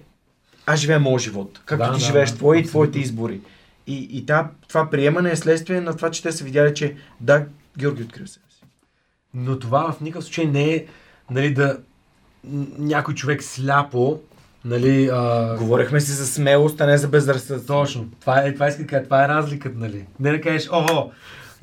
[0.65, 1.61] аз живея моят живот.
[1.65, 3.41] Както Да, ти да, живееш да, твой и твоите избори.
[3.87, 7.45] И, и та, това приемане е следствие на това, че те са видяли, че да,
[7.77, 8.61] Георги открива себе си.
[9.33, 10.85] Но това в никакъв случай не е
[11.31, 11.77] нали, да
[12.77, 14.19] някой човек сляпо,
[14.65, 17.73] нали, а, Говорихме си за смелост, а не за безразсъдство.
[17.73, 18.09] Точно.
[18.21, 20.05] Това е, това кажа, това е разликата, нали?
[20.19, 21.11] Не да кажеш, ого,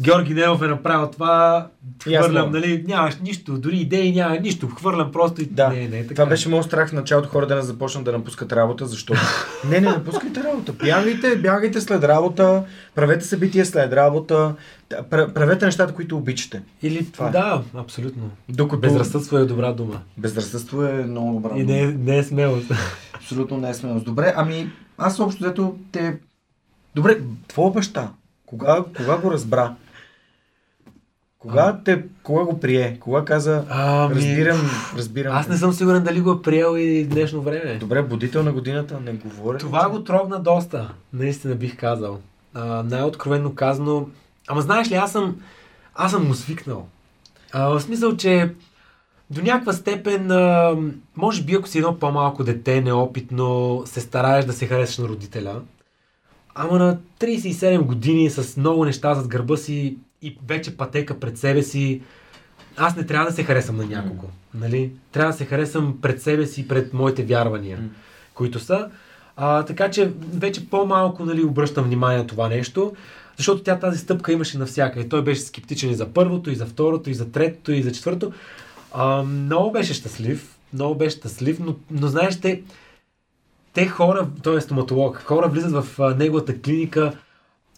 [0.00, 1.66] Георги Ненов е направил това,
[2.04, 6.14] хвърлям, нали, нямаш нищо, дори идеи няма, нищо, хвърлям просто и Да, не, не, така.
[6.14, 9.20] това беше моят страх в началото хора да не започнат да напускат работа, защото
[9.64, 10.72] не, не напускайте работа.
[10.74, 12.64] Бягайте, бягайте след работа,
[12.94, 14.54] правете събития след работа,
[15.10, 16.62] правете нещата, които обичате.
[16.82, 17.30] Или, Това е.
[17.30, 18.30] да, абсолютно.
[18.48, 20.00] Докато Безразсъдство е добра дума.
[20.18, 21.50] безразсъдство е много добра.
[21.56, 22.70] И не, е- не е смелост.
[23.14, 24.04] Абсолютно не е смелост.
[24.04, 26.16] Добре, ами аз общо взето те...
[26.94, 28.08] Добре, твоя баща,
[28.46, 29.74] кога, кога го разбра?
[31.44, 32.96] Кога, те, кога го прие?
[33.00, 35.36] Кога каза, Ами, разбирам, разбирам.
[35.36, 37.76] Аз не съм сигурен дали го е приел и в днешно време.
[37.80, 39.58] Добре, будител на годината, не говоря.
[39.58, 42.18] Това го трогна доста, наистина бих казал.
[42.54, 44.08] А, най-откровенно казано,
[44.48, 45.36] ама знаеш ли, аз съм,
[45.94, 46.86] аз съм му свикнал.
[47.52, 48.54] А, в смисъл, че
[49.30, 50.76] до някаква степен, а,
[51.16, 55.60] може би ако си едно по-малко дете, неопитно, се стараеш да се харесаш на родителя,
[56.54, 61.62] ама на 37 години с много неща зад гърба си и вече пътека пред себе
[61.62, 62.02] си,
[62.76, 64.28] аз не трябва да се харесам на някого.
[64.54, 64.92] Нали?
[65.12, 67.88] Трябва да се харесам пред себе си, пред моите вярвания, М.
[68.34, 68.90] които са.
[69.36, 72.92] А, така че вече по-малко нали, обръщам внимание на това нещо,
[73.36, 75.08] защото тя тази стъпка имаше навсякъде.
[75.08, 78.32] Той беше скептичен и за първото, и за второто, и за третото, и за четвърто.
[78.92, 82.62] А, много беше щастлив, много беше щастлив, но, но знаеш, те,
[83.72, 87.12] те хора, той е стоматолог, хора влизат в а, неговата клиника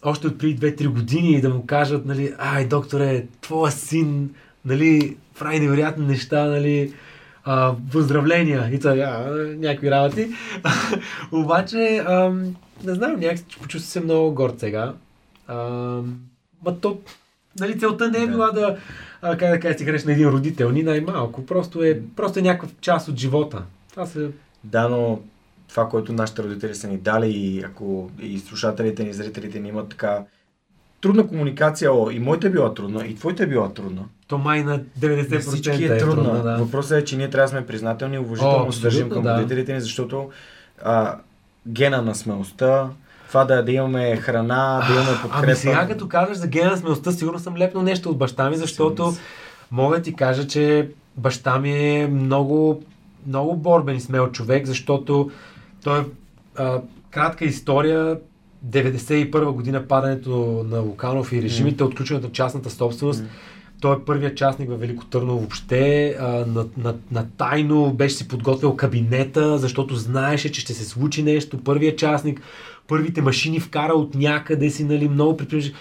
[0.07, 4.29] още от преди 2-3 години и да му кажат, нали, ай, докторе, твоя син,
[4.65, 6.93] нали, прави невероятни неща, нали,
[7.43, 10.27] а, поздравления и той, а, някакви работи.
[11.31, 14.93] Обаче, ам, не знам, някак се почувствам се много горд сега.
[16.65, 16.97] Ма то,
[17.59, 18.27] нали, целта не е Да.
[18.27, 18.77] била да,
[19.21, 21.45] а, как да кажа, си хареш на един родител, ни най-малко.
[21.45, 23.63] Просто е, просто е някаква част от живота.
[23.91, 24.29] Това се...
[24.63, 25.19] Да, но
[25.69, 29.89] това, което нашите родители са ни дали и ако и слушателите ни, зрителите ни имат
[29.89, 30.23] така
[31.01, 34.03] трудна комуникация, о, и моята е била трудна, и твоята е била трудна.
[34.27, 36.23] То май на 90% На всички е е трудна.
[36.23, 36.57] трудно, да.
[36.57, 39.23] Въпросът е, че ние трябва да сме признателни и уважително О, се държим абсолютно, към
[39.23, 39.37] да.
[39.37, 40.29] родителите ни, защото
[40.83, 41.15] а,
[41.67, 42.89] гена на смелостта,
[43.27, 45.45] това да, да имаме храна, да имаме подкрепа.
[45.45, 48.57] Ами сега като казваш за гена на смелостта, сигурно съм лепнал нещо от баща ми,
[48.57, 49.17] защото Сигурно
[49.71, 52.83] мога да ти кажа, че баща ми е много,
[53.27, 55.31] много борбен и смел човек, защото
[55.87, 56.03] той е
[56.55, 58.19] а, кратка история.
[58.69, 63.21] 91 година падането на Луканов и режимите, отключването на частната собственост.
[63.21, 63.27] М.
[63.81, 66.15] Той е първият частник в Велико Търново въобще.
[66.19, 71.23] А, на, на, на тайно беше си подготвил кабинета, защото знаеше, че ще се случи
[71.23, 71.63] нещо.
[71.63, 72.41] Първият частник,
[72.87, 75.71] първите машини вкара от някъде си, нали, много предприемаш.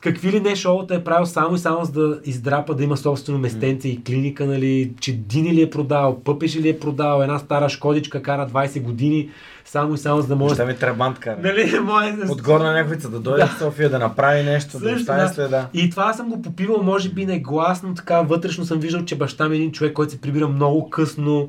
[0.00, 3.38] Какви ли не шоута е правил само и само за да издрапа да има собствено
[3.38, 7.68] местенце и клиника, нали, че Дини ли е продал, Пъпеши ли е продал, една стара
[7.68, 9.28] Шкодичка кара 20 години,
[9.64, 10.54] само и само за да може...
[10.54, 11.36] Ще ми трабант кара.
[11.42, 12.16] Нали, мое...
[12.28, 15.28] От горна някаквица да дойде в София да направи нещо, да Също, остане да.
[15.28, 15.68] следа.
[15.74, 19.56] И това съм го попивал, може би негласно, така вътрешно съм виждал, че баща ми
[19.56, 21.48] е един човек, който се прибира много късно,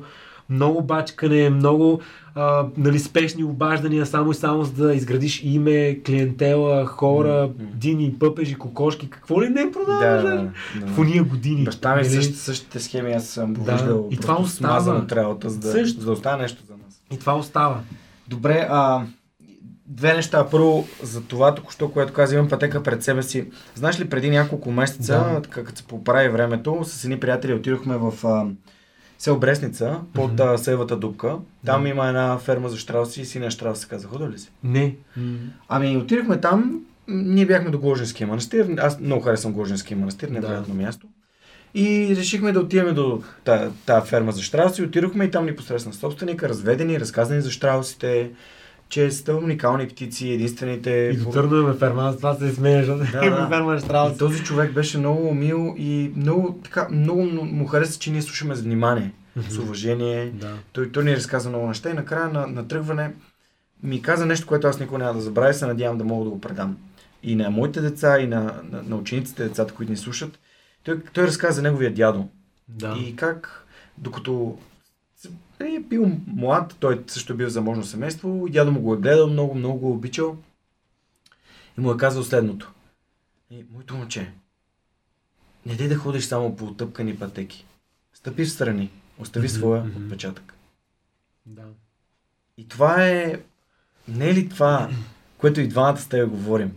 [0.50, 2.00] много бачкане, много
[2.34, 7.64] а, нали, спешни обаждания, само и само за да изградиш име, клиентела, хора, м.
[7.74, 10.22] дини, пъпежи, кокошки, какво ли не продаваш?
[10.22, 11.64] Да, Да, да, В уния години.
[11.64, 12.10] Баща ми нали?
[12.10, 14.08] същите, същите схеми, аз съм го Да, виждал.
[14.10, 15.06] и това остава.
[15.12, 16.00] работа, за да, Също.
[16.00, 17.02] за да остане нещо за нас.
[17.10, 17.80] И това остава.
[18.28, 19.02] Добре, а,
[19.86, 20.46] две неща.
[20.46, 23.44] Първо, за това току-що, което каза, имам пътека пред себе си.
[23.74, 25.42] Знаеш ли, преди няколко месеца, Да.
[25.42, 28.46] така, като се поправи времето, с едни приятели отидохме в а,
[29.20, 31.36] село Бресница, под а, Севата дупка.
[31.66, 31.88] Там Да.
[31.88, 34.08] има една ферма за штрауси и синя штраус се каза.
[34.08, 34.50] Ходил ли си?
[34.64, 34.96] Не.
[35.68, 38.74] Ами, отидохме там, ние бяхме до Гложенския манастир.
[38.78, 41.06] Аз много харесвам Гложенския манастир, невероятно място.
[41.74, 44.82] И решихме да отидем до тази та ферма за штрауси.
[44.82, 48.30] Отидохме и там ни посрещна собственика, разведени, разказани за штраусите,
[48.90, 50.90] че са уникални птици, единствените.
[50.90, 53.48] И до Търнове ферма, с това се смееш, да, Да, да.
[53.48, 54.14] ферма Штраус.
[54.14, 58.54] И този човек беше много мил и много, така, много му хареса, че ние слушаме
[58.54, 59.12] с внимание,
[59.48, 60.30] с уважение.
[60.34, 60.54] Да.
[60.72, 63.12] Той, той ни разказа много неща и накрая на, на тръгване
[63.82, 66.30] ми каза нещо, което аз никога няма да забравя и се надявам да мога да
[66.30, 66.76] го предам.
[67.22, 70.38] И на моите деца, и на, на, на учениците, децата, които ни слушат.
[70.84, 72.28] Той, той разказа за неговия дядо.
[72.68, 72.96] Да.
[72.98, 73.66] И как,
[73.98, 74.58] докато
[75.64, 79.26] е бил млад, той също е бил заможно семейство, и дядо му го е гледал
[79.26, 80.36] много, много го е обичал.
[81.78, 82.72] И му е казал следното.
[83.50, 84.32] И, моето момче,
[85.66, 87.64] не дай да ходиш само по отъпкани пътеки.
[88.14, 90.04] Стъпи в страни, остави Мгм, своя мгм.
[90.04, 90.54] отпечатък.
[91.46, 91.62] да.
[92.58, 93.40] И това е...
[94.08, 94.90] Не е ли това,
[95.38, 96.72] което и двамата с тебе говорим?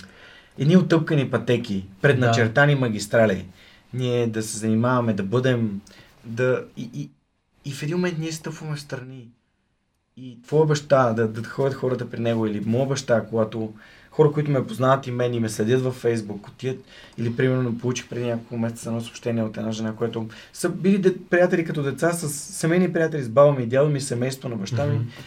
[0.58, 3.48] Едни отъпкани пътеки, предначертани магистрали.
[3.94, 5.82] Ние да се занимаваме, да бъдем...
[6.26, 6.66] Да...
[6.78, 7.10] И, и,
[7.66, 9.30] и в един момент ние стъпваме в страни.
[10.18, 13.74] и твоя баща, да, да ходят хората при него, или моя баща, когато
[14.12, 16.84] хора, които ме познават и мен и ме следят във Фейсбук, отият,
[17.18, 21.16] или примерно получих преди няколко месеца едно съобщение от една жена, която са били де,
[21.30, 24.86] приятели като деца с семейни приятели с баба ми и дядо ми, семейство на баща
[24.86, 25.00] ми.
[25.00, 25.24] Mm-hmm.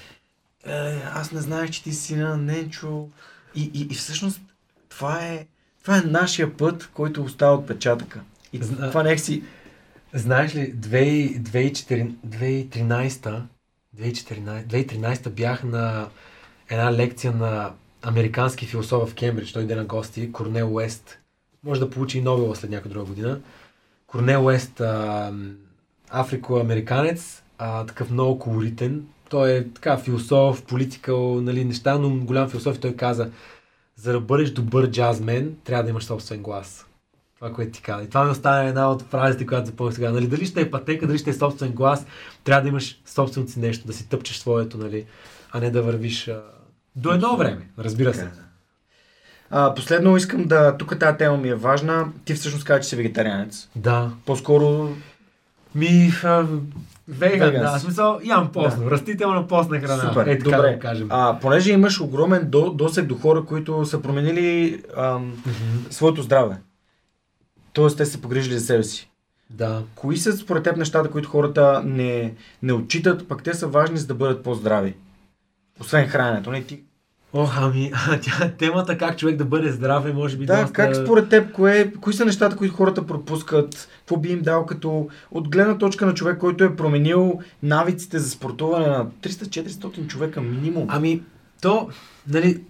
[0.66, 3.08] Е, аз не знаех, че ти си сина Ненчо.
[3.55, 4.40] И, и, и всъщност
[4.89, 5.47] това е,
[5.82, 8.20] това е нашия път, който остава отпечатъка.
[8.52, 8.89] И Зна...
[8.89, 9.42] това си...
[10.15, 13.43] Знаеш ли, 2013
[13.97, 16.09] 2013 бях на
[16.70, 21.18] една лекция на американски философ в Кембридж, той иде на гости, Корнел Уест.
[21.65, 23.41] Може да получи и Нобела след някаква друга година.
[24.07, 24.83] Корнел Уест,
[26.10, 29.07] африко-американец, а, такъв много колоритен.
[29.28, 33.31] Той е така философ, политикал, нали, неща, но голям философ и той каза,
[33.97, 36.86] за да бъдеш добър джазмен, трябва да имаш собствен глас.
[37.40, 38.05] Това, което ти каза.
[38.05, 40.10] И това ми остана една от фразите, която запомнях сега.
[40.10, 42.06] Нали, дали ще е пътека, дали ще е собствен глас,
[42.44, 45.05] трябва да имаш собственото си нещо, да си тъпчеш своето, нали,
[45.52, 46.42] а не да вървиш а,
[46.97, 48.28] до едно време, разбира се.
[49.50, 50.76] А, последно искам да...
[50.76, 52.08] Тук тази тема ми е важна.
[52.24, 53.68] Ти всъщност каза, че си вегетарианец.
[53.76, 54.10] Да.
[54.26, 54.97] По-скоро...
[55.74, 56.12] Ми...
[56.24, 56.44] А,
[57.08, 57.78] веган, да.
[57.78, 58.84] В смисъл, ям постно.
[58.84, 58.90] Да.
[58.90, 60.02] Растителна постна храна.
[60.02, 60.26] Супер.
[60.26, 60.73] Е, така Добре.
[60.73, 61.06] да кажем.
[61.10, 65.92] А, понеже имаш огромен до, досег до хора, които са променили ам, mm-hmm.
[65.92, 66.56] своето здраве.
[67.76, 69.10] Тоест, те са погрижили за себе си.
[69.50, 69.82] Да.
[69.94, 74.06] Кои са според теб нещата, които хората не, не отчитат, пък те са важни за
[74.06, 74.94] да бъдат по-здрави?
[75.80, 76.50] Освен храненето.
[76.50, 76.82] Не, ти
[77.32, 80.72] Ох, ами, тя, темата как човек да бъде здрав е, може би да, доста...
[80.72, 83.88] как според теб, кое, кои са нещата, които хората пропускат?
[83.98, 88.30] Какво би им дал като от гледна точка на човек, който е променил навиците за
[88.30, 90.86] спортуване на 300-400 човека минимум?
[90.88, 91.22] Ами,
[91.62, 91.88] то,
[92.28, 92.62] нали,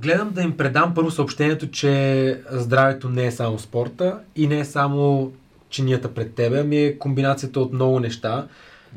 [0.00, 4.64] гледам да им предам първо съобщението, че здравето не е само спорта и не е
[4.64, 5.32] само
[5.70, 8.46] чинията пред тебе, ами е комбинацията от много неща.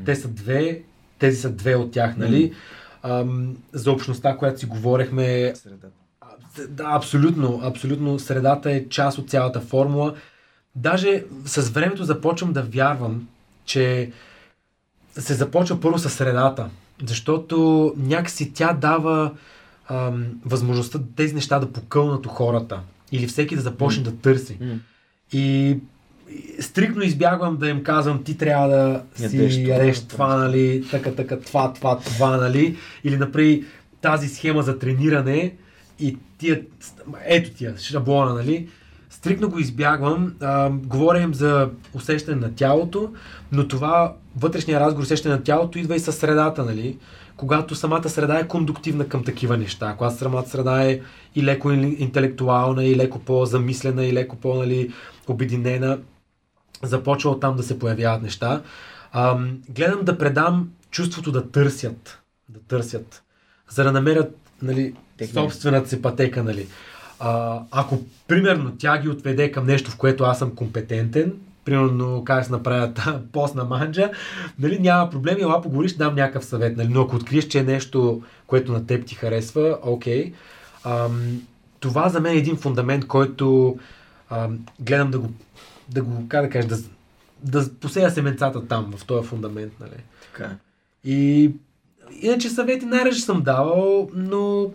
[0.05, 0.81] Те са две,
[1.19, 2.53] тези са две от тях, нали?
[3.03, 5.53] Ам, за общността, която си говорехме.
[5.55, 5.87] Средата.
[6.69, 8.19] Да, абсолютно, абсолютно.
[8.19, 10.15] Средата е част от цялата формула.
[10.75, 13.27] Даже с времето започвам да вярвам,
[13.65, 14.11] че
[15.11, 16.69] се започва първо с средата,
[17.05, 19.31] защото някакси тя дава
[19.89, 22.79] ам, възможността тези неща да покълнат у хората
[23.11, 24.05] или всеки да започне mm.
[24.05, 24.59] да търси.
[24.61, 24.77] Mm.
[25.31, 25.77] И
[26.59, 31.73] стрикно избягвам да им казвам, ти трябва да си ядеш това, нали, така, така, това,
[31.73, 33.65] това, това, нали, или направи
[34.01, 35.55] тази схема за трениране
[35.99, 36.61] и тия,
[37.25, 38.67] ето тия, шаблона, нали,
[39.09, 43.13] стрикно го избягвам, а, говоря им за усещане на тялото,
[43.51, 46.97] но това вътрешния разговор, усещане на тялото идва и със средата, нали,
[47.37, 51.01] когато самата среда е кондуктивна към такива неща, когато самата среда е
[51.35, 54.93] и леко интелектуална, и леко по-замислена, и леко по-нали,
[55.27, 55.99] обединена,
[56.83, 58.61] започва от там да се появяват неща.
[59.11, 63.23] А, гледам да предам чувството да търсят, да търсят,
[63.69, 64.93] за да намерят нали,
[65.33, 66.43] собствената си пътека.
[66.43, 66.67] Нали.
[67.19, 71.33] А, ако примерно тя ги отведе към нещо, в което аз съм компетентен,
[71.67, 72.99] примерно как се направят
[73.31, 74.11] пост на манджа,
[74.59, 76.77] нали, няма проблеми, ела поговориш, дам някакъв съвет.
[76.77, 80.33] Нали, но ако откриеш, че е нещо, което на теб ти харесва, окей.
[80.83, 81.41] Ам,
[81.79, 83.77] това за мен е един фундамент, който
[84.29, 85.29] ам, гледам да го
[85.89, 86.77] да го, как да кажеш, да,
[87.43, 90.03] да посея семенцата там, в този фундамент, нали.
[90.21, 90.55] Така.
[91.03, 91.51] И
[92.21, 94.71] иначе съвети най-реже съм давал, но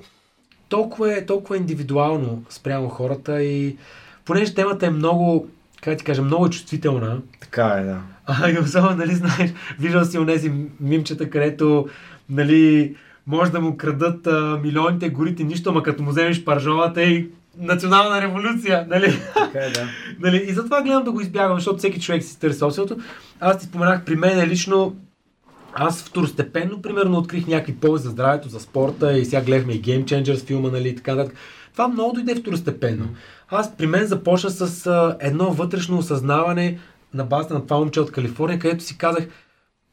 [0.69, 3.77] толкова е, толкова е индивидуално спрямо хората и
[4.25, 5.49] понеже темата е много,
[5.85, 7.19] как ти кажа, много чувствителна.
[7.41, 8.01] Така е, да.
[8.27, 11.89] А, и особено, нали, знаеш, виждал си онези мимчета, където,
[12.31, 12.95] нали,
[13.27, 18.23] може да му крадат а, милионите горите нищо, ама като му вземеш паржовата и национална
[18.23, 19.19] революция, нали?
[19.35, 19.89] Така е, да.
[20.21, 20.45] нали?
[20.49, 22.97] И затова гледам да го избягвам, защото всеки човек си търси собственото.
[23.41, 24.97] Аз ти споменах, при мен е лично
[25.75, 30.05] аз второстепенно, примерно, открих някакви ползи за здравето, за спорта и сега гледахме и Game
[30.05, 31.37] Changers филма, нали, и така нататък.
[31.73, 33.09] Това много дойде второстепенно.
[33.55, 36.79] Аз при мен започна с а, едно вътрешно осъзнаване
[37.15, 39.29] на базата на това момче от Калифорния, където си казах,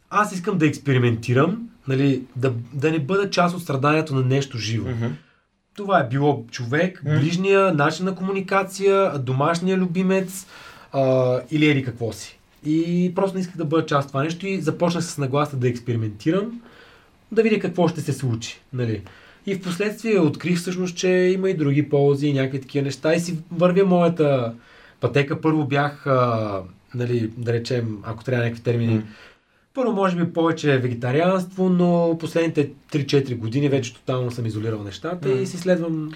[0.09, 4.89] аз искам да експериментирам, нали, да, да не бъда част от страданието на нещо живо.
[4.89, 5.11] Mm-hmm.
[5.75, 10.47] Това е било човек, ближния, начин на комуникация, домашния любимец
[10.91, 12.39] а, или ери какво си.
[12.65, 15.69] И просто не исках да бъда част от това нещо и започнах с нагласа да
[15.69, 16.61] експериментирам,
[17.31, 18.59] да видя какво ще се случи.
[18.73, 19.01] Нали.
[19.49, 23.19] И в последствие открих всъщност, че има и други ползи и някакви такива неща и
[23.19, 24.53] си вървя моята
[24.99, 25.41] пътека.
[25.41, 26.61] Първо бях, а,
[26.95, 29.03] нали, да речем, ако трябва някакви термини, mm
[29.79, 35.39] първо, може би повече вегетарианство, но последните 3-4 години вече тотално съм изолирал нещата mm.
[35.39, 36.11] и си следвам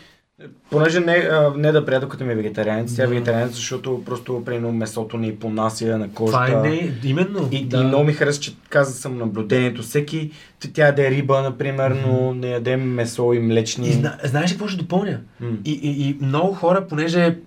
[0.72, 5.18] Понеже не, не да приятелката ми е вегетарианец, тя е вегетарианец, защото просто примерно месото
[5.18, 6.52] ни понася на кожата.
[6.52, 7.50] Това е не, именно.
[7.52, 7.82] И, да.
[7.82, 9.82] и много ми хареса, че каза съм наблюдението.
[9.82, 10.32] Всеки,
[10.74, 13.88] тя яде риба, например, но не ядем месо и млечни.
[13.88, 15.20] И зна, знаеш ли какво ще допълня?
[15.40, 15.52] М.
[15.66, 17.38] И, и, и много хора, понеже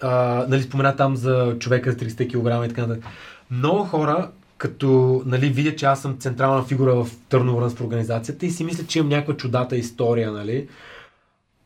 [0.00, 3.04] а, нали, спомена там за човека с 30 кг и така нататък.
[3.50, 8.50] Много хора, като нали, видят, че аз съм централна фигура в Търноворънс в организацията и
[8.50, 10.68] си мислят, че имам някаква чудата история, нали?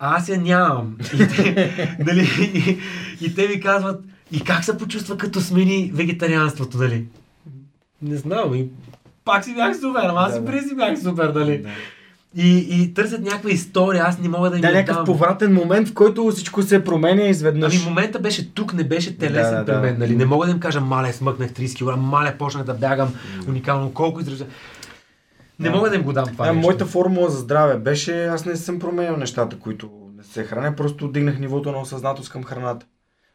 [0.03, 0.97] А аз я нямам.
[1.15, 2.79] И те, нали, и,
[3.27, 7.05] и те ми казват, и как се почувства като смени вегетарианството, нали?
[8.03, 8.69] Не знам, и
[9.25, 11.59] пак си бях супер, ама аз Да, и преди си бях супер, нали?
[11.59, 11.69] Да.
[12.37, 15.05] И, и търсят някаква история, аз не мога да им Да, някакъв дам.
[15.05, 17.77] повратен момент, в който всичко се променя изведнъж.
[17.77, 19.97] Ами момента беше тук, не беше телесен Да, да, при мен.
[19.99, 20.17] Нали?
[20.17, 23.15] Не мога да им кажа, мале, смъкнах 30 кг, мале, почнах да бягам
[23.49, 24.45] уникално, колко издръжа.
[25.61, 25.77] Не Да.
[25.77, 26.61] мога да им го дам това А, нещо.
[26.67, 31.09] моята формула за здраве беше, аз не съм променял нещата, които не се храня, просто
[31.09, 32.87] дигнах нивото на осъзнатост към храната.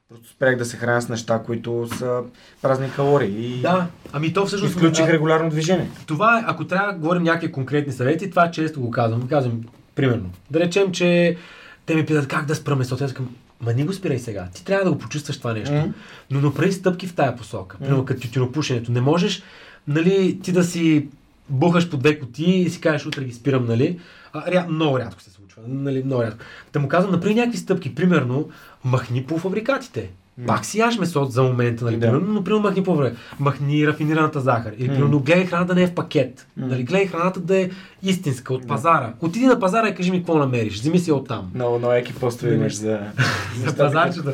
[0.09, 2.19] Просто спрях да се храня с неща, които са
[2.61, 3.55] празни калории.
[3.55, 4.75] И Да, ами то всъщност...
[4.75, 5.89] изключих регулярно движение.
[6.05, 9.27] Това е, ако трябва да говорим някакви конкретни съвети, това често го казвам.
[9.27, 9.61] Казвам,
[9.95, 11.37] примерно, да речем, че
[11.85, 13.03] те ми питат как да спра месото.
[13.03, 14.47] Аз казвам, ма не го спирай сега.
[14.53, 15.73] Ти трябва да го почувстваш това нещо.
[15.75, 15.89] Мгм.
[16.31, 17.77] Но направи стъпки в тая посока.
[17.77, 18.91] Примерно като тютюнопушенето.
[18.91, 19.43] Не можеш,
[19.87, 21.07] нали, ти да си
[21.49, 23.99] бухаш по две кутии и си кажеш, утре ги спирам, нали?
[24.33, 24.65] А, ря...
[24.69, 25.61] Много рядко се случва.
[25.67, 26.39] Нали, много рядко.
[26.73, 27.95] Да му казвам, направи някакви стъпки.
[27.95, 28.49] Примерно,
[28.83, 30.09] махни полуфабрикатите.
[30.47, 31.97] Пак си яш месо за момента, нали?
[31.97, 32.07] Да.
[32.07, 33.03] Примерно, но примерно махни по
[33.39, 34.73] Махни рафинираната захар.
[34.77, 36.47] Или примерно гледай храната да не е в пакет.
[36.57, 36.83] Нали?
[36.83, 37.69] Гледай храната да е
[38.03, 39.13] истинска, от пазара.
[39.21, 40.73] Отиди на пазара и кажи ми какво намериш.
[40.73, 41.51] Вземи си оттам.
[41.55, 42.99] Много, много еки постове имаш за,
[43.65, 44.33] За пазарчета.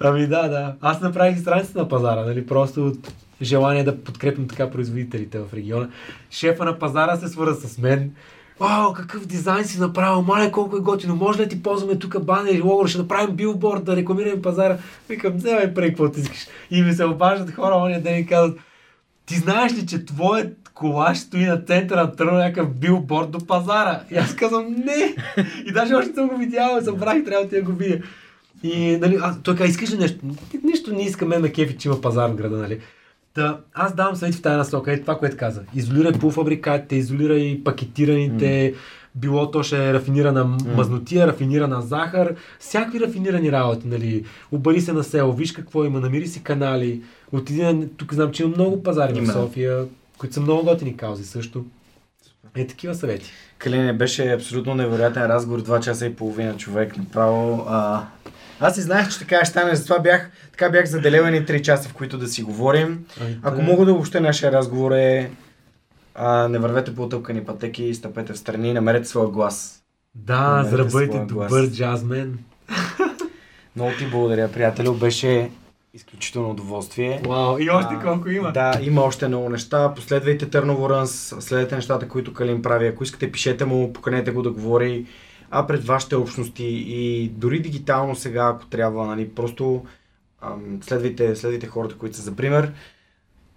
[0.00, 0.74] Ами да, да.
[0.80, 2.46] Аз направих и страницата на пазара, нали?
[2.46, 5.88] Просто от желание да подкрепим така производителите в региона.
[6.30, 8.10] Шефа на пазара се свърза с мен.
[8.60, 12.24] О, какъв дизайн си направил, мале колко е готино, може ли да ти ползваме тук
[12.24, 14.78] банери, лого, ще направим билборд, да рекламираме пазара.
[15.08, 16.46] Викам, вземай преди каквото искаш.
[16.70, 18.58] И ми се обаждат хора, оня ден и казват,
[19.26, 24.00] ти знаеш ли, че твоят колаж стои на центъра на Търно някакъв билборд до пазара?
[24.10, 25.16] И аз казвам, не!
[25.66, 27.98] И даже още съм го видял, събрах, трябва да я го видя.
[28.62, 30.18] И нали, аз, той каза, искаш ли нещо?
[30.64, 32.80] Нищо не иска, мен ме кефи, че има пазар в града, нали?
[33.34, 35.62] Та, аз давам съвет в тази насока, е това, което каза.
[35.74, 38.74] Изолирай полуфабрикатите, изолирай пакетираните,
[39.14, 40.44] било то ще е рафинирана
[40.76, 44.24] мазнотия, рафинирана захар, всякакви рафинирани работи, нали.
[44.52, 47.88] Обари се на село, виж какво има, намери си канали, отиди на...
[47.96, 49.32] Тук знам, че има много пазари в.
[49.32, 49.84] София,
[50.18, 51.64] които са много готини каузи също.
[52.56, 53.30] Е, такива съвети.
[53.58, 57.64] Калине беше абсолютно невероятен разговор, 2 часа и половина човек направо.
[57.68, 58.06] А...
[58.64, 61.94] Аз и знаех, че така ще стане, затова бях, така бях заделевани 3 часа, в
[61.94, 63.04] които да си говорим.
[63.20, 65.30] Ами, Ако мога да обобщя нашия разговор е
[66.14, 69.82] а, не вървете по отъпкани пътеки, стъпете в страни, намерете своя глас.
[70.14, 71.48] Да, Намерете за да бъдете своя глас.
[71.48, 72.38] добър джазмен.
[73.76, 74.94] Много ти благодаря, приятелю.
[74.94, 75.50] Беше
[75.94, 77.22] изключително удоволствие.
[77.26, 78.52] Вау, и още А, колко има.
[78.52, 79.94] Да, има още много неща.
[79.94, 82.86] Последвайте Търново Рънс, следете нещата, които Калин прави.
[82.86, 85.06] Ако искате, пишете му, поканете го да говори
[85.56, 89.84] а пред вашите общности и дори дигитално сега, ако трябва, нали, просто
[90.42, 92.72] ам, следвайте, следвайте хората, които са за пример.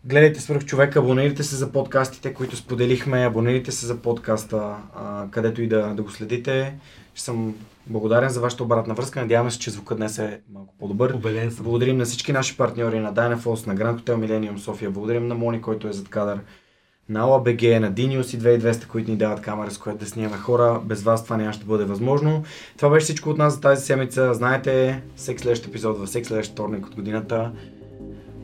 [0.06, 5.62] Гледайте свърх човек, абонирайте се за подкастите, които споделихме, абонирайте се за подкаста, а, където
[5.62, 6.76] и да, да го следите.
[7.14, 7.56] Ще съм
[7.88, 9.22] благодарен за вашата обратна връзка.
[9.22, 11.14] Надяваме се, че звукът днес е малко по-добър.
[11.14, 11.64] Убеден съм.
[11.64, 14.92] Благодарим на всички наши партньори, на Dynaforce, на Grand Hotel Millennium София.
[14.92, 16.40] Благодарим на Мони, който е зад кадър.
[17.10, 20.82] На ОАБГ, на Dinius и 2200, които ни дават камера, с която да снимаме хора.
[20.84, 22.44] Без вас това няма ще бъде възможно.
[22.78, 24.34] Това беше всичко от нас за тази седмица.
[24.34, 27.52] Знаете, всеки следващ епизод във всеки следващ вторник от годината.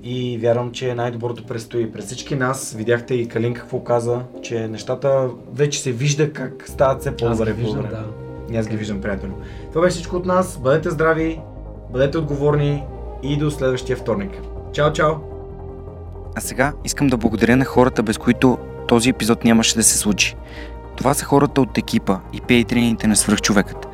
[0.03, 1.91] И вярвам, че най-доброто предстои.
[1.91, 7.01] През всички нас видяхте и Калин какво каза, че нещата вече се вижда как стават
[7.01, 7.53] все по-добре.
[7.53, 7.89] виждам, по-добре.
[7.89, 8.53] да.
[8.53, 9.33] И аз ги виждам, приятелю.
[9.69, 10.59] Това беше всичко от нас.
[10.63, 11.39] Бъдете здрави,
[11.91, 12.83] бъдете отговорни
[13.23, 14.31] и до следващия вторник.
[14.73, 15.32] Чао, чао!
[16.35, 20.35] А сега искам да благодаря на хората, без които този епизод нямаше да се случи.
[20.95, 23.87] Това са хората от екипа и пейтрините на свръхчовекът.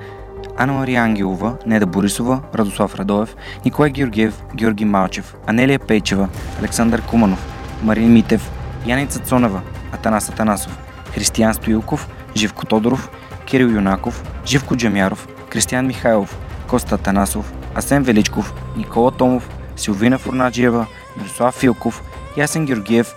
[0.58, 3.36] Анна Мария Ангелова, Неда Борисова, Радослав Радоев,
[3.66, 7.46] Николай Георгиев, Георги Малчев, Анелия Пейчева, Александър Куманов,
[7.84, 8.52] Марин Митев,
[8.86, 9.62] Яница Цонева,
[9.92, 10.80] Атанас Атанасов,
[11.14, 13.10] Християн Стоилков, Живко Тодоров,
[13.46, 20.86] Кирил Юнаков, Живко Джамяров, Кристиян Михайлов, Коста Атанасов, Асен Величков, Никола Томов, Силвина Фурнаджиева,
[21.18, 22.04] Мирослав Филков,
[22.38, 23.16] Ясен Георгиев,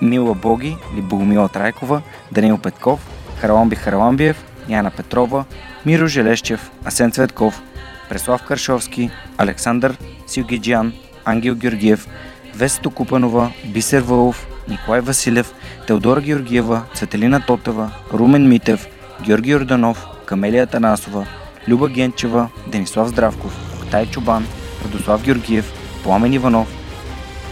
[0.00, 3.00] Мила Боги или Богомила Трайкова, Данил Петков,
[3.40, 4.36] Хараламби Хараламбиев,
[4.68, 5.44] Яна Петрова,
[5.86, 7.62] Миро Желещев, Асен Цветков,
[8.08, 10.92] Преслав Каршовски, Александър Силгиджан,
[11.24, 12.08] Ангел Георгиев,
[12.54, 15.54] Весето Купанова, Бисер Вълов, Николай Василев,
[15.86, 18.86] Теодора Георгиева, Цветелина Тотева, Румен Митев,
[19.22, 21.26] Георги Орданов, Камелия Танасова,
[21.68, 24.46] Люба Генчева, Денислав Здравков, Октай Чубан,
[24.84, 26.68] Радослав Георгиев, Пламен Иванов,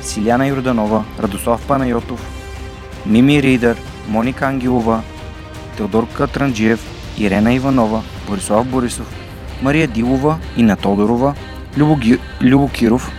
[0.04, 2.20] Силяна Йорданова, Радослав Панайотов,
[3.06, 3.76] Мими Ридър,
[4.08, 5.02] Моника Ангелова,
[5.76, 6.80] Теодор Катранджиев,
[7.18, 9.06] Ирена Иванова, Борислав Борисов,
[9.62, 11.34] Мария Дилова, Ина Тодорова,
[11.78, 12.18] Любо, Ги...
[12.42, 13.12] Любо Киров,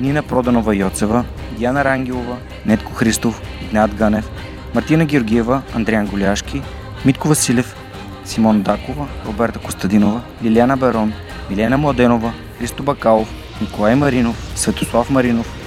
[0.00, 1.24] Нина Проданова Йоцева,
[1.58, 4.30] Диана Рангелова, Нетко Христов, Игнат Ганев,
[4.74, 6.62] Мартина Георгиева, Андриан Голяшки,
[7.04, 7.76] Митко Василев,
[8.24, 11.12] Симон Дакова, Роберта Костадинова, Лиляна Барон,
[11.50, 13.28] Милена Младенова, Христо Бакалов,
[13.60, 15.61] Николай Маринов, Светослав Маринов,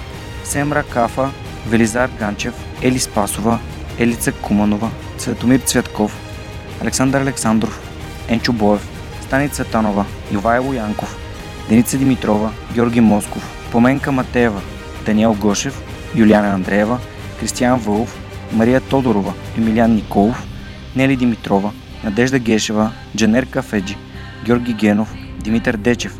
[0.45, 1.29] Семра Кафа,
[1.67, 3.59] Велизар Ганчев, Ели Спасова,
[3.99, 6.17] Елица Куманова, Цветомир Цветков,
[6.81, 7.81] Александър Александров,
[8.29, 8.89] Енчо Боев,
[9.21, 11.17] Стани Цветанова, Ивайло Янков,
[11.69, 14.61] Деница Димитрова, Георги Москов, Поменка Матеева,
[15.05, 15.81] Даниел Гошев,
[16.15, 16.99] Юлиана Андреева,
[17.39, 18.19] Кристиян Вълов,
[18.53, 20.43] Мария Тодорова, Емилиан Николов,
[20.95, 21.71] Нели Димитрова,
[22.03, 23.97] Надежда Гешева, Джанер Кафеджи,
[24.45, 26.19] Георги Генов, Димитър Дечев,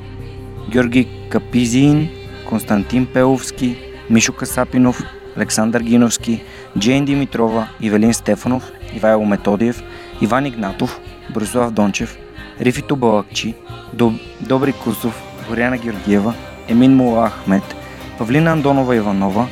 [0.70, 2.10] Георги Капизин,
[2.50, 3.78] Константин Пеловски,
[4.10, 5.04] Мишо Касапинов,
[5.38, 6.44] Александър Гиновски,
[6.80, 9.84] Джейн Димитрова, Ивелин Стефанов, Ивайло Методиев,
[10.22, 11.00] Иван Игнатов,
[11.34, 12.18] Борислав Дончев,
[12.62, 13.56] Рифито Балакчи,
[13.94, 14.14] Доб...
[14.42, 16.34] Добри Кусов, Горяна Георгиева,
[16.70, 17.76] Емин Мула Ахмет,
[18.18, 19.48] Павлина Андонова Иванова,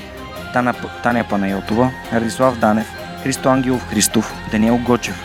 [0.53, 0.73] Тана...
[1.03, 2.88] Таня Панайотова, Радислав Данев,
[3.23, 5.23] Христо Ангелов Христов, Даниел Гочев,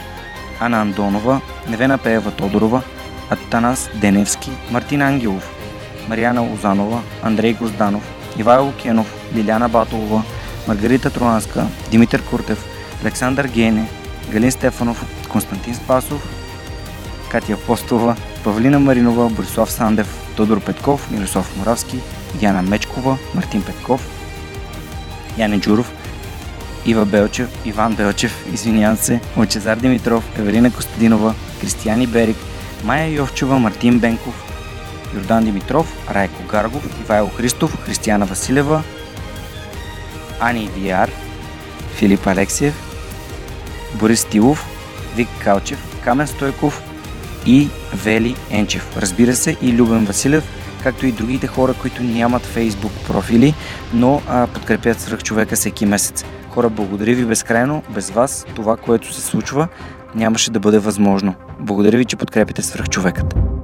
[0.61, 2.83] Ана Андонова, Невена Пеева Тодорова,
[3.31, 5.51] Атанас Деневски, Мартин Ангелов,
[6.09, 8.03] Марияна Лозанова, Андрей Грозданов,
[8.39, 10.23] Ивайло Кенов, Лиляна Батолова,
[10.69, 12.65] Маргарита Троанска, Димитър Куртев,
[13.03, 13.89] Александър Гене,
[14.31, 16.29] Галин Стефанов, Константин Спасов,
[17.31, 21.99] Катя Апостолова, Павлина Маринова, Борислав Сандев, Тодор Петков, Мирослав Моравски,
[22.41, 24.09] Яна Мечкова, Мартин Петков,
[25.39, 25.93] Яне Джуров,
[26.87, 32.37] Ива Белчев, Иван Белчев, извинявам се, Лачезар Димитров, Евелина Костадинова, Кристияни Берик,
[32.85, 34.45] Майя Йовчева, Мартин Бенков,
[35.15, 38.83] Йордан Димитров, Райко Гаргов, Ивайло Христов, Християна Василева,
[40.41, 41.11] Ани Виар,
[41.97, 42.75] Филип Алексиев,
[43.95, 44.67] Борис Тилов,
[45.17, 46.83] Вик Калчев, Камен Стойков
[47.47, 47.69] и
[48.05, 48.97] Вели Енчев.
[48.97, 50.45] Разбира се и Любен Василев,
[50.83, 53.55] както и другите хора, които нямат фейсбук профили,
[53.95, 56.25] но а, подкрепят свръх човека всеки месец.
[56.51, 57.83] Хора, благодаря ви безкрайно.
[57.91, 59.69] Без вас това, което се случва,
[60.15, 61.35] нямаше да бъде възможно.
[61.61, 63.58] Благодаря ви, че подкрепите свръх човекът.